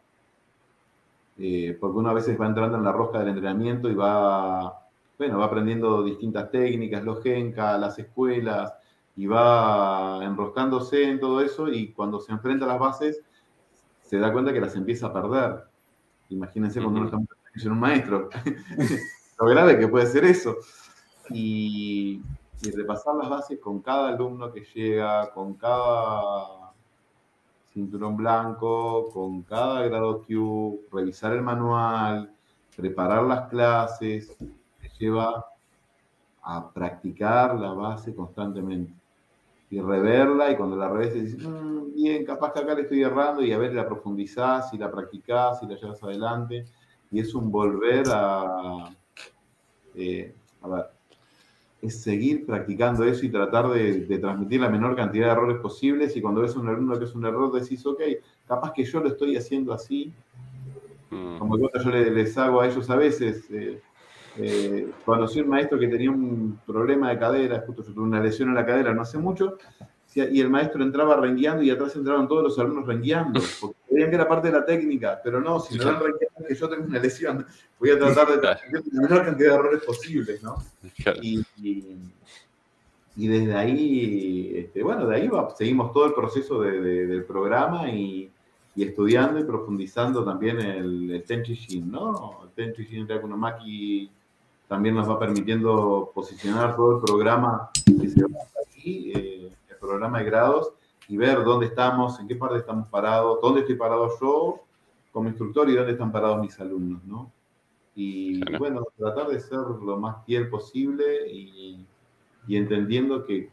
porque 1.81 1.99
uno 1.99 2.11
a 2.11 2.15
veces 2.15 2.41
va 2.41 2.47
entrando 2.47 2.77
en 2.79 2.85
la 2.85 2.93
rosca 2.93 3.19
del 3.19 3.29
entrenamiento 3.29 3.89
y 3.89 3.95
va, 3.95 4.87
bueno, 5.19 5.39
va 5.39 5.47
aprendiendo 5.47 6.03
distintas 6.03 6.51
técnicas, 6.51 7.05
los 7.05 7.23
genka, 7.23 7.77
las 7.79 7.99
escuelas, 7.99 8.75
y 9.17 9.27
va 9.27 10.25
enroscándose 10.25 11.05
en 11.09 11.21
todo 11.21 11.41
eso 11.41 11.69
y 11.69 11.93
cuando 11.93 12.21
se 12.21 12.33
enfrenta 12.33 12.65
a 12.65 12.69
las 12.69 12.79
bases 12.79 13.23
se 14.03 14.19
da 14.19 14.33
cuenta 14.33 14.53
que 14.53 14.61
las 14.61 14.75
empieza 14.77 15.07
a 15.07 15.13
perder. 15.13 15.65
Imagínense 16.31 16.81
cuando 16.81 17.01
uno 17.01 17.09
está 17.09 17.19
en 17.63 17.73
un 17.73 17.81
maestro. 17.81 18.29
Lo 19.39 19.47
grave 19.47 19.79
que 19.79 19.89
puede 19.89 20.07
ser 20.07 20.25
eso. 20.25 20.57
Y, 21.31 22.23
repasar 22.75 23.15
las 23.17 23.29
bases 23.29 23.59
con 23.59 23.83
cada 23.83 24.09
alumno 24.09 24.51
que 24.51 24.65
llega, 24.75 25.31
con 25.35 25.53
cada 25.55 26.73
cinturón 27.75 28.17
blanco, 28.17 29.11
con 29.13 29.43
cada 29.43 29.83
grado 29.83 30.23
Q, 30.23 30.81
revisar 30.91 31.33
el 31.33 31.43
manual, 31.43 32.33
preparar 32.75 33.25
las 33.25 33.51
clases, 33.51 34.35
te 34.39 34.89
lleva 34.99 35.45
a 36.43 36.71
practicar 36.73 37.55
la 37.57 37.73
base 37.73 38.15
constantemente 38.15 38.95
y 39.71 39.81
reverla 39.81 40.51
y 40.53 40.57
cuando 40.57 40.77
la 40.77 40.89
revés 40.89 41.15
dices, 41.15 41.47
mm, 41.47 41.95
bien, 41.95 42.25
capaz 42.25 42.53
que 42.53 42.61
acá 42.61 42.75
le 42.75 42.83
estoy 42.83 43.03
errando 43.03 43.43
y 43.43 43.53
a 43.53 43.59
ver, 43.59 43.75
la 43.75 43.87
profundizás 43.87 44.73
y 44.73 44.79
la 44.79 44.91
practicás 44.91 45.63
y 45.63 45.67
la 45.67 45.77
llevas 45.77 46.03
adelante. 46.03 46.65
Y 47.15 47.21
es 47.21 47.33
un 47.33 47.49
volver 47.49 48.03
a, 48.09 48.91
eh, 49.95 50.35
a 50.63 50.69
ver, 50.69 50.87
es 51.81 52.03
seguir 52.03 52.45
practicando 52.45 53.05
eso 53.05 53.25
y 53.25 53.29
tratar 53.29 53.69
de, 53.69 54.19
transmitir 54.19 54.61
la 54.61 54.69
menor 54.69 54.97
cantidad 54.97 55.27
de 55.27 55.33
errores 55.33 55.59
posibles 55.59 56.17
y 56.17 56.21
cuando 56.21 56.41
ves 56.41 56.57
un 56.57 56.67
alumno 56.67 56.99
que 56.99 57.05
es 57.05 57.15
un 57.15 57.25
error 57.25 57.53
decís, 57.53 57.87
ok, 57.87 58.01
capaz 58.49 58.73
que 58.73 58.83
yo 58.83 58.99
lo 58.99 59.11
estoy 59.11 59.37
haciendo 59.37 59.73
así, 59.73 60.13
mm. 61.11 61.39
como 61.39 61.57
yo 61.57 61.71
les, 61.89 62.37
hago 62.37 62.61
a 62.61 62.67
ellos 62.67 62.91
a 62.91 62.97
veces. 62.97 63.49
Eh, 63.53 63.81
eh, 64.37 64.91
conocí 65.05 65.39
un 65.39 65.49
maestro 65.49 65.79
que 65.79 65.87
tenía 65.87 66.11
un 66.11 66.59
problema 66.67 67.11
de 67.11 67.19
cadera, 67.21 67.63
justo 67.65 67.85
yo 67.85 67.95
tuve 67.95 68.07
una 68.07 68.21
lesión 68.21 68.49
en 68.49 68.57
la 68.57 68.67
cadera 68.67 68.93
no 68.93 69.03
hace 69.03 69.19
mucho, 69.19 69.59
y 70.17 70.41
el 70.41 70.51
maestro 70.51 70.83
entraba 70.83 71.17
rengueando 71.17 71.63
y 71.63 71.71
atrás 71.71 71.95
entraban 71.97 72.29
todos 72.29 72.43
los 72.43 72.59
alumnos 72.59 72.87
rengueando, 72.87 73.41
porque 73.61 73.77
creían 73.89 74.11
que 74.11 74.17
era 74.17 74.29
parte 74.29 74.49
de 74.49 74.55
la 74.55 74.65
técnica, 74.65 75.21
pero 75.23 75.41
no, 75.41 75.59
si 75.61 75.77
no 75.77 75.85
dan 75.85 76.01
rengueando 76.01 76.34
que 76.47 76.55
yo 76.55 76.69
tengo 76.69 76.85
una 76.85 76.99
lesión, 76.99 77.47
voy 77.79 77.91
a 77.91 77.99
tratar 77.99 78.29
de 78.29 78.39
tener 78.39 78.83
la 78.93 79.03
menor 79.03 79.25
cantidad 79.25 79.51
de 79.51 79.55
errores 79.55 79.83
posibles, 79.85 80.43
¿no? 80.43 80.57
Y, 83.17 83.29
desde 83.29 83.55
ahí, 83.55 84.53
este, 84.57 84.83
bueno, 84.83 85.07
de 85.07 85.17
ahí 85.17 85.31
seguimos 85.57 85.93
todo 85.93 86.07
el 86.07 86.15
proceso 86.15 86.61
del 86.61 87.25
programa 87.25 87.89
y, 87.91 88.31
estudiando 88.77 89.39
y 89.39 89.45
profundizando 89.45 90.25
también 90.25 90.61
el, 90.61 91.11
el 91.13 91.23
Tenchi 91.23 91.55
Shin, 91.55 91.93
¿no? 91.93 92.41
El 92.43 92.51
Tenchi 92.51 92.85
Shin 92.85 93.07
Maki 93.37 94.11
también 94.67 94.97
nos 94.97 95.09
va 95.09 95.19
permitiendo 95.19 96.11
posicionar 96.13 96.75
todo 96.75 96.97
el 96.97 97.03
programa 97.05 97.71
que 97.85 98.09
se 98.09 98.23
va 98.23 98.41
aquí, 98.67 99.13
eh, 99.15 99.51
el 99.69 99.77
programa 99.77 100.19
de 100.19 100.25
grados, 100.25 100.73
y 101.09 101.17
ver 101.17 101.45
dónde 101.45 101.67
estamos, 101.67 102.19
en 102.19 102.27
qué 102.27 102.35
parte 102.35 102.59
estamos 102.59 102.89
parados, 102.89 103.39
dónde 103.43 103.61
estoy 103.61 103.77
parado 103.77 104.11
yo 104.21 104.64
como 105.15 105.29
instructor 105.29 105.71
y 105.71 105.75
dónde 105.75 105.93
están 105.93 106.13
parados 106.13 106.43
mis 106.43 106.61
alumnos, 106.61 107.03
¿no? 107.05 107.33
Y 107.95 108.41
bueno, 108.59 108.85
tratar 108.99 109.29
de 109.29 109.41
ser 109.41 109.61
lo 109.61 109.97
más 109.97 110.27
fiel 110.27 110.51
posible 110.51 111.31
y, 111.31 111.87
entendiendo 112.49 113.25
que 113.25 113.49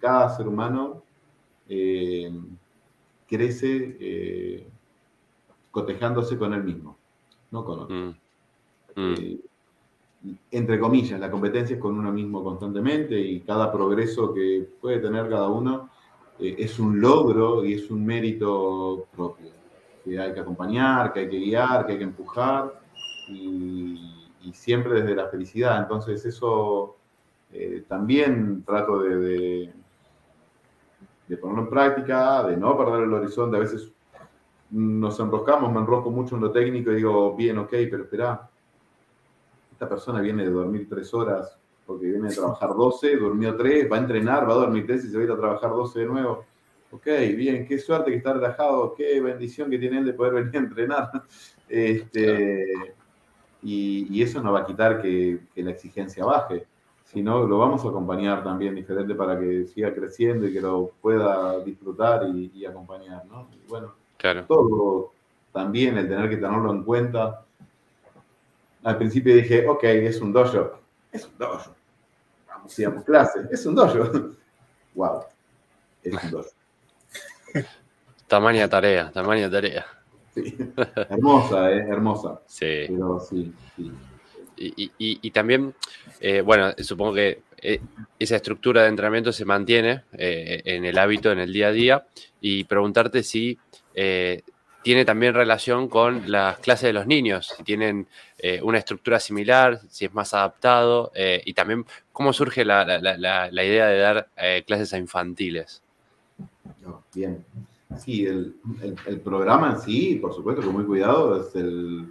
cada 0.00 0.34
ser 0.36 0.48
humano 0.48 1.04
eh, 1.68 2.32
crece 3.28 3.96
eh, 4.00 4.66
cotejándose 5.70 6.36
con 6.36 6.52
él 6.52 6.64
mismo, 6.64 6.96
no 7.52 7.64
con 7.64 7.80
otro. 7.80 7.94
Mm. 7.94 8.14
Mm 8.96 9.38
entre 10.50 10.78
comillas, 10.78 11.20
la 11.20 11.30
competencia 11.30 11.76
es 11.76 11.82
con 11.82 11.98
uno 11.98 12.12
mismo 12.12 12.42
constantemente 12.42 13.18
y 13.18 13.40
cada 13.40 13.72
progreso 13.72 14.32
que 14.32 14.66
puede 14.80 14.98
tener 14.98 15.28
cada 15.28 15.48
uno 15.48 15.90
eh, 16.38 16.56
es 16.58 16.78
un 16.78 17.00
logro 17.00 17.64
y 17.64 17.74
es 17.74 17.90
un 17.90 18.04
mérito 18.04 19.06
propio, 19.14 19.50
que 20.06 20.20
hay 20.20 20.32
que 20.32 20.40
acompañar, 20.40 21.12
que 21.12 21.20
hay 21.20 21.28
que 21.28 21.38
guiar, 21.38 21.84
que 21.84 21.92
hay 21.92 21.98
que 21.98 22.04
empujar 22.04 22.80
y, 23.28 24.12
siempre 24.52 25.00
desde 25.00 25.16
la 25.16 25.26
felicidad. 25.26 25.82
Entonces 25.82 26.24
eso 26.24 26.96
eh, 27.52 27.84
también 27.88 28.62
trato 28.64 29.00
de, 29.00 29.72
de, 31.26 31.36
ponerlo 31.36 31.64
en 31.64 31.68
práctica, 31.68 32.44
de 32.44 32.56
no 32.56 32.76
perder 32.76 33.02
el 33.02 33.12
horizonte. 33.12 33.56
A 33.56 33.60
veces 33.60 33.90
nos 34.70 35.18
enroscamos, 35.18 35.72
me 35.72 35.80
enrosco 35.80 36.12
mucho 36.12 36.36
en 36.36 36.42
lo 36.42 36.52
técnico 36.52 36.92
y 36.92 36.96
digo, 36.96 37.34
bien, 37.34 37.58
ok, 37.58 37.70
pero 37.90 38.04
espera, 38.04 38.48
esta 39.72 39.88
persona 39.88 40.20
viene 40.20 40.44
de 40.44 40.50
dormir 40.50 40.86
tres 40.88 41.12
horas 41.12 41.58
porque 41.84 42.06
viene 42.06 42.28
de 42.28 42.36
trabajar 42.36 42.70
12, 42.70 43.16
durmió 43.16 43.56
tres, 43.56 43.90
va 43.90 43.96
a 43.96 44.00
entrenar, 44.00 44.48
va 44.48 44.52
a 44.52 44.58
dormir 44.58 44.86
tres 44.86 45.04
y 45.04 45.08
se 45.08 45.16
va 45.16 45.22
a 45.22 45.26
ir 45.26 45.32
a 45.32 45.36
trabajar 45.36 45.70
12 45.70 45.98
de 45.98 46.06
nuevo. 46.06 46.44
Ok, 46.96 47.06
bien, 47.36 47.66
qué 47.66 47.78
suerte 47.78 48.10
que 48.10 48.16
está 48.16 48.32
relajado, 48.32 48.94
qué 48.94 49.20
bendición 49.20 49.68
que 49.68 49.78
tiene 49.78 49.98
él 49.98 50.06
de 50.06 50.14
poder 50.14 50.32
venir 50.32 50.56
a 50.56 50.58
entrenar. 50.58 51.10
Este, 51.68 52.64
y, 53.62 54.22
eso 54.22 54.40
no 54.42 54.52
va 54.52 54.60
a 54.60 54.64
quitar 54.64 55.02
que, 55.02 55.40
la 55.56 55.72
exigencia 55.72 56.24
baje, 56.24 56.66
sino 57.04 57.46
lo 57.46 57.58
vamos 57.58 57.84
a 57.84 57.88
acompañar 57.88 58.42
también 58.42 58.74
diferente 58.74 59.14
para 59.14 59.38
que 59.38 59.66
siga 59.66 59.92
creciendo 59.92 60.46
y 60.46 60.52
que 60.52 60.60
lo 60.60 60.92
pueda 61.00 61.58
disfrutar 61.64 62.28
y, 62.32 62.64
acompañar, 62.64 63.26
¿no? 63.26 63.48
bueno, 63.68 63.94
claro. 64.16 64.44
todo 64.46 65.12
también 65.52 65.98
el 65.98 66.08
tener 66.08 66.30
que 66.30 66.36
tenerlo 66.36 66.70
en 66.70 66.82
cuenta 66.82 67.44
al 68.84 68.96
principio 68.96 69.34
dije, 69.34 69.66
ok, 69.68 69.82
es 69.82 70.20
un 70.20 70.32
dojo. 70.32 70.78
Es 71.10 71.26
un 71.26 71.36
dojo. 71.36 71.74
Vamos, 72.46 72.78
íbamos 72.78 73.04
clase. 73.04 73.40
Es 73.50 73.66
un 73.66 73.74
dojo. 73.74 73.98
wow. 74.94 75.24
Es 76.04 76.22
un 76.22 76.30
dojo. 76.30 76.50
Tamaña 78.26 78.68
tarea, 78.68 79.10
tamaña 79.12 79.50
tarea. 79.50 79.86
Sí. 80.34 80.56
Hermosa, 81.08 81.70
¿eh? 81.70 81.86
Hermosa. 81.88 82.40
Sí. 82.46 82.84
Pero 82.88 83.20
sí, 83.20 83.52
sí. 83.76 83.92
Y, 84.56 84.90
y, 84.98 85.18
y, 85.22 85.30
también, 85.30 85.74
eh, 86.20 86.40
bueno, 86.40 86.72
supongo 86.78 87.14
que 87.14 87.42
eh, 87.58 87.80
esa 88.18 88.36
estructura 88.36 88.82
de 88.82 88.88
entrenamiento 88.88 89.32
se 89.32 89.44
mantiene 89.44 90.04
eh, 90.12 90.62
en 90.64 90.84
el 90.84 90.98
hábito, 90.98 91.30
en 91.30 91.38
el 91.38 91.52
día 91.52 91.68
a 91.68 91.72
día, 91.72 92.06
y 92.40 92.64
preguntarte 92.64 93.22
si 93.22 93.58
tiene 94.82 95.04
también 95.04 95.34
relación 95.34 95.88
con 95.88 96.30
las 96.30 96.58
clases 96.58 96.88
de 96.88 96.92
los 96.92 97.06
niños, 97.06 97.54
si 97.56 97.64
tienen 97.64 98.06
una 98.62 98.78
estructura 98.78 99.18
similar, 99.18 99.80
si 99.88 100.04
es 100.04 100.14
más 100.14 100.34
adaptado, 100.34 101.12
y 101.16 101.54
también 101.54 101.86
cómo 102.12 102.32
surge 102.34 102.64
la, 102.64 102.84
idea 103.64 103.86
de 103.86 103.98
dar 103.98 104.28
clases 104.66 104.92
a 104.92 104.98
infantiles. 104.98 105.82
bien. 107.14 107.44
Sí, 107.98 108.26
el, 108.26 108.54
programa 109.24 109.72
en 109.72 109.80
sí, 109.80 110.16
por 110.16 110.34
supuesto, 110.34 110.62
con 110.62 110.72
muy 110.72 110.84
cuidado, 110.84 111.40
es 111.40 111.54
el, 111.54 112.08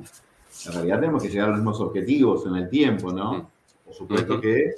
en 0.65 0.73
realidad 0.73 0.99
tenemos 0.99 1.23
que 1.23 1.29
llegar 1.29 1.47
a 1.47 1.51
los 1.51 1.59
mismos 1.59 1.79
objetivos 1.79 2.45
en 2.45 2.55
el 2.55 2.69
tiempo, 2.69 3.11
¿no? 3.11 3.49
Por 3.83 3.93
supuesto 3.93 4.39
que, 4.41 4.73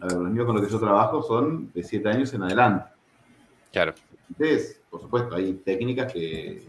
a 0.00 0.06
ver, 0.06 0.16
los 0.16 0.30
niños 0.30 0.46
con 0.46 0.56
los 0.56 0.66
que 0.66 0.72
yo 0.72 0.78
trabajo 0.78 1.22
son 1.22 1.70
de 1.72 1.82
7 1.82 2.08
años 2.08 2.32
en 2.34 2.42
adelante. 2.42 2.90
Claro. 3.72 3.94
Entonces, 4.28 4.80
por 4.90 5.00
supuesto, 5.00 5.36
hay 5.36 5.54
técnicas 5.54 6.12
que 6.12 6.64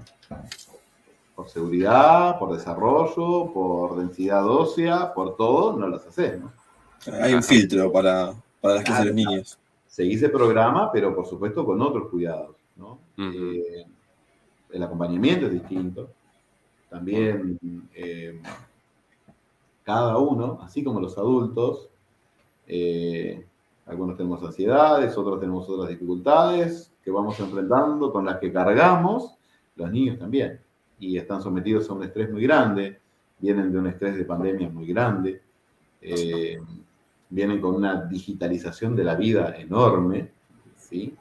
por 1.35 1.49
seguridad, 1.49 2.39
por 2.39 2.55
desarrollo, 2.55 3.51
por 3.53 3.97
densidad 3.97 4.47
ósea, 4.47 5.13
por 5.13 5.35
todo, 5.35 5.77
no 5.77 5.87
las 5.87 6.05
haces, 6.05 6.39
¿no? 6.39 6.51
Hay 7.21 7.33
un 7.33 7.43
filtro 7.43 7.91
para, 7.91 8.33
para 8.61 8.75
las 8.75 8.83
clases 8.83 9.05
de 9.05 9.11
los 9.11 9.15
niños. 9.15 9.59
Seguís 9.85 10.23
el 10.23 10.31
programa, 10.31 10.91
pero 10.91 11.15
por 11.15 11.27
supuesto 11.27 11.65
con 11.65 11.81
otros 11.81 12.09
cuidados. 12.09 12.54
¿No? 12.75 12.99
Eh, 13.17 13.85
el 14.71 14.83
acompañamiento 14.83 15.47
es 15.47 15.53
distinto. 15.53 16.09
También 16.89 17.57
eh, 17.93 18.41
cada 19.83 20.17
uno, 20.17 20.59
así 20.61 20.83
como 20.83 20.99
los 20.99 21.17
adultos, 21.17 21.89
eh, 22.67 23.45
algunos 23.85 24.17
tenemos 24.17 24.43
ansiedades, 24.43 25.17
otros 25.17 25.39
tenemos 25.39 25.69
otras 25.69 25.89
dificultades 25.89 26.91
que 27.03 27.11
vamos 27.11 27.39
enfrentando, 27.39 28.11
con 28.11 28.25
las 28.25 28.39
que 28.39 28.51
cargamos, 28.51 29.35
los 29.75 29.91
niños 29.91 30.17
también, 30.17 30.59
y 30.99 31.17
están 31.17 31.41
sometidos 31.41 31.89
a 31.89 31.93
un 31.93 32.03
estrés 32.03 32.31
muy 32.31 32.41
grande, 32.43 32.99
vienen 33.39 33.71
de 33.71 33.77
un 33.77 33.87
estrés 33.87 34.15
de 34.15 34.25
pandemia 34.25 34.69
muy 34.69 34.87
grande, 34.87 35.41
eh, 36.01 36.57
vienen 37.29 37.61
con 37.61 37.75
una 37.75 38.05
digitalización 38.05 38.95
de 38.95 39.03
la 39.03 39.15
vida 39.15 39.55
enorme, 39.57 40.31
¿sí? 40.77 41.15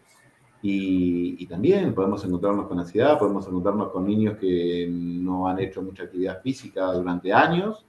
Y, 0.66 1.36
y 1.38 1.46
también 1.46 1.94
podemos 1.94 2.24
encontrarnos 2.24 2.66
con 2.68 2.78
ansiedad, 2.78 3.18
podemos 3.18 3.46
encontrarnos 3.46 3.90
con 3.90 4.06
niños 4.06 4.38
que 4.38 4.88
no 4.90 5.46
han 5.46 5.58
hecho 5.58 5.82
mucha 5.82 6.04
actividad 6.04 6.40
física 6.40 6.90
durante 6.90 7.34
años 7.34 7.84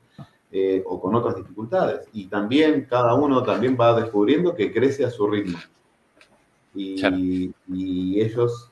eh, 0.52 0.84
o 0.86 1.00
con 1.00 1.16
otras 1.16 1.38
dificultades. 1.38 2.10
Y 2.12 2.26
también 2.28 2.86
cada 2.90 3.14
uno 3.16 3.44
también 3.44 3.78
va 3.80 3.98
descubriendo 3.98 4.54
que 4.54 4.74
crece 4.74 5.06
a 5.06 5.10
su 5.10 5.26
ritmo. 5.26 5.58
Y, 6.74 7.00
Claro. 7.00 7.16
y 7.18 8.20
ellos, 8.20 8.70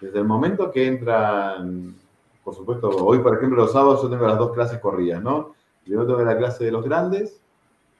desde 0.00 0.18
el 0.18 0.24
momento 0.24 0.72
que 0.72 0.84
entran, 0.88 1.94
por 2.42 2.52
supuesto, 2.56 2.88
hoy 2.88 3.20
por 3.20 3.36
ejemplo 3.36 3.58
los 3.62 3.70
sábados 3.70 4.02
yo 4.02 4.10
tengo 4.10 4.26
las 4.26 4.38
dos 4.38 4.54
clases 4.54 4.80
corridas, 4.80 5.22
¿no? 5.22 5.54
Primero 5.84 6.04
tengo 6.04 6.22
la 6.22 6.36
clase 6.36 6.64
de 6.64 6.72
los 6.72 6.84
grandes 6.84 7.40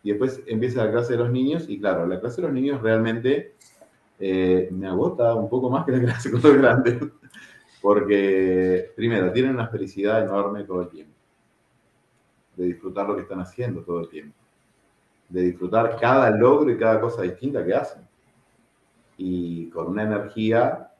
y 0.02 0.10
después 0.10 0.42
empieza 0.48 0.84
la 0.84 0.90
clase 0.90 1.12
de 1.12 1.20
los 1.20 1.30
niños 1.30 1.66
y 1.68 1.78
claro, 1.78 2.04
la 2.08 2.18
clase 2.18 2.40
de 2.40 2.48
los 2.48 2.52
niños 2.52 2.82
realmente 2.82 3.54
eh, 4.18 4.68
me 4.72 4.86
agota 4.86 5.34
un 5.34 5.48
poco 5.48 5.68
más 5.70 5.84
que 5.84 5.92
la 5.92 6.00
clase 6.00 6.30
con 6.30 6.42
los 6.42 6.56
grandes. 6.56 6.98
Porque, 7.80 8.92
primero, 8.96 9.32
tienen 9.32 9.52
una 9.54 9.68
felicidad 9.68 10.22
enorme 10.22 10.64
todo 10.64 10.82
el 10.82 10.88
tiempo. 10.88 11.12
De 12.56 12.64
disfrutar 12.64 13.06
lo 13.06 13.14
que 13.14 13.22
están 13.22 13.40
haciendo 13.40 13.82
todo 13.82 14.00
el 14.00 14.08
tiempo. 14.08 14.36
De 15.28 15.42
disfrutar 15.42 15.96
cada 16.00 16.30
logro 16.30 16.70
y 16.70 16.78
cada 16.78 17.00
cosa 17.00 17.22
distinta 17.22 17.64
que 17.64 17.74
hacen. 17.74 18.02
Y 19.18 19.68
con 19.70 19.88
una 19.88 20.02
energía 20.02 20.90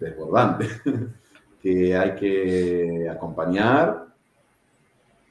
desbordante 0.00 0.68
que 1.62 1.96
hay 1.96 2.14
que 2.16 3.08
acompañar, 3.10 4.08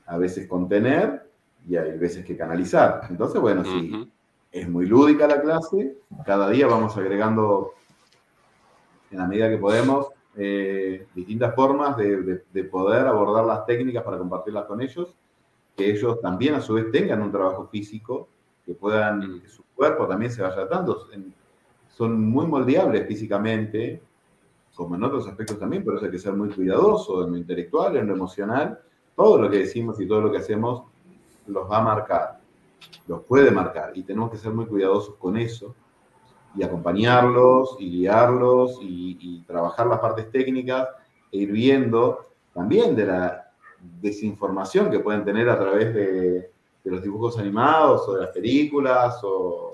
a 0.06 0.18
veces 0.18 0.48
contener 0.48 1.30
y 1.68 1.76
hay 1.76 1.98
veces 1.98 2.26
que 2.26 2.36
canalizar. 2.36 3.08
Entonces, 3.10 3.40
bueno, 3.40 3.64
sí, 3.64 3.92
Ujú. 3.94 4.13
Es 4.54 4.70
muy 4.70 4.86
lúdica 4.86 5.28
la 5.28 5.42
clase. 5.42 5.98
Cada 6.26 6.50
día 6.50 6.68
vamos 6.68 6.96
agregando, 6.96 7.74
en 9.12 9.18
la 9.18 9.28
medida 9.28 9.50
que 9.50 9.58
podemos, 9.58 10.08
eh, 10.36 11.08
distintas 11.14 11.54
formas 11.56 11.98
de, 11.98 12.22
de- 12.22 12.44
de 12.54 12.64
poder 12.64 13.06
abordar 13.08 13.46
las 13.46 13.66
técnicas 13.66 14.04
para 14.04 14.18
compartirlas 14.18 14.66
con 14.66 14.80
ellos. 14.82 15.14
Que 15.76 15.90
ellos 15.92 16.22
también 16.22 16.54
a 16.54 16.62
su 16.62 16.76
vez 16.76 16.92
tengan 16.92 17.22
un 17.22 17.32
trabajo 17.32 17.68
físico, 17.68 18.28
que 18.66 18.76
puedan, 18.76 19.42
que 19.42 19.50
su 19.50 19.64
cuerpo 19.76 20.08
también 20.08 20.32
se 20.32 20.42
vaya 20.44 20.62
atando. 20.62 21.08
En- 21.12 21.34
Son 21.90 22.20
muy 22.28 22.48
moldeables 22.48 23.08
físicamente, 23.08 24.02
como 24.76 24.96
en 24.96 25.04
otros 25.04 25.28
aspectos 25.28 25.60
también, 25.60 25.84
pero 25.84 25.98
eso 25.98 26.06
hay 26.06 26.12
que 26.12 26.18
ser 26.18 26.34
muy 26.34 26.50
cuidadoso 26.50 27.24
en 27.24 27.32
lo 27.32 27.38
intelectual, 27.38 27.96
en 27.98 28.08
lo 28.08 28.14
emocional. 28.14 28.80
Todo 29.16 29.40
lo 29.42 29.50
que 29.50 29.60
decimos 29.60 30.00
y 30.02 30.08
todo 30.08 30.22
lo 30.22 30.32
que 30.32 30.40
hacemos 30.40 30.84
los 31.46 31.70
va 31.70 31.78
a 31.78 31.82
marcar 31.84 32.40
los 33.08 33.22
puede 33.24 33.52
marcar 33.52 33.92
y 33.96 34.04
tenemos 34.04 34.32
que 34.32 34.38
ser 34.38 34.54
muy 34.54 34.66
cuidadosos 34.66 35.16
con 35.16 35.38
eso 35.38 35.76
y 36.56 36.64
acompañarlos 36.64 37.78
y 37.80 37.90
guiarlos 37.90 38.80
y, 38.82 39.18
y 39.20 39.44
trabajar 39.44 39.88
las 39.88 40.00
partes 40.00 40.30
técnicas 40.32 40.88
e 41.32 41.38
ir 41.38 41.52
viendo 41.52 42.30
también 42.54 42.96
de 42.96 43.06
la 43.06 43.52
desinformación 44.02 44.92
que 44.92 45.00
pueden 45.00 45.26
tener 45.26 45.50
a 45.50 45.60
través 45.60 45.94
de, 45.94 46.54
de 46.84 46.92
los 46.92 47.02
dibujos 47.02 47.38
animados 47.38 48.08
o 48.08 48.16
de 48.16 48.22
las 48.22 48.30
películas 48.32 49.20
o, 49.24 49.72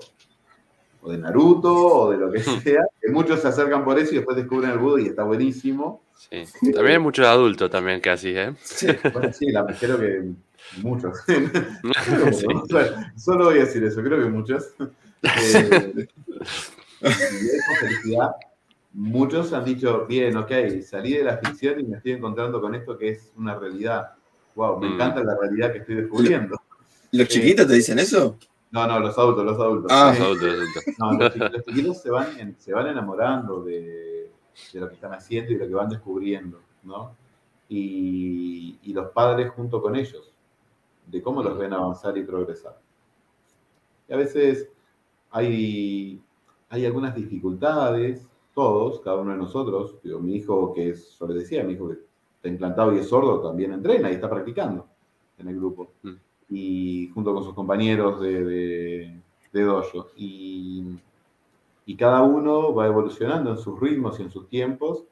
o 1.02 1.10
de 1.10 1.18
Naruto 1.18 1.74
o 1.74 2.10
de 2.10 2.16
lo 2.16 2.30
que 2.30 2.40
sea, 2.62 2.82
que 3.00 3.10
muchos 3.10 3.40
se 3.40 3.48
acercan 3.48 3.84
por 3.84 3.98
eso 3.98 4.12
y 4.12 4.16
después 4.16 4.36
descubren 4.36 4.70
el 4.70 4.78
Buda 4.78 5.00
y 5.00 5.06
está 5.06 5.24
buenísimo. 5.24 6.02
Sí. 6.14 6.44
También 6.72 6.96
hay 6.96 6.98
muchos 6.98 7.26
adultos 7.26 7.70
también 7.70 8.00
que 8.00 8.10
así, 8.10 8.32
¿eh? 8.36 8.54
Sí. 8.62 8.86
Bueno, 9.12 9.32
sí, 9.32 9.50
la, 9.50 9.66
creo 9.66 9.98
que 9.98 10.30
muchos. 10.78 11.18
Sí. 12.32 12.46
Solo 13.16 13.46
voy 13.46 13.58
a 13.58 13.64
decir 13.64 13.82
eso, 13.84 14.02
creo 14.02 14.18
que 14.22 14.28
muchos. 14.30 14.74
Eh, 15.22 16.08
felicidad, 17.80 18.30
muchos 18.92 19.52
han 19.52 19.64
dicho, 19.64 20.06
bien, 20.06 20.36
ok, 20.36 20.50
salí 20.82 21.12
de 21.14 21.24
la 21.24 21.38
ficción 21.38 21.80
y 21.80 21.84
me 21.84 21.96
estoy 21.96 22.12
encontrando 22.12 22.60
con 22.60 22.74
esto 22.74 22.96
que 22.98 23.10
es 23.10 23.32
una 23.36 23.54
realidad. 23.58 24.12
Wow, 24.54 24.80
me 24.80 24.88
Mm. 24.88 24.92
encanta 24.94 25.22
la 25.24 25.36
realidad 25.40 25.72
que 25.72 25.78
estoy 25.78 25.94
descubriendo. 25.96 26.56
¿Los 27.12 27.28
chiquitos 27.28 27.66
te 27.66 27.74
dicen 27.74 27.98
eso? 27.98 28.36
No, 28.70 28.86
no, 28.86 29.00
los 29.00 29.16
adultos, 29.18 29.44
los 29.44 29.58
adultos. 29.58 29.90
Ah. 29.92 30.12
Eh, 30.14 30.18
Los 30.18 30.26
adultos, 30.28 30.48
los 30.48 30.58
adultos. 30.58 31.38
no, 31.40 31.48
los 31.48 31.64
chiquitos 31.64 32.02
se 32.02 32.10
van, 32.10 32.38
en- 32.38 32.56
se 32.58 32.72
van 32.72 32.86
enamorando 32.86 33.62
de, 33.64 34.30
de 34.72 34.80
lo 34.80 34.88
que 34.88 34.94
están 34.94 35.12
haciendo 35.14 35.52
y 35.52 35.56
lo 35.56 35.66
que 35.66 35.74
van 35.74 35.88
descubriendo, 35.88 36.60
¿no? 36.84 37.14
Y, 37.68 38.78
y 38.82 38.92
los 38.92 39.10
padres 39.10 39.50
junto 39.50 39.80
con 39.80 39.96
ellos, 39.96 40.32
de 41.10 41.22
cómo 41.22 41.42
los 41.42 41.58
ven 41.58 41.72
avanzar 41.72 42.16
y 42.16 42.22
progresar. 42.22 42.78
Y 44.08 44.12
a 44.12 44.16
veces 44.16 44.70
hay, 45.30 46.20
hay 46.68 46.86
algunas 46.86 47.14
dificultades, 47.14 48.26
todos, 48.54 49.00
cada 49.00 49.18
uno 49.18 49.32
de 49.32 49.38
nosotros. 49.38 49.96
Digo, 50.02 50.20
mi 50.20 50.36
hijo, 50.36 50.72
que 50.72 50.90
es, 50.90 51.18
yo 51.18 51.26
les 51.26 51.36
decía, 51.38 51.64
mi 51.64 51.74
hijo 51.74 51.88
que 51.88 51.94
está 52.36 52.48
implantado 52.48 52.94
y 52.94 52.98
es 52.98 53.08
sordo, 53.08 53.40
también 53.40 53.72
entrena 53.72 54.10
y 54.10 54.14
está 54.14 54.28
practicando 54.28 54.86
en 55.38 55.48
el 55.48 55.56
grupo. 55.56 55.92
Mm. 56.02 56.14
Y 56.50 57.10
junto 57.14 57.32
con 57.32 57.44
sus 57.44 57.54
compañeros 57.54 58.20
de, 58.20 58.44
de, 58.44 59.20
de 59.52 59.62
dojo. 59.62 60.08
Y, 60.16 60.98
y 61.86 61.96
cada 61.96 62.22
uno 62.22 62.74
va 62.74 62.86
evolucionando 62.86 63.50
en 63.50 63.58
sus 63.58 63.78
ritmos 63.78 64.18
y 64.18 64.22
en 64.24 64.30
sus 64.30 64.48
tiempos, 64.48 65.04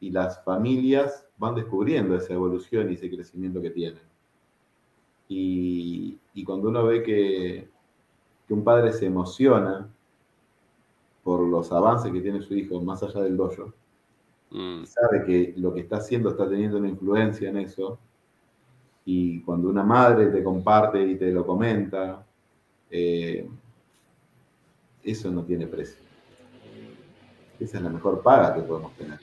y 0.00 0.10
las 0.10 0.42
familias 0.44 1.26
van 1.38 1.54
descubriendo 1.54 2.14
esa 2.16 2.34
evolución 2.34 2.90
y 2.90 2.94
ese 2.94 3.10
crecimiento 3.10 3.60
que 3.60 3.70
tienen. 3.70 4.02
Y, 5.28 6.18
y 6.34 6.44
cuando 6.44 6.68
uno 6.68 6.84
ve 6.84 7.02
que, 7.02 7.68
que 8.46 8.54
un 8.54 8.62
padre 8.62 8.92
se 8.92 9.06
emociona 9.06 9.88
por 11.24 11.40
los 11.40 11.72
avances 11.72 12.12
que 12.12 12.20
tiene 12.20 12.40
su 12.42 12.54
hijo 12.54 12.80
más 12.80 13.02
allá 13.02 13.20
del 13.22 13.36
dojo, 13.36 13.72
Mm, 14.50 14.84
sabe 14.84 15.24
que 15.24 15.54
lo 15.56 15.74
que 15.74 15.80
está 15.80 15.96
haciendo 15.96 16.30
está 16.30 16.48
teniendo 16.48 16.78
una 16.78 16.88
influencia 16.88 17.48
en 17.48 17.58
eso, 17.58 17.98
y 19.04 19.40
cuando 19.42 19.68
una 19.68 19.82
madre 19.82 20.26
te 20.26 20.42
comparte 20.42 21.02
y 21.02 21.16
te 21.16 21.30
lo 21.32 21.46
comenta, 21.46 22.24
eh, 22.90 23.48
eso 25.02 25.30
no 25.30 25.44
tiene 25.44 25.66
precio. 25.66 26.04
Esa 27.58 27.78
es 27.78 27.82
la 27.82 27.90
mejor 27.90 28.22
paga 28.22 28.54
que 28.54 28.62
podemos 28.62 28.92
tener. 28.96 29.18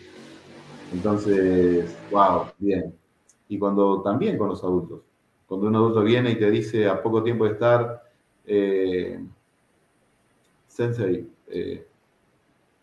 Entonces, 0.92 1.96
wow, 2.12 2.46
bien. 2.58 2.94
Y 3.50 3.60
cuando 3.60 4.02
también 4.02 4.38
con 4.38 4.50
los 4.50 4.64
adultos, 4.64 5.02
cuando 5.54 5.68
un 5.68 5.76
adulto 5.76 6.04
viene 6.04 6.32
y 6.32 6.40
te 6.40 6.50
dice 6.50 6.88
a 6.88 7.02
poco 7.02 7.24
tiempo 7.24 7.46
de 7.46 7.52
estar, 7.52 8.04
eh, 8.46 9.24
Sensei, 10.68 11.30
eh, 11.48 11.88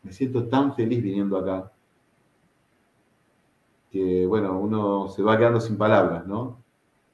me 0.03 0.13
siento 0.13 0.47
tan 0.49 0.75
feliz 0.75 1.03
viniendo 1.03 1.37
acá, 1.37 1.73
que 3.91 4.25
bueno, 4.27 4.59
uno 4.59 5.09
se 5.09 5.23
va 5.23 5.37
quedando 5.37 5.61
sin 5.61 5.77
palabras, 5.77 6.27
¿no? 6.27 6.63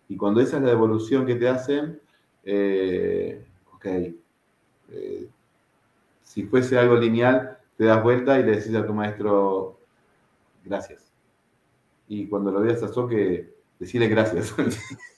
Y 0.08 0.16
cuando 0.16 0.40
esa 0.40 0.58
es 0.58 0.62
la 0.62 0.68
devolución 0.68 1.24
que 1.24 1.36
te 1.36 1.48
hacen, 1.48 2.00
eh, 2.44 3.44
ok, 3.74 3.86
eh, 4.90 5.28
si 6.22 6.44
fuese 6.44 6.78
algo 6.78 6.96
lineal, 6.96 7.58
te 7.78 7.84
das 7.84 8.02
vuelta 8.02 8.38
y 8.38 8.44
le 8.44 8.56
decís 8.56 8.74
a 8.74 8.86
tu 8.86 8.92
maestro, 8.92 9.78
gracias. 10.64 11.10
Y 12.08 12.28
cuando 12.28 12.52
lo 12.52 12.60
veas 12.60 12.82
a 12.82 12.88
Soque, 12.88 13.54
decirle 13.78 14.08
gracias. 14.08 14.54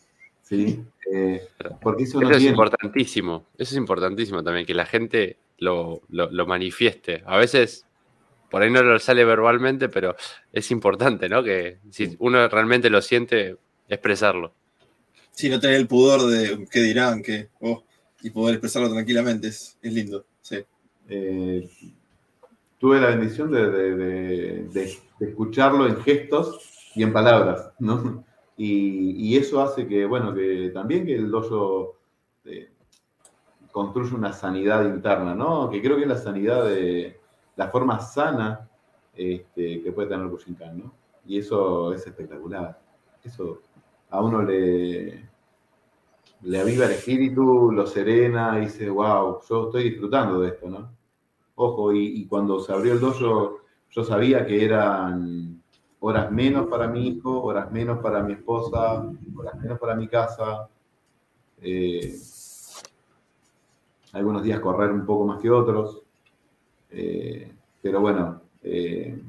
¿Sí? 0.48 0.82
Eh, 1.12 1.42
porque 1.82 2.04
eso 2.04 2.20
Eso 2.20 2.30
es 2.30 2.38
tiene... 2.38 2.50
importantísimo. 2.52 3.46
Eso 3.58 3.74
es 3.74 3.76
importantísimo 3.76 4.42
también, 4.42 4.64
que 4.64 4.74
la 4.74 4.86
gente 4.86 5.36
lo, 5.58 6.00
lo- 6.08 6.30
lo 6.30 6.46
manifieste. 6.46 7.22
A 7.26 7.36
veces, 7.36 7.84
por 8.50 8.62
ahí 8.62 8.70
no 8.70 8.82
lo 8.82 8.98
sale 8.98 9.24
verbalmente, 9.24 9.88
pero 9.90 10.16
es 10.52 10.70
importante, 10.70 11.28
¿no? 11.28 11.42
Que 11.42 11.78
si 11.90 12.16
uno 12.18 12.48
realmente 12.48 12.88
lo 12.88 13.02
siente, 13.02 13.56
expresarlo. 13.88 14.52
Sí, 15.32 15.48
no 15.50 15.60
tener 15.60 15.76
el 15.76 15.86
pudor 15.86 16.22
de 16.30 16.66
qué 16.70 16.80
dirán, 16.80 17.22
qué. 17.22 17.48
oh, 17.60 17.84
y 18.22 18.30
poder 18.30 18.54
expresarlo 18.54 18.90
tranquilamente. 18.90 19.48
Es, 19.48 19.76
es 19.82 19.92
lindo. 19.92 20.24
Sí. 20.40 20.64
eh, 21.10 21.68
tuve 22.78 23.00
la 23.00 23.08
bendición 23.08 23.50
de, 23.50 23.70
de- 23.70 23.96
de- 23.96 24.62
de- 24.68 24.98
de 25.20 25.28
escucharlo 25.28 25.86
en 25.86 26.00
gestos 26.02 26.60
y 26.94 27.02
en 27.02 27.12
palabras, 27.12 27.70
¿no? 27.78 28.24
Y, 28.60 29.36
eso 29.36 29.62
hace 29.62 29.86
que, 29.86 30.04
bueno, 30.04 30.34
que 30.34 30.70
también 30.74 31.06
que 31.06 31.14
el 31.14 31.30
dojo 31.30 31.94
eh, 32.44 32.72
construya 33.70 34.16
una 34.16 34.32
sanidad 34.32 34.84
interna, 34.84 35.34
¿no? 35.34 35.70
Que 35.70 35.80
creo 35.80 35.96
que 35.96 36.02
es 36.02 36.08
la 36.08 36.18
sanidad 36.18 36.64
de 36.64 37.20
la 37.54 37.68
forma 37.68 38.00
sana 38.00 38.68
este, 39.14 39.80
que 39.80 39.92
puede 39.92 40.08
tener 40.08 40.26
Bushinkan, 40.26 40.76
¿no? 40.76 40.92
Y 41.24 41.38
eso 41.38 41.92
es 41.92 42.04
espectacular. 42.04 42.80
Eso 43.22 43.60
a 44.10 44.20
uno 44.22 44.42
le, 44.42 45.28
le 46.42 46.60
aviva 46.60 46.86
el 46.86 46.92
espíritu, 46.92 47.70
lo 47.72 47.86
serena 47.86 48.58
y 48.58 48.62
dice, 48.62 48.88
wow, 48.88 49.40
yo 49.48 49.66
estoy 49.66 49.90
disfrutando 49.90 50.40
de 50.40 50.48
esto, 50.48 50.68
¿no? 50.68 50.96
Ojo, 51.56 51.92
y, 51.92 52.26
cuando 52.26 52.60
se 52.60 52.72
abrió 52.72 52.92
el 52.92 53.00
dojo, 53.00 53.58
yo 53.90 54.04
sabía 54.04 54.46
que 54.46 54.64
eran 54.64 55.57
horas 56.00 56.30
menos 56.30 56.66
para 56.68 56.86
mi 56.86 57.08
hijo, 57.08 57.42
horas 57.42 57.70
menos 57.70 57.98
para 57.98 58.22
mi 58.22 58.34
esposa, 58.34 59.04
horas 59.36 59.54
menos 59.60 59.78
para 59.78 59.94
mi 59.94 60.08
casa. 60.08 60.68
Eh, 61.60 62.14
algunos 64.12 64.42
días 64.42 64.60
correr 64.60 64.90
un 64.90 65.04
poco 65.04 65.26
más 65.26 65.40
que 65.40 65.50
otros. 65.50 66.02
Eh, 66.90 67.52
pero 67.82 68.00
bueno, 68.00 68.40
eh, 68.62 69.20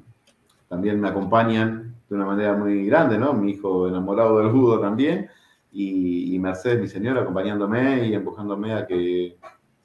también 0.67 0.99
me 0.99 1.09
acompañan 1.09 1.95
de 2.07 2.15
una 2.15 2.25
manera 2.25 2.55
muy 2.55 2.85
grande, 2.85 3.17
¿no? 3.17 3.33
Mi 3.33 3.51
hijo 3.51 3.87
enamorado 3.87 4.39
del 4.39 4.51
judo 4.51 4.79
también 4.79 5.29
y, 5.71 6.37
Mercedes, 6.39 6.79
mi 6.79 6.87
señora, 6.87 7.21
acompañándome 7.21 8.07
y 8.07 8.13
empujándome 8.13 8.73
a 8.73 8.87
que, 8.87 9.37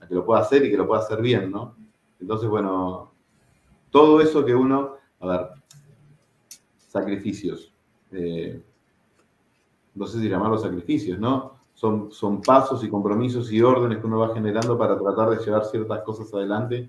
que 0.09 0.15
lo 0.15 0.25
pueda 0.25 0.41
hacer 0.41 0.65
y 0.65 0.71
que 0.71 0.77
lo 0.77 0.87
pueda 0.87 1.03
hacer 1.03 1.21
bien, 1.21 1.51
¿no? 1.51 1.75
Entonces, 2.21 2.49
bueno, 2.49 3.13
todo 3.91 4.21
eso 4.21 4.45
que 4.45 4.55
uno, 4.55 4.97
a 5.21 5.27
ver, 5.27 5.49
sacrificios, 6.95 7.75
eh, 8.13 8.63
no 9.97 10.07
sé 10.07 10.21
si 10.21 10.29
llamarlos 10.29 10.63
sacrificios, 10.63 11.19
¿no? 11.19 11.55
Son, 11.75 12.13
son 12.13 12.41
pasos 12.41 12.85
y 12.85 12.89
compromisos 12.89 13.51
y 13.51 13.61
órdenes 13.61 13.99
que 13.99 14.07
uno 14.07 14.21
va 14.21 14.33
generando 14.33 14.79
para 14.79 14.97
tratar 14.97 15.31
de 15.31 15.45
llevar 15.45 15.65
ciertas 15.65 16.03
cosas 16.03 16.33
adelante, 16.33 16.89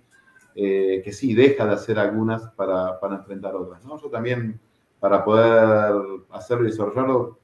eh, 0.54 1.02
que 1.04 1.12
sí, 1.12 1.34
deja 1.34 1.66
de 1.66 1.74
hacer 1.74 1.98
algunas 1.98 2.44
para, 2.52 3.00
para 3.00 3.16
enfrentar 3.16 3.56
otras, 3.56 3.84
¿no? 3.84 4.00
Yo 4.00 4.10
también, 4.10 4.60
para 5.00 5.26
poder 5.26 5.96
hacerlo 6.30 6.68
y 6.68 6.72
desarrollarlo, 6.72 7.40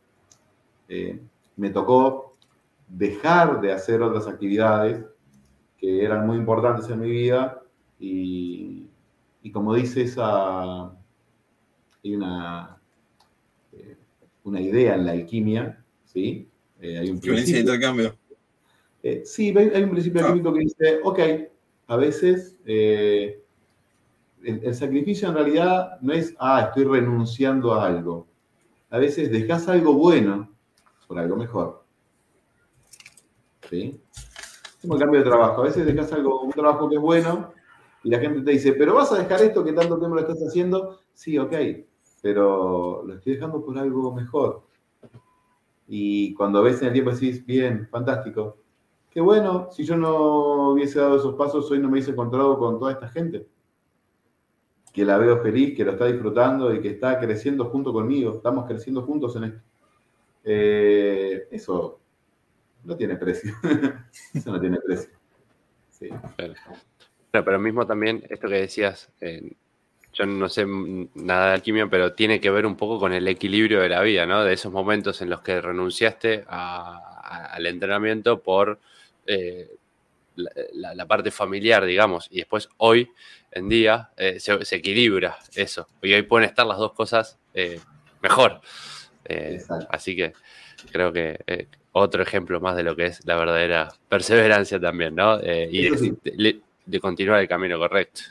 eh, 0.87 1.19
me 1.55 1.71
tocó 1.71 2.35
dejar 2.87 3.59
de 3.59 3.73
hacer 3.73 4.03
otras 4.03 4.27
actividades 4.27 5.03
que 5.79 6.05
eran 6.05 6.27
muy 6.27 6.37
importantes 6.37 6.87
en 6.89 6.99
mi 6.99 7.09
vida 7.09 7.63
y, 7.99 8.87
como 9.51 9.73
dice 9.73 10.03
esa, 10.03 10.91
hay 12.03 12.15
una, 12.15 12.77
eh, 13.73 13.97
una 14.43 14.61
idea 14.61 14.95
en 14.95 15.05
la 15.05 15.11
alquimia, 15.11 15.83
¿sí? 16.05 16.47
Eh, 16.79 16.97
hay 16.97 17.09
un 17.09 17.19
de 17.19 17.59
intercambio. 17.59 18.15
Eh, 19.03 19.23
sí, 19.25 19.53
hay 19.55 19.83
un 19.83 19.91
principio 19.91 20.25
ah. 20.25 20.53
que 20.53 20.59
dice, 20.59 20.99
ok, 21.03 21.19
a 21.87 21.95
veces 21.97 22.57
el, 22.65 23.41
el, 24.43 24.75
sacrificio 24.75 25.27
en 25.27 25.35
realidad 25.35 25.99
no 26.01 26.13
es, 26.13 26.35
ah, 26.39 26.65
estoy 26.67 26.85
renunciando 26.85 27.73
a 27.73 27.87
algo. 27.87 28.27
A 28.89 28.97
veces 28.97 29.31
dejas 29.31 29.67
algo 29.67 29.93
bueno 29.93 30.49
por 31.07 31.19
algo 31.19 31.35
mejor. 31.35 31.83
¿Sí? 33.69 33.99
Como 34.81 34.95
el 34.95 34.99
cambio 34.99 35.19
de 35.19 35.25
trabajo. 35.25 35.61
A 35.61 35.65
veces 35.65 35.85
dejas 35.85 36.11
algo, 36.13 36.41
un 36.41 36.51
trabajo 36.51 36.89
que 36.89 36.95
es 36.95 37.01
bueno 37.01 37.53
y 38.03 38.09
la 38.09 38.19
gente 38.19 38.41
te 38.41 38.51
dice, 38.51 38.73
pero 38.73 38.95
vas 38.95 39.11
a 39.11 39.19
dejar 39.19 39.41
esto 39.41 39.63
que 39.63 39.73
tanto 39.73 39.97
tiempo 39.97 40.15
lo 40.15 40.21
estás 40.21 40.39
haciendo. 40.39 40.99
Sí, 41.13 41.37
ok, 41.37 41.53
pero 42.21 43.03
lo 43.05 43.15
estoy 43.15 43.33
dejando 43.33 43.63
por 43.63 43.77
algo 43.77 44.13
mejor. 44.13 44.63
Y 45.87 46.33
cuando 46.35 46.63
ves 46.63 46.81
en 46.81 46.87
el 46.87 46.93
tiempo 46.93 47.11
decís, 47.11 47.45
bien, 47.45 47.87
fantástico. 47.89 48.57
Qué 49.09 49.19
bueno, 49.19 49.69
si 49.71 49.83
yo 49.83 49.97
no 49.97 50.69
hubiese 50.69 50.99
dado 50.99 51.17
esos 51.17 51.35
pasos, 51.35 51.69
hoy 51.69 51.79
no 51.79 51.87
me 51.87 51.93
hubiese 51.93 52.11
encontrado 52.11 52.57
con 52.57 52.79
toda 52.79 52.93
esta 52.93 53.09
gente. 53.09 53.45
Que 54.93 55.03
la 55.03 55.17
veo 55.17 55.41
feliz, 55.41 55.75
que 55.75 55.83
lo 55.83 55.91
está 55.91 56.05
disfrutando 56.05 56.73
y 56.73 56.81
que 56.81 56.91
está 56.91 57.19
creciendo 57.19 57.65
junto 57.65 57.91
conmigo. 57.91 58.31
Estamos 58.35 58.65
creciendo 58.67 59.01
juntos 59.01 59.35
en 59.35 59.43
esto. 59.45 59.61
Eh, 60.43 61.47
eso 61.51 61.99
no 62.83 62.95
tiene 62.95 63.15
precio. 63.15 63.53
eso 64.33 64.51
no 64.51 64.59
tiene 64.59 64.79
precio. 64.79 65.11
Sí. 65.89 66.09
Pero, 67.31 67.59
mismo 67.59 67.85
también, 67.85 68.23
esto 68.29 68.47
que 68.47 68.55
decías, 68.55 69.11
eh, 69.19 69.55
yo 70.13 70.25
no 70.25 70.49
sé 70.49 70.65
nada 71.15 71.47
de 71.47 71.53
alquimia, 71.53 71.87
pero 71.87 72.13
tiene 72.13 72.39
que 72.39 72.49
ver 72.49 72.65
un 72.65 72.75
poco 72.75 72.99
con 72.99 73.13
el 73.13 73.27
equilibrio 73.27 73.81
de 73.81 73.89
la 73.89 74.01
vida, 74.01 74.25
¿no? 74.25 74.43
De 74.43 74.53
esos 74.53 74.71
momentos 74.71 75.21
en 75.21 75.29
los 75.29 75.41
que 75.41 75.61
renunciaste 75.61 76.45
al 76.47 77.65
entrenamiento 77.65 78.41
por 78.41 78.79
eh, 79.25 79.69
la, 80.35 81.05
parte 81.05 81.31
familiar, 81.31 81.85
digamos, 81.85 82.27
y 82.29 82.37
después 82.37 82.69
hoy 82.77 83.09
en 83.51 83.69
día 83.69 84.11
se, 84.37 84.65
se, 84.65 84.75
equilibra 84.75 85.37
eso. 85.55 85.87
Y 86.01 86.13
hoy 86.13 86.23
pueden 86.23 86.49
estar 86.49 86.65
las 86.65 86.77
dos 86.77 86.93
cosas 86.93 87.37
mejor. 88.21 88.61
Eh, 89.25 89.61
así 89.89 90.15
que 90.15 90.33
creo 90.91 91.11
que 91.13 91.39
eh, 91.47 91.67
otro 91.91 92.23
ejemplo 92.23 92.59
más 92.59 92.75
de 92.75 92.83
lo 92.83 92.95
que 92.95 93.05
es 93.05 93.25
la 93.25 93.35
verdadera 93.35 93.89
perseverancia 94.09 94.79
también, 94.79 95.15
¿no? 95.15 95.39
Eh, 95.41 95.69
y 95.71 95.89
de, 96.85 96.99
continuar 96.99 97.39
el 97.39 97.47
camino 97.47 97.77
correcto. 97.77 98.21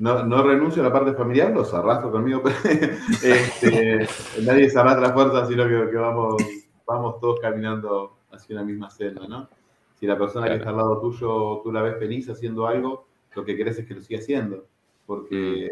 No, 0.00 0.24
no, 0.24 0.42
renuncio 0.42 0.80
a 0.82 0.86
la 0.86 0.92
parte 0.92 1.12
familiar, 1.12 1.52
los 1.52 1.74
arrastro 1.74 2.10
conmigo. 2.10 2.42
este, 3.22 4.08
nadie 4.42 4.70
se 4.70 4.78
arrastra 4.78 5.08
la 5.08 5.12
fuerza, 5.12 5.46
sino 5.46 5.68
que, 5.68 5.94
vamos, 5.94 6.42
vamos 6.86 7.20
todos 7.20 7.38
caminando 7.38 8.16
hacia 8.32 8.56
una 8.56 8.64
misma 8.64 8.88
celda, 8.88 9.28
¿no? 9.28 9.50
Si 9.96 10.06
la 10.06 10.16
persona 10.16 10.46
que 10.48 10.54
está 10.54 10.70
al 10.70 10.78
lado 10.78 10.98
tuyo, 11.02 11.60
tú 11.62 11.70
la 11.70 11.82
ves 11.82 11.98
feliz 11.98 12.30
haciendo 12.30 12.66
algo, 12.66 13.08
lo 13.34 13.44
que 13.44 13.54
querés 13.54 13.78
es 13.78 13.86
que 13.86 13.92
lo 13.92 14.00
siga 14.00 14.20
haciendo. 14.20 14.64
Porque 15.04 15.68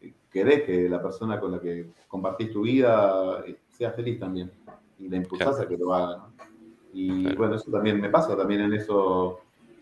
mm. 0.00 0.08
querés 0.32 0.64
que 0.64 0.88
la 0.88 1.00
persona 1.00 1.38
con 1.38 1.52
la 1.52 1.60
que 1.60 1.86
compartís 2.08 2.50
tu 2.50 2.62
vida 2.62 3.44
sea 3.70 3.92
feliz 3.92 4.18
también. 4.18 4.50
Y 4.98 5.08
la 5.08 5.18
impulsas 5.18 5.60
a 5.60 5.68
que 5.68 5.78
lo 5.78 5.94
haga. 5.94 6.26
Y 6.92 7.32
bueno, 7.36 7.54
eso 7.54 7.70
también 7.70 8.00
me 8.00 8.08
pasa, 8.08 8.36
también 8.36 8.62
en 8.62 8.74
eso 8.74 9.38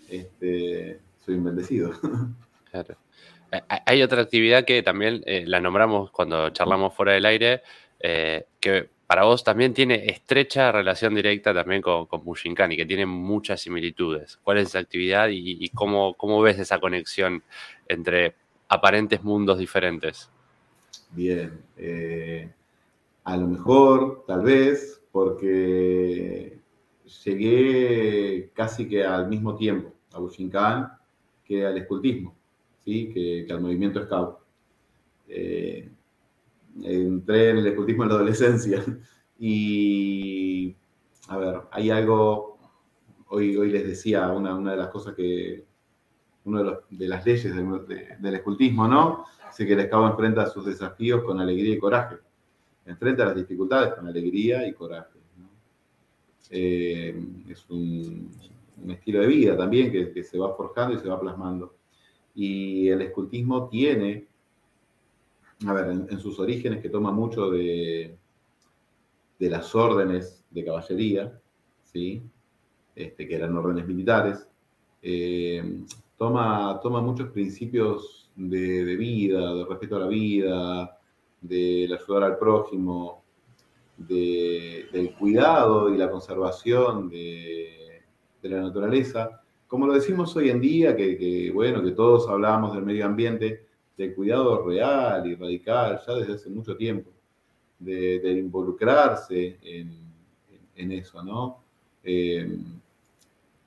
este, 0.07 1.01
soy 1.25 1.37
un 1.37 1.45
bendecido. 1.45 1.93
Claro. 2.71 2.95
Hay 3.87 4.03
otra 4.03 4.23
actividad 4.23 4.65
que 4.65 4.83
también 4.83 5.23
eh, 5.27 5.45
la 5.47 5.61
nombramos 5.61 6.11
cuando 6.11 6.51
charlamos 6.51 6.95
fuera 6.95 7.13
del 7.13 7.27
aire, 7.27 7.63
eh, 7.99 8.47
que 8.61 8.89
para 9.07 9.25
vos 9.25 9.43
también 9.43 9.75
tiene 9.75 10.09
estrecha 10.09 10.71
relación 10.71 11.17
directa 11.17 11.53
también 11.53 11.83
con, 11.83 12.07
con 12.07 12.25
Mushinkan 12.25 12.71
y 12.71 12.77
que 12.77 12.87
tiene 12.87 13.07
muchas 13.07 13.61
similitudes. 13.61 14.39
¿Cuál 14.43 14.59
es 14.59 14.69
esa 14.69 14.79
actividad 14.79 15.29
y, 15.33 15.69
cómo, 15.71 16.41
ves 16.43 16.61
esa 16.61 16.79
conexión 16.79 17.43
entre 17.89 18.35
aparentes 18.69 19.25
mundos 19.25 19.59
diferentes? 19.59 20.31
Bien. 21.11 21.61
Eh, 21.77 22.49
a 23.25 23.37
lo 23.37 23.49
mejor, 23.49 24.25
tal 24.29 24.43
vez, 24.43 25.03
porque 25.11 26.57
llegué 27.25 28.51
casi 28.55 28.89
que 28.89 29.05
al 29.05 29.29
mismo 29.29 29.57
tiempo 29.57 29.93
a 30.13 30.21
Bushinkan 30.21 30.93
que 31.45 31.67
al 31.67 31.77
escultismo, 31.77 32.37
que, 33.13 33.47
al 33.51 33.61
movimiento 33.61 34.05
scout. 34.05 34.39
Eh, 35.29 35.89
entré 36.83 37.51
en 37.51 37.59
el 37.59 37.67
escultismo 37.67 38.03
en 38.03 38.09
la 38.09 38.15
adolescencia 38.17 38.85
y, 39.39 40.75
a 41.29 41.37
ver, 41.37 41.61
hay 41.71 41.91
algo, 41.91 42.59
hoy, 43.29 43.57
hoy 43.57 43.71
les 43.71 43.87
decía, 43.87 44.29
una, 44.29 44.55
una 44.55 44.73
de 44.73 44.77
las 44.77 44.89
cosas 44.89 45.15
que, 45.15 45.65
una 46.45 46.63
de, 46.63 46.77
de 46.91 47.09
las 47.09 47.25
leyes 47.25 47.55
del, 47.55 48.35
escultismo, 48.35 48.89
¿no? 48.89 49.25
Dice 49.49 49.67
que 49.67 49.75
el 49.75 49.87
scout 49.87 50.13
enfrenta 50.13 50.47
sus 50.47 50.65
desafíos 50.65 51.23
con 51.25 51.41
alegría 51.41 51.75
y 51.75 51.79
coraje 51.79 52.17
enfrenta 52.91 53.25
las 53.25 53.37
dificultades 53.37 53.95
con 53.95 54.07
alegría 54.07 54.67
y 54.67 54.75
coraje. 54.75 55.19
Eh, 56.51 57.15
es 57.49 57.69
un, 57.71 58.29
estilo 58.89 59.21
de 59.21 59.27
vida 59.27 59.57
también 59.57 59.93
que, 59.93 60.23
se 60.25 60.39
va 60.39 60.55
forjando 60.57 60.97
y 60.97 60.99
se 60.99 61.09
va 61.09 61.21
plasmando. 61.21 61.75
Y 62.41 62.89
el 62.89 63.03
escultismo 63.03 63.69
tiene, 63.69 64.27
a 65.67 65.73
ver, 65.75 65.91
en, 65.91 66.19
sus 66.19 66.39
orígenes 66.39 66.81
que 66.81 66.89
toma 66.89 67.13
mucho 67.13 67.51
de, 67.51 68.17
de 69.39 69.51
las 69.51 69.75
órdenes 69.75 70.43
de 70.51 70.65
caballería, 70.65 71.39
¿sí? 71.85 72.23
Este, 72.97 73.29
que 73.29 73.35
eran 73.35 73.55
órdenes 73.55 73.87
militares, 73.87 74.49
eh, 75.03 75.83
toma, 76.17 76.81
toma 76.83 77.03
muchos 77.03 77.29
principios 77.29 78.31
de, 78.35 78.87
de 78.87 78.97
vida, 78.97 79.55
de 79.55 79.65
respeto 79.67 79.97
a 79.97 80.01
la 80.01 80.09
vida, 80.09 80.99
del 81.43 81.93
ayudar 81.93 82.23
al 82.25 82.39
prójimo, 82.39 83.23
del 83.99 85.15
cuidado 85.19 85.93
y 85.93 85.99
la 85.99 86.11
conservación 86.11 87.11
de, 87.11 88.03
la 88.43 88.63
naturaleza. 88.63 89.43
Como 89.71 89.87
lo 89.87 89.95
decimos 89.95 90.35
hoy 90.35 90.51
en 90.51 90.61
día, 90.61 90.97
que, 90.97 91.53
bueno, 91.55 91.81
que 91.81 91.93
todos 91.93 92.29
hablamos 92.29 92.75
del 92.75 92.85
medio 92.85 93.07
ambiente, 93.07 93.67
del 93.97 94.17
cuidado 94.17 94.67
real 94.67 95.25
y 95.29 95.37
radical 95.37 96.01
ya 96.05 96.15
desde 96.15 96.33
hace 96.33 96.51
mucho 96.51 96.77
tiempo, 96.77 97.13
de, 97.79 98.37
involucrarse 98.37 99.61
en, 99.63 100.91
eso, 100.91 101.23
¿no? 101.23 101.59
Eh, 102.03 102.59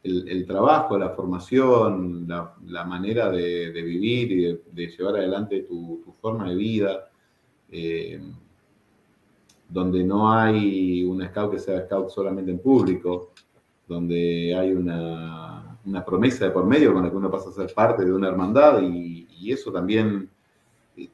el, 0.04 0.46
trabajo, 0.46 0.98
la 0.98 1.12
formación, 1.12 2.28
la, 2.28 2.84
manera 2.84 3.32
de, 3.32 3.72
vivir 3.72 4.32
y 4.34 4.60
de, 4.74 4.88
llevar 4.88 5.16
adelante 5.16 5.62
tu, 5.62 6.04
forma 6.20 6.50
de 6.50 6.56
vida, 6.56 7.10
eh, 7.72 8.22
donde 9.70 10.04
no 10.04 10.30
hay 10.30 11.06
un 11.06 11.26
scout 11.26 11.54
que 11.54 11.60
sea 11.60 11.86
scout 11.86 12.10
solamente 12.10 12.52
en 12.52 12.60
público, 12.60 13.32
donde 13.88 14.54
hay 14.54 14.74
una, 14.74 15.43
promesa 16.06 16.46
de 16.46 16.52
por 16.52 16.66
medio 16.66 16.94
con 16.94 17.04
la 17.04 17.10
que 17.10 17.16
uno 17.16 17.32
pasa 17.32 17.50
a 17.50 17.54
ser 17.54 17.74
parte 17.74 18.06
de 18.06 18.14
una 18.14 18.28
hermandad 18.28 18.82
y, 18.82 19.22
eso 19.46 19.74
también 19.74 20.30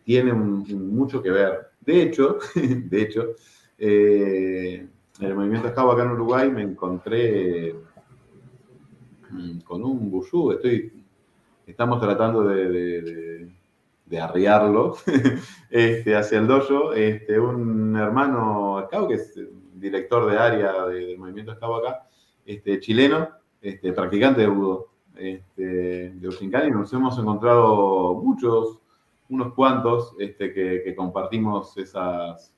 tiene 0.04 0.34
mucho 0.34 1.20
que 1.20 1.32
ver. 1.32 1.72
De 1.82 2.04
hecho, 2.04 2.38
de 2.56 3.02
hecho, 3.02 3.30
eh, 3.76 4.88
en 5.20 5.26
el 5.26 5.36
movimiento 5.36 5.68
scout 5.70 5.94
acá 5.94 6.04
en 6.04 6.12
Uruguay 6.12 6.52
me 6.52 6.62
encontré 6.62 7.74
Mm, 9.32 9.60
con 9.60 9.84
un 9.84 10.10
Bushu, 10.10 10.52
estoy, 10.54 10.92
estamos 11.68 12.02
tratando 12.02 12.44
de, 12.44 13.52
arriarlo 14.20 14.96
este, 15.70 16.16
hacia 16.16 16.40
el 16.40 16.48
dojo. 16.48 16.94
Este, 16.94 17.40
un 17.40 17.96
hermano 17.96 18.82
Escabo, 18.82 19.08
que 19.08 19.16
es 19.16 19.40
director 19.74 20.30
de 20.32 20.38
área 20.38 20.86
del 20.88 21.18
movimiento 21.18 21.52
Escabo 21.52 21.78
acá, 21.78 22.08
este, 22.46 22.80
chileno, 22.80 23.30
este, 23.62 23.94
practicante 23.94 24.42
de 24.42 24.48
budo 24.48 24.88
este, 25.16 26.12
de 26.12 26.28
Ushinkani. 26.28 26.72
Nos 26.72 26.92
hemos 26.94 27.18
encontrado 27.18 28.16
muchos, 28.16 28.80
unos 29.30 29.54
cuantos, 29.54 30.16
este, 30.20 30.54
que, 30.54 30.96
compartimos 30.96 31.78
esas, 31.78 32.54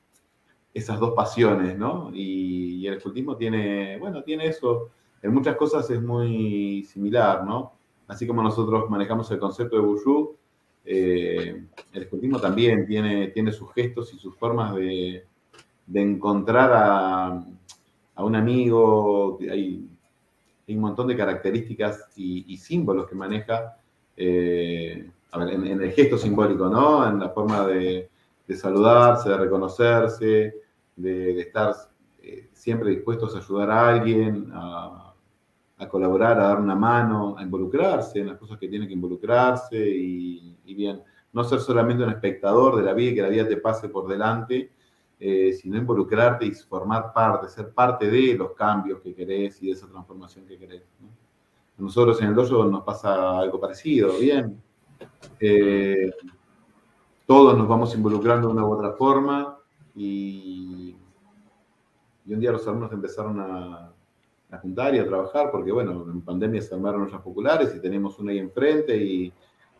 esas 0.73 0.99
dos 0.99 1.13
pasiones, 1.13 1.77
¿no? 1.77 2.11
Y, 2.13 2.85
el 2.87 2.95
escultismo 2.95 3.37
tiene, 3.37 3.97
bueno, 3.99 4.23
tiene 4.23 4.47
eso 4.47 4.89
en 5.21 5.33
muchas 5.33 5.55
cosas 5.55 5.89
es 5.91 6.01
muy 6.01 6.83
similar, 6.83 7.45
¿no? 7.45 7.73
Así 8.07 8.25
como 8.25 8.41
nosotros 8.41 8.89
manejamos 8.89 9.29
el 9.31 9.39
concepto 9.39 9.75
de 9.75 9.81
Wushu, 9.83 10.35
eh, 10.83 11.63
el 11.93 12.01
escultismo 12.01 12.39
también 12.39 12.87
tiene, 12.87 13.27
tiene 13.27 13.51
sus 13.51 13.71
gestos 13.73 14.13
y 14.13 14.17
sus 14.17 14.35
formas 14.35 14.75
de, 14.75 15.25
encontrar 15.93 16.71
a, 16.73 17.45
un 18.23 18.35
amigo. 18.35 19.37
Hay, 19.49 19.90
un 20.75 20.81
montón 20.81 21.07
de 21.07 21.17
características 21.17 22.09
y, 22.15 22.57
símbolos 22.57 23.07
que 23.07 23.15
maneja 23.15 23.77
eh, 24.15 25.09
en, 25.33 25.81
el 25.81 25.91
gesto 25.91 26.17
simbólico, 26.17 26.69
¿no? 26.69 27.07
En 27.07 27.19
la 27.19 27.29
forma 27.29 27.65
de, 27.67 28.09
saludarse, 28.55 29.29
de 29.29 29.37
reconocerse, 29.37 30.55
de, 30.95 31.39
estar 31.39 31.73
eh, 32.21 32.49
siempre 32.53 32.89
dispuestos 32.89 33.33
a 33.35 33.39
ayudar 33.39 33.71
a 33.71 33.89
alguien, 33.89 34.51
a, 34.53 35.11
a 35.81 35.89
colaborar, 35.89 36.39
a 36.39 36.47
dar 36.49 36.59
una 36.59 36.75
mano, 36.75 37.35
a 37.37 37.41
involucrarse 37.41 38.19
en 38.19 38.27
las 38.27 38.37
cosas 38.37 38.59
que 38.59 38.67
tiene 38.67 38.87
que 38.87 38.93
involucrarse 38.93 39.77
y, 39.77 40.55
bien, 40.75 41.01
no 41.33 41.43
ser 41.43 41.59
solamente 41.59 42.03
un 42.03 42.11
espectador 42.11 42.77
de 42.77 42.83
la 42.83 42.93
vida 42.93 43.11
y 43.11 43.15
que 43.15 43.21
la 43.23 43.29
vida 43.29 43.47
te 43.47 43.57
pase 43.57 43.89
por 43.89 44.07
delante, 44.07 44.71
eh, 45.23 45.53
sino 45.53 45.77
involucrarte 45.77 46.47
y 46.47 46.51
formar 46.51 47.13
parte, 47.13 47.47
ser 47.47 47.71
parte 47.71 48.09
de 48.09 48.33
los 48.33 48.53
cambios 48.53 48.99
que 49.01 49.13
querés 49.13 49.61
y 49.61 49.67
de 49.67 49.73
esa 49.73 49.87
transformación 49.87 50.47
que 50.47 50.57
querés. 50.57 50.81
Nosotros 51.77 52.19
en 52.23 52.29
el 52.29 52.33
dojo 52.33 52.65
nos 52.65 52.83
pasa 52.83 53.37
algo 53.37 53.59
parecido, 53.59 54.17
bien. 54.17 54.59
Eh, 55.39 56.11
todos 57.27 57.55
nos 57.55 57.67
vamos 57.67 57.93
involucrando 57.93 58.47
de 58.47 58.53
una 58.53 58.65
u 58.65 58.71
otra 58.71 58.93
forma 58.93 59.59
y, 59.95 60.95
y 62.25 62.33
un 62.33 62.39
día 62.39 62.51
los 62.51 62.67
alumnos 62.67 62.91
empezaron 62.91 63.39
a, 63.39 63.93
a 64.49 64.57
juntar 64.57 64.95
y 64.95 64.97
a 64.97 65.05
trabajar, 65.05 65.51
porque 65.51 65.71
bueno, 65.71 66.03
en 66.11 66.21
pandemia 66.21 66.63
se 66.63 66.73
armaron 66.73 67.03
ollas 67.03 67.21
populares 67.21 67.75
y 67.75 67.79
tenemos 67.79 68.17
una 68.17 68.31
ahí 68.31 68.39
enfrente 68.39 68.97
y, 68.97 69.31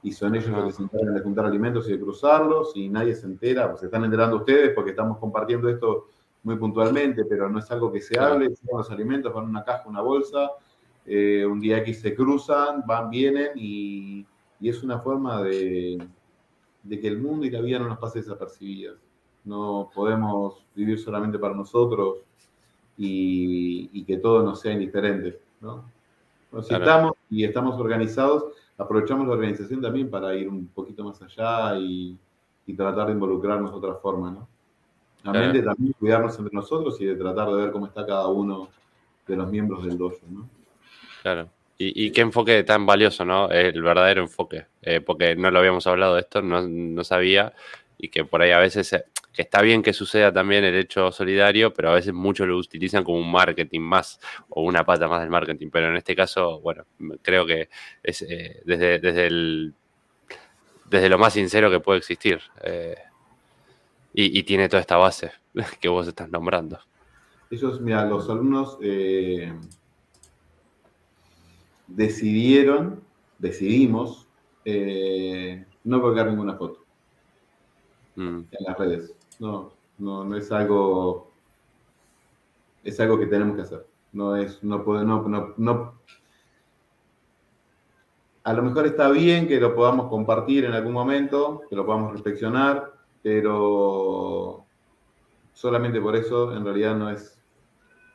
y 0.03 0.11
son 0.11 0.35
ellos 0.35 0.49
los 0.49 0.65
que 0.65 0.71
se 0.71 0.83
encargan 0.83 1.13
de 1.13 1.21
juntar 1.21 1.45
alimentos 1.45 1.87
y 1.87 1.91
de 1.91 1.99
cruzarlos 1.99 2.71
y 2.75 2.89
nadie 2.89 3.15
se 3.15 3.27
entera, 3.27 3.69
pues 3.69 3.81
se 3.81 3.85
están 3.85 4.03
enterando 4.03 4.37
ustedes 4.37 4.73
porque 4.73 4.91
estamos 4.91 5.17
compartiendo 5.19 5.69
esto 5.69 6.07
muy 6.43 6.55
puntualmente, 6.55 7.23
pero 7.25 7.49
no 7.49 7.59
es 7.59 7.69
algo 7.69 7.91
que 7.91 8.01
se 8.01 8.19
hable, 8.19 8.49
los 8.71 8.89
alimentos 8.89 9.31
van 9.33 9.45
una 9.45 9.63
caja, 9.63 9.87
una 9.87 10.01
bolsa, 10.01 10.49
eh, 11.05 11.45
un 11.45 11.59
día 11.59 11.77
X 11.79 12.01
se 12.01 12.15
cruzan, 12.15 12.83
van, 12.87 13.09
vienen 13.09 13.51
y, 13.55 14.25
y 14.59 14.69
es 14.69 14.81
una 14.81 14.99
forma 14.99 15.43
de, 15.43 16.03
de, 16.83 16.99
que 16.99 17.07
el 17.07 17.19
mundo 17.19 17.45
y 17.45 17.51
la 17.51 17.61
vida 17.61 17.79
no 17.79 17.87
nos 17.87 17.99
pase 17.99 18.19
desapercibidas. 18.19 18.95
No 19.43 19.91
podemos 19.93 20.65
vivir 20.75 20.99
solamente 20.99 21.37
para 21.37 21.53
nosotros, 21.53 22.23
y, 22.97 24.03
que 24.03 24.17
todo 24.17 24.43
nos 24.43 24.59
sea 24.59 24.73
indiferente. 24.73 25.39
¿no? 25.59 25.85
si 26.63 26.73
estamos 26.73 27.13
y 27.29 27.43
estamos 27.43 27.79
organizados, 27.79 28.45
aprovechamos 28.81 29.27
la 29.27 29.33
organización 29.33 29.81
también 29.81 30.09
para 30.09 30.35
ir 30.35 30.49
un 30.49 30.67
poquito 30.67 31.03
más 31.03 31.21
allá 31.21 31.77
y, 31.77 32.17
tratar 32.77 33.07
de 33.07 33.11
involucrarnos 33.11 33.69
de 33.71 33.77
otra 33.77 33.95
forma. 33.95 34.31
¿no? 34.31 34.47
También 35.23 35.51
de 35.51 35.61
también 35.61 35.93
cuidarnos 35.99 36.39
entre 36.39 36.55
nosotros 36.55 37.01
y 37.01 37.05
de 37.05 37.15
tratar 37.15 37.49
de 37.49 37.55
ver 37.55 37.71
cómo 37.71 37.85
está 37.85 38.05
cada 38.05 38.27
uno 38.27 38.69
de 39.27 39.35
los 39.35 39.51
miembros 39.51 39.83
del 39.83 39.97
dojo. 39.97 40.21
¿no? 40.29 40.49
Claro. 41.21 41.49
Y, 41.77 42.11
qué 42.11 42.21
enfoque 42.21 42.63
tan 42.63 42.85
valioso, 42.85 43.25
¿no? 43.25 43.49
El 43.49 43.81
verdadero 43.81 44.21
enfoque. 44.21 44.67
Eh, 44.83 45.01
porque 45.01 45.35
no 45.35 45.49
lo 45.49 45.59
habíamos 45.59 45.87
hablado 45.87 46.13
de 46.13 46.21
esto, 46.21 46.41
no, 46.41 46.61
no 46.61 47.03
sabía. 47.03 47.53
Y 47.97 48.09
que 48.09 48.23
por 48.23 48.41
ahí 48.41 48.51
a 48.51 48.59
veces 48.59 49.03
que 49.33 49.43
está 49.43 49.61
bien 49.61 49.81
que 49.81 49.93
suceda 49.93 50.31
también 50.31 50.63
el 50.63 50.75
hecho 50.75 51.11
solidario, 51.11 51.73
pero 51.73 51.91
a 51.91 51.93
veces 51.93 52.13
muchos 52.13 52.47
lo 52.47 52.57
utilizan 52.57 53.03
como 53.03 53.17
un 53.17 53.31
marketing 53.31 53.79
más 53.79 54.19
o 54.49 54.63
una 54.63 54.83
pata 54.85 55.07
más 55.07 55.21
del 55.21 55.29
marketing. 55.29 55.69
Pero 55.71 55.87
en 55.87 55.95
este 55.95 56.15
caso, 56.15 56.59
bueno, 56.59 56.85
creo 57.21 57.45
que 57.45 57.69
es 58.03 58.21
eh, 58.23 58.61
desde, 58.65 58.99
desde, 58.99 59.27
el, 59.27 59.73
desde 60.89 61.09
lo 61.09 61.17
más 61.17 61.33
sincero 61.33 61.71
que 61.71 61.79
puede 61.79 61.99
existir. 61.99 62.41
Eh, 62.63 62.97
y, 64.13 64.43
tiene 64.43 64.67
toda 64.67 64.81
esta 64.81 64.97
base 64.97 65.31
que 65.79 65.87
vos 65.87 66.05
estás 66.05 66.29
nombrando. 66.29 66.79
Ellos, 67.49 67.79
mira, 67.79 68.05
los 68.05 68.29
alumnos 68.29 68.77
eh, 68.81 69.53
decidieron, 71.87 73.01
decidimos 73.39 74.27
no 75.83 76.01
colgar 76.01 76.27
ninguna 76.27 76.55
foto 76.55 76.85
mm. 78.15 78.39
en 78.51 78.65
las 78.65 78.77
redes. 78.77 79.15
No, 79.41 79.73
no, 79.97 80.23
no 80.23 80.37
es 80.37 80.51
algo. 80.51 81.31
Es 82.83 82.99
algo 82.99 83.17
que 83.17 83.25
tenemos 83.25 83.55
que 83.55 83.63
hacer. 83.63 83.87
No 84.13 84.35
es, 84.35 84.63
no 84.63 84.83
puede, 84.83 85.03
no, 85.03 85.23
no, 85.27 85.55
no. 85.57 85.99
A 88.43 88.53
lo 88.53 88.61
mejor 88.61 88.85
está 88.85 89.09
bien 89.09 89.47
que 89.47 89.59
lo 89.59 89.75
podamos 89.75 90.09
compartir 90.09 90.65
en 90.65 90.73
algún 90.73 90.93
momento, 90.93 91.63
que 91.67 91.75
lo 91.75 91.85
podamos 91.87 92.11
reflexionar, 92.11 92.93
pero 93.23 94.63
solamente 95.53 95.99
por 95.99 96.15
eso 96.15 96.55
en 96.55 96.63
realidad 96.63 96.95
no 96.95 97.09
es. 97.09 97.39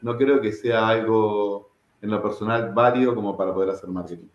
No 0.02 0.16
creo 0.16 0.40
que 0.40 0.52
sea 0.52 0.86
algo 0.86 1.72
en 2.02 2.10
lo 2.10 2.22
personal 2.22 2.72
válido 2.72 3.16
como 3.16 3.36
para 3.36 3.52
poder 3.52 3.70
hacer 3.70 3.88
marketing. 3.88 4.28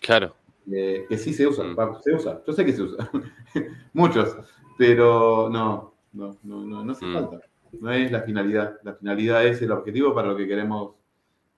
Claro. 0.00 0.34
Eh, 0.70 1.04
que 1.08 1.18
sí 1.18 1.34
se 1.34 1.46
usa, 1.46 1.64
mm. 1.64 2.02
se 2.02 2.14
usa, 2.14 2.42
yo 2.46 2.52
sé 2.52 2.64
que 2.64 2.72
se 2.72 2.82
usa, 2.82 3.10
muchos, 3.92 4.34
pero 4.78 5.50
no, 5.50 5.94
no, 6.12 6.38
no, 6.42 6.64
no, 6.64 6.84
no 6.84 6.92
hace 6.92 7.04
mm. 7.04 7.12
falta. 7.12 7.40
No 7.80 7.90
es 7.90 8.10
la 8.10 8.22
finalidad. 8.22 8.78
La 8.82 8.94
finalidad 8.94 9.44
es 9.46 9.60
el 9.60 9.72
objetivo 9.72 10.14
para 10.14 10.28
lo 10.28 10.36
que 10.36 10.46
queremos 10.46 10.94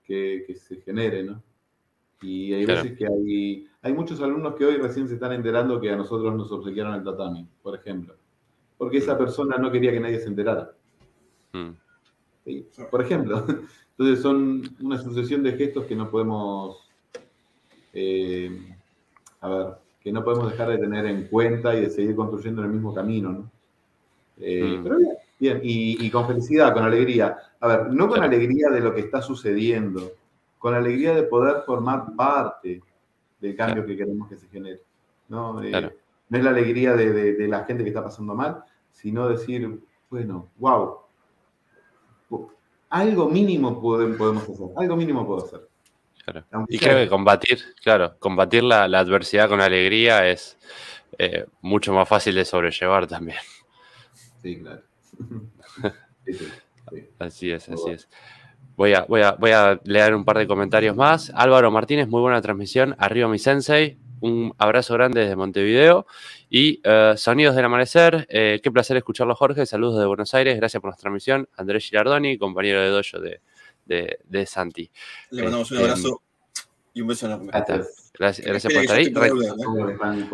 que, 0.03 0.45
se 0.55 0.81
genere, 0.81 1.23
¿no? 1.23 1.43
Y 2.21 2.53
hay 2.53 2.65
veces 2.65 2.97
que 2.97 3.05
hay, 3.05 3.67
hay 3.81 3.93
muchos 3.93 4.19
alumnos 4.21 4.55
que 4.55 4.65
hoy 4.65 4.77
recién 4.77 5.07
se 5.07 5.13
están 5.13 5.33
enterando 5.33 5.79
que 5.79 5.91
a 5.91 5.95
nosotros 5.95 6.33
nos 6.35 6.51
obsequiaron 6.51 6.95
el 6.95 7.03
tatami, 7.03 7.47
por 7.61 7.75
ejemplo. 7.75 8.15
Porque 8.77 8.97
esa 8.97 9.15
mm. 9.15 9.17
persona 9.17 9.57
no 9.57 9.71
quería 9.71 9.91
que 9.91 9.99
nadie 9.99 10.19
se 10.19 10.27
enterara. 10.27 10.73
Por 12.89 13.01
ejemplo. 13.01 13.45
Entonces 13.97 14.21
son 14.21 14.61
una 14.81 14.97
sucesión 14.97 15.43
de 15.43 15.53
gestos 15.53 15.85
que 15.85 15.95
no 15.95 16.09
podemos, 16.09 16.77
eh, 17.93 18.75
a 19.47 19.57
ver, 19.57 19.67
que 20.01 20.11
no 20.11 20.23
podemos 20.23 20.51
dejar 20.51 20.69
de 20.69 20.77
tener 20.77 21.05
en 21.05 21.27
cuenta 21.27 21.75
y 21.75 21.81
de 21.81 21.89
seguir 21.89 22.15
construyendo 22.15 22.61
el 22.61 22.69
mismo 22.69 22.93
camino, 22.93 23.31
¿no? 23.31 23.51
Eh, 24.39 24.77
mm. 24.77 24.83
Pero 24.83 24.97
bien, 24.97 25.13
bien. 25.39 25.59
Y, 25.63 26.09
con 26.09 26.27
felicidad, 26.27 26.73
con 26.73 26.83
alegría. 26.83 27.37
A 27.59 27.67
ver, 27.67 27.91
no 27.91 28.07
con 28.07 28.21
alegría 28.21 28.69
de 28.69 28.81
lo 28.81 28.93
que 28.93 29.01
está 29.01 29.21
sucediendo, 29.21 30.11
con 30.59 30.75
alegría 30.75 31.15
de 31.15 31.23
poder 31.23 31.63
formar 31.65 32.15
parte 32.15 32.81
del 33.39 33.55
cambio 33.55 33.85
que 33.85 33.97
queremos 33.97 34.29
que 34.29 34.37
se 34.37 34.47
genere. 34.47 34.81
¿no? 35.29 35.61
Eh, 35.63 35.91
no 36.29 36.37
es 36.37 36.43
la 36.43 36.49
alegría 36.49 36.93
de, 36.95 37.47
la 37.47 37.63
gente 37.65 37.83
que 37.83 37.89
está 37.89 38.03
pasando 38.03 38.35
mal, 38.35 38.63
sino 38.91 39.27
decir, 39.27 39.79
bueno, 40.09 40.49
wow, 40.57 40.97
algo 42.89 43.29
mínimo 43.29 43.81
podemos 43.81 44.43
hacer, 44.43 44.67
algo 44.75 44.95
mínimo 44.95 45.25
puedo 45.25 45.45
hacer. 45.45 45.67
Y 46.67 46.77
creo 46.77 46.97
que 46.97 47.07
combatir, 47.07 47.59
claro, 47.81 48.17
combatir 48.19 48.63
la, 48.63 48.83
adversidad 48.83 49.47
con 49.47 49.61
alegría 49.61 50.27
es 50.27 50.57
eh, 51.17 51.45
mucho 51.61 51.93
más 51.93 52.07
fácil 52.07 52.35
de 52.35 52.45
sobrellevar 52.45 53.07
también. 53.07 53.39
Sí, 54.41 54.59
claro. 54.59 54.81
Así 57.19 57.51
es, 57.51 57.67
así 57.67 57.89
es. 57.89 58.07
Voy 58.77 58.93
a, 58.93 59.01
voy, 59.01 59.21
a, 59.21 59.31
voy 59.31 59.51
a 59.51 59.79
leer 59.83 60.15
un 60.15 60.23
par 60.23 60.37
de 60.37 60.47
comentarios 60.47 60.95
más. 60.95 61.31
Álvaro 61.35 61.69
Martínez, 61.69 62.07
muy 62.07 62.21
buena 62.21 62.41
transmisión. 62.41 62.95
Arriba 62.97 63.27
mi 63.27 63.39
sensei. 63.39 63.97
Un 64.21 64.53
abrazo 64.57 64.93
grande 64.93 65.21
desde 65.21 65.35
Montevideo. 65.35 66.05
Y 66.49 66.79
eh, 66.83 67.13
Sonidos 67.17 67.55
del 67.55 67.65
Amanecer. 67.65 68.25
Eh, 68.29 68.61
qué 68.63 68.71
placer 68.71 68.95
escucharlo, 68.95 69.35
Jorge. 69.35 69.65
Saludos 69.65 69.99
de 69.99 70.05
Buenos 70.05 70.33
Aires. 70.33 70.55
Gracias 70.57 70.79
por 70.79 70.89
nuestra 70.89 71.09
transmisión. 71.09 71.49
Andrés 71.57 71.85
Girardoni, 71.85 72.37
compañero 72.37 72.81
de 72.81 72.89
dojo 72.89 73.19
de, 73.19 73.41
de, 73.87 74.19
de 74.25 74.45
Santi. 74.45 74.89
Le 75.31 75.43
mandamos 75.43 75.71
un 75.71 75.77
Este, 75.77 75.89
abrazo 75.89 76.21
y 76.93 77.01
un 77.01 77.07
beso 77.07 77.25
enorme. 77.25 77.51
Gracias. 77.51 78.11
Gracias, 78.17 78.47
gracias 78.47 78.73
por 78.73 78.81
estar 78.81 78.97
ahí. 78.97 79.13
Re- 79.13 79.27
¿eh? 79.27 80.27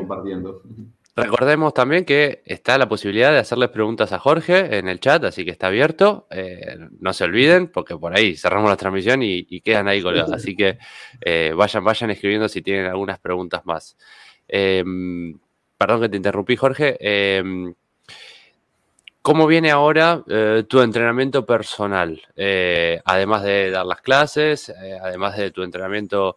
Recordemos 1.15 1.73
también 1.75 2.05
que 2.05 2.41
está 2.45 2.77
la 2.77 2.89
posibilidad 2.89 3.31
de 3.31 3.37
hacerles 3.37 3.69
preguntas 3.69 4.11
a 4.13 4.19
Jorge 4.19 4.77
en 4.77 4.87
el 4.87 4.99
chat, 4.99 5.23
así 5.25 5.45
que 5.45 5.51
está 5.51 5.67
abierto. 5.67 6.25
Eh, 6.31 6.77
no 6.99 7.13
se 7.13 7.25
olviden, 7.25 7.67
porque 7.67 7.95
por 7.95 8.15
ahí 8.17 8.35
cerramos 8.35 8.69
la 8.69 8.77
transmisión 8.77 9.21
y, 9.21 9.45
y 9.47 9.61
quedan 9.61 9.87
ahí 9.87 10.01
colgadas. 10.01 10.31
Así 10.31 10.55
que 10.55 10.79
eh, 11.21 11.53
vayan, 11.55 11.83
vayan 11.83 12.09
escribiendo 12.09 12.49
si 12.49 12.63
tienen 12.63 12.87
algunas 12.87 13.19
preguntas 13.19 13.63
más. 13.65 13.95
Eh, 14.47 14.83
perdón 15.77 16.01
que 16.01 16.09
te 16.09 16.17
interrumpí, 16.17 16.55
Jorge. 16.55 16.97
¿Cómo 19.23 19.47
viene 19.47 19.71
ahora 19.71 20.21
eh, 20.27 20.65
tu 20.67 20.81
entrenamiento 20.81 21.45
personal? 21.45 22.21
Eh, 22.35 23.01
además 23.05 23.43
de 23.43 23.71
dar 23.71 23.85
las 23.85 24.01
clases, 24.01 24.67
eh, 24.67 24.99
además 25.01 25.37
de 25.37 25.49
tu 25.49 25.63
entrenamiento 25.63 26.35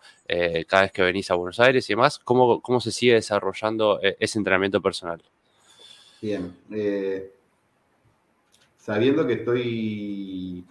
cada 0.68 0.82
vez 0.82 0.92
que 0.92 1.02
venís 1.02 1.28
a 1.32 1.34
Buenos 1.34 1.58
Aires 1.58 1.90
y 1.90 1.94
demás, 1.94 2.20
¿cómo, 2.20 2.62
cómo 2.62 2.80
se 2.80 2.92
sigue 2.92 3.14
desarrollando 3.14 3.98
ese 4.00 4.38
entrenamiento 4.38 4.80
personal? 4.80 5.20
Bien. 6.22 6.54
sabiendo 8.76 9.26
que 9.26 9.32
estoy 9.32 10.64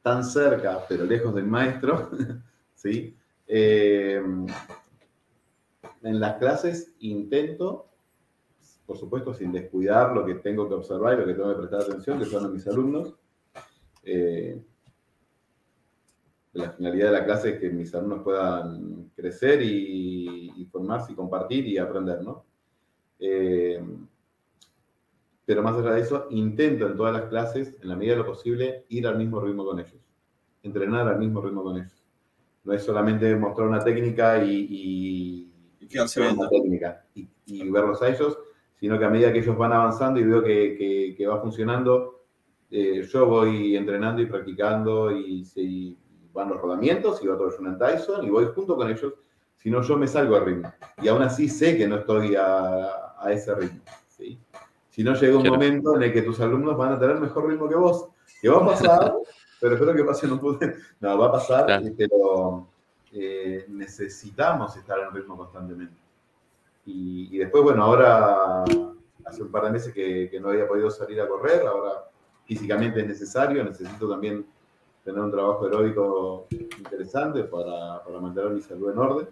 tan 0.00 0.24
cerca, 0.24 0.86
pero 0.88 1.04
lejos 1.04 1.34
del 1.34 1.46
maestro, 1.46 2.10
¿sí? 2.74 3.14
En 3.46 4.46
las 6.02 6.38
clases 6.38 6.92
intento, 7.00 7.88
por 8.86 8.96
supuesto, 8.96 9.34
sin 9.34 9.52
descuidar 9.52 10.14
lo 10.14 10.24
que 10.24 10.36
tengo 10.36 10.68
que 10.68 10.74
observar 10.74 11.14
y 11.14 11.20
lo 11.20 11.26
que 11.26 11.34
tengo 11.34 11.48
que 11.50 11.66
prestar 11.66 11.80
atención, 11.82 12.18
que 12.18 12.24
son 12.24 12.52
mis 12.52 12.66
alumnos. 12.68 13.14
Eh, 14.04 14.62
la 16.52 16.70
finalidad 16.70 17.06
de 17.06 17.18
la 17.18 17.24
clase 17.24 17.50
es 17.50 17.60
que 17.60 17.68
mis 17.70 17.92
alumnos 17.94 18.22
puedan 18.22 19.10
crecer 19.16 19.60
y, 19.60 20.52
y 20.56 20.64
formarse 20.66 21.12
y 21.12 21.16
compartir 21.16 21.66
y 21.66 21.78
aprender, 21.78 22.22
¿no? 22.22 22.44
Eh, 23.18 23.82
pero 25.44 25.62
más 25.62 25.76
allá 25.76 25.92
de 25.92 26.00
eso, 26.00 26.26
intento 26.30 26.86
en 26.86 26.96
todas 26.96 27.12
las 27.12 27.28
clases, 27.28 27.76
en 27.80 27.88
la 27.88 27.96
medida 27.96 28.12
de 28.12 28.18
lo 28.20 28.26
posible, 28.26 28.84
ir 28.88 29.06
al 29.06 29.18
mismo 29.18 29.40
ritmo 29.40 29.64
con 29.64 29.78
ellos. 29.78 30.00
Entrenar 30.62 31.06
al 31.08 31.18
mismo 31.18 31.40
ritmo 31.40 31.62
con 31.62 31.76
ellos. 31.76 32.04
No 32.64 32.72
es 32.72 32.82
solamente 32.82 33.34
mostrar 33.36 33.68
una 33.68 33.78
técnica 33.78 34.42
y, 34.42 34.66
y, 34.70 35.52
Y 35.80 35.98
una 36.20 36.48
técnica 36.48 37.04
y 37.46 37.70
verlos 37.70 38.02
a 38.02 38.08
ellos, 38.08 38.38
sino 38.86 39.00
que 39.00 39.04
a 39.04 39.10
medida 39.10 39.32
que 39.32 39.40
ellos 39.40 39.58
van 39.58 39.72
avanzando 39.72 40.20
y 40.20 40.22
veo 40.22 40.44
que, 40.44 40.76
que- 40.78 41.14
que 41.18 41.26
va 41.26 41.40
funcionando, 41.40 42.20
eh, 42.70 43.02
yo 43.02 43.26
voy 43.26 43.76
entrenando 43.76 44.22
y 44.22 44.26
practicando 44.26 45.10
y, 45.10 45.98
van 46.32 46.50
los 46.50 46.60
rodamientos 46.60 47.20
y 47.20 47.26
va 47.26 47.36
todo 47.36 47.50
Junan 47.50 47.78
Tyson 47.78 48.24
y 48.24 48.30
voy 48.30 48.46
junto 48.54 48.76
con 48.76 48.88
ellos, 48.88 49.12
si 49.56 49.70
no 49.72 49.82
yo 49.82 49.96
me 49.96 50.06
salgo 50.06 50.36
al 50.36 50.44
ritmo. 50.44 50.72
Y 51.02 51.08
aún 51.08 51.22
así 51.22 51.48
sé 51.48 51.76
que 51.76 51.88
no 51.88 51.96
estoy 51.96 52.36
a, 52.36 53.16
a 53.18 53.32
ese 53.32 53.52
ritmo. 53.56 53.80
¿sí? 54.06 54.38
Si 54.90 55.02
no 55.02 55.14
llega 55.14 55.34
un 55.34 55.42
Claro. 55.42 55.54
momento 55.56 55.96
en 55.96 56.02
el 56.04 56.12
que 56.12 56.22
tus 56.22 56.38
alumnos 56.40 56.76
van 56.76 56.92
a 56.92 56.98
tener 57.00 57.18
mejor 57.18 57.48
ritmo 57.48 57.68
que 57.68 57.74
vos, 57.74 58.08
que 58.40 58.48
va 58.48 58.58
a 58.62 58.66
pasar, 58.66 59.14
pero 59.60 59.74
espero 59.74 59.94
que 59.96 60.04
pase 60.04 60.30
un 60.30 60.38
punto. 60.38 60.64
No, 61.00 61.18
va 61.18 61.26
a 61.26 61.32
pasar, 61.32 61.64
Claro. 61.66 61.86
pero 61.98 62.68
eh, 63.12 63.64
necesitamos 63.68 64.76
estar 64.76 65.00
en 65.00 65.10
ritmo 65.12 65.36
constantemente. 65.36 66.05
Y, 66.86 67.36
después, 67.36 67.64
bueno, 67.64 67.82
ahora 67.82 68.62
hace 69.24 69.42
un 69.42 69.50
par 69.50 69.64
de 69.64 69.70
meses 69.70 69.92
que, 69.92 70.38
no 70.40 70.50
había 70.50 70.68
podido 70.68 70.88
salir 70.88 71.20
a 71.20 71.26
correr, 71.26 71.66
ahora 71.66 72.08
físicamente 72.44 73.00
es 73.00 73.08
necesario, 73.08 73.64
necesito 73.64 74.08
también 74.08 74.46
tener 75.04 75.20
un 75.20 75.32
trabajo 75.32 75.64
aeróbico 75.64 76.46
interesante 76.78 77.42
para, 77.42 78.04
para 78.04 78.20
mantener 78.20 78.50
mi 78.50 78.60
salud 78.60 78.92
en 78.92 78.98
orden. 78.98 79.28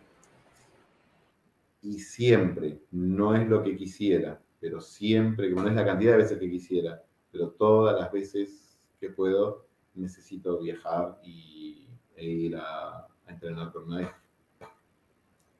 Y 1.82 2.00
siempre, 2.00 2.80
no 2.90 3.36
es 3.36 3.48
lo 3.48 3.62
que 3.62 3.76
quisiera, 3.76 4.40
pero 4.58 4.80
siempre, 4.80 5.48
que 5.48 5.54
no 5.54 5.68
es 5.68 5.74
la 5.74 5.84
cantidad 5.84 6.12
de 6.12 6.18
veces 6.18 6.38
que 6.38 6.50
quisiera, 6.50 7.02
pero 7.30 7.50
todas 7.50 7.98
las 8.00 8.10
veces 8.10 8.80
que 8.98 9.10
puedo, 9.10 9.64
necesito 9.94 10.58
viajar 10.58 11.20
y, 11.22 11.86
e 12.16 12.26
ir 12.26 12.56
a, 12.56 12.98
a 12.98 13.08
entrenar 13.28 13.72
con 13.72 13.88
maestro. 13.88 14.18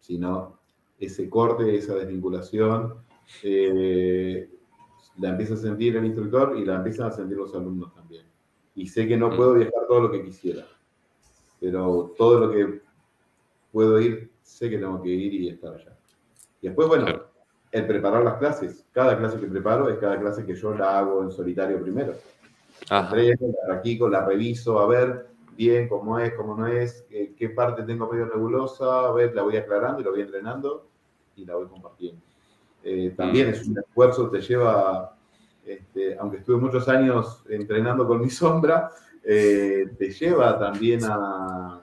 Si 0.01 0.19
no, 0.19 0.59
ese 0.99 1.29
corte, 1.29 1.75
esa 1.75 1.95
desvinculación, 1.95 2.95
eh, 3.43 4.49
la 5.19 5.31
empieza 5.31 5.55
a 5.55 5.57
sentir 5.59 5.97
el 5.97 6.05
instructor 6.05 6.57
y 6.59 6.65
la 6.65 6.77
empiezan 6.77 7.09
a 7.09 7.13
sentir 7.13 7.37
los 7.37 7.55
alumnos 7.55 7.95
también. 7.95 8.27
Y 8.75 8.87
sé 8.87 9.07
que 9.07 9.17
no 9.17 9.31
Mm. 9.31 9.37
puedo 9.37 9.55
viajar 9.55 9.87
todo 9.89 10.01
lo 10.01 10.11
que 10.11 10.25
quisiera, 10.25 10.67
pero 11.61 12.15
todo 12.17 12.41
lo 12.41 12.51
que 12.51 12.81
puedo 13.73 14.01
ir, 14.01 14.31
sé 14.43 14.69
que 14.71 14.79
tengo 14.79 15.03
que 15.03 15.11
ir 15.11 15.35
y 15.35 15.49
estar 15.49 15.75
allá. 15.75 15.97
Y 16.61 16.69
después, 16.69 16.89
bueno, 16.89 17.07
el 17.73 17.87
preparar 17.87 18.25
las 18.25 18.39
clases. 18.39 18.87
Cada 18.93 19.19
clase 19.19 19.39
que 19.41 19.47
preparo 19.47 19.89
es 19.89 19.99
cada 19.99 20.19
clase 20.21 20.47
que 20.47 20.55
yo 20.55 20.75
la 20.75 20.99
hago 20.99 21.23
en 21.23 21.31
solitario 21.33 21.83
primero. 21.83 22.15
Ajá, 22.89 23.17
la 23.17 23.37
practico, 23.67 24.09
la 24.09 24.25
reviso, 24.25 24.79
a 24.79 24.87
ver 24.87 25.34
bien 25.57 25.89
cómo 25.89 26.19
es, 26.19 26.35
cómo 26.35 26.57
no 26.57 26.67
es, 26.67 27.05
qué, 27.09 27.35
qué 27.37 27.49
parte 27.49 27.83
tengo 27.83 28.11
medio 28.11 28.27
nebulosa, 28.27 29.07
a 29.07 29.13
ver, 29.13 29.35
la 29.35 29.43
voy 29.43 29.57
aclarando 29.57 30.01
y 30.01 30.05
la 30.05 30.11
voy 30.11 30.21
entrenando 30.21 30.87
y 31.37 31.45
la 31.45 31.57
voy 31.57 31.67
compartiendo. 31.67 32.21
Eh, 32.83 33.15
también 33.17 33.49
es 33.49 33.67
un 33.67 33.79
esfuerzo, 33.79 34.29
te 34.29 34.41
lleva, 34.41 35.17
este, 35.65 36.17
aunque 36.19 36.39
estuve 36.39 36.57
muchos 36.57 36.89
años 36.89 37.43
entrenando 37.49 38.07
con 38.07 38.21
mi 38.21 38.31
sombra, 38.31 38.91
eh, 39.23 39.91
te 39.99 40.11
lleva 40.11 40.59
también 40.59 41.01
a, 41.05 41.81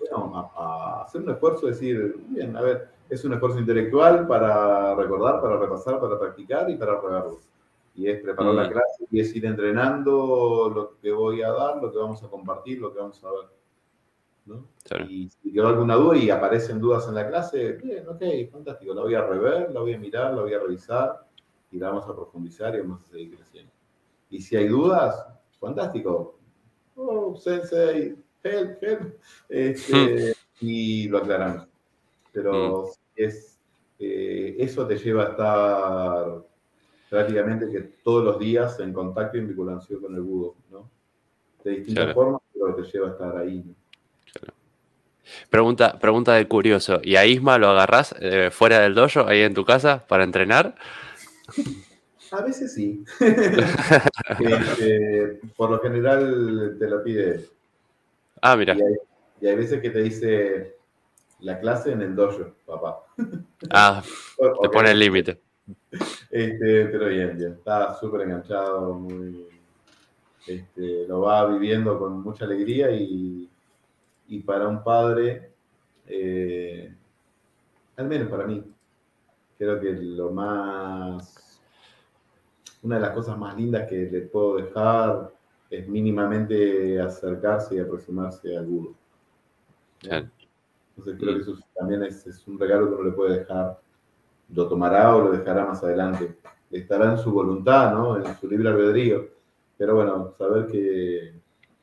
bueno, 0.00 0.50
a, 0.56 1.00
a 1.00 1.02
hacer 1.04 1.22
un 1.22 1.30
esfuerzo, 1.30 1.68
decir, 1.68 2.16
bien, 2.28 2.56
a 2.56 2.62
ver, 2.62 2.88
es 3.08 3.24
un 3.24 3.32
esfuerzo 3.34 3.60
intelectual 3.60 4.26
para 4.26 4.94
recordar, 4.96 5.40
para 5.40 5.56
repasar, 5.56 6.00
para 6.00 6.18
practicar 6.18 6.68
y 6.68 6.76
para 6.76 7.00
regarlo. 7.00 7.38
Y 7.96 8.08
es 8.08 8.22
preparar 8.22 8.52
Mm. 8.52 8.56
la 8.56 8.70
clase 8.70 9.06
y 9.10 9.20
es 9.20 9.34
ir 9.34 9.46
entrenando 9.46 10.70
lo 10.74 10.98
que 11.00 11.10
voy 11.12 11.42
a 11.42 11.50
dar, 11.50 11.82
lo 11.82 11.90
que 11.90 11.98
vamos 11.98 12.22
a 12.22 12.28
compartir, 12.28 12.78
lo 12.80 12.92
que 12.92 13.00
vamos 13.00 13.22
a 13.24 13.30
ver. 13.30 13.48
¿no? 14.44 14.64
claro. 14.84 15.06
Y 15.06 15.28
si 15.28 15.52
quedó 15.52 15.66
alguna 15.66 15.96
duda 15.96 16.16
y 16.16 16.30
aparecen 16.30 16.78
dudas 16.80 17.08
en 17.08 17.16
la 17.16 17.26
clase, 17.26 17.72
bien, 17.72 18.06
ok, 18.08 18.22
fantástico, 18.52 18.94
la 18.94 19.02
voy 19.02 19.14
a 19.14 19.26
rever, 19.26 19.72
la 19.72 19.80
voy 19.80 19.94
a 19.94 19.98
mirar, 19.98 20.34
la 20.34 20.42
voy 20.42 20.54
a 20.54 20.60
revisar 20.60 21.26
y 21.72 21.78
la 21.78 21.88
vamos 21.88 22.04
a 22.04 22.14
profundizar 22.14 22.72
y 22.76 22.80
vamos 22.80 23.02
a 23.02 23.06
seguir 23.08 23.34
creciendo. 23.34 23.72
Y 24.30 24.40
si 24.40 24.54
hay 24.56 24.68
dudas, 24.68 25.26
fantástico. 25.58 26.38
Oh, 26.94 27.34
sensei, 27.36 28.14
help, 28.44 28.82
help. 28.82 29.14
Este, 29.48 30.34
y 30.60 31.08
lo 31.08 31.18
aclaramos. 31.18 31.66
Pero 32.32 32.90
es, 33.16 33.58
eh, 33.98 34.54
eso 34.60 34.86
te 34.86 34.96
lleva 34.96 35.24
a 35.24 35.28
estar 35.30 36.46
prácticamente 37.08 37.68
que 37.70 37.80
todos 38.02 38.24
los 38.24 38.38
días 38.38 38.78
en 38.80 38.92
contacto 38.92 39.36
y 39.36 39.40
en 39.40 39.48
vinculación 39.48 40.00
con 40.00 40.14
el 40.14 40.20
budo, 40.22 40.54
¿no? 40.70 40.90
De 41.64 41.70
distintas 41.72 42.04
Claro. 42.04 42.14
formas, 42.14 42.40
pero 42.52 42.74
te 42.74 42.82
lleva 42.82 43.08
a 43.08 43.10
estar 43.12 43.36
ahí. 43.36 43.64
¿no? 43.66 43.74
Pregunta, 45.50 45.98
pregunta 45.98 46.34
de 46.34 46.46
curioso. 46.46 47.00
¿Y 47.02 47.16
a 47.16 47.26
Isma 47.26 47.58
lo 47.58 47.68
agarrás 47.68 48.14
eh, 48.20 48.50
fuera 48.52 48.80
del 48.80 48.94
dojo, 48.94 49.26
ahí 49.26 49.40
en 49.40 49.54
tu 49.54 49.64
casa, 49.64 50.06
para 50.06 50.24
entrenar? 50.24 50.76
A 52.30 52.42
veces 52.42 52.74
sí. 52.74 53.04
Este, 54.38 55.40
por 55.56 55.70
lo 55.70 55.80
general 55.80 56.76
te 56.78 56.88
lo 56.88 57.02
pide. 57.02 57.46
Ah, 58.42 58.56
mira. 58.56 58.74
Y 58.74 58.82
hay, 58.82 58.94
y 59.40 59.46
hay 59.48 59.56
veces 59.56 59.80
que 59.80 59.90
te 59.90 60.02
dice 60.02 60.76
la 61.40 61.58
clase 61.60 61.92
en 61.92 62.02
el 62.02 62.14
dojo, 62.14 62.54
papá. 62.64 63.04
Ah, 63.70 64.02
te 64.62 64.68
pone 64.68 64.90
el 64.92 64.98
límite. 64.98 65.40
Este, 66.30 66.86
pero 66.86 67.08
bien, 67.08 67.36
bien. 67.36 67.52
Está 67.52 67.94
súper 67.94 68.22
enganchado, 68.22 68.94
muy, 68.94 69.46
este, 70.46 71.06
lo 71.08 71.22
va 71.22 71.46
viviendo 71.46 71.98
con 71.98 72.20
mucha 72.22 72.44
alegría 72.44 72.90
y, 72.90 73.48
y 74.28 74.40
para 74.40 74.68
un 74.68 74.82
padre, 74.82 75.50
eh, 76.06 76.94
al 77.96 78.06
menos 78.06 78.28
para 78.28 78.46
mí, 78.46 78.62
creo 79.58 79.80
que 79.80 79.92
lo 79.92 80.30
más, 80.30 81.60
una 82.82 82.96
de 82.96 83.02
las 83.02 83.10
cosas 83.10 83.38
más 83.38 83.56
lindas 83.56 83.88
que 83.88 84.08
le 84.10 84.20
puedo 84.22 84.56
dejar 84.56 85.32
es 85.70 85.88
mínimamente 85.88 87.00
acercarse 87.00 87.76
y 87.76 87.78
aproximarse 87.80 88.56
al. 88.56 88.68
Claro. 89.98 90.28
Entonces 90.96 91.20
creo 91.20 91.34
que 91.34 91.40
eso 91.40 91.58
también 91.74 92.02
es, 92.04 92.26
es 92.26 92.46
un 92.46 92.58
regalo 92.58 92.88
que 92.88 92.94
uno 92.94 93.04
le 93.04 93.12
puede 93.12 93.38
dejar 93.40 93.78
lo 94.48 94.68
tomará 94.68 95.14
o 95.14 95.20
lo 95.20 95.32
dejará 95.32 95.64
más 95.64 95.82
adelante. 95.82 96.36
Estará 96.70 97.12
en 97.12 97.18
su 97.18 97.32
voluntad, 97.32 97.92
¿no? 97.92 98.16
En 98.16 98.36
su 98.36 98.48
libre 98.48 98.68
albedrío. 98.68 99.28
Pero 99.76 99.94
bueno, 99.94 100.34
saber 100.38 100.66
que, 100.66 101.34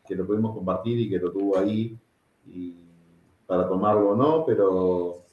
que 0.06 0.15
lo 0.15 0.26
pudimos 0.26 0.56
compartir 0.56 0.99
y 0.99 1.10
que 1.10 1.19
lo 1.19 1.31
tuvo 1.31 1.57
ahí 1.57 1.98
y 2.48 2.76
para 3.45 3.68
tomarlo 3.68 4.11
o 4.11 4.15
no, 4.15 4.45
pero 4.45 5.23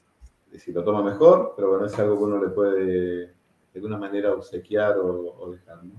si 0.58 0.72
lo 0.72 0.84
toma 0.84 1.02
mejor, 1.02 1.54
pero 1.56 1.70
bueno, 1.70 1.86
es 1.86 1.98
algo 1.98 2.18
que 2.18 2.24
uno 2.24 2.42
le 2.42 2.50
puede 2.50 3.26
de 3.26 3.32
alguna 3.76 3.96
manera 3.96 4.34
obsequiar 4.34 4.98
o, 4.98 5.50
dejar, 5.52 5.84
¿no? 5.84 5.94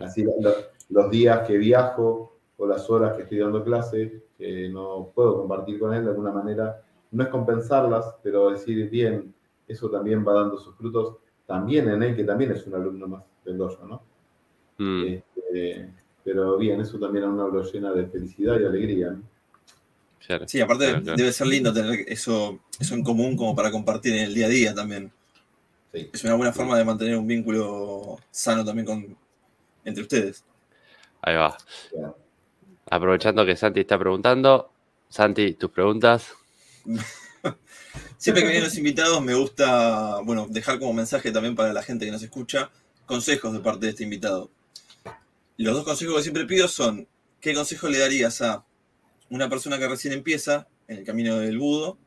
Así 0.00 0.24
los 0.88 1.10
días 1.10 1.46
que 1.46 1.58
viajo 1.58 2.36
o 2.56 2.66
las 2.66 2.88
horas 2.88 3.14
que 3.14 3.22
estoy 3.22 3.38
dando 3.38 3.64
clase, 3.64 4.22
que 4.38 4.68
no 4.68 5.10
puedo 5.14 5.38
compartir 5.38 5.78
con 5.78 5.92
él 5.92 6.04
de 6.04 6.10
alguna 6.10 6.32
manera, 6.32 6.82
no 7.10 7.22
es 7.22 7.28
compensarlas, 7.28 8.16
pero 8.22 8.50
decir, 8.50 8.88
bien, 8.88 9.34
eso 9.72 9.90
también 9.90 10.26
va 10.26 10.34
dando 10.34 10.58
sus 10.58 10.74
frutos 10.76 11.16
también 11.46 11.88
en 11.88 12.02
él, 12.02 12.16
que 12.16 12.24
también 12.24 12.52
es 12.52 12.66
un 12.66 12.74
alumno 12.74 13.08
más 13.08 13.24
del 13.44 13.58
dojo, 13.58 13.86
¿no? 13.86 14.02
Mm. 14.78 15.04
Este, 15.04 15.90
pero 16.24 16.56
bien, 16.56 16.80
eso 16.80 16.98
también 16.98 17.24
a 17.24 17.28
uno 17.28 17.48
lo 17.48 17.62
llena 17.62 17.92
de 17.92 18.06
felicidad 18.06 18.58
y 18.60 18.64
alegría, 18.64 19.10
¿no? 19.10 19.22
sí, 20.46 20.60
aparte 20.60 21.00
debe 21.00 21.32
ser 21.32 21.48
lindo 21.48 21.72
tener 21.72 22.04
eso, 22.06 22.60
eso 22.78 22.94
en 22.94 23.02
común 23.02 23.36
como 23.36 23.56
para 23.56 23.72
compartir 23.72 24.14
en 24.14 24.24
el 24.24 24.34
día 24.34 24.46
a 24.46 24.50
día 24.50 24.74
también. 24.74 25.10
Es 25.92 26.24
una 26.24 26.34
buena 26.34 26.52
forma 26.52 26.78
de 26.78 26.84
mantener 26.84 27.16
un 27.16 27.26
vínculo 27.26 28.18
sano 28.30 28.64
también 28.64 28.86
con, 28.86 29.16
entre 29.84 30.02
ustedes. 30.02 30.44
Ahí 31.20 31.36
va. 31.36 31.56
Aprovechando 32.88 33.44
que 33.44 33.56
Santi 33.56 33.80
está 33.80 33.98
preguntando, 33.98 34.70
Santi, 35.08 35.54
tus 35.54 35.70
preguntas. 35.70 36.32
Siempre 38.22 38.44
que 38.44 38.50
vienen 38.50 38.68
los 38.68 38.78
invitados 38.78 39.20
me 39.20 39.34
gusta, 39.34 40.20
bueno, 40.20 40.46
dejar 40.48 40.78
como 40.78 40.92
mensaje 40.92 41.32
también 41.32 41.56
para 41.56 41.72
la 41.72 41.82
gente 41.82 42.04
que 42.04 42.12
nos 42.12 42.22
escucha, 42.22 42.70
consejos 43.04 43.52
de 43.52 43.58
parte 43.58 43.86
de 43.86 43.90
este 43.90 44.04
invitado. 44.04 44.48
Los 45.56 45.74
dos 45.74 45.84
consejos 45.84 46.14
que 46.14 46.22
siempre 46.22 46.44
pido 46.44 46.68
son, 46.68 47.08
¿qué 47.40 47.52
consejo 47.52 47.88
le 47.88 47.98
darías 47.98 48.40
a 48.40 48.64
una 49.28 49.48
persona 49.48 49.76
que 49.76 49.88
recién 49.88 50.14
empieza 50.14 50.68
en 50.86 50.98
el 50.98 51.04
camino 51.04 51.38
del 51.38 51.58
budo 51.58 51.98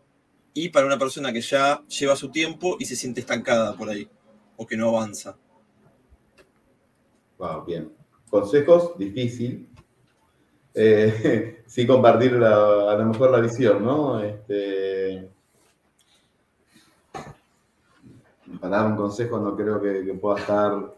y 0.54 0.70
para 0.70 0.86
una 0.86 0.98
persona 0.98 1.34
que 1.34 1.42
ya 1.42 1.84
lleva 1.88 2.16
su 2.16 2.32
tiempo 2.32 2.78
y 2.80 2.86
se 2.86 2.96
siente 2.96 3.20
estancada 3.20 3.76
por 3.76 3.90
ahí 3.90 4.08
o 4.56 4.66
que 4.66 4.78
no 4.78 4.88
avanza? 4.88 5.36
Wow, 7.38 7.66
bien. 7.66 7.92
Consejos, 8.30 8.98
difícil. 8.98 9.68
Eh, 10.76 11.62
sí 11.68 11.86
compartir 11.86 12.36
a 12.36 12.96
lo 12.96 13.06
mejor 13.06 13.32
la 13.32 13.42
visión, 13.42 13.84
¿no? 13.84 14.24
Este, 14.24 15.35
para 18.66 18.78
dar 18.78 18.92
un 18.92 18.98
consejo 18.98 19.40
no 19.40 19.56
creo 19.56 19.80
que, 19.80 20.12
pueda 20.16 20.40
estar 20.40 20.96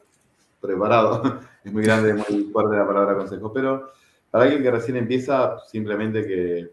preparado. 0.61 1.22
Es 1.65 1.73
muy 1.73 1.84
grande, 1.84 2.14
muy 2.14 2.45
fuerte 2.45 2.77
la 2.77 2.88
palabra 2.88 3.18
consejo, 3.18 3.52
pero 3.52 3.91
para 4.31 4.45
alguien 4.45 4.64
que 4.64 4.72
recién 4.72 4.95
empieza, 4.95 5.60
simplemente 5.68 6.26
que, 6.26 6.72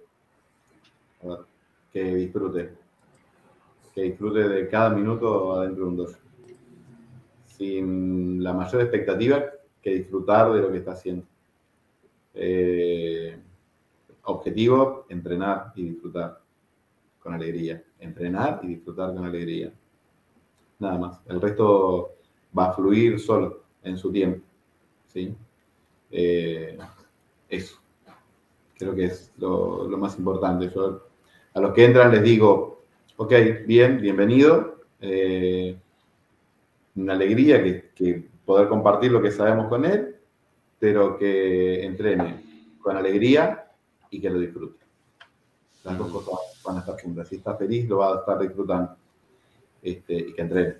que 1.92 2.14
disfrute. 2.14 2.74
Que 3.92 4.02
disfrute 4.02 4.48
de 4.48 4.68
cada 4.68 4.90
minuto 4.90 5.58
adentro 5.58 5.86
de 5.86 5.90
un 5.90 5.96
dojo. 5.96 6.18
Sin 7.44 8.40
la 8.40 8.52
mayor 8.52 8.82
expectativa 8.82 9.42
que 9.82 9.94
disfrutar 9.94 10.52
de 10.52 10.60
lo 10.60 10.70
que 10.70 10.78
está 10.78 10.92
haciendo. 10.92 11.26
Eh, 12.34 13.36
objetivo, 14.22 15.06
entrenar 15.08 15.72
y 15.74 15.86
disfrutar 15.90 16.38
con 17.18 17.34
alegría. 17.34 17.82
Entrenar 17.98 18.60
y 18.62 18.68
disfrutar 18.68 19.12
con 19.12 19.24
alegría. 19.24 19.72
Nada 20.78 20.98
más. 20.98 21.20
El 21.26 21.40
resto 21.40 22.12
va 22.56 22.70
a 22.70 22.72
fluir 22.72 23.20
solo 23.20 23.64
en 23.82 23.96
su 23.96 24.10
tiempo. 24.12 24.44
¿sí? 25.06 25.34
Eh, 26.10 26.76
eso. 27.48 27.78
Creo 28.76 28.94
que 28.94 29.04
es 29.06 29.32
lo, 29.38 29.86
más 29.96 30.18
importante. 30.18 30.70
A 31.54 31.60
los 31.60 31.72
que 31.72 31.84
entran 31.84 32.10
les 32.10 32.22
digo, 32.22 32.82
ok, 33.16 33.32
bien, 33.66 34.00
bienvenido. 34.00 34.80
Eh, 35.00 35.76
una 36.96 37.14
alegría 37.14 37.62
que, 37.62 38.28
poder 38.44 38.68
compartir 38.68 39.10
lo 39.10 39.22
que 39.22 39.30
sabemos 39.30 39.68
con 39.68 39.84
él, 39.84 40.16
pero 40.78 41.16
que 41.16 41.84
entrene 41.84 42.44
con 42.80 42.96
alegría 42.96 43.70
y 44.10 44.20
que 44.20 44.28
lo 44.28 44.38
disfrute. 44.38 44.84
Las 45.84 45.96
dos 45.98 46.12
cosas 46.12 46.62
van 46.64 46.76
a 46.76 46.80
estar 46.80 47.00
juntas. 47.00 47.28
Si 47.28 47.36
está 47.36 47.56
feliz, 47.56 47.88
lo 47.88 47.98
va 47.98 48.14
a 48.14 48.18
estar 48.18 48.38
disfrutando. 48.38 48.96
Este, 49.84 50.14
y 50.14 50.32
que 50.32 50.42
entrene. 50.42 50.74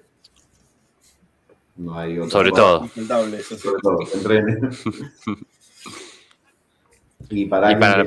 No 1.77 1.97
hay 1.97 2.17
Sobre 2.29 2.51
todo. 2.51 2.89
Sobre 2.89 3.79
todo, 3.83 3.99
que 3.99 4.17
entrene. 4.17 4.71
Y 7.31 7.47
para, 7.47 7.73
y 7.73 7.77
para... 7.77 8.05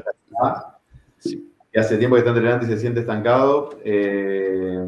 Que, 1.72 1.80
hace 1.80 1.98
tiempo 1.98 2.16
que 2.16 2.20
está 2.20 2.30
entrenando 2.30 2.66
y 2.66 2.70
se 2.70 2.78
siente 2.78 3.00
estancado. 3.00 3.80
Eh, 3.84 4.88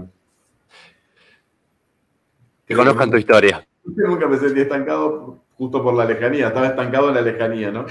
que 2.65 2.75
conozcan 2.75 3.09
tu 3.09 3.17
historia. 3.17 3.67
Nunca 3.83 4.27
me 4.27 4.37
sentí 4.37 4.61
estancado 4.61 5.43
justo 5.57 5.83
por 5.83 5.93
la 5.95 6.05
lejanía, 6.05 6.47
estaba 6.47 6.67
estancado 6.67 7.09
en 7.09 7.15
la 7.15 7.21
lejanía, 7.21 7.71
¿no? 7.71 7.85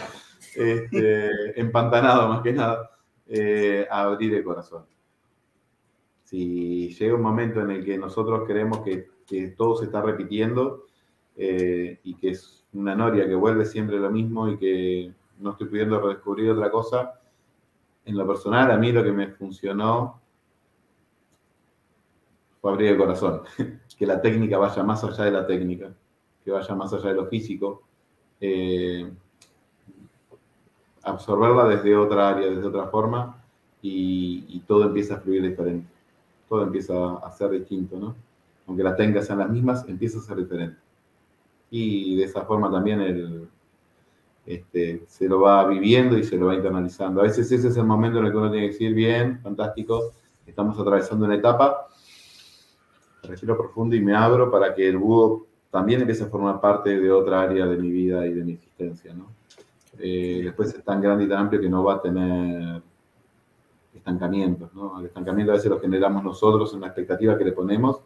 Este, 0.55 1.61
empantanado 1.61 2.29
más 2.29 2.43
que 2.43 2.53
nada, 2.53 2.91
eh, 3.27 3.87
abrir 3.91 4.35
el 4.35 4.45
corazón. 4.45 4.87
Si 6.29 6.91
llega 6.91 7.15
un 7.15 7.23
momento 7.23 7.63
en 7.63 7.71
el 7.71 7.83
que 7.83 7.97
nosotros 7.97 8.43
creemos 8.47 8.81
que, 8.81 9.09
todo 9.57 9.77
se 9.77 9.87
está 9.87 10.03
repitiendo 10.03 10.85
eh, 11.37 12.01
y 12.03 12.15
que 12.17 12.31
es 12.31 12.67
una 12.75 12.95
noria 12.95 13.27
que 13.27 13.35
vuelve 13.35 13.65
siempre 13.65 13.99
lo 13.99 14.11
mismo 14.11 14.47
y 14.47 14.59
que 14.59 15.15
no 15.39 15.53
estoy 15.53 15.69
pudiendo 15.69 15.99
redescubrir 15.99 16.51
otra 16.51 16.71
cosa. 16.71 17.19
En 18.05 18.19
lo 18.19 18.27
personal, 18.27 18.71
a 18.71 18.77
mí 18.77 18.93
lo 18.93 19.03
que 19.03 19.13
me 19.13 19.29
funcionó 19.29 20.21
fue 22.61 22.73
abrir 22.73 22.89
el 22.89 22.99
corazón, 22.99 23.41
que 23.99 24.07
la 24.07 24.21
técnica 24.21 24.59
vaya 24.59 24.83
más 24.83 25.03
allá 25.05 25.25
de 25.25 25.31
la 25.31 25.47
técnica, 25.47 25.95
que 26.45 26.51
vaya 26.51 26.75
más 26.75 26.93
allá 26.93 27.09
de 27.09 27.15
lo 27.15 27.27
físico, 27.27 27.85
eh, 28.39 29.11
absorberla 31.05 31.65
desde 31.69 31.97
otra 31.97 32.29
área, 32.29 32.51
desde 32.51 32.67
otra 32.67 32.89
forma, 32.89 33.43
y, 33.81 34.63
todo 34.67 34.85
empieza 34.85 35.15
a 35.15 35.21
fluir 35.21 35.41
diferente, 35.41 35.89
todo 36.49 36.63
empieza 36.63 37.15
a 37.17 37.31
ser 37.33 37.51
distinto, 37.51 37.99
¿no? 37.99 38.15
Aunque 38.67 38.83
las 38.83 38.97
técnicas 38.97 39.27
sean 39.27 39.39
las 39.39 39.51
mismas, 39.51 39.89
empieza 39.89 40.19
a 40.19 40.23
ser 40.23 40.37
diferente. 40.37 40.79
Y 41.71 42.17
de 42.17 42.25
esa 42.25 42.43
forma 42.43 42.71
también 42.71 43.49
este, 44.47 45.05
se 45.07 45.29
lo 45.29 45.41
va 45.41 45.67
viviendo 45.67 46.17
y 46.17 46.25
se 46.25 46.37
lo 46.37 46.47
va 46.47 46.55
internalizando. 46.55 47.21
A 47.21 47.25
veces 47.25 47.51
ese 47.51 47.69
es 47.69 47.77
el 47.77 47.85
momento 47.85 48.19
en 48.19 48.27
el 48.27 48.31
que 48.33 48.37
uno 48.39 48.51
tiene 48.51 48.67
que 48.67 48.73
decir, 48.73 48.95
bien, 48.95 49.41
fantástico, 49.41 50.13
estamos 50.47 50.79
atravesando 50.79 51.27
una 51.27 51.37
etapa, 51.37 51.87
respiro 53.23 53.57
profundo 53.57 53.95
y 53.95 54.01
me 54.01 54.15
abro 54.15 54.51
para 54.51 54.75
que 54.75 54.89
el 54.89 54.97
budo 54.97 55.47
también 55.71 56.01
empiece 56.01 56.25
a 56.25 56.29
formar 56.29 56.61
parte 56.61 56.99
de 56.99 57.11
otra 57.11 57.43
área 57.43 57.67
de 57.67 57.77
mi 57.77 57.91
vida 57.91 58.27
y 58.27 58.33
de 58.33 58.45
mi 58.45 58.53
existencia. 58.53 59.13
¿no? 59.13 59.27
Eh, 59.99 60.41
después 60.45 60.75
es 60.75 60.83
tan 60.83 61.01
grande 61.01 61.25
y 61.25 61.29
tan 61.29 61.39
amplio 61.39 61.61
que 61.61 61.69
no 61.69 61.85
va 61.85 61.95
a 61.95 62.03
tener 62.03 62.83
estancamientos. 63.99 64.73
¿no? 64.75 64.99
El 65.01 65.07
estancamiento 65.07 65.53
a 65.53 65.57
veces 65.57 65.71
lo 65.71 65.81
generamos 65.81 66.25
nosotros 66.25 66.73
en 66.75 66.81
la 66.81 66.87
expectativa 66.89 67.37
que 67.37 67.45
le 67.45 67.53
ponemos 67.53 68.01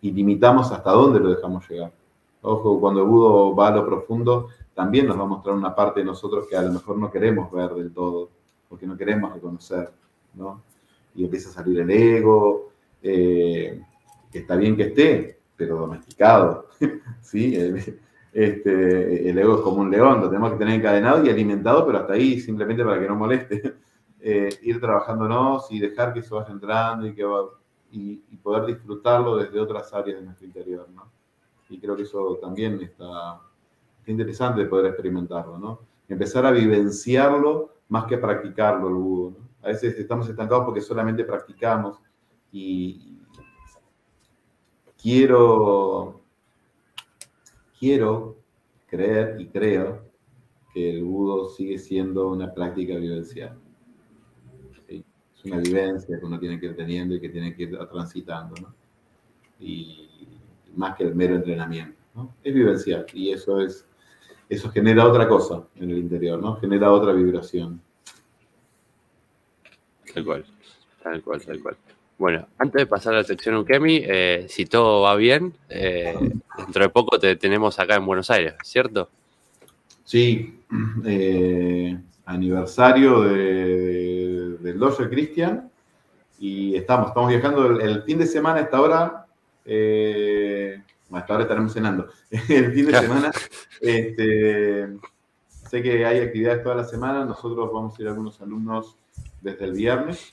y 0.00 0.12
limitamos 0.12 0.70
hasta 0.70 0.92
dónde 0.92 1.20
lo 1.20 1.30
dejamos 1.30 1.68
llegar. 1.68 1.92
Ojo, 2.42 2.80
cuando 2.80 3.02
el 3.02 3.08
budo 3.08 3.54
va 3.54 3.68
a 3.68 3.70
lo 3.72 3.84
profundo, 3.84 4.48
también 4.74 5.06
nos 5.06 5.18
va 5.18 5.22
a 5.22 5.26
mostrar 5.26 5.56
una 5.56 5.74
parte 5.74 6.00
de 6.00 6.06
nosotros 6.06 6.46
que 6.48 6.56
a 6.56 6.62
lo 6.62 6.72
mejor 6.72 6.96
no 6.96 7.10
queremos 7.10 7.50
ver 7.50 7.70
del 7.70 7.92
todo, 7.92 8.30
porque 8.68 8.86
no 8.86 8.96
queremos 8.96 9.32
reconocer, 9.32 9.90
¿no? 10.34 10.62
Y 11.16 11.24
empieza 11.24 11.50
a 11.50 11.52
salir 11.52 11.80
el 11.80 11.90
ego, 11.90 12.70
eh, 13.02 13.82
que 14.30 14.38
está 14.38 14.54
bien 14.54 14.76
que 14.76 14.84
esté, 14.84 15.40
pero 15.56 15.78
domesticado, 15.78 16.68
¿sí? 17.22 17.56
Este, 18.32 19.28
el 19.28 19.36
ego 19.36 19.56
es 19.56 19.60
como 19.62 19.78
un 19.78 19.90
león, 19.90 20.20
lo 20.20 20.28
tenemos 20.28 20.52
que 20.52 20.58
tener 20.58 20.74
encadenado 20.74 21.24
y 21.24 21.30
alimentado, 21.30 21.84
pero 21.84 21.98
hasta 21.98 22.12
ahí, 22.12 22.38
simplemente 22.38 22.84
para 22.84 23.00
que 23.00 23.08
no 23.08 23.16
moleste. 23.16 23.74
Eh, 24.20 24.48
ir 24.62 24.80
trabajándonos 24.80 25.70
y 25.70 25.78
dejar 25.78 26.12
que 26.12 26.20
eso 26.20 26.36
vaya 26.36 26.52
entrando 26.52 27.06
y, 27.06 27.14
que 27.14 27.24
y, 27.92 28.22
y 28.30 28.36
poder 28.36 28.66
disfrutarlo 28.66 29.36
desde 29.36 29.60
otras 29.60 29.92
áreas 29.94 30.18
de 30.18 30.26
nuestro 30.26 30.46
interior, 30.46 30.88
¿no? 30.90 31.10
Y 31.70 31.78
creo 31.78 31.94
que 31.94 32.02
eso 32.02 32.38
también 32.40 32.80
está, 32.80 33.40
interesante 34.06 34.64
poder 34.64 34.86
experimentarlo, 34.86 35.58
¿no? 35.58 35.80
Empezar 36.08 36.46
a 36.46 36.50
vivenciarlo 36.50 37.74
más 37.88 38.06
que 38.06 38.18
practicarlo 38.18 38.88
el 38.88 38.94
budo. 38.94 39.36
A 39.62 39.68
veces 39.68 39.98
estamos 39.98 40.28
estancados 40.28 40.64
porque 40.64 40.80
solamente 40.80 41.24
practicamos 41.24 42.00
y 42.50 43.18
quiero, 45.00 46.20
quiero 47.78 48.36
creer 48.86 49.40
y 49.40 49.48
creo 49.48 50.02
que 50.72 50.90
el 50.90 51.04
budo 51.04 51.48
sigue 51.48 51.78
siendo 51.78 52.28
una 52.30 52.52
práctica 52.52 52.94
vivencial. 52.94 53.58
Es 55.38 55.44
una 55.44 55.58
vivencia 55.58 56.18
que 56.18 56.24
uno 56.24 56.38
tiene 56.38 56.58
que 56.58 56.66
ir 56.66 56.76
teniendo 56.76 57.14
y 57.14 57.20
que 57.20 57.28
tiene 57.28 57.54
que 57.54 57.64
ir 57.64 57.78
transitando, 57.90 58.54
¿no? 58.60 58.74
Y 59.60 60.08
más 60.74 60.96
que 60.96 61.04
el 61.04 61.14
mero 61.14 61.36
entrenamiento, 61.36 61.98
¿no? 62.14 62.34
Es 62.42 62.54
vivencial 62.54 63.06
y 63.12 63.30
eso 63.30 63.60
es 63.60 63.84
eso 64.48 64.70
genera 64.70 65.06
otra 65.06 65.28
cosa 65.28 65.62
en 65.76 65.90
el 65.90 65.98
interior, 65.98 66.40
¿no? 66.40 66.56
Genera 66.56 66.90
otra 66.90 67.12
vibración. 67.12 67.80
Tal 70.14 70.24
cual, 70.24 70.44
tal 71.02 71.22
cual, 71.22 71.44
tal 71.44 71.60
cual. 71.60 71.76
Bueno, 72.16 72.48
antes 72.58 72.80
de 72.80 72.86
pasar 72.86 73.14
a 73.14 73.18
la 73.18 73.24
sección 73.24 73.56
Ukemi, 73.56 74.02
eh, 74.04 74.46
si 74.48 74.64
todo 74.64 75.02
va 75.02 75.14
bien, 75.16 75.52
eh, 75.68 76.14
dentro 76.56 76.82
de 76.82 76.88
poco 76.88 77.18
te 77.18 77.36
tenemos 77.36 77.78
acá 77.78 77.96
en 77.96 78.06
Buenos 78.06 78.30
Aires, 78.30 78.54
¿cierto? 78.64 79.08
Sí, 80.02 80.60
eh, 81.04 81.96
aniversario 82.24 83.20
de, 83.20 84.17
del 84.60 84.78
Dojo 84.78 85.02
de 85.02 85.10
Cristian. 85.10 85.70
Y 86.38 86.76
estamos, 86.76 87.08
estamos 87.08 87.30
viajando 87.30 87.66
el, 87.80 88.02
fin 88.02 88.18
de 88.18 88.26
semana, 88.26 88.60
hasta 88.60 88.76
ahora, 88.76 89.26
hasta 89.64 91.32
ahora 91.32 91.42
estaremos 91.42 91.72
cenando, 91.72 92.08
el 92.30 92.72
fin 92.72 92.86
de 92.86 93.00
semana, 93.00 93.32
este, 93.80 94.88
sé 95.68 95.82
que 95.82 96.06
hay 96.06 96.20
actividades 96.20 96.62
toda 96.62 96.76
la 96.76 96.84
semana, 96.84 97.24
nosotros 97.24 97.70
vamos 97.72 97.98
a 97.98 98.02
ir 98.02 98.08
a 98.08 98.10
algunos 98.12 98.40
alumnos 98.40 98.96
desde 99.40 99.64
el 99.64 99.72
viernes. 99.72 100.30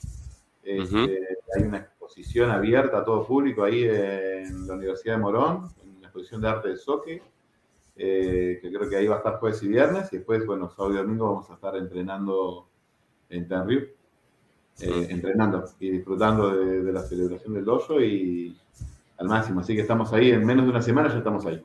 Este, 0.62 1.38
hay 1.56 1.62
una 1.62 1.78
exposición 1.78 2.50
abierta 2.50 2.98
a 2.98 3.04
todo 3.04 3.26
público 3.26 3.62
ahí 3.62 3.84
en 3.84 4.66
la 4.66 4.74
Universidad 4.74 5.14
de 5.14 5.20
Morón, 5.20 5.68
en 5.82 6.00
la 6.00 6.08
exposición 6.08 6.40
de 6.40 6.48
arte 6.48 6.68
de 6.70 6.76
Soque, 6.76 7.22
eh, 7.96 8.58
que 8.60 8.72
creo 8.72 8.88
que 8.88 8.96
ahí 8.96 9.06
va 9.06 9.16
a 9.16 9.18
estar 9.18 9.38
jueves 9.38 9.62
y 9.62 9.68
viernes, 9.68 10.12
y 10.12 10.16
después, 10.18 10.44
bueno, 10.44 10.68
sábado 10.70 10.94
y 10.94 10.96
domingo 10.98 11.32
vamos 11.32 11.50
a 11.50 11.54
estar 11.54 11.76
entrenando 11.76 12.68
en 13.28 13.46
Tenriu, 13.46 13.88
eh, 14.80 15.06
entrenando 15.10 15.64
y 15.80 15.90
disfrutando 15.90 16.50
de, 16.50 16.92
la 16.92 17.02
celebración 17.02 17.54
del 17.54 17.64
dojo 17.64 18.00
y 18.00 18.56
al 19.18 19.28
máximo. 19.28 19.60
Así 19.60 19.74
que 19.74 19.82
estamos 19.82 20.12
ahí, 20.12 20.30
en 20.30 20.44
menos 20.44 20.64
de 20.64 20.70
una 20.70 20.82
semana 20.82 21.08
ya 21.08 21.18
estamos 21.18 21.46
ahí. 21.46 21.62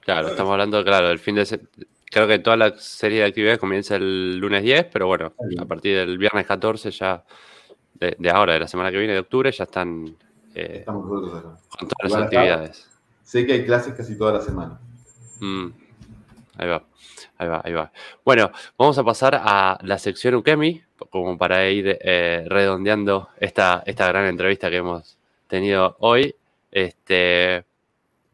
Claro, 0.00 0.28
estamos 0.28 0.52
hablando, 0.52 0.82
claro, 0.84 1.08
del 1.08 1.18
fin 1.18 1.34
de 1.34 1.44
Creo 2.08 2.28
que 2.28 2.38
toda 2.38 2.56
la 2.56 2.78
serie 2.78 3.18
de 3.18 3.26
actividades 3.26 3.58
comienza 3.58 3.96
el 3.96 4.38
lunes 4.38 4.62
10, 4.62 4.86
pero 4.92 5.08
bueno, 5.08 5.32
a 5.58 5.64
partir 5.64 5.96
del 5.96 6.16
viernes 6.16 6.46
14 6.46 6.90
ya, 6.92 7.24
de, 7.94 8.30
ahora, 8.30 8.54
de 8.54 8.60
la 8.60 8.68
semana 8.68 8.90
que 8.90 8.98
viene, 8.98 9.12
de 9.12 9.18
octubre, 9.18 9.50
ya 9.50 9.64
están 9.64 10.16
eh, 10.54 10.84
con 10.86 11.02
todas 11.02 12.12
las 12.12 12.14
actividades. 12.14 12.88
sé 13.24 13.44
que 13.44 13.54
hay 13.54 13.66
clases 13.66 13.94
casi 13.94 14.16
toda 14.16 14.34
la 14.34 14.40
semana. 14.40 14.78
Mm, 15.40 15.66
ahí 16.58 16.68
va, 16.68 16.84
ahí 17.38 17.48
va, 17.48 17.60
ahí 17.64 17.72
va. 17.72 17.92
Bueno, 18.24 18.52
vamos 18.78 18.96
a 18.98 19.04
pasar 19.04 19.34
a 19.34 19.76
la 19.82 19.98
sección 19.98 20.36
Ukemi, 20.36 20.82
como 21.10 21.36
para 21.38 21.68
ir 21.68 21.98
eh, 22.00 22.44
redondeando 22.48 23.28
esta, 23.38 23.82
esta 23.86 24.08
gran 24.08 24.26
entrevista 24.26 24.70
que 24.70 24.76
hemos 24.76 25.16
tenido 25.48 25.96
hoy. 26.00 26.34
Este, 26.70 27.64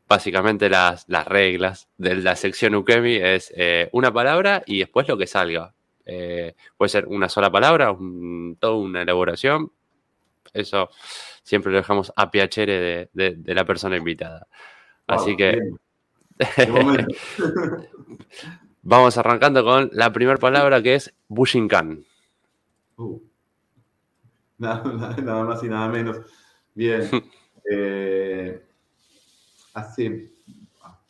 básicamente 0.08 0.68
las, 0.68 1.06
reglas 1.26 1.88
de 1.96 2.16
la 2.16 2.36
sección 2.36 2.74
Ukemi 2.74 3.16
es 3.16 3.52
eh, 3.56 3.88
una 3.92 4.12
palabra 4.12 4.62
y 4.66 4.80
después 4.80 5.08
lo 5.08 5.16
que 5.16 5.26
salga. 5.26 5.72
Eh, 6.04 6.54
puede 6.76 6.88
ser 6.90 7.06
una 7.06 7.28
sola 7.28 7.50
palabra, 7.50 7.96
toda 8.58 8.74
una 8.74 9.02
elaboración. 9.02 9.70
Eso 10.52 10.90
siempre 11.42 11.72
lo 11.72 11.78
dejamos 11.78 12.12
a 12.14 12.30
piacere 12.30 13.08
de, 13.12 13.54
la 13.54 13.64
persona 13.64 13.96
invitada. 13.96 14.46
Así 15.06 15.36
que 15.36 15.58
vamos 18.82 19.16
arrancando 19.16 19.64
con 19.64 19.88
la 19.92 20.12
primera 20.12 20.38
palabra 20.38 20.82
que 20.82 20.96
es 20.96 21.14
Bushinkan. 21.28 22.04
Uh. 23.02 23.22
Nada, 24.58 25.44
más 25.44 25.62
y 25.64 25.68
nada 25.68 25.88
menos. 25.88 26.18
Bien. 26.74 27.08
Eh, 27.70 28.60
hace, 29.72 30.32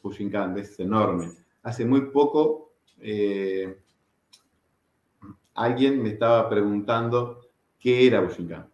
Pushinkan 0.02 0.58
es 0.58 0.78
enorme, 0.78 1.30
hace 1.62 1.86
muy 1.86 2.02
poco 2.10 2.72
eh, 3.00 3.74
alguien 5.54 6.02
me 6.02 6.10
estaba 6.10 6.48
preguntando 6.50 7.40
qué 7.80 8.06
era 8.06 8.20
Bushinkan 8.20 8.68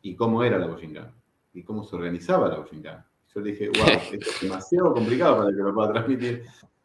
y 0.00 0.16
cómo 0.16 0.42
era 0.42 0.58
la 0.58 0.68
Bushinkan 0.68 1.12
y 1.52 1.62
cómo 1.62 1.84
se 1.84 1.96
organizaba 1.96 2.48
la 2.48 2.58
Bushinkan. 2.60 3.04
Yo 3.34 3.40
le 3.40 3.50
dije, 3.52 3.68
wow, 3.68 3.86
es 4.12 4.40
demasiado 4.40 4.94
complicado 4.94 5.38
para 5.38 5.50
que 5.50 5.62
lo 5.62 5.74
pueda 5.74 5.92
transmitir. 5.92 6.44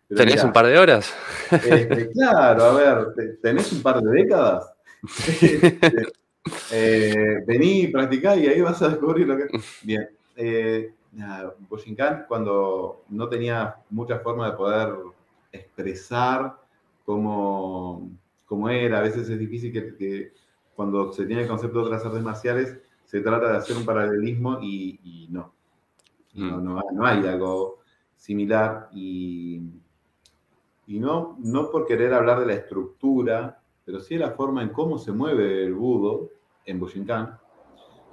¿Tenés 0.09 0.43
un 0.43 0.51
par 0.51 0.65
de 0.65 0.77
horas? 0.77 1.13
Este, 1.51 2.09
claro, 2.11 2.63
a 2.63 2.73
ver, 2.73 3.37
¿tenés 3.41 3.71
un 3.71 3.81
par 3.83 4.01
de 4.01 4.11
décadas? 4.11 4.73
eh, 6.71 7.43
vení, 7.45 7.87
practicá 7.87 8.35
y 8.35 8.47
ahí 8.47 8.61
vas 8.61 8.81
a 8.81 8.89
descubrir 8.89 9.27
lo 9.27 9.37
que... 9.37 9.47
Bien, 9.83 10.09
eh, 10.35 10.93
Bushinkan 11.69 12.25
cuando 12.27 13.03
no 13.09 13.27
tenía 13.27 13.75
mucha 13.89 14.19
forma 14.19 14.51
de 14.51 14.57
poder 14.57 14.93
expresar 15.51 16.55
cómo, 17.05 18.11
cómo 18.45 18.69
era. 18.69 18.99
A 18.99 19.03
veces 19.03 19.29
es 19.29 19.39
difícil 19.39 19.71
que, 19.71 20.33
cuando 20.75 21.11
se 21.11 21.25
tiene 21.25 21.43
el 21.43 21.47
concepto 21.47 21.79
de 21.79 21.85
otras 21.85 22.05
artes 22.05 22.23
marciales 22.23 22.77
se 23.05 23.21
trata 23.21 23.51
de 23.51 23.57
hacer 23.57 23.75
un 23.75 23.85
paralelismo 23.85 24.59
y, 24.61 25.27
no. 25.31 25.51
Mm. 26.33 26.63
No, 26.63 27.05
hay 27.05 27.25
algo 27.25 27.79
similar 28.15 28.87
y, 28.93 29.61
y 30.85 30.99
no, 30.99 31.35
no 31.39 31.71
por 31.71 31.87
querer 31.87 32.13
hablar 32.13 32.39
de 32.39 32.45
la 32.45 32.53
estructura, 32.53 33.58
pero 33.89 34.01
sí 34.01 34.19
la 34.19 34.29
forma 34.29 34.61
en 34.61 34.69
cómo 34.69 34.99
se 34.99 35.11
mueve 35.11 35.63
el 35.63 35.73
budo 35.73 36.29
en 36.63 36.79
Bushinkan 36.79 37.39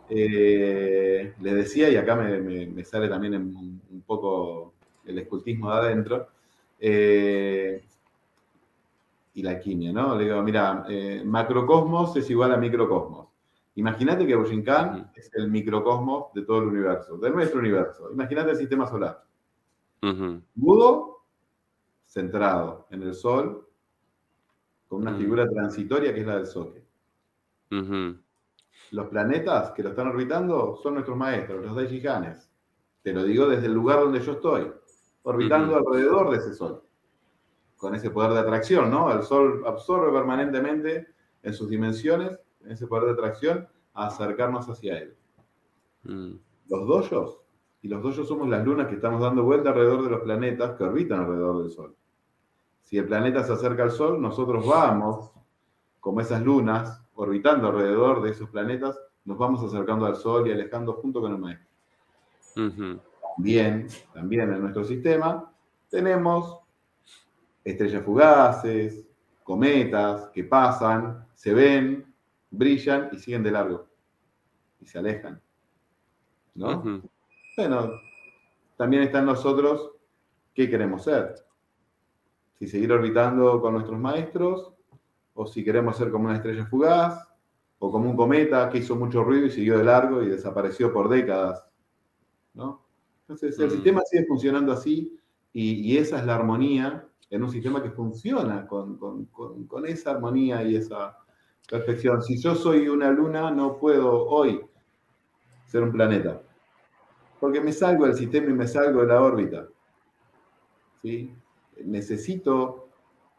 eh, 0.09 1.35
les 1.39 1.55
decía, 1.55 1.91
y 1.91 1.97
acá 1.97 2.17
me, 2.17 2.83
sale 2.83 3.11
también 3.11 3.35
un, 3.35 4.03
poco 4.07 4.73
el 5.05 5.19
escultismo 5.19 5.71
de 5.71 5.77
adentro, 5.77 6.29
eh, 6.81 7.85
y 9.35 9.43
la 9.43 9.61
quimia, 9.61 9.93
¿no? 9.93 10.17
Le 10.17 10.25
digo, 10.25 10.43
mira, 10.43 10.87
eh, 10.89 11.23
macrocosmos 11.23 12.17
es 12.17 12.31
igual 12.31 12.55
a 12.55 12.57
microcosmos. 12.57 13.29
Imagínate 13.75 14.27
que 14.27 14.35
Bushinkan 14.35 15.13
es 15.15 15.31
el 15.35 15.51
microcosmos 15.51 16.33
de 16.33 16.41
todo 16.41 16.61
el 16.61 16.69
universo, 16.69 17.19
de 17.19 17.29
nuestro 17.29 17.61
universo. 17.61 18.11
Imagínate 18.11 18.53
el 18.53 18.57
sistema 18.57 18.87
solar. 18.87 19.23
Budo, 20.55 21.19
centrado 22.07 22.87
en 22.91 23.03
el 23.03 23.13
Sol, 23.13 23.66
con 24.89 25.03
una 25.03 25.15
figura 25.15 25.49
transitoria 25.49 26.15
que 26.15 26.21
es 26.21 26.27
la 26.27 26.37
del 26.37 26.47
Soque 26.47 26.87
los 28.93 29.09
planetas 29.09 29.73
que 29.73 29.83
lo 29.83 29.91
están 29.91 30.09
orbitando 30.09 30.77
son 30.83 30.95
nuestros 30.95 31.17
maestros, 31.17 31.65
los 31.65 31.75
Daijihanes. 31.75 32.51
Te 33.03 33.13
lo 33.13 33.25
digo 33.25 33.47
desde 33.47 33.67
el 33.67 33.75
lugar 33.75 34.01
donde 34.01 34.21
yo 34.21 34.33
estoy, 34.33 34.71
orbitando 35.23 35.77
alrededor 35.77 36.31
de 36.31 36.39
ese 36.39 36.55
Sol, 36.55 36.83
con 37.77 37.95
ese 37.95 38.11
poder 38.11 38.33
de 38.33 38.41
atracción, 38.41 38.91
¿no? 38.91 39.13
El 39.13 39.23
Sol 39.23 39.65
absorbe 39.67 40.13
permanentemente 40.13 41.09
en 41.43 41.53
sus 41.53 41.69
dimensiones, 41.69 42.39
en 42.65 42.73
ese 42.73 42.87
poder 42.87 43.07
de 43.07 43.13
atracción, 43.13 43.69
a 43.95 44.09
acercarnos 44.09 44.69
hacia 44.69 44.99
él. 44.99 45.17
Mm. 46.05 46.35
Los 46.69 46.87
doyos, 46.87 47.41
y 47.83 47.89
los 47.89 48.03
doyos 48.03 48.27
somos 48.27 48.49
las 48.49 48.65
lunas 48.65 48.89
que 48.89 48.97
estamos 48.97 49.21
dando 49.21 49.45
vuelta 49.45 49.71
alrededor 49.71 50.03
de 50.03 50.11
los 50.11 50.21
planetas 50.21 50.77
que 50.77 50.85
orbitan 50.85 51.21
alrededor 51.21 51.63
del 51.63 51.71
Sol. 51.71 51.95
Si 52.87 52.97
el 52.97 53.05
planeta 53.05 53.43
se 53.43 53.53
acerca 53.53 53.83
al 53.83 53.91
Sol, 53.91 54.23
nosotros 54.23 54.65
vamos, 54.65 55.33
como 55.99 56.21
esas 56.21 56.41
lunas, 56.41 57.03
orbitando 57.17 57.67
alrededor 57.67 58.23
de 58.23 58.31
esos 58.31 58.49
planetas, 58.49 58.97
nos 59.25 59.37
vamos 59.37 59.61
acercando 59.65 60.07
al 60.07 60.15
Sol 60.15 60.47
y 60.47 60.53
alejando 60.53 60.93
junto 60.93 61.21
con 61.21 61.33
el 61.33 61.39
maestro. 61.39 61.67
También, 63.35 63.89
también 64.15 64.53
en 64.53 64.61
nuestro 64.61 64.85
sistema 64.85 65.53
tenemos 65.91 66.61
estrellas 67.65 68.05
fugaces, 68.05 69.05
cometas 69.43 70.29
que 70.29 70.45
pasan, 70.45 71.27
se 71.35 71.53
ven, 71.53 72.15
brillan 72.53 73.09
y 73.11 73.19
siguen 73.19 73.43
de 73.43 73.51
largo. 73.51 73.89
Y 74.81 74.87
se 74.87 74.99
alejan. 75.01 75.41
¿No? 76.55 77.03
Bueno, 77.57 77.91
también 78.77 79.03
está 79.03 79.19
en 79.19 79.27
nosotros 79.27 79.91
qué 80.55 80.71
queremos 80.71 81.03
ser. 81.03 81.46
Si 82.59 82.67
seguir 82.67 82.93
orbitando 82.93 83.61
con 83.61 83.75
nuestros 83.75 83.99
maestros 83.99 84.73
o 85.35 85.47
si 85.47 85.63
queremos 85.63 85.97
ser 85.97 86.11
como 86.11 86.25
una 86.25 86.37
estrella 86.37 86.67
fugaz, 86.67 87.27
o 87.79 87.91
como 87.91 88.11
un 88.11 88.17
cometa 88.17 88.69
que 88.71 88.79
hizo 88.79 88.97
mucho 88.97 89.23
ruido 89.23 89.47
y 89.47 89.51
siguió 89.51 89.79
de 89.79 89.85
largo 89.85 90.23
y 90.23 90.29
desapareció 90.29 90.93
por 90.93 91.09
décadas. 91.09 91.65
¿no? 92.55 92.83
Entonces, 93.23 93.59
el 93.59 93.69
mm. 93.69 93.71
sistema 93.71 94.01
sigue 94.03 94.25
funcionando 94.27 94.73
así 94.73 95.19
y, 95.53 95.97
esa 95.97 96.19
es 96.19 96.27
la 96.27 96.35
armonía 96.35 97.07
en 97.31 97.43
un 97.43 97.51
sistema 97.51 97.83
que 97.83 97.91
funciona 97.91 98.67
con, 98.67 98.97
con, 98.97 99.87
esa 99.87 100.13
armonía 100.13 100.63
y 100.63 100.77
esa 100.77 101.17
perfección. 101.69 102.23
Si 102.23 102.39
yo 102.39 102.55
soy 102.55 102.89
una 102.89 103.11
luna, 103.11 103.51
no 103.51 103.79
puedo 103.79 104.27
hoy 104.27 104.61
ser 105.67 105.83
un 105.83 105.93
planeta, 105.93 106.43
porque 107.41 107.61
me 107.61 107.73
salgo 107.73 108.05
del 108.05 108.15
sistema 108.15 108.51
y 108.51 108.55
me 108.55 108.69
salgo 108.69 109.01
de 109.01 109.07
la 109.07 109.23
órbita. 109.23 109.67
¿sí? 111.03 111.35
Necesito 111.85 112.89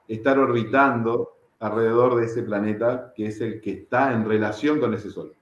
estar 0.08 0.40
orbitando 0.40 1.38
alrededor 1.60 2.16
de 2.16 2.26
ese 2.26 2.44
planeta 2.44 3.14
que 3.16 3.28
es 3.28 3.42
el 3.42 3.62
que 3.62 3.72
está 3.72 4.14
en 4.14 4.28
relación 4.28 4.80
con 4.80 4.94
ese 4.94 5.10
Sol, 5.10 5.34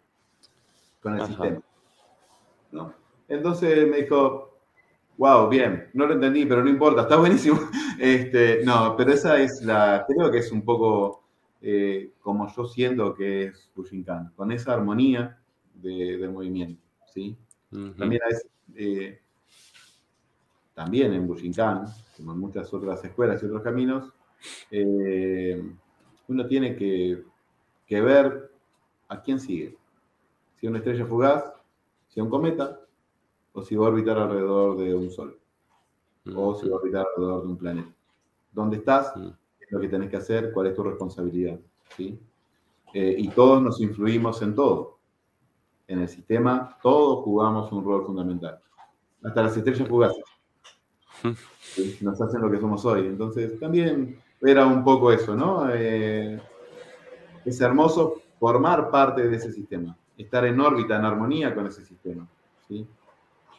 con 1.01 1.19
el 1.19 1.25
sistema. 1.25 1.61
Entonces 3.27 3.87
me 3.89 3.97
dijo, 3.97 4.45
Wow, 5.17 5.47
bien, 5.47 5.89
no 5.93 6.07
lo 6.07 6.13
entendí, 6.13 6.45
pero 6.45 6.63
no 6.63 6.69
importa, 6.69 7.03
está 7.03 7.17
buenísimo. 7.17 7.59
Este, 7.97 8.59
no, 8.65 8.93
pero 8.97 9.13
esa 9.13 9.39
es 9.39 9.61
la, 9.61 10.05
creo 10.05 10.29
que 10.29 10.39
es 10.39 10.51
un 10.51 10.65
poco 10.65 11.23
eh, 11.61 12.11
como 12.19 12.53
yo 12.53 12.65
siento 12.65 13.15
que 13.15 13.45
es 13.45 13.71
Bushinkan, 13.73 14.33
con 14.35 14.51
esa 14.51 14.73
armonía 14.73 15.39
de, 15.75 16.27
movimiento, 16.27 16.83
¿sí? 17.05 17.37
También 17.97 18.21
eh, 18.75 19.21
también 20.75 21.13
en 21.13 21.25
Bushinkan, 21.25 21.85
como 22.17 22.33
en 22.33 22.39
muchas 22.39 22.71
otras 22.73 23.03
escuelas 23.03 23.41
y 23.41 23.45
otros 23.45 23.63
caminos, 23.63 24.13
eh, 24.69 25.73
uno 26.27 26.45
tiene 26.45 26.75
que, 26.75 27.23
que 27.87 28.01
ver 28.01 28.51
a 29.07 29.21
quién 29.21 29.39
sigue. 29.39 29.77
Si 30.59 30.65
es 30.65 30.69
una 30.69 30.79
estrella 30.79 31.05
fugaz, 31.05 31.53
si 32.09 32.19
es 32.19 32.23
un 32.23 32.29
cometa, 32.29 32.81
o 33.53 33.63
si 33.63 33.75
va 33.75 33.85
a 33.85 33.89
orbitar 33.89 34.17
alrededor 34.17 34.77
de 34.77 34.93
un 34.93 35.09
sol, 35.09 35.39
o 36.35 36.55
si 36.55 36.67
va 36.67 36.75
a 36.75 36.79
orbitar 36.79 37.05
alrededor 37.07 37.43
de 37.43 37.47
un 37.47 37.57
planeta. 37.57 37.93
¿Dónde 38.51 38.77
estás? 38.77 39.13
¿Qué 39.13 39.65
es 39.65 39.71
lo 39.71 39.79
que 39.79 39.87
tenés 39.87 40.09
que 40.09 40.17
hacer? 40.17 40.51
¿Cuál 40.53 40.67
es 40.67 40.75
tu 40.75 40.83
responsabilidad? 40.83 41.57
¿Sí? 41.95 42.19
Eh, 42.93 43.15
y 43.17 43.29
todos 43.29 43.61
nos 43.61 43.79
influimos 43.79 44.41
en 44.41 44.55
todo. 44.55 44.99
En 45.87 45.99
el 45.99 46.09
sistema, 46.09 46.77
todos 46.81 47.23
jugamos 47.23 47.71
un 47.71 47.83
rol 47.83 48.05
fundamental. 48.05 48.59
Hasta 49.23 49.43
las 49.43 49.55
estrellas 49.55 49.87
fugaces. 49.87 50.34
Nos 52.01 52.21
hacen 52.21 52.41
lo 52.41 52.51
que 52.51 52.59
somos 52.59 52.85
hoy. 52.85 53.07
Entonces, 53.07 53.59
también 53.59 54.19
era 54.41 54.65
un 54.65 54.83
poco 54.83 55.11
eso, 55.11 55.35
¿no? 55.35 55.69
Eh, 55.73 56.39
es 57.43 57.61
hermoso 57.61 58.21
formar 58.39 58.89
parte 58.89 59.27
de 59.27 59.35
ese 59.35 59.51
sistema, 59.51 59.95
estar 60.17 60.45
en 60.45 60.59
órbita, 60.59 60.97
en 60.97 61.05
armonía 61.05 61.53
con 61.53 61.67
ese 61.67 61.85
sistema. 61.85 62.27
¿sí? 62.67 62.85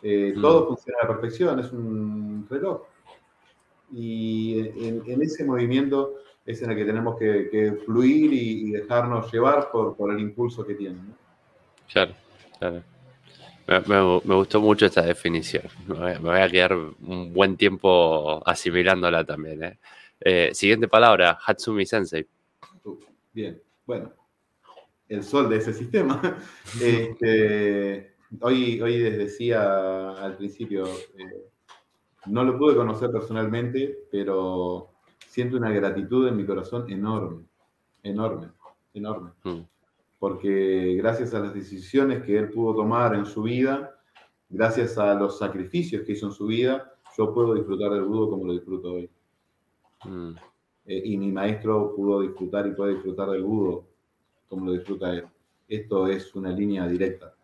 Eh, 0.03 0.35
mm. 0.37 0.41
Todo 0.41 0.69
funciona 0.69 0.99
a 1.03 1.07
la 1.07 1.13
perfección, 1.13 1.61
es 1.61 1.73
un 1.73 2.47
reloj. 2.49 2.83
Y 3.93 4.59
en, 4.85 5.23
ese 5.23 5.45
movimiento 5.45 6.15
es 6.45 6.61
en 6.63 6.71
el 6.71 6.77
que 6.77 6.85
tenemos 6.85 7.17
que, 7.17 7.79
fluir 7.85 8.33
y, 8.33 8.71
dejarnos 8.73 9.33
llevar 9.33 9.71
por, 9.71 9.97
por, 9.97 10.13
el 10.13 10.21
impulso 10.21 10.67
que 10.67 10.75
tiene. 10.75 10.99
Claro, 11.89 12.15
claro. 12.59 12.83
Me, 13.67 14.35
gustó 14.35 14.61
mucho 14.61 14.87
esta 14.87 15.03
definición. 15.03 15.65
Me 15.89 16.19
voy, 16.19 16.39
a 16.39 16.49
quedar 16.49 16.75
un 16.75 17.33
buen 17.33 17.57
tiempo 17.57 18.41
asimilándola 18.47 19.25
también. 19.25 19.65
¿eh? 19.65 19.79
Eh, 20.21 20.51
siguiente 20.55 20.87
palabra, 20.87 21.39
Hatsumi 21.45 21.85
Sensei. 21.85 22.27
Bien, 23.33 23.61
bueno, 23.85 24.13
el 25.09 25.25
sol 25.25 25.49
de 25.49 25.57
ese 25.57 25.73
sistema. 25.73 26.21
Este, 26.81 28.15
hoy, 28.41 28.81
hoy 28.81 28.99
les 28.99 29.19
decía 29.19 30.11
al 30.13 30.37
principio, 30.37 30.87
eh, 31.19 31.51
no 32.27 32.45
lo 32.45 32.59
pude 32.59 32.77
conocer 32.77 33.11
personalmente, 33.11 34.07
pero 34.11 34.93
siento 35.29 35.57
una 35.57 35.71
gratitud 35.71 36.29
en 36.29 36.37
mi 36.37 36.47
corazón 36.47 36.91
enorme, 36.91 37.45
enorme, 38.03 38.49
enorme. 38.95 39.31
Mm. 39.43 39.61
Porque 40.19 40.95
gracias 40.97 41.35
a 41.35 41.41
las 41.41 41.55
decisiones 41.55 42.23
que 42.23 42.39
él 42.39 42.51
pudo 42.51 42.75
tomar 42.75 43.15
en 43.15 43.27
su 43.27 43.43
vida, 43.43 44.01
gracias 44.49 44.97
a 44.99 45.15
los 45.15 45.39
sacrificios 45.39 46.03
que 46.05 46.13
hizo 46.13 46.27
en 46.27 46.33
su 46.33 46.47
vida, 46.47 46.93
yo 47.17 47.33
puedo 47.33 47.55
disfrutar 47.55 47.93
del 47.93 48.05
budo 48.05 48.31
como 48.31 48.47
lo 48.47 48.53
disfruto 48.53 48.95
hoy. 48.95 49.11
Mm. 50.05 50.33
Eh, 50.87 51.03
y 51.05 51.17
mi 51.17 51.33
maestro 51.33 51.95
pudo 51.95 52.21
disfrutar 52.21 52.67
y 52.67 52.73
puede 52.73 52.95
disfrutar 52.95 53.31
del 53.31 53.43
budo 53.43 53.87
como 54.49 54.67
lo 54.67 54.73
disfruta 54.73 55.13
él. 55.13 55.25
Esto 55.69 56.07
es 56.07 56.35
una 56.35 56.51
línea 56.51 56.87
directa 56.87 57.35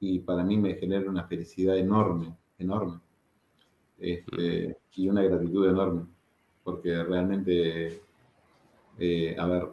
y 0.00 0.18
para 0.20 0.44
mí 0.44 0.56
me 0.56 0.74
genera 0.74 1.10
una 1.10 1.24
felicidad 1.24 1.76
enorme, 1.76 2.36
enorme. 2.58 3.00
Este, 3.98 4.76
y 4.94 5.08
una 5.08 5.22
gratitud 5.22 5.68
enorme, 5.68 6.06
porque 6.62 7.02
realmente, 7.02 8.00
eh, 8.98 9.36
a 9.36 9.46
ver, 9.46 9.68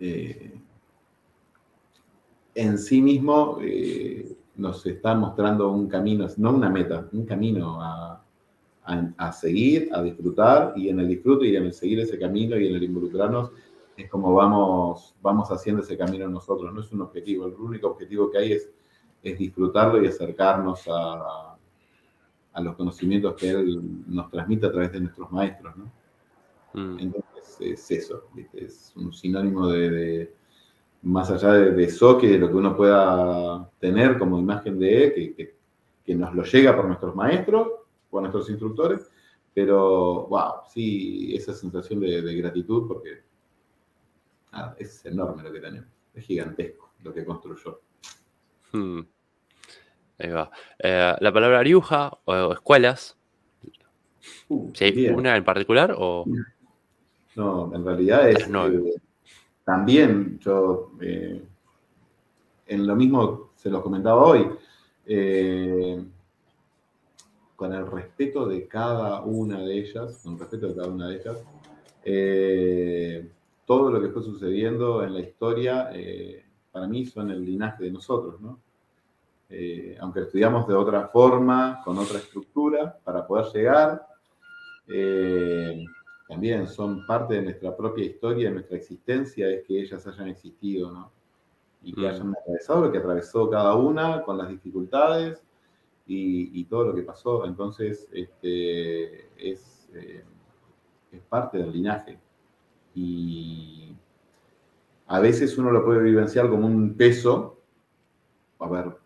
eh, 0.00 0.58
en 2.54 2.78
sí 2.78 3.02
mismo 3.02 3.58
eh, 3.60 4.36
nos 4.56 4.84
está 4.86 5.14
mostrando 5.14 5.70
un 5.70 5.88
camino, 5.88 6.26
no 6.36 6.54
una 6.54 6.70
meta, 6.70 7.08
un 7.12 7.26
camino 7.26 7.80
a, 7.82 8.22
a, 8.84 9.32
seguir, 9.32 9.88
a 9.92 10.02
disfrutar, 10.02 10.74
y 10.76 10.88
en 10.88 11.00
el 11.00 11.08
disfrute 11.08 11.46
y 11.46 11.56
en 11.56 11.64
el 11.64 11.72
seguir 11.72 12.00
ese 12.00 12.18
camino 12.18 12.56
y 12.58 12.68
en 12.68 12.76
el 12.76 12.82
involucrarnos 12.82 13.50
es 13.96 14.10
como 14.10 14.34
vamos, 14.34 15.14
vamos 15.22 15.50
haciendo 15.50 15.82
ese 15.82 15.96
camino 15.96 16.28
nosotros, 16.28 16.72
no 16.72 16.80
es 16.80 16.92
un 16.92 17.02
objetivo, 17.02 17.46
el 17.46 17.54
único 17.54 17.88
objetivo 17.88 18.30
que 18.30 18.38
hay 18.38 18.52
es, 18.52 18.70
es 19.22 19.38
disfrutarlo 19.38 20.02
y 20.02 20.08
acercarnos 20.08 20.86
a, 20.88 21.56
a, 22.52 22.60
los 22.60 22.76
conocimientos 22.76 23.34
que 23.34 23.50
Él 23.50 23.80
nos 24.06 24.30
transmite 24.30 24.66
a 24.66 24.72
través 24.72 24.92
de 24.92 25.00
nuestros 25.00 25.30
maestros. 25.30 25.76
¿no? 25.76 25.84
Mm. 26.74 26.98
Entonces 26.98 27.33
es 27.60 27.90
eso, 27.90 28.28
es 28.52 28.92
un 28.96 29.12
sinónimo 29.12 29.68
de, 29.68 30.32
más 31.02 31.30
allá 31.30 31.52
de, 31.52 31.72
de 31.72 31.84
eso, 31.84 32.18
que 32.18 32.28
de 32.28 32.38
lo 32.38 32.48
que 32.48 32.54
uno 32.54 32.76
pueda 32.76 33.70
tener 33.78 34.18
como 34.18 34.38
imagen 34.38 34.78
de 34.78 35.34
que, 35.36 35.54
que, 36.04 36.14
nos 36.14 36.34
lo 36.34 36.42
llega 36.44 36.76
por 36.76 36.86
nuestros 36.86 37.14
maestros, 37.14 37.68
por 38.10 38.22
nuestros 38.22 38.48
instructores, 38.50 39.10
pero 39.52 40.26
wow, 40.26 40.52
sí, 40.68 41.34
esa 41.34 41.54
sensación 41.54 42.00
de, 42.00 42.22
de 42.22 42.34
gratitud 42.36 42.86
porque 42.88 43.22
es 44.78 45.04
enorme 45.06 45.42
lo 45.42 45.52
que 45.52 45.60
tenemos, 45.60 45.88
es 46.14 46.24
gigantesco 46.24 46.92
lo 47.02 47.12
que 47.12 47.24
construyó. 47.24 47.80
Hmm. 48.72 49.00
Ahí 50.18 50.30
va. 50.30 50.50
Eh, 50.78 51.14
la 51.18 51.32
palabra 51.32 51.58
ariuja 51.60 52.12
o, 52.24 52.52
escuelas. 52.52 53.16
Uh, 54.48 54.72
hay 54.80 55.08
una 55.08 55.36
en 55.36 55.44
particular 55.44 55.94
o. 55.96 56.24
No, 57.36 57.74
en 57.74 57.84
realidad 57.84 58.28
es. 58.28 58.48
Eh, 58.48 58.94
también 59.64 60.38
yo. 60.40 60.92
Eh, 61.00 61.42
en 62.66 62.86
lo 62.86 62.96
mismo 62.96 63.50
se 63.56 63.70
lo 63.70 63.82
comentaba 63.82 64.24
hoy. 64.24 64.48
con 67.56 67.72
el 67.72 67.86
respeto 67.86 68.46
de 68.46 68.66
cada 68.66 69.22
una 69.22 69.60
de 69.60 69.78
ellas, 69.78 70.20
con 70.22 70.34
el 70.34 70.38
respeto 70.40 70.68
de 70.68 70.74
cada 70.74 70.88
una 70.88 71.08
de 71.08 71.16
ellas, 71.16 71.44
todo 73.66 73.90
lo 73.90 74.00
que 74.00 74.08
fue 74.08 74.22
sucediendo 74.22 75.02
en 75.02 75.14
la 75.14 75.20
historia, 75.20 75.90
eh, 75.92 76.44
para 76.70 76.86
mí 76.86 77.06
son 77.06 77.30
el 77.30 77.44
linaje 77.44 77.84
de 77.84 77.90
nosotros, 77.90 78.40
¿no? 78.40 78.60
Eh, 79.48 79.96
aunque 80.00 80.20
estudiamos 80.20 80.66
de 80.66 80.74
otra 80.74 81.08
forma, 81.08 81.80
con 81.84 81.96
otra 81.98 82.18
estructura, 82.18 82.98
para 83.04 83.26
poder 83.26 83.46
llegar, 83.54 84.06
eh, 84.88 85.84
también 86.28 86.66
son 86.66 87.06
parte 87.06 87.34
de 87.34 87.42
nuestra 87.42 87.76
propia 87.76 88.04
historia, 88.04 88.48
de 88.48 88.54
nuestra 88.54 88.76
existencia, 88.76 89.48
es 89.48 89.64
que 89.64 89.80
ellas 89.80 90.06
hayan 90.06 90.28
existido, 90.28 90.90
¿no? 90.90 91.12
Y 91.82 91.92
que 91.92 92.00
mm. 92.00 92.06
hayan 92.06 92.34
atravesado 92.34 92.80
lo 92.82 92.92
que 92.92 92.98
atravesó 92.98 93.50
cada 93.50 93.74
una, 93.74 94.22
con 94.22 94.38
las 94.38 94.48
dificultades 94.48 95.42
y, 96.06 96.64
todo 96.64 96.84
lo 96.84 96.94
que 96.94 97.02
pasó. 97.02 97.44
Entonces, 97.44 98.08
este, 98.12 99.28
es, 99.36 99.90
es 101.12 101.22
parte 101.28 101.58
del 101.58 101.72
linaje 101.72 102.18
y 102.94 103.96
a 105.06 105.20
veces 105.20 105.58
uno 105.58 105.70
lo 105.70 105.84
puede 105.84 106.02
vivenciar 106.02 106.48
como 106.48 106.66
un 106.66 106.94
peso, 106.94 107.60
a 108.58 108.68
ver, 108.68 108.96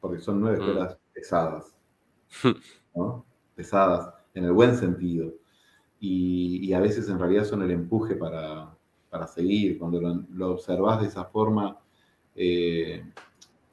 porque 0.00 0.20
son 0.20 0.40
nueve 0.40 0.58
mm. 0.58 0.60
escuelas 0.60 0.98
pesadas, 1.14 1.76
¿no? 2.94 3.24
pesadas, 3.54 4.12
en 4.34 4.44
el 4.44 4.52
buen 4.52 4.76
sentido. 4.76 5.32
Y, 6.04 6.72
a 6.72 6.80
veces 6.80 7.08
en 7.08 7.18
realidad 7.20 7.44
son 7.44 7.62
el 7.62 7.70
empuje 7.70 8.16
para, 8.16 8.76
seguir. 9.28 9.78
Cuando 9.78 10.00
lo, 10.32 10.50
observas 10.50 11.00
de 11.00 11.06
esa 11.06 11.26
forma, 11.26 11.78
eh, 12.34 13.04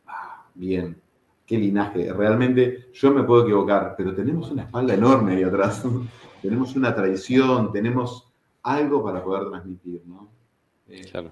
ah, 0.06 0.46
bien, 0.54 1.02
qué 1.48 1.58
linaje. 1.58 2.14
Realmente 2.14 2.92
yo 2.94 3.12
me 3.12 3.24
puedo 3.24 3.42
equivocar, 3.42 3.96
pero 3.98 4.14
tenemos 4.14 4.52
una 4.52 4.62
espalda 4.62 4.94
enorme 4.94 5.38
ahí 5.38 5.44
atrás. 5.44 5.84
tenemos 6.44 6.76
una 6.76 6.94
tradición, 6.94 7.72
tenemos 7.72 8.32
algo 8.62 9.04
para 9.04 9.24
poder 9.24 9.50
transmitir, 9.50 10.04
¿no? 10.06 10.30
Eh, 10.88 11.02
claro. 11.10 11.32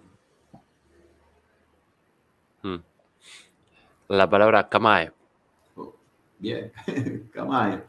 Hmm. 2.63 2.77
La 4.07 4.27
palabra 4.27 4.67
Kamae. 4.67 5.11
Oh, 5.75 5.95
bien, 6.39 6.71
Kamae. 7.31 7.83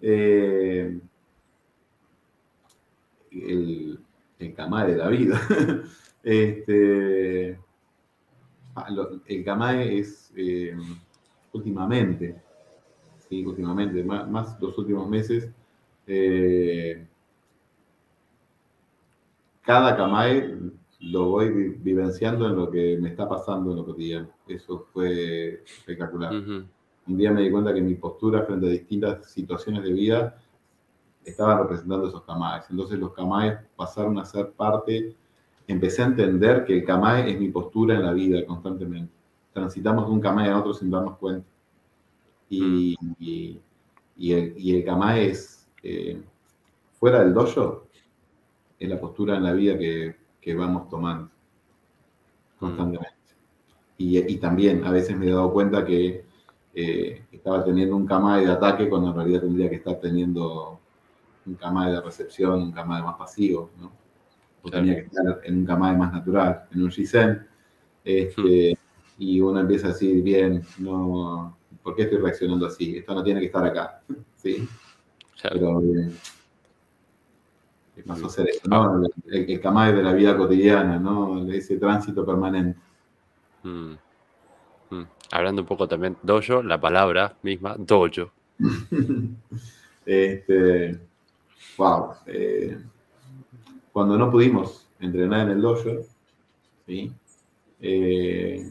Eh, 0.00 0.98
el, 3.44 4.00
el, 4.38 4.54
Kamae 4.54 4.92
de 4.92 4.96
la 4.96 5.08
vida. 5.08 5.40
este, 6.22 7.58
ah, 8.74 8.88
el 9.26 9.44
Kamae 9.44 9.98
es 9.98 10.32
eh, 10.36 10.76
últimamente, 11.52 12.36
sí, 13.28 13.44
últimamente, 13.44 14.02
más, 14.04 14.28
más 14.28 14.60
los 14.60 14.76
últimos 14.78 15.08
meses, 15.08 15.50
cada 19.62 19.96
Kamae 19.96 20.56
lo 21.00 21.30
voy 21.30 21.50
vivenciando 21.80 22.46
en 22.46 22.56
lo 22.56 22.70
que 22.70 22.96
me 22.98 23.10
está 23.10 23.28
pasando 23.28 23.70
en 23.72 23.76
lo 23.78 23.84
cotidiano. 23.84 24.28
Eso 24.46 24.86
fue 24.92 25.62
espectacular. 25.64 26.32
un 26.34 27.16
día 27.16 27.30
me 27.32 27.42
di 27.42 27.50
cuenta 27.50 27.74
que 27.74 27.80
mi 27.80 27.94
postura 27.94 28.44
frente 28.44 28.66
a 28.66 28.70
distintas 28.70 29.30
situaciones 29.30 29.82
de 29.82 29.92
vida 29.92 30.42
estaban 31.26 31.58
representando 31.58 32.06
esos 32.06 32.22
kamaes. 32.22 32.64
Entonces 32.70 32.98
los 32.98 33.12
kamaes 33.12 33.58
pasaron 33.74 34.18
a 34.18 34.24
ser 34.24 34.52
parte, 34.52 35.14
empecé 35.66 36.02
a 36.02 36.06
entender 36.06 36.64
que 36.64 36.78
el 36.78 36.84
kamae 36.84 37.30
es 37.30 37.38
mi 37.38 37.48
postura 37.48 37.96
en 37.96 38.04
la 38.04 38.12
vida 38.12 38.46
constantemente. 38.46 39.12
Transitamos 39.52 40.06
de 40.06 40.12
un 40.12 40.20
kamae 40.20 40.50
a 40.50 40.58
otro 40.58 40.72
sin 40.72 40.90
darnos 40.90 41.18
cuenta. 41.18 41.46
Y, 42.48 42.96
y, 43.18 44.32
el, 44.32 44.54
y 44.56 44.76
el 44.76 44.84
kamae 44.84 45.30
es, 45.30 45.66
eh, 45.82 46.22
fuera 47.00 47.20
del 47.24 47.34
dojo, 47.34 47.88
es 48.78 48.88
la 48.88 49.00
postura 49.00 49.36
en 49.36 49.42
la 49.42 49.52
vida 49.52 49.76
que, 49.76 50.14
que 50.40 50.54
vamos 50.54 50.88
tomando 50.88 51.28
constantemente. 52.60 53.16
Y, 53.98 54.18
y, 54.32 54.36
también 54.36 54.84
a 54.84 54.90
veces 54.90 55.16
me 55.16 55.26
he 55.26 55.30
dado 55.30 55.52
cuenta 55.52 55.84
que 55.84 56.24
eh, 56.74 57.22
estaba 57.32 57.64
teniendo 57.64 57.96
un 57.96 58.06
kamae 58.06 58.44
de 58.44 58.52
ataque 58.52 58.88
cuando 58.88 59.08
en 59.08 59.16
realidad 59.16 59.40
tendría 59.40 59.70
que 59.70 59.76
estar 59.76 59.98
teniendo 59.98 60.78
un 61.46 61.54
kamae 61.54 61.92
de 61.92 62.00
recepción, 62.00 62.62
un 62.62 62.72
kamae 62.72 63.02
más 63.02 63.16
pasivo, 63.16 63.70
¿no? 63.80 63.92
O 64.62 64.70
tenía 64.70 64.96
que 64.96 65.02
estar 65.02 65.40
en 65.44 65.58
un 65.58 65.66
kamae 65.66 65.96
más 65.96 66.12
natural, 66.12 66.64
en 66.72 66.82
un 66.82 66.88
shisen. 66.88 67.46
Este, 68.04 68.72
hmm. 68.72 69.22
Y 69.22 69.40
uno 69.40 69.60
empieza 69.60 69.86
a 69.86 69.90
decir, 69.90 70.22
bien, 70.22 70.62
no, 70.78 71.56
¿por 71.82 71.94
qué 71.94 72.02
estoy 72.02 72.18
reaccionando 72.18 72.66
así? 72.66 72.98
Esto 72.98 73.14
no 73.14 73.22
tiene 73.22 73.40
que 73.40 73.46
estar 73.46 73.64
acá. 73.64 74.02
¿Sí? 74.34 74.68
Pero 75.42 75.80
eh, 75.82 76.10
más 78.04 78.22
hacer 78.22 78.48
eso, 78.48 78.68
¿no? 78.68 79.02
El, 79.26 79.50
el, 79.50 79.60
kamae 79.60 79.92
de 79.92 80.02
la 80.02 80.12
vida 80.12 80.36
cotidiana, 80.36 80.98
¿no? 80.98 81.50
Ese 81.50 81.78
tránsito 81.78 82.26
permanente. 82.26 82.78
Hmm. 83.62 83.94
Hmm. 84.90 85.04
Hablando 85.32 85.62
un 85.62 85.68
poco 85.68 85.88
también 85.88 86.16
dojo, 86.22 86.62
la 86.62 86.80
palabra 86.80 87.36
misma, 87.42 87.76
dojo. 87.78 88.32
este, 90.06 91.00
wow. 91.76 92.14
Eh, 92.26 92.78
cuando 93.92 94.18
no 94.18 94.30
pudimos 94.30 94.88
entrenar 95.00 95.42
en 95.42 95.50
el 95.50 95.62
dojo, 95.62 95.90
¿sí? 96.86 97.12
Eh, 97.80 98.68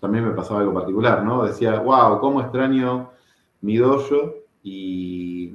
también 0.00 0.24
me 0.24 0.34
pasaba 0.34 0.60
algo 0.60 0.74
particular, 0.74 1.24
¿no? 1.24 1.44
Decía, 1.44 1.80
wow, 1.80 2.20
cómo 2.20 2.40
extraño 2.40 3.10
mi 3.62 3.76
dojo 3.76 4.34
y, 4.62 5.54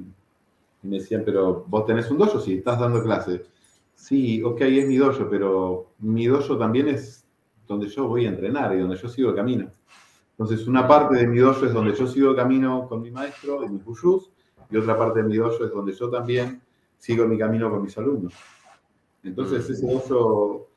me 0.82 0.98
decían, 0.98 1.22
pero 1.24 1.64
vos 1.68 1.86
tenés 1.86 2.10
un 2.10 2.18
dojo 2.18 2.40
si 2.40 2.54
estás 2.54 2.80
dando 2.80 3.02
clases. 3.02 3.42
Sí, 3.94 4.42
ok, 4.42 4.60
es 4.62 4.88
mi 4.88 4.96
dojo, 4.96 5.28
pero 5.30 5.92
mi 6.00 6.26
dojo 6.26 6.58
también 6.58 6.88
es 6.88 7.24
donde 7.68 7.88
yo 7.88 8.08
voy 8.08 8.26
a 8.26 8.30
entrenar 8.30 8.74
y 8.74 8.80
donde 8.80 8.96
yo 8.96 9.08
sigo 9.08 9.34
camino. 9.34 9.70
Entonces, 10.32 10.66
una 10.66 10.88
parte 10.88 11.16
de 11.16 11.26
mi 11.26 11.38
dojo 11.38 11.66
es 11.66 11.72
donde 11.72 11.94
yo 11.94 12.06
sigo 12.06 12.30
el 12.30 12.36
camino 12.36 12.88
con 12.88 13.00
mi 13.00 13.10
maestro 13.10 13.62
y 13.62 13.68
mis 13.68 13.84
buyus, 13.84 14.31
y 14.72 14.76
otra 14.76 14.96
parte 14.96 15.22
de 15.22 15.28
mi 15.28 15.36
dojo 15.36 15.64
es 15.64 15.70
donde 15.70 15.92
yo 15.92 16.08
también 16.08 16.60
sigo 16.98 17.26
mi 17.26 17.38
camino 17.38 17.70
con 17.70 17.82
mis 17.82 17.96
alumnos. 17.98 18.34
Entonces, 19.22 19.68
ese 19.68 19.86
dojo, 19.86 20.68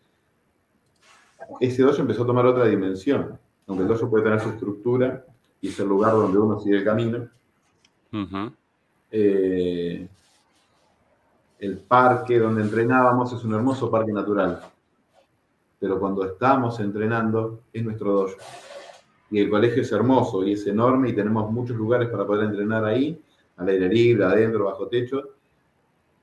ese 1.60 1.82
dojo 1.82 2.02
empezó 2.02 2.24
a 2.24 2.28
tomar 2.28 2.46
otra 2.46 2.66
dimensión. 2.66 3.40
Aunque 3.68 3.84
el 3.84 3.90
dojo 3.90 4.10
puede 4.10 4.24
tener 4.24 4.40
su 4.40 4.50
estructura 4.50 5.26
y 5.62 5.70
es 5.70 5.80
el 5.80 5.88
lugar 5.88 6.14
donde 6.14 6.38
uno 6.38 6.60
sigue 6.60 6.78
el 6.78 6.84
camino. 6.84 7.28
Eh, 9.12 10.08
el 11.60 11.78
parque 11.80 12.38
donde 12.38 12.62
entrenábamos 12.62 13.34
es 13.34 13.44
un 13.44 13.54
hermoso 13.54 13.90
parque 13.90 14.12
natural 14.12 14.62
pero 15.86 16.00
cuando 16.00 16.26
estamos 16.26 16.80
entrenando 16.80 17.60
es 17.72 17.84
nuestro 17.84 18.12
dojo. 18.12 18.36
Y 19.30 19.40
el 19.40 19.52
colegio 19.52 19.84
es 19.84 19.92
hermoso 19.92 20.44
y 20.44 20.54
es 20.54 20.66
enorme 20.66 21.10
y 21.10 21.14
tenemos 21.14 21.52
muchos 21.52 21.76
lugares 21.76 22.10
para 22.10 22.26
poder 22.26 22.46
entrenar 22.50 22.86
ahí, 22.86 23.22
al 23.57 23.69
aire 23.69 23.90
libre, 23.90 24.26
adentro, 24.26 24.65
bajo 24.65 24.88
techo, 24.88 25.30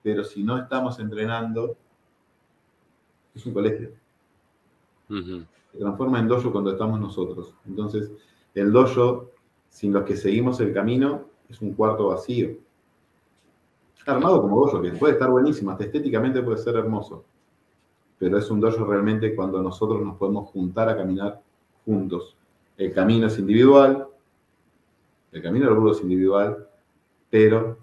pero 0.02 0.24
si 0.24 0.42
no 0.42 0.59
estamos 0.59 0.98
entrenando, 0.98 1.76
es 3.34 3.46
un 3.46 3.54
colegio. 3.54 3.90
Se 5.09 5.78
transforma 5.78 6.18
en 6.18 6.28
dojo 6.28 6.52
cuando 6.52 6.72
estamos 6.72 7.00
nosotros. 7.00 7.54
Entonces, 7.66 8.10
el 8.54 8.72
dojo, 8.72 9.30
sin 9.68 9.92
los 9.92 10.04
que 10.04 10.16
seguimos 10.16 10.60
el 10.60 10.72
camino, 10.72 11.26
es 11.48 11.60
un 11.60 11.74
cuarto 11.74 12.09
vacío. 12.09 12.56
Armado 14.06 14.42
como 14.42 14.60
dojo, 14.60 14.82
que 14.82 14.90
puede 14.92 15.14
estar 15.14 15.30
buenísimo, 15.30 15.70
hasta 15.70 15.84
estéticamente 15.84 16.42
puede 16.42 16.59
ser 16.59 16.76
hermoso 16.76 17.24
pero 18.22 18.38
es 18.38 18.48
un 18.52 18.60
dojo 18.60 18.84
realmente 18.84 19.34
cuando 19.34 19.60
nosotros 19.60 20.00
nos 20.00 20.16
podemos 20.16 20.48
juntar 20.50 20.88
a 20.88 20.96
caminar 20.96 21.42
juntos. 21.84 22.36
El 22.76 22.92
camino 22.92 23.26
es 23.26 23.36
individual, 23.36 24.06
el 25.32 25.42
camino 25.42 25.66
del 25.66 25.74
budo 25.74 25.90
es 25.90 26.02
individual, 26.02 26.68
pero 27.32 27.78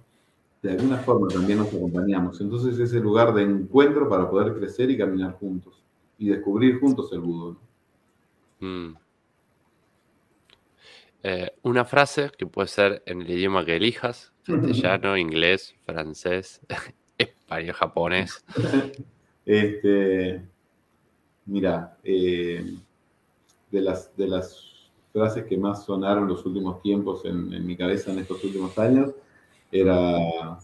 de 0.61 0.69
alguna 0.73 0.97
forma 0.97 1.27
también 1.27 1.57
nos 1.57 1.73
acompañamos. 1.73 2.39
Entonces 2.39 2.77
es 2.77 2.93
el 2.93 3.01
lugar 3.01 3.33
de 3.33 3.41
encuentro 3.41 4.07
para 4.07 4.29
poder 4.29 4.53
crecer 4.53 4.91
y 4.91 4.97
caminar 4.97 5.33
juntos 5.39 5.83
y 6.19 6.29
descubrir 6.29 6.79
juntos 6.79 7.11
el 7.13 7.21
budo. 7.21 7.57
Mm. 8.59 8.91
Eh, 11.23 11.51
una 11.63 11.83
frase 11.83 12.29
que 12.37 12.45
puede 12.45 12.67
ser 12.67 13.01
en 13.07 13.23
el 13.23 13.29
idioma 13.31 13.65
que 13.65 13.77
elijas, 13.77 14.31
castellano, 14.45 15.17
inglés, 15.17 15.73
francés, 15.83 16.61
español, 17.17 17.73
japonés. 17.73 18.45
Este, 19.45 20.47
mira, 21.47 21.97
eh, 22.03 22.77
de, 23.71 23.81
las, 23.81 24.15
de 24.15 24.27
las 24.27 24.69
frases 25.11 25.45
que 25.45 25.57
más 25.57 25.85
sonaron 25.85 26.27
los 26.27 26.45
últimos 26.45 26.83
tiempos 26.83 27.25
en, 27.25 27.65
mi 27.65 27.75
cabeza 27.75 28.11
en 28.11 28.19
estos 28.19 28.43
últimos 28.43 28.77
años, 28.77 29.11
era 29.71 30.57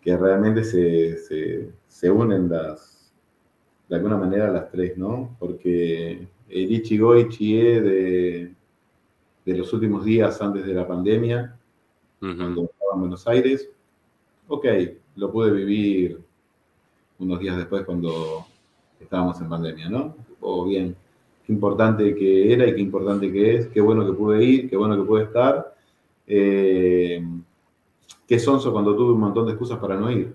que 0.00 0.16
realmente 0.16 0.64
se, 0.64 2.10
unen 2.10 2.48
las, 2.48 3.12
de 3.88 3.96
alguna 3.96 4.16
manera 4.16 4.50
las 4.50 4.70
tres, 4.70 4.96
¿no? 4.96 5.36
Porque 5.38 6.26
el 6.48 6.72
Ichigo 6.72 7.14
de, 7.14 8.52
de 9.44 9.56
los 9.56 9.72
últimos 9.72 10.04
días 10.04 10.40
antes 10.40 10.66
de 10.66 10.74
la 10.74 10.86
pandemia, 10.86 11.56
cuando 12.20 12.64
estaba 12.64 12.94
en 12.94 13.00
Buenos 13.00 13.26
Aires, 13.28 13.70
ok, 14.48 14.66
lo 15.16 15.30
pude 15.30 15.50
vivir 15.52 16.20
unos 17.18 17.40
días 17.40 17.56
después 17.56 17.84
cuando 17.84 18.46
estábamos 19.00 19.40
en 19.40 19.48
pandemia, 19.48 19.88
¿no? 19.88 20.16
O 20.40 20.64
bien, 20.66 20.96
qué 21.46 21.52
importante 21.52 22.14
que 22.14 22.52
era 22.52 22.66
y 22.66 22.74
qué 22.74 22.80
importante 22.80 23.32
que 23.32 23.56
es, 23.56 23.66
qué 23.68 23.80
bueno 23.80 24.06
que 24.06 24.12
pude 24.12 24.42
ir, 24.44 24.70
qué 24.70 24.76
bueno 24.76 24.96
que 24.96 25.06
pude 25.06 25.24
estar. 25.24 25.74
Eh, 26.26 27.24
qué 28.26 28.38
sonso 28.38 28.72
cuando 28.72 28.94
tuve 28.94 29.12
un 29.12 29.20
montón 29.20 29.46
de 29.46 29.52
excusas 29.52 29.78
para 29.78 29.96
no 29.96 30.10
ir. 30.10 30.34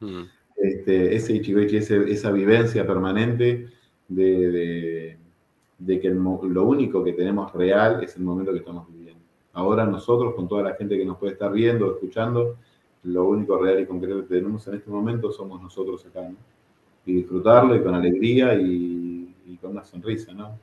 Mm. 0.00 0.22
Este, 0.56 1.14
ese 1.16 1.34
Ichigoichi, 1.34 1.76
esa 1.76 2.30
vivencia 2.30 2.86
permanente 2.86 3.68
de, 4.08 5.18
que 5.86 6.10
lo 6.10 6.64
único 6.64 7.02
que 7.02 7.12
tenemos 7.12 7.52
real 7.52 8.02
es 8.02 8.16
el 8.16 8.22
momento 8.22 8.52
que 8.52 8.58
estamos 8.58 8.86
viviendo. 8.88 9.20
Ahora 9.54 9.84
nosotros, 9.84 10.34
con 10.34 10.48
toda 10.48 10.62
la 10.62 10.74
gente 10.74 10.96
que 10.96 11.04
nos 11.04 11.18
puede 11.18 11.32
estar 11.32 11.52
viendo, 11.52 11.90
escuchando, 11.92 12.56
lo 13.04 13.24
único 13.24 13.58
real 13.58 13.80
y 13.80 13.86
concreto 13.86 14.22
que 14.22 14.34
tenemos 14.36 14.66
en 14.68 14.74
este 14.74 14.90
momento 14.90 15.32
somos 15.32 15.60
nosotros 15.60 16.06
acá, 16.06 16.22
¿no? 16.22 16.36
Y 17.04 17.14
disfrutarlo 17.14 17.74
y 17.74 17.82
con 17.82 17.94
alegría 17.94 18.54
y, 18.54 19.58
con 19.60 19.72
una 19.72 19.84
sonrisa, 19.84 20.32
¿no? 20.32 20.58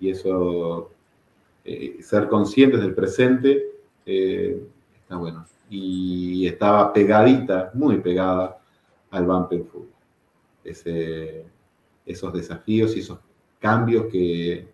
Y 0.00 0.10
eso, 0.10 0.90
eh, 1.64 1.98
ser 2.00 2.28
conscientes 2.28 2.80
del 2.80 2.94
presente, 2.94 3.71
eh, 4.06 4.62
está 4.94 5.16
bueno. 5.16 5.46
Y 5.70 6.46
estaba 6.46 6.92
pegadita, 6.92 7.70
muy 7.74 7.98
pegada 7.98 8.58
al 9.10 9.26
Bumper 9.26 9.64
Food. 9.64 9.86
Ese, 10.64 11.46
esos 12.06 12.32
desafíos 12.32 12.96
y 12.96 13.00
esos 13.00 13.18
cambios 13.58 14.06
que 14.06 14.68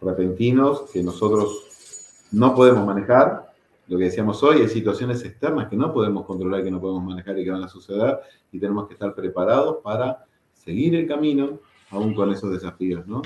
repentinos 0.00 0.82
que 0.92 1.02
nosotros 1.02 2.28
no 2.30 2.54
podemos 2.54 2.86
manejar 2.86 3.54
lo 3.86 3.98
que 3.98 4.04
decíamos 4.04 4.42
hoy, 4.42 4.62
hay 4.62 4.68
situaciones 4.68 5.22
externas 5.24 5.68
que 5.68 5.76
no 5.76 5.92
podemos 5.92 6.24
controlar, 6.24 6.62
que 6.64 6.70
no 6.70 6.80
podemos 6.80 7.04
manejar 7.04 7.38
y 7.38 7.44
que 7.44 7.50
van 7.50 7.64
a 7.64 7.68
suceder 7.68 8.18
y 8.50 8.58
tenemos 8.58 8.86
que 8.88 8.94
estar 8.94 9.14
preparados 9.14 9.78
para 9.82 10.24
seguir 10.54 10.94
el 10.94 11.06
camino 11.06 11.58
aún 11.90 12.14
con 12.14 12.32
esos 12.32 12.50
desafíos, 12.50 13.06
¿no? 13.06 13.20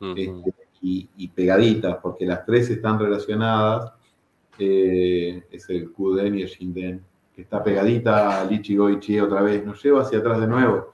Este, 0.00 0.54
y, 0.80 1.28
pegaditas, 1.28 1.96
porque 2.02 2.26
las 2.26 2.44
tres 2.44 2.68
están 2.68 2.98
relacionadas, 2.98 3.92
eh, 4.58 5.44
es 5.50 5.68
el 5.70 5.90
Kuden 5.92 6.38
y 6.38 6.42
el 6.42 6.48
Shinden, 6.48 7.04
que 7.34 7.42
está 7.42 7.62
pegadita 7.62 8.40
al 8.40 8.52
Ichigo 8.52 8.86
otra 9.22 9.42
vez, 9.42 9.64
nos 9.64 9.82
lleva 9.82 10.02
hacia 10.02 10.18
atrás 10.18 10.40
de 10.40 10.46
nuevo. 10.46 10.92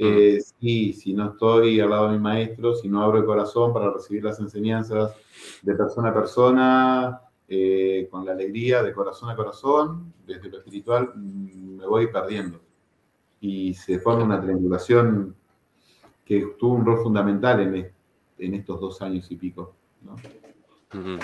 Eh, 0.00 0.40
si 0.40 1.12
no 1.14 1.30
estoy 1.30 1.80
al 1.80 1.90
lado 1.90 2.06
de 2.06 2.18
mi 2.18 2.22
maestro, 2.22 2.74
si 2.74 2.88
no 2.88 3.02
abro 3.02 3.18
el 3.18 3.24
corazón 3.24 3.72
para 3.72 3.92
recibir 3.92 4.22
las 4.22 4.38
enseñanzas 4.38 5.12
de 5.62 5.74
persona 5.74 6.10
a 6.10 6.14
persona, 6.14 7.20
eh, 7.48 8.06
con 8.10 8.26
la 8.26 8.32
alegría 8.32 8.82
de 8.82 8.92
corazón 8.92 9.30
a 9.30 9.36
corazón, 9.36 10.12
desde 10.26 10.50
lo 10.50 10.58
espiritual, 10.58 11.12
mm, 11.14 11.78
me 11.78 11.86
voy 11.86 12.06
perdiendo. 12.08 12.60
Y 13.40 13.74
se 13.74 13.98
forma 13.98 14.24
una 14.24 14.40
triangulación 14.40 15.34
que 16.24 16.54
tuvo 16.58 16.74
un 16.74 16.84
rol 16.84 17.02
fundamental 17.02 17.60
en, 18.38 18.54
estos 18.54 18.80
dos 18.80 19.00
años 19.02 19.30
y 19.30 19.36
pico. 19.36 19.74
Eh, 20.92 21.18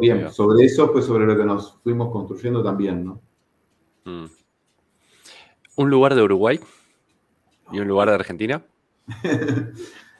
Bien, 0.00 0.18
Bien. 0.18 0.32
sobre 0.32 0.64
eso 0.64 0.88
fue 0.88 1.02
sobre 1.02 1.26
lo 1.26 1.36
que 1.36 1.44
nos 1.44 1.78
fuimos 1.82 2.10
construyendo 2.10 2.62
también, 2.62 3.04
¿no? 3.04 3.20
Mm. 4.04 4.26
Un 5.76 5.90
lugar 5.90 6.14
de 6.14 6.22
Uruguay 6.22 6.60
y 7.72 7.78
un 7.78 7.88
lugar 7.88 8.08
de 8.08 8.14
Argentina. 8.14 8.62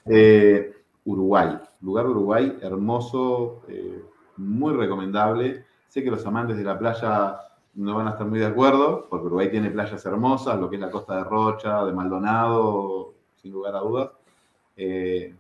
Eh, 0.09 0.73
Uruguay, 1.05 1.59
lugar 1.81 2.05
de 2.05 2.13
Uruguay, 2.13 2.59
hermoso, 2.63 3.63
eh, 3.67 4.05
muy 4.37 4.73
recomendable. 4.73 5.65
Sé 5.89 6.05
que 6.05 6.13
los 6.13 6.25
amantes 6.25 6.57
de 6.57 6.63
la 6.63 6.79
playa 6.79 7.41
no 7.75 7.97
van 7.97 8.07
a 8.07 8.11
estar 8.13 8.25
muy 8.27 8.39
de 8.39 8.47
acuerdo, 8.47 9.09
porque 9.11 9.27
Uruguay 9.27 9.51
tiene 9.51 9.71
playas 9.71 10.07
hermosas, 10.07 10.61
lo 10.61 10.71
que 10.71 10.77
es 10.77 10.81
la 10.81 10.93
costa 10.93 11.17
de 11.17 11.25
Rocha, 11.25 11.85
de 11.85 11.93
Maldonado, 11.93 13.15
sin 13.35 13.51
lugar 13.51 13.75
a 13.75 13.81
dudas. 13.81 14.11
Eh, 14.77 15.35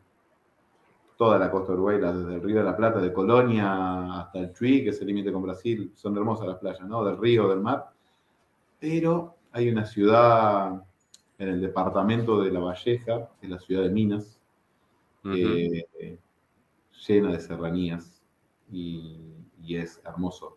toda 1.16 1.38
la 1.38 1.50
costa 1.50 1.68
de 1.72 1.74
Uruguay, 1.78 2.00
la- 2.00 2.12
desde 2.12 2.34
el 2.34 2.42
Río 2.42 2.56
de 2.56 2.64
la 2.64 2.76
Plata, 2.76 3.00
de 3.00 3.12
Colonia 3.12 4.20
hasta 4.20 4.38
el 4.38 4.52
Chuy, 4.52 4.84
que 4.84 4.90
es 4.90 5.00
el 5.00 5.06
límite 5.06 5.32
con 5.32 5.42
Brasil, 5.42 5.92
son 5.94 6.16
hermosas 6.16 6.46
las 6.46 6.58
playas, 6.58 6.86
¿no? 6.86 7.04
Del 7.04 7.16
río, 7.18 7.48
del 7.48 7.60
mar. 7.60 7.90
Pero 8.78 9.34
hay 9.52 9.68
una 9.70 9.86
ciudad 9.86 10.82
en 11.38 11.48
el 11.48 11.60
departamento 11.60 12.42
de 12.42 12.50
La 12.50 12.60
Valleja, 12.60 13.28
que 13.40 13.46
es 13.46 13.50
la 13.50 13.58
ciudad 13.58 13.82
de 13.82 13.90
Minas, 13.90 14.38
eh, 15.34 16.18
llena 17.08 17.32
de 17.32 17.40
serranías 17.40 18.22
y, 18.70 19.16
y 19.62 19.76
es 19.76 20.00
hermoso. 20.04 20.56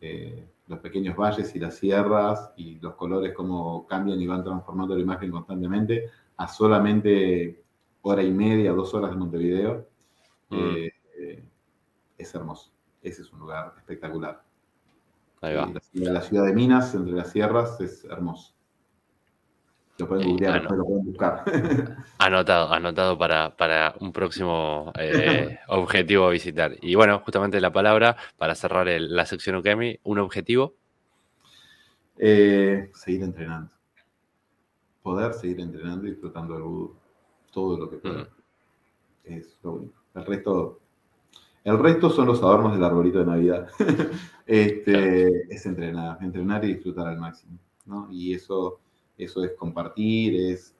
Eh, 0.00 0.46
los 0.68 0.78
pequeños 0.78 1.16
valles 1.16 1.54
y 1.54 1.58
las 1.58 1.74
sierras 1.76 2.52
y 2.56 2.78
los 2.78 2.94
colores 2.94 3.34
como 3.34 3.86
cambian 3.86 4.20
y 4.20 4.26
van 4.26 4.44
transformando 4.44 4.94
la 4.94 5.02
imagen 5.02 5.30
constantemente 5.30 6.08
a 6.36 6.46
solamente 6.48 7.62
hora 8.02 8.22
y 8.22 8.30
media, 8.32 8.72
dos 8.72 8.94
horas 8.94 9.10
de 9.10 9.16
Montevideo. 9.16 9.86
eh, 10.52 10.90
eh, 11.18 11.44
es 12.18 12.34
hermoso. 12.34 12.72
Ese 13.02 13.22
es 13.22 13.32
un 13.32 13.40
lugar 13.40 13.74
espectacular. 13.78 14.42
Ahí 15.42 15.54
va. 15.54 15.66
La, 15.74 15.80
ciudad- 15.80 16.12
la 16.12 16.20
ciudad 16.22 16.44
de 16.46 16.54
Minas, 16.54 16.94
entre 16.94 17.12
las 17.12 17.30
sierras, 17.30 17.80
es 17.80 18.04
hermoso. 18.04 18.54
Lo 19.98 20.08
pueden 20.08 20.24
Sí, 20.24 20.30
googlear, 20.32 20.62
lo 20.64 20.84
pueden 20.84 21.04
buscar. 21.04 21.44
Anotado, 22.18 22.72
anotado 22.72 23.16
para, 23.16 23.56
para 23.56 23.94
un 24.00 24.12
próximo 24.12 24.92
eh, 24.98 25.58
objetivo 25.68 26.26
a 26.26 26.30
visitar. 26.30 26.76
Y 26.82 26.94
bueno, 26.94 27.20
justamente 27.20 27.60
la 27.60 27.72
palabra 27.72 28.16
para 28.36 28.54
cerrar 28.54 28.88
el- 28.88 29.14
la 29.16 29.24
sección 29.26 29.56
Ukemi, 29.56 29.98
un 30.04 30.18
objetivo. 30.18 30.74
Eh, 32.18 32.90
seguir 32.94 33.22
entrenando. 33.24 33.70
Poder 35.02 35.34
seguir 35.34 35.60
entrenando 35.60 36.06
y 36.06 36.12
disfrutando 36.12 36.54
del 36.54 36.62
vudú. 36.62 36.99
Todo 37.50 37.78
lo 37.78 37.90
que 37.90 37.96
pueda. 37.96 38.28
Es 39.24 39.58
lo 39.62 39.72
único. 39.72 39.94
El 40.14 40.26
resto, 40.26 40.80
el 41.64 41.78
resto 41.78 42.10
son 42.10 42.26
los 42.26 42.40
adornos 42.42 42.72
del 42.72 42.84
arbolito 42.84 43.18
de 43.20 43.26
Navidad. 43.26 43.68
este, 44.46 45.52
Es 45.54 45.66
entrenar, 45.66 46.18
entrenar 46.20 46.64
y 46.64 46.74
disfrutar 46.74 47.08
al 47.08 47.18
máximo. 47.18 47.58
¿no? 47.86 48.08
Y 48.10 48.34
eso, 48.34 48.80
eso 49.18 49.44
es 49.44 49.52
compartir, 49.52 50.52
es 50.52 50.74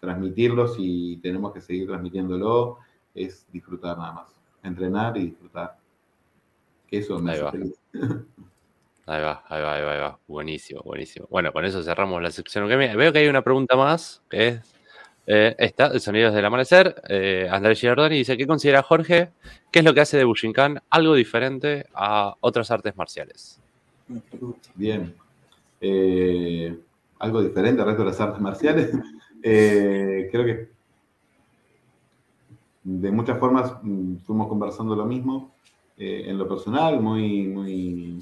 transmitirlo 0.00 0.68
si 0.68 1.18
tenemos 1.22 1.52
que 1.52 1.60
seguir 1.60 1.86
transmitiéndolo, 1.86 2.78
es 3.14 3.46
disfrutar 3.52 3.96
nada 3.98 4.12
más. 4.12 4.34
Entrenar 4.62 5.16
y 5.16 5.26
disfrutar. 5.26 5.76
Eso 6.90 7.18
me 7.18 7.32
Ahí 7.32 7.36
hace 7.36 7.44
va. 7.44 7.50
feliz. 7.52 7.80
Ahí 9.04 9.20
va, 9.20 9.42
ahí 9.48 9.60
va, 9.60 9.74
ahí 9.74 9.82
va, 9.82 9.92
ahí 9.94 10.00
va. 10.00 10.18
Buenísimo, 10.28 10.80
buenísimo. 10.84 11.26
Bueno, 11.28 11.52
con 11.52 11.64
eso 11.64 11.82
cerramos 11.82 12.22
la 12.22 12.30
sección. 12.30 12.68
Veo 12.68 13.12
que 13.12 13.18
hay 13.18 13.26
una 13.26 13.42
pregunta 13.42 13.74
más, 13.76 14.22
que 14.30 14.46
es 14.46 14.60
eh, 15.26 15.54
esta, 15.58 15.88
de 15.88 16.00
Sonidos 16.00 16.34
del 16.34 16.44
Amanecer. 16.44 17.02
Eh, 17.08 17.48
Andrés 17.50 17.80
Giordani 17.80 18.18
dice, 18.18 18.36
¿qué 18.36 18.46
considera 18.46 18.82
Jorge? 18.82 19.30
¿Qué 19.70 19.78
es 19.78 19.84
lo 19.84 19.94
que 19.94 20.00
hace 20.00 20.16
de 20.16 20.24
Bushinkan 20.24 20.80
algo 20.90 21.14
diferente 21.14 21.86
a 21.94 22.34
otras 22.40 22.70
artes 22.70 22.96
marciales? 22.96 23.60
Bien. 24.74 25.14
Eh, 25.80 26.78
algo 27.18 27.42
diferente 27.42 27.80
al 27.80 27.88
resto 27.88 28.04
de 28.04 28.10
las 28.10 28.20
artes 28.20 28.40
marciales. 28.40 28.90
Eh, 29.44 30.28
creo 30.30 30.44
que 30.44 30.68
de 32.84 33.10
muchas 33.10 33.40
formas 33.40 33.74
mm, 33.82 34.18
fuimos 34.18 34.46
conversando 34.46 34.94
lo 34.94 35.04
mismo. 35.04 35.50
Eh, 35.98 36.26
en 36.28 36.38
lo 36.38 36.46
personal, 36.46 37.00
muy, 37.00 37.48
muy, 37.48 38.20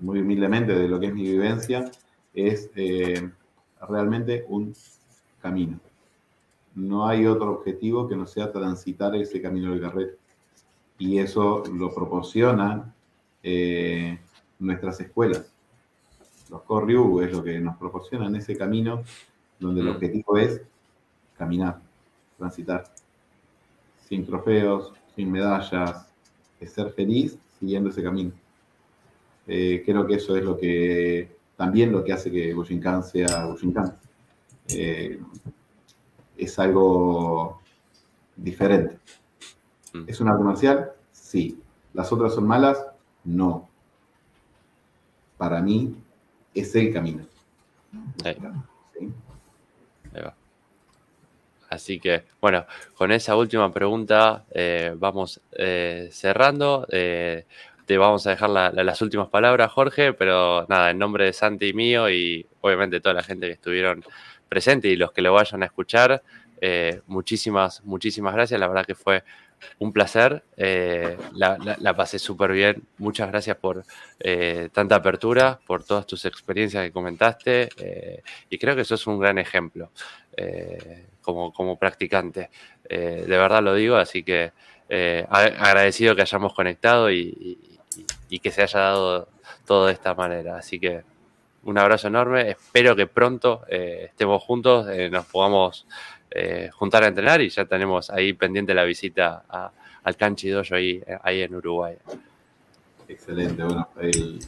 muy 0.00 0.18
humildemente 0.18 0.74
de 0.74 0.88
lo 0.88 0.98
que 0.98 1.06
es 1.06 1.14
mi 1.14 1.22
vivencia, 1.22 1.88
es 2.34 2.68
realmente 3.88 4.44
un 4.48 4.74
camino. 5.40 5.78
No 6.76 7.06
hay 7.08 7.26
otro 7.26 7.50
objetivo 7.52 8.06
que 8.08 8.16
no 8.16 8.26
sea 8.26 8.52
transitar 8.52 9.16
ese 9.16 9.42
camino 9.42 9.70
del 9.70 9.80
guerrero. 9.80 10.12
Y 10.98 11.18
eso 11.18 11.64
lo 11.72 11.92
proporcionan 11.94 12.94
eh, 13.42 14.18
nuestras 14.58 15.00
escuelas 15.00 15.52
los 16.50 16.62
Koryu 16.62 17.20
es 17.20 17.32
lo 17.32 17.42
que 17.42 17.58
nos 17.58 17.76
proporcionan 17.76 18.36
ese 18.36 18.56
camino 18.56 19.02
donde 19.58 19.80
el 19.80 19.88
Mm. 19.88 19.90
objetivo 19.90 20.36
es 20.36 20.60
caminar, 21.36 21.80
transitar, 22.38 22.84
sin 24.08 24.24
trofeos, 24.24 24.92
sin 25.14 25.30
medallas, 25.30 26.06
es 26.60 26.72
ser 26.72 26.90
feliz 26.90 27.38
siguiendo 27.58 27.90
ese 27.90 28.02
camino. 28.02 28.32
Eh, 29.46 29.82
creo 29.84 30.06
que 30.06 30.14
eso 30.14 30.36
es 30.36 30.44
lo 30.44 30.56
que 30.56 31.36
también 31.56 31.92
lo 31.92 32.04
que 32.04 32.12
hace 32.12 32.30
que 32.30 32.52
Bushinkan 32.54 33.02
sea 33.02 33.46
Bushinkan. 33.46 33.96
Eh, 34.68 35.18
es 36.38 36.58
algo 36.58 37.60
diferente. 38.36 38.98
Mm. 39.92 40.04
¿Es 40.06 40.20
un 40.20 40.28
arte 40.28 40.42
marcial? 40.44 40.90
Sí. 41.12 41.58
¿Las 41.94 42.12
otras 42.12 42.34
son 42.34 42.46
malas? 42.46 42.84
No. 43.24 43.68
Para 45.38 45.60
mí 45.60 45.94
es 46.54 46.74
el 46.74 46.92
camino. 46.92 47.24
Ahí, 48.24 48.36
¿sí? 48.98 49.12
ahí 50.14 50.22
va. 50.22 50.34
Así 51.68 51.98
que, 51.98 52.24
bueno, 52.40 52.64
con 52.94 53.10
esa 53.12 53.34
última 53.36 53.72
pregunta 53.72 54.44
eh, 54.50 54.94
vamos 54.96 55.40
eh, 55.52 56.08
cerrando. 56.12 56.86
Eh, 56.90 57.44
te 57.86 57.98
vamos 57.98 58.26
a 58.26 58.30
dejar 58.30 58.50
la- 58.50 58.70
la- 58.70 58.82
las 58.84 59.00
últimas 59.02 59.28
palabras, 59.28 59.70
Jorge, 59.72 60.12
pero 60.12 60.66
nada, 60.68 60.90
en 60.90 60.98
nombre 60.98 61.24
de 61.26 61.32
Santi 61.32 61.68
y 61.68 61.72
mío 61.72 62.08
y 62.10 62.46
obviamente 62.60 63.00
toda 63.00 63.14
la 63.14 63.22
gente 63.22 63.46
que 63.46 63.52
estuvieron 63.54 64.04
presentes 64.48 64.90
y 64.90 64.96
los 64.96 65.12
que 65.12 65.22
lo 65.22 65.32
vayan 65.32 65.62
a 65.62 65.66
escuchar, 65.66 66.22
eh, 66.60 67.00
muchísimas, 67.06 67.82
muchísimas 67.84 68.34
gracias. 68.34 68.58
La 68.58 68.68
verdad 68.68 68.86
que 68.86 68.94
fue 68.94 69.22
un 69.78 69.92
placer. 69.92 70.42
eh, 70.56 71.16
la, 71.32 71.94
pasé 71.96 72.18
súper 72.18 72.52
bien. 72.52 72.82
Muchas 72.98 73.28
gracias 73.28 73.56
por 73.56 73.84
eh, 74.20 74.68
tanta 74.72 74.96
apertura, 74.96 75.58
por 75.66 75.84
todas 75.84 76.06
tus 76.06 76.24
experiencias 76.24 76.84
que 76.84 76.92
comentaste 76.92 77.68
y 78.50 78.58
creo 78.58 78.74
que 78.74 78.82
eso 78.82 78.94
es 78.94 79.06
un 79.06 79.18
gran 79.18 79.38
ejemplo 79.38 79.90
como, 81.22 81.52
como 81.52 81.78
practicante. 81.78 82.50
De 82.88 83.24
verdad 83.26 83.62
lo 83.62 83.74
digo, 83.74 83.96
así 83.96 84.22
que 84.22 84.52
agradecido 85.28 86.14
que 86.14 86.22
hayamos 86.22 86.54
conectado 86.54 87.10
y- 87.10 87.58
y 88.28 88.38
que 88.40 88.50
se 88.50 88.62
haya 88.62 88.80
dado 88.80 89.28
todo 89.66 89.86
de 89.86 89.92
esta 89.92 90.14
manera. 90.14 90.56
Así 90.58 90.78
que 90.78 91.02
un 91.66 91.78
abrazo 91.78 92.08
enorme. 92.08 92.50
Espero 92.50 92.94
que 92.94 93.06
pronto 93.06 93.62
eh, 93.68 94.06
estemos 94.08 94.42
juntos, 94.42 94.86
eh, 94.88 95.10
nos 95.10 95.26
podamos 95.26 95.86
eh, 96.30 96.70
juntar 96.72 97.02
a 97.04 97.08
entrenar 97.08 97.40
y 97.42 97.48
ya 97.48 97.64
tenemos 97.64 98.08
ahí 98.10 98.32
pendiente 98.32 98.72
la 98.72 98.84
visita 98.84 99.44
al 100.04 100.16
Canchi 100.16 100.48
Dojo 100.48 100.74
ahí, 100.76 101.02
en 101.42 101.54
Uruguay. 101.54 101.96
Excelente, 103.08 103.62
bueno, 103.62 103.88
el, 104.00 104.38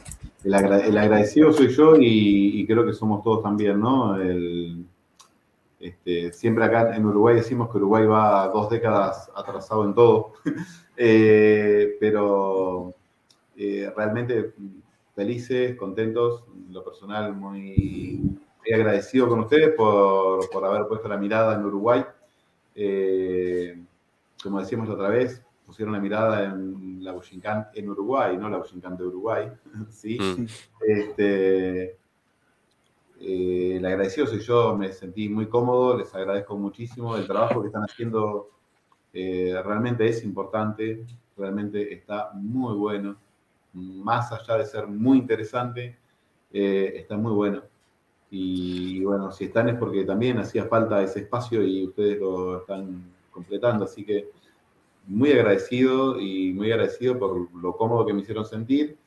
el 0.45 0.55
agra- 0.55 0.85
el 0.85 0.97
agradecido 0.97 1.53
soy 1.53 1.69
yo 1.69 1.97
y, 1.99 2.65
creo 2.67 2.85
que 2.87 2.93
somos 2.93 3.23
todos 3.23 3.43
también, 3.43 3.81
¿no? 3.81 4.17
Este, 5.81 6.33
siempre 6.33 6.65
acá 6.65 6.97
en 6.97 7.07
Uruguay 7.07 7.37
decimos 7.37 7.71
que 7.71 7.77
Uruguay 7.79 8.05
va 8.05 8.49
dos 8.49 8.69
décadas 8.69 9.31
atrasado 9.35 9.85
en 9.85 9.95
todo, 9.95 10.33
pero 12.01 12.95
realmente 13.97 14.53
felices, 15.19 15.77
contentos, 15.77 16.45
en 16.55 16.73
lo 16.73 16.85
personal 16.85 17.35
muy, 17.35 18.21
muy 18.23 18.73
agradecido 18.73 19.29
con 19.29 19.41
ustedes 19.41 19.75
por, 19.75 20.49
por 20.49 20.65
haber 20.65 20.87
puesto 20.87 21.09
la 21.09 21.17
mirada 21.17 21.57
en 21.57 21.65
Uruguay. 21.65 22.05
Eh, 22.77 23.83
como 24.41 24.61
decíamos 24.61 24.87
la 24.87 24.95
otra 24.95 25.09
vez, 25.09 25.45
pusieron 25.67 25.93
la 25.93 25.99
mirada 25.99 26.45
en 26.45 27.03
la 27.03 27.11
Bushinkan 27.11 27.67
en 27.75 27.91
Uruguay, 27.91 28.37
no 28.37 28.49
la 28.49 28.59
Bushinkan 28.59 28.97
de 28.97 29.07
Uruguay, 29.07 29.49
¿sí? 29.91 30.21
Mm, 30.21 30.47
Este, 30.87 31.83
eh, 33.19 33.77
el 33.77 33.85
agradecido 33.85 34.29
soy 34.29 34.39
yo, 34.39 34.77
me 34.77 34.93
sentí 34.93 35.29
muy 35.29 35.49
cómodo, 35.49 35.99
les 35.99 36.15
agradezco 36.15 36.57
muchísimo 36.57 37.17
el 37.17 37.27
trabajo 37.27 37.61
que 37.61 37.67
están 37.67 37.83
haciendo, 37.83 38.51
eh, 39.13 39.61
realmente 39.65 40.07
es 40.07 40.23
importante, 40.23 41.05
realmente 41.37 41.93
está 41.93 42.31
muy 42.35 42.77
bueno, 42.77 43.17
más 43.79 44.33
allá 44.33 44.59
de 44.59 44.67
ser 44.67 44.87
muy 44.87 45.19
interesante, 45.19 45.99
eh, 46.53 46.93
está 46.97 47.17
muy 47.17 47.33
bueno. 47.33 47.63
Y 48.31 49.03
bueno, 49.05 49.33
si 49.33 49.45
están 49.45 49.69
es 49.69 49.77
porque 49.77 50.05
también 50.05 50.39
hacía 50.39 50.67
falta 50.67 51.03
ese 51.03 51.21
espacio 51.21 51.65
y 51.65 51.87
ustedes 51.87 52.19
lo 52.21 52.59
están 52.59 53.11
completando, 53.31 53.85
así 53.85 54.05
que 54.05 54.29
muy 55.07 55.33
agradecido 55.33 56.21
y 56.21 56.53
muy 56.53 56.71
agradecido 56.71 57.19
por 57.19 57.55
lo 57.55 57.77
cómodo 57.77 58.05
que 58.05 58.13
me 58.13 58.21
hicieron 58.21 58.45
sentir. 58.45 58.99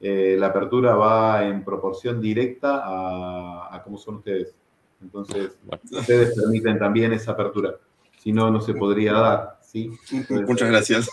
Eh, 0.00 0.36
la 0.38 0.48
apertura 0.48 0.96
va 0.96 1.44
en 1.46 1.64
proporción 1.64 2.20
directa 2.20 2.82
a, 2.84 3.80
cómo 3.84 3.96
son 3.96 4.16
ustedes. 4.16 4.54
Entonces, 5.00 5.56
ustedes 5.90 6.34
permiten 6.34 6.78
también 6.78 7.12
esa 7.12 7.32
apertura. 7.32 7.76
Si 8.18 8.32
no, 8.32 8.50
no 8.50 8.60
se 8.60 8.74
podría 8.74 9.12
dar. 9.12 9.58
¿sí? 9.62 9.90
Muchas 10.46 10.68
gracias. 10.68 11.08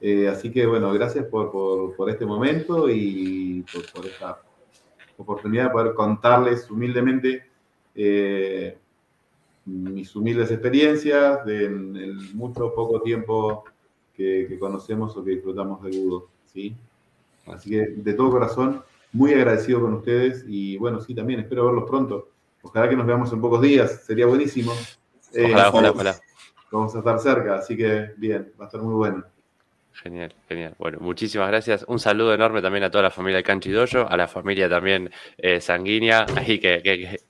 Eh, 0.00 0.28
así 0.28 0.50
que, 0.50 0.64
bueno, 0.66 0.92
gracias 0.92 1.24
por, 1.26 1.50
por, 1.96 2.10
este 2.10 2.24
momento 2.24 2.88
y 2.88 3.64
por, 3.92 4.06
esta 4.06 4.40
oportunidad 5.16 5.64
de 5.64 5.70
poder 5.70 5.94
contarles 5.94 6.70
humildemente 6.70 7.46
eh, 7.94 8.78
mis 9.64 10.14
humildes 10.14 10.50
experiencias 10.50 11.44
de 11.44 11.64
el 11.64 12.34
mucho 12.34 12.72
poco 12.74 13.00
tiempo 13.02 13.64
que, 14.14 14.56
conocemos 14.58 15.16
o 15.16 15.24
que 15.24 15.32
disfrutamos 15.32 15.82
de 15.82 15.90
Budo, 15.98 16.28
¿sí? 16.44 16.76
Así 17.46 17.70
que 17.70 17.86
de 17.96 18.14
todo 18.14 18.30
corazón, 18.30 18.82
muy 19.12 19.32
agradecido 19.32 19.80
con 19.80 19.94
ustedes 19.94 20.44
y 20.46 20.76
bueno, 20.76 21.00
sí, 21.00 21.14
también 21.14 21.40
espero 21.40 21.66
verlos 21.66 21.88
pronto. 21.88 22.28
Ojalá 22.62 22.88
que 22.88 22.96
nos 22.96 23.06
veamos 23.06 23.32
en 23.32 23.40
pocos 23.40 23.62
días, 23.62 24.04
sería 24.04 24.26
buenísimo. 24.26 24.72
Ojalá, 25.30 25.64
eh, 25.64 25.68
ojalá, 25.68 25.90
ojalá. 25.90 26.20
Vamos 26.70 26.94
a 26.94 26.98
estar 26.98 27.18
cerca, 27.18 27.56
así 27.56 27.76
que 27.76 28.10
bien, 28.16 28.52
va 28.60 28.64
a 28.64 28.68
estar 28.68 28.82
muy 28.82 28.94
bueno. 28.94 29.24
Genial, 30.02 30.32
genial. 30.48 30.74
Bueno, 30.78 30.98
muchísimas 31.00 31.48
gracias. 31.48 31.84
Un 31.88 31.98
saludo 31.98 32.32
enorme 32.32 32.62
también 32.62 32.84
a 32.84 32.90
toda 32.90 33.02
la 33.02 33.10
familia 33.10 33.38
de 33.38 33.42
Canchi 33.42 33.72
a 33.74 34.16
la 34.16 34.28
familia 34.28 34.68
también 34.68 35.10
eh, 35.36 35.60
sanguínea 35.60 36.24
ahí 36.36 36.60
que, 36.60 37.20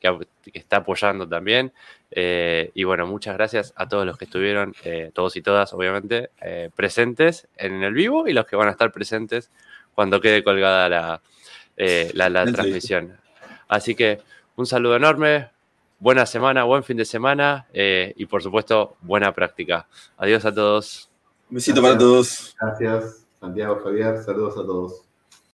está 0.52 0.78
apoyando 0.78 1.26
también. 1.26 1.72
Eh, 2.10 2.70
y 2.74 2.84
bueno, 2.84 3.06
muchas 3.06 3.34
gracias 3.36 3.72
a 3.76 3.88
todos 3.88 4.04
los 4.04 4.18
que 4.18 4.26
estuvieron, 4.26 4.74
eh, 4.84 5.10
todos 5.14 5.36
y 5.36 5.42
todas, 5.42 5.72
obviamente, 5.72 6.30
presentes 6.76 7.48
en 7.56 7.82
el 7.82 7.94
vivo 7.94 8.28
y 8.28 8.32
los 8.34 8.46
que 8.46 8.56
van 8.56 8.68
a 8.68 8.72
estar 8.72 8.92
presentes 8.92 9.50
cuando 9.94 10.20
quede 10.20 10.44
colgada 10.44 10.88
la, 10.88 11.22
la 12.28 12.44
transmisión. 12.52 13.16
Así 13.68 13.94
que 13.94 14.20
un 14.56 14.66
saludo 14.66 14.96
enorme, 14.96 15.48
buena 16.00 16.26
semana, 16.26 16.64
buen 16.64 16.84
fin 16.84 16.98
de 16.98 17.04
semana 17.06 17.66
y 17.72 18.26
por 18.26 18.42
supuesto, 18.42 18.96
buena 19.00 19.32
práctica. 19.32 19.86
Adiós 20.18 20.44
a 20.44 20.52
todos. 20.52 21.07
Besito 21.50 21.80
para 21.80 21.96
todos. 21.96 22.54
Gracias, 22.60 23.26
Santiago 23.40 23.80
Javier. 23.82 24.22
Saludos 24.22 24.58
a 24.58 24.66
todos. 24.66 25.07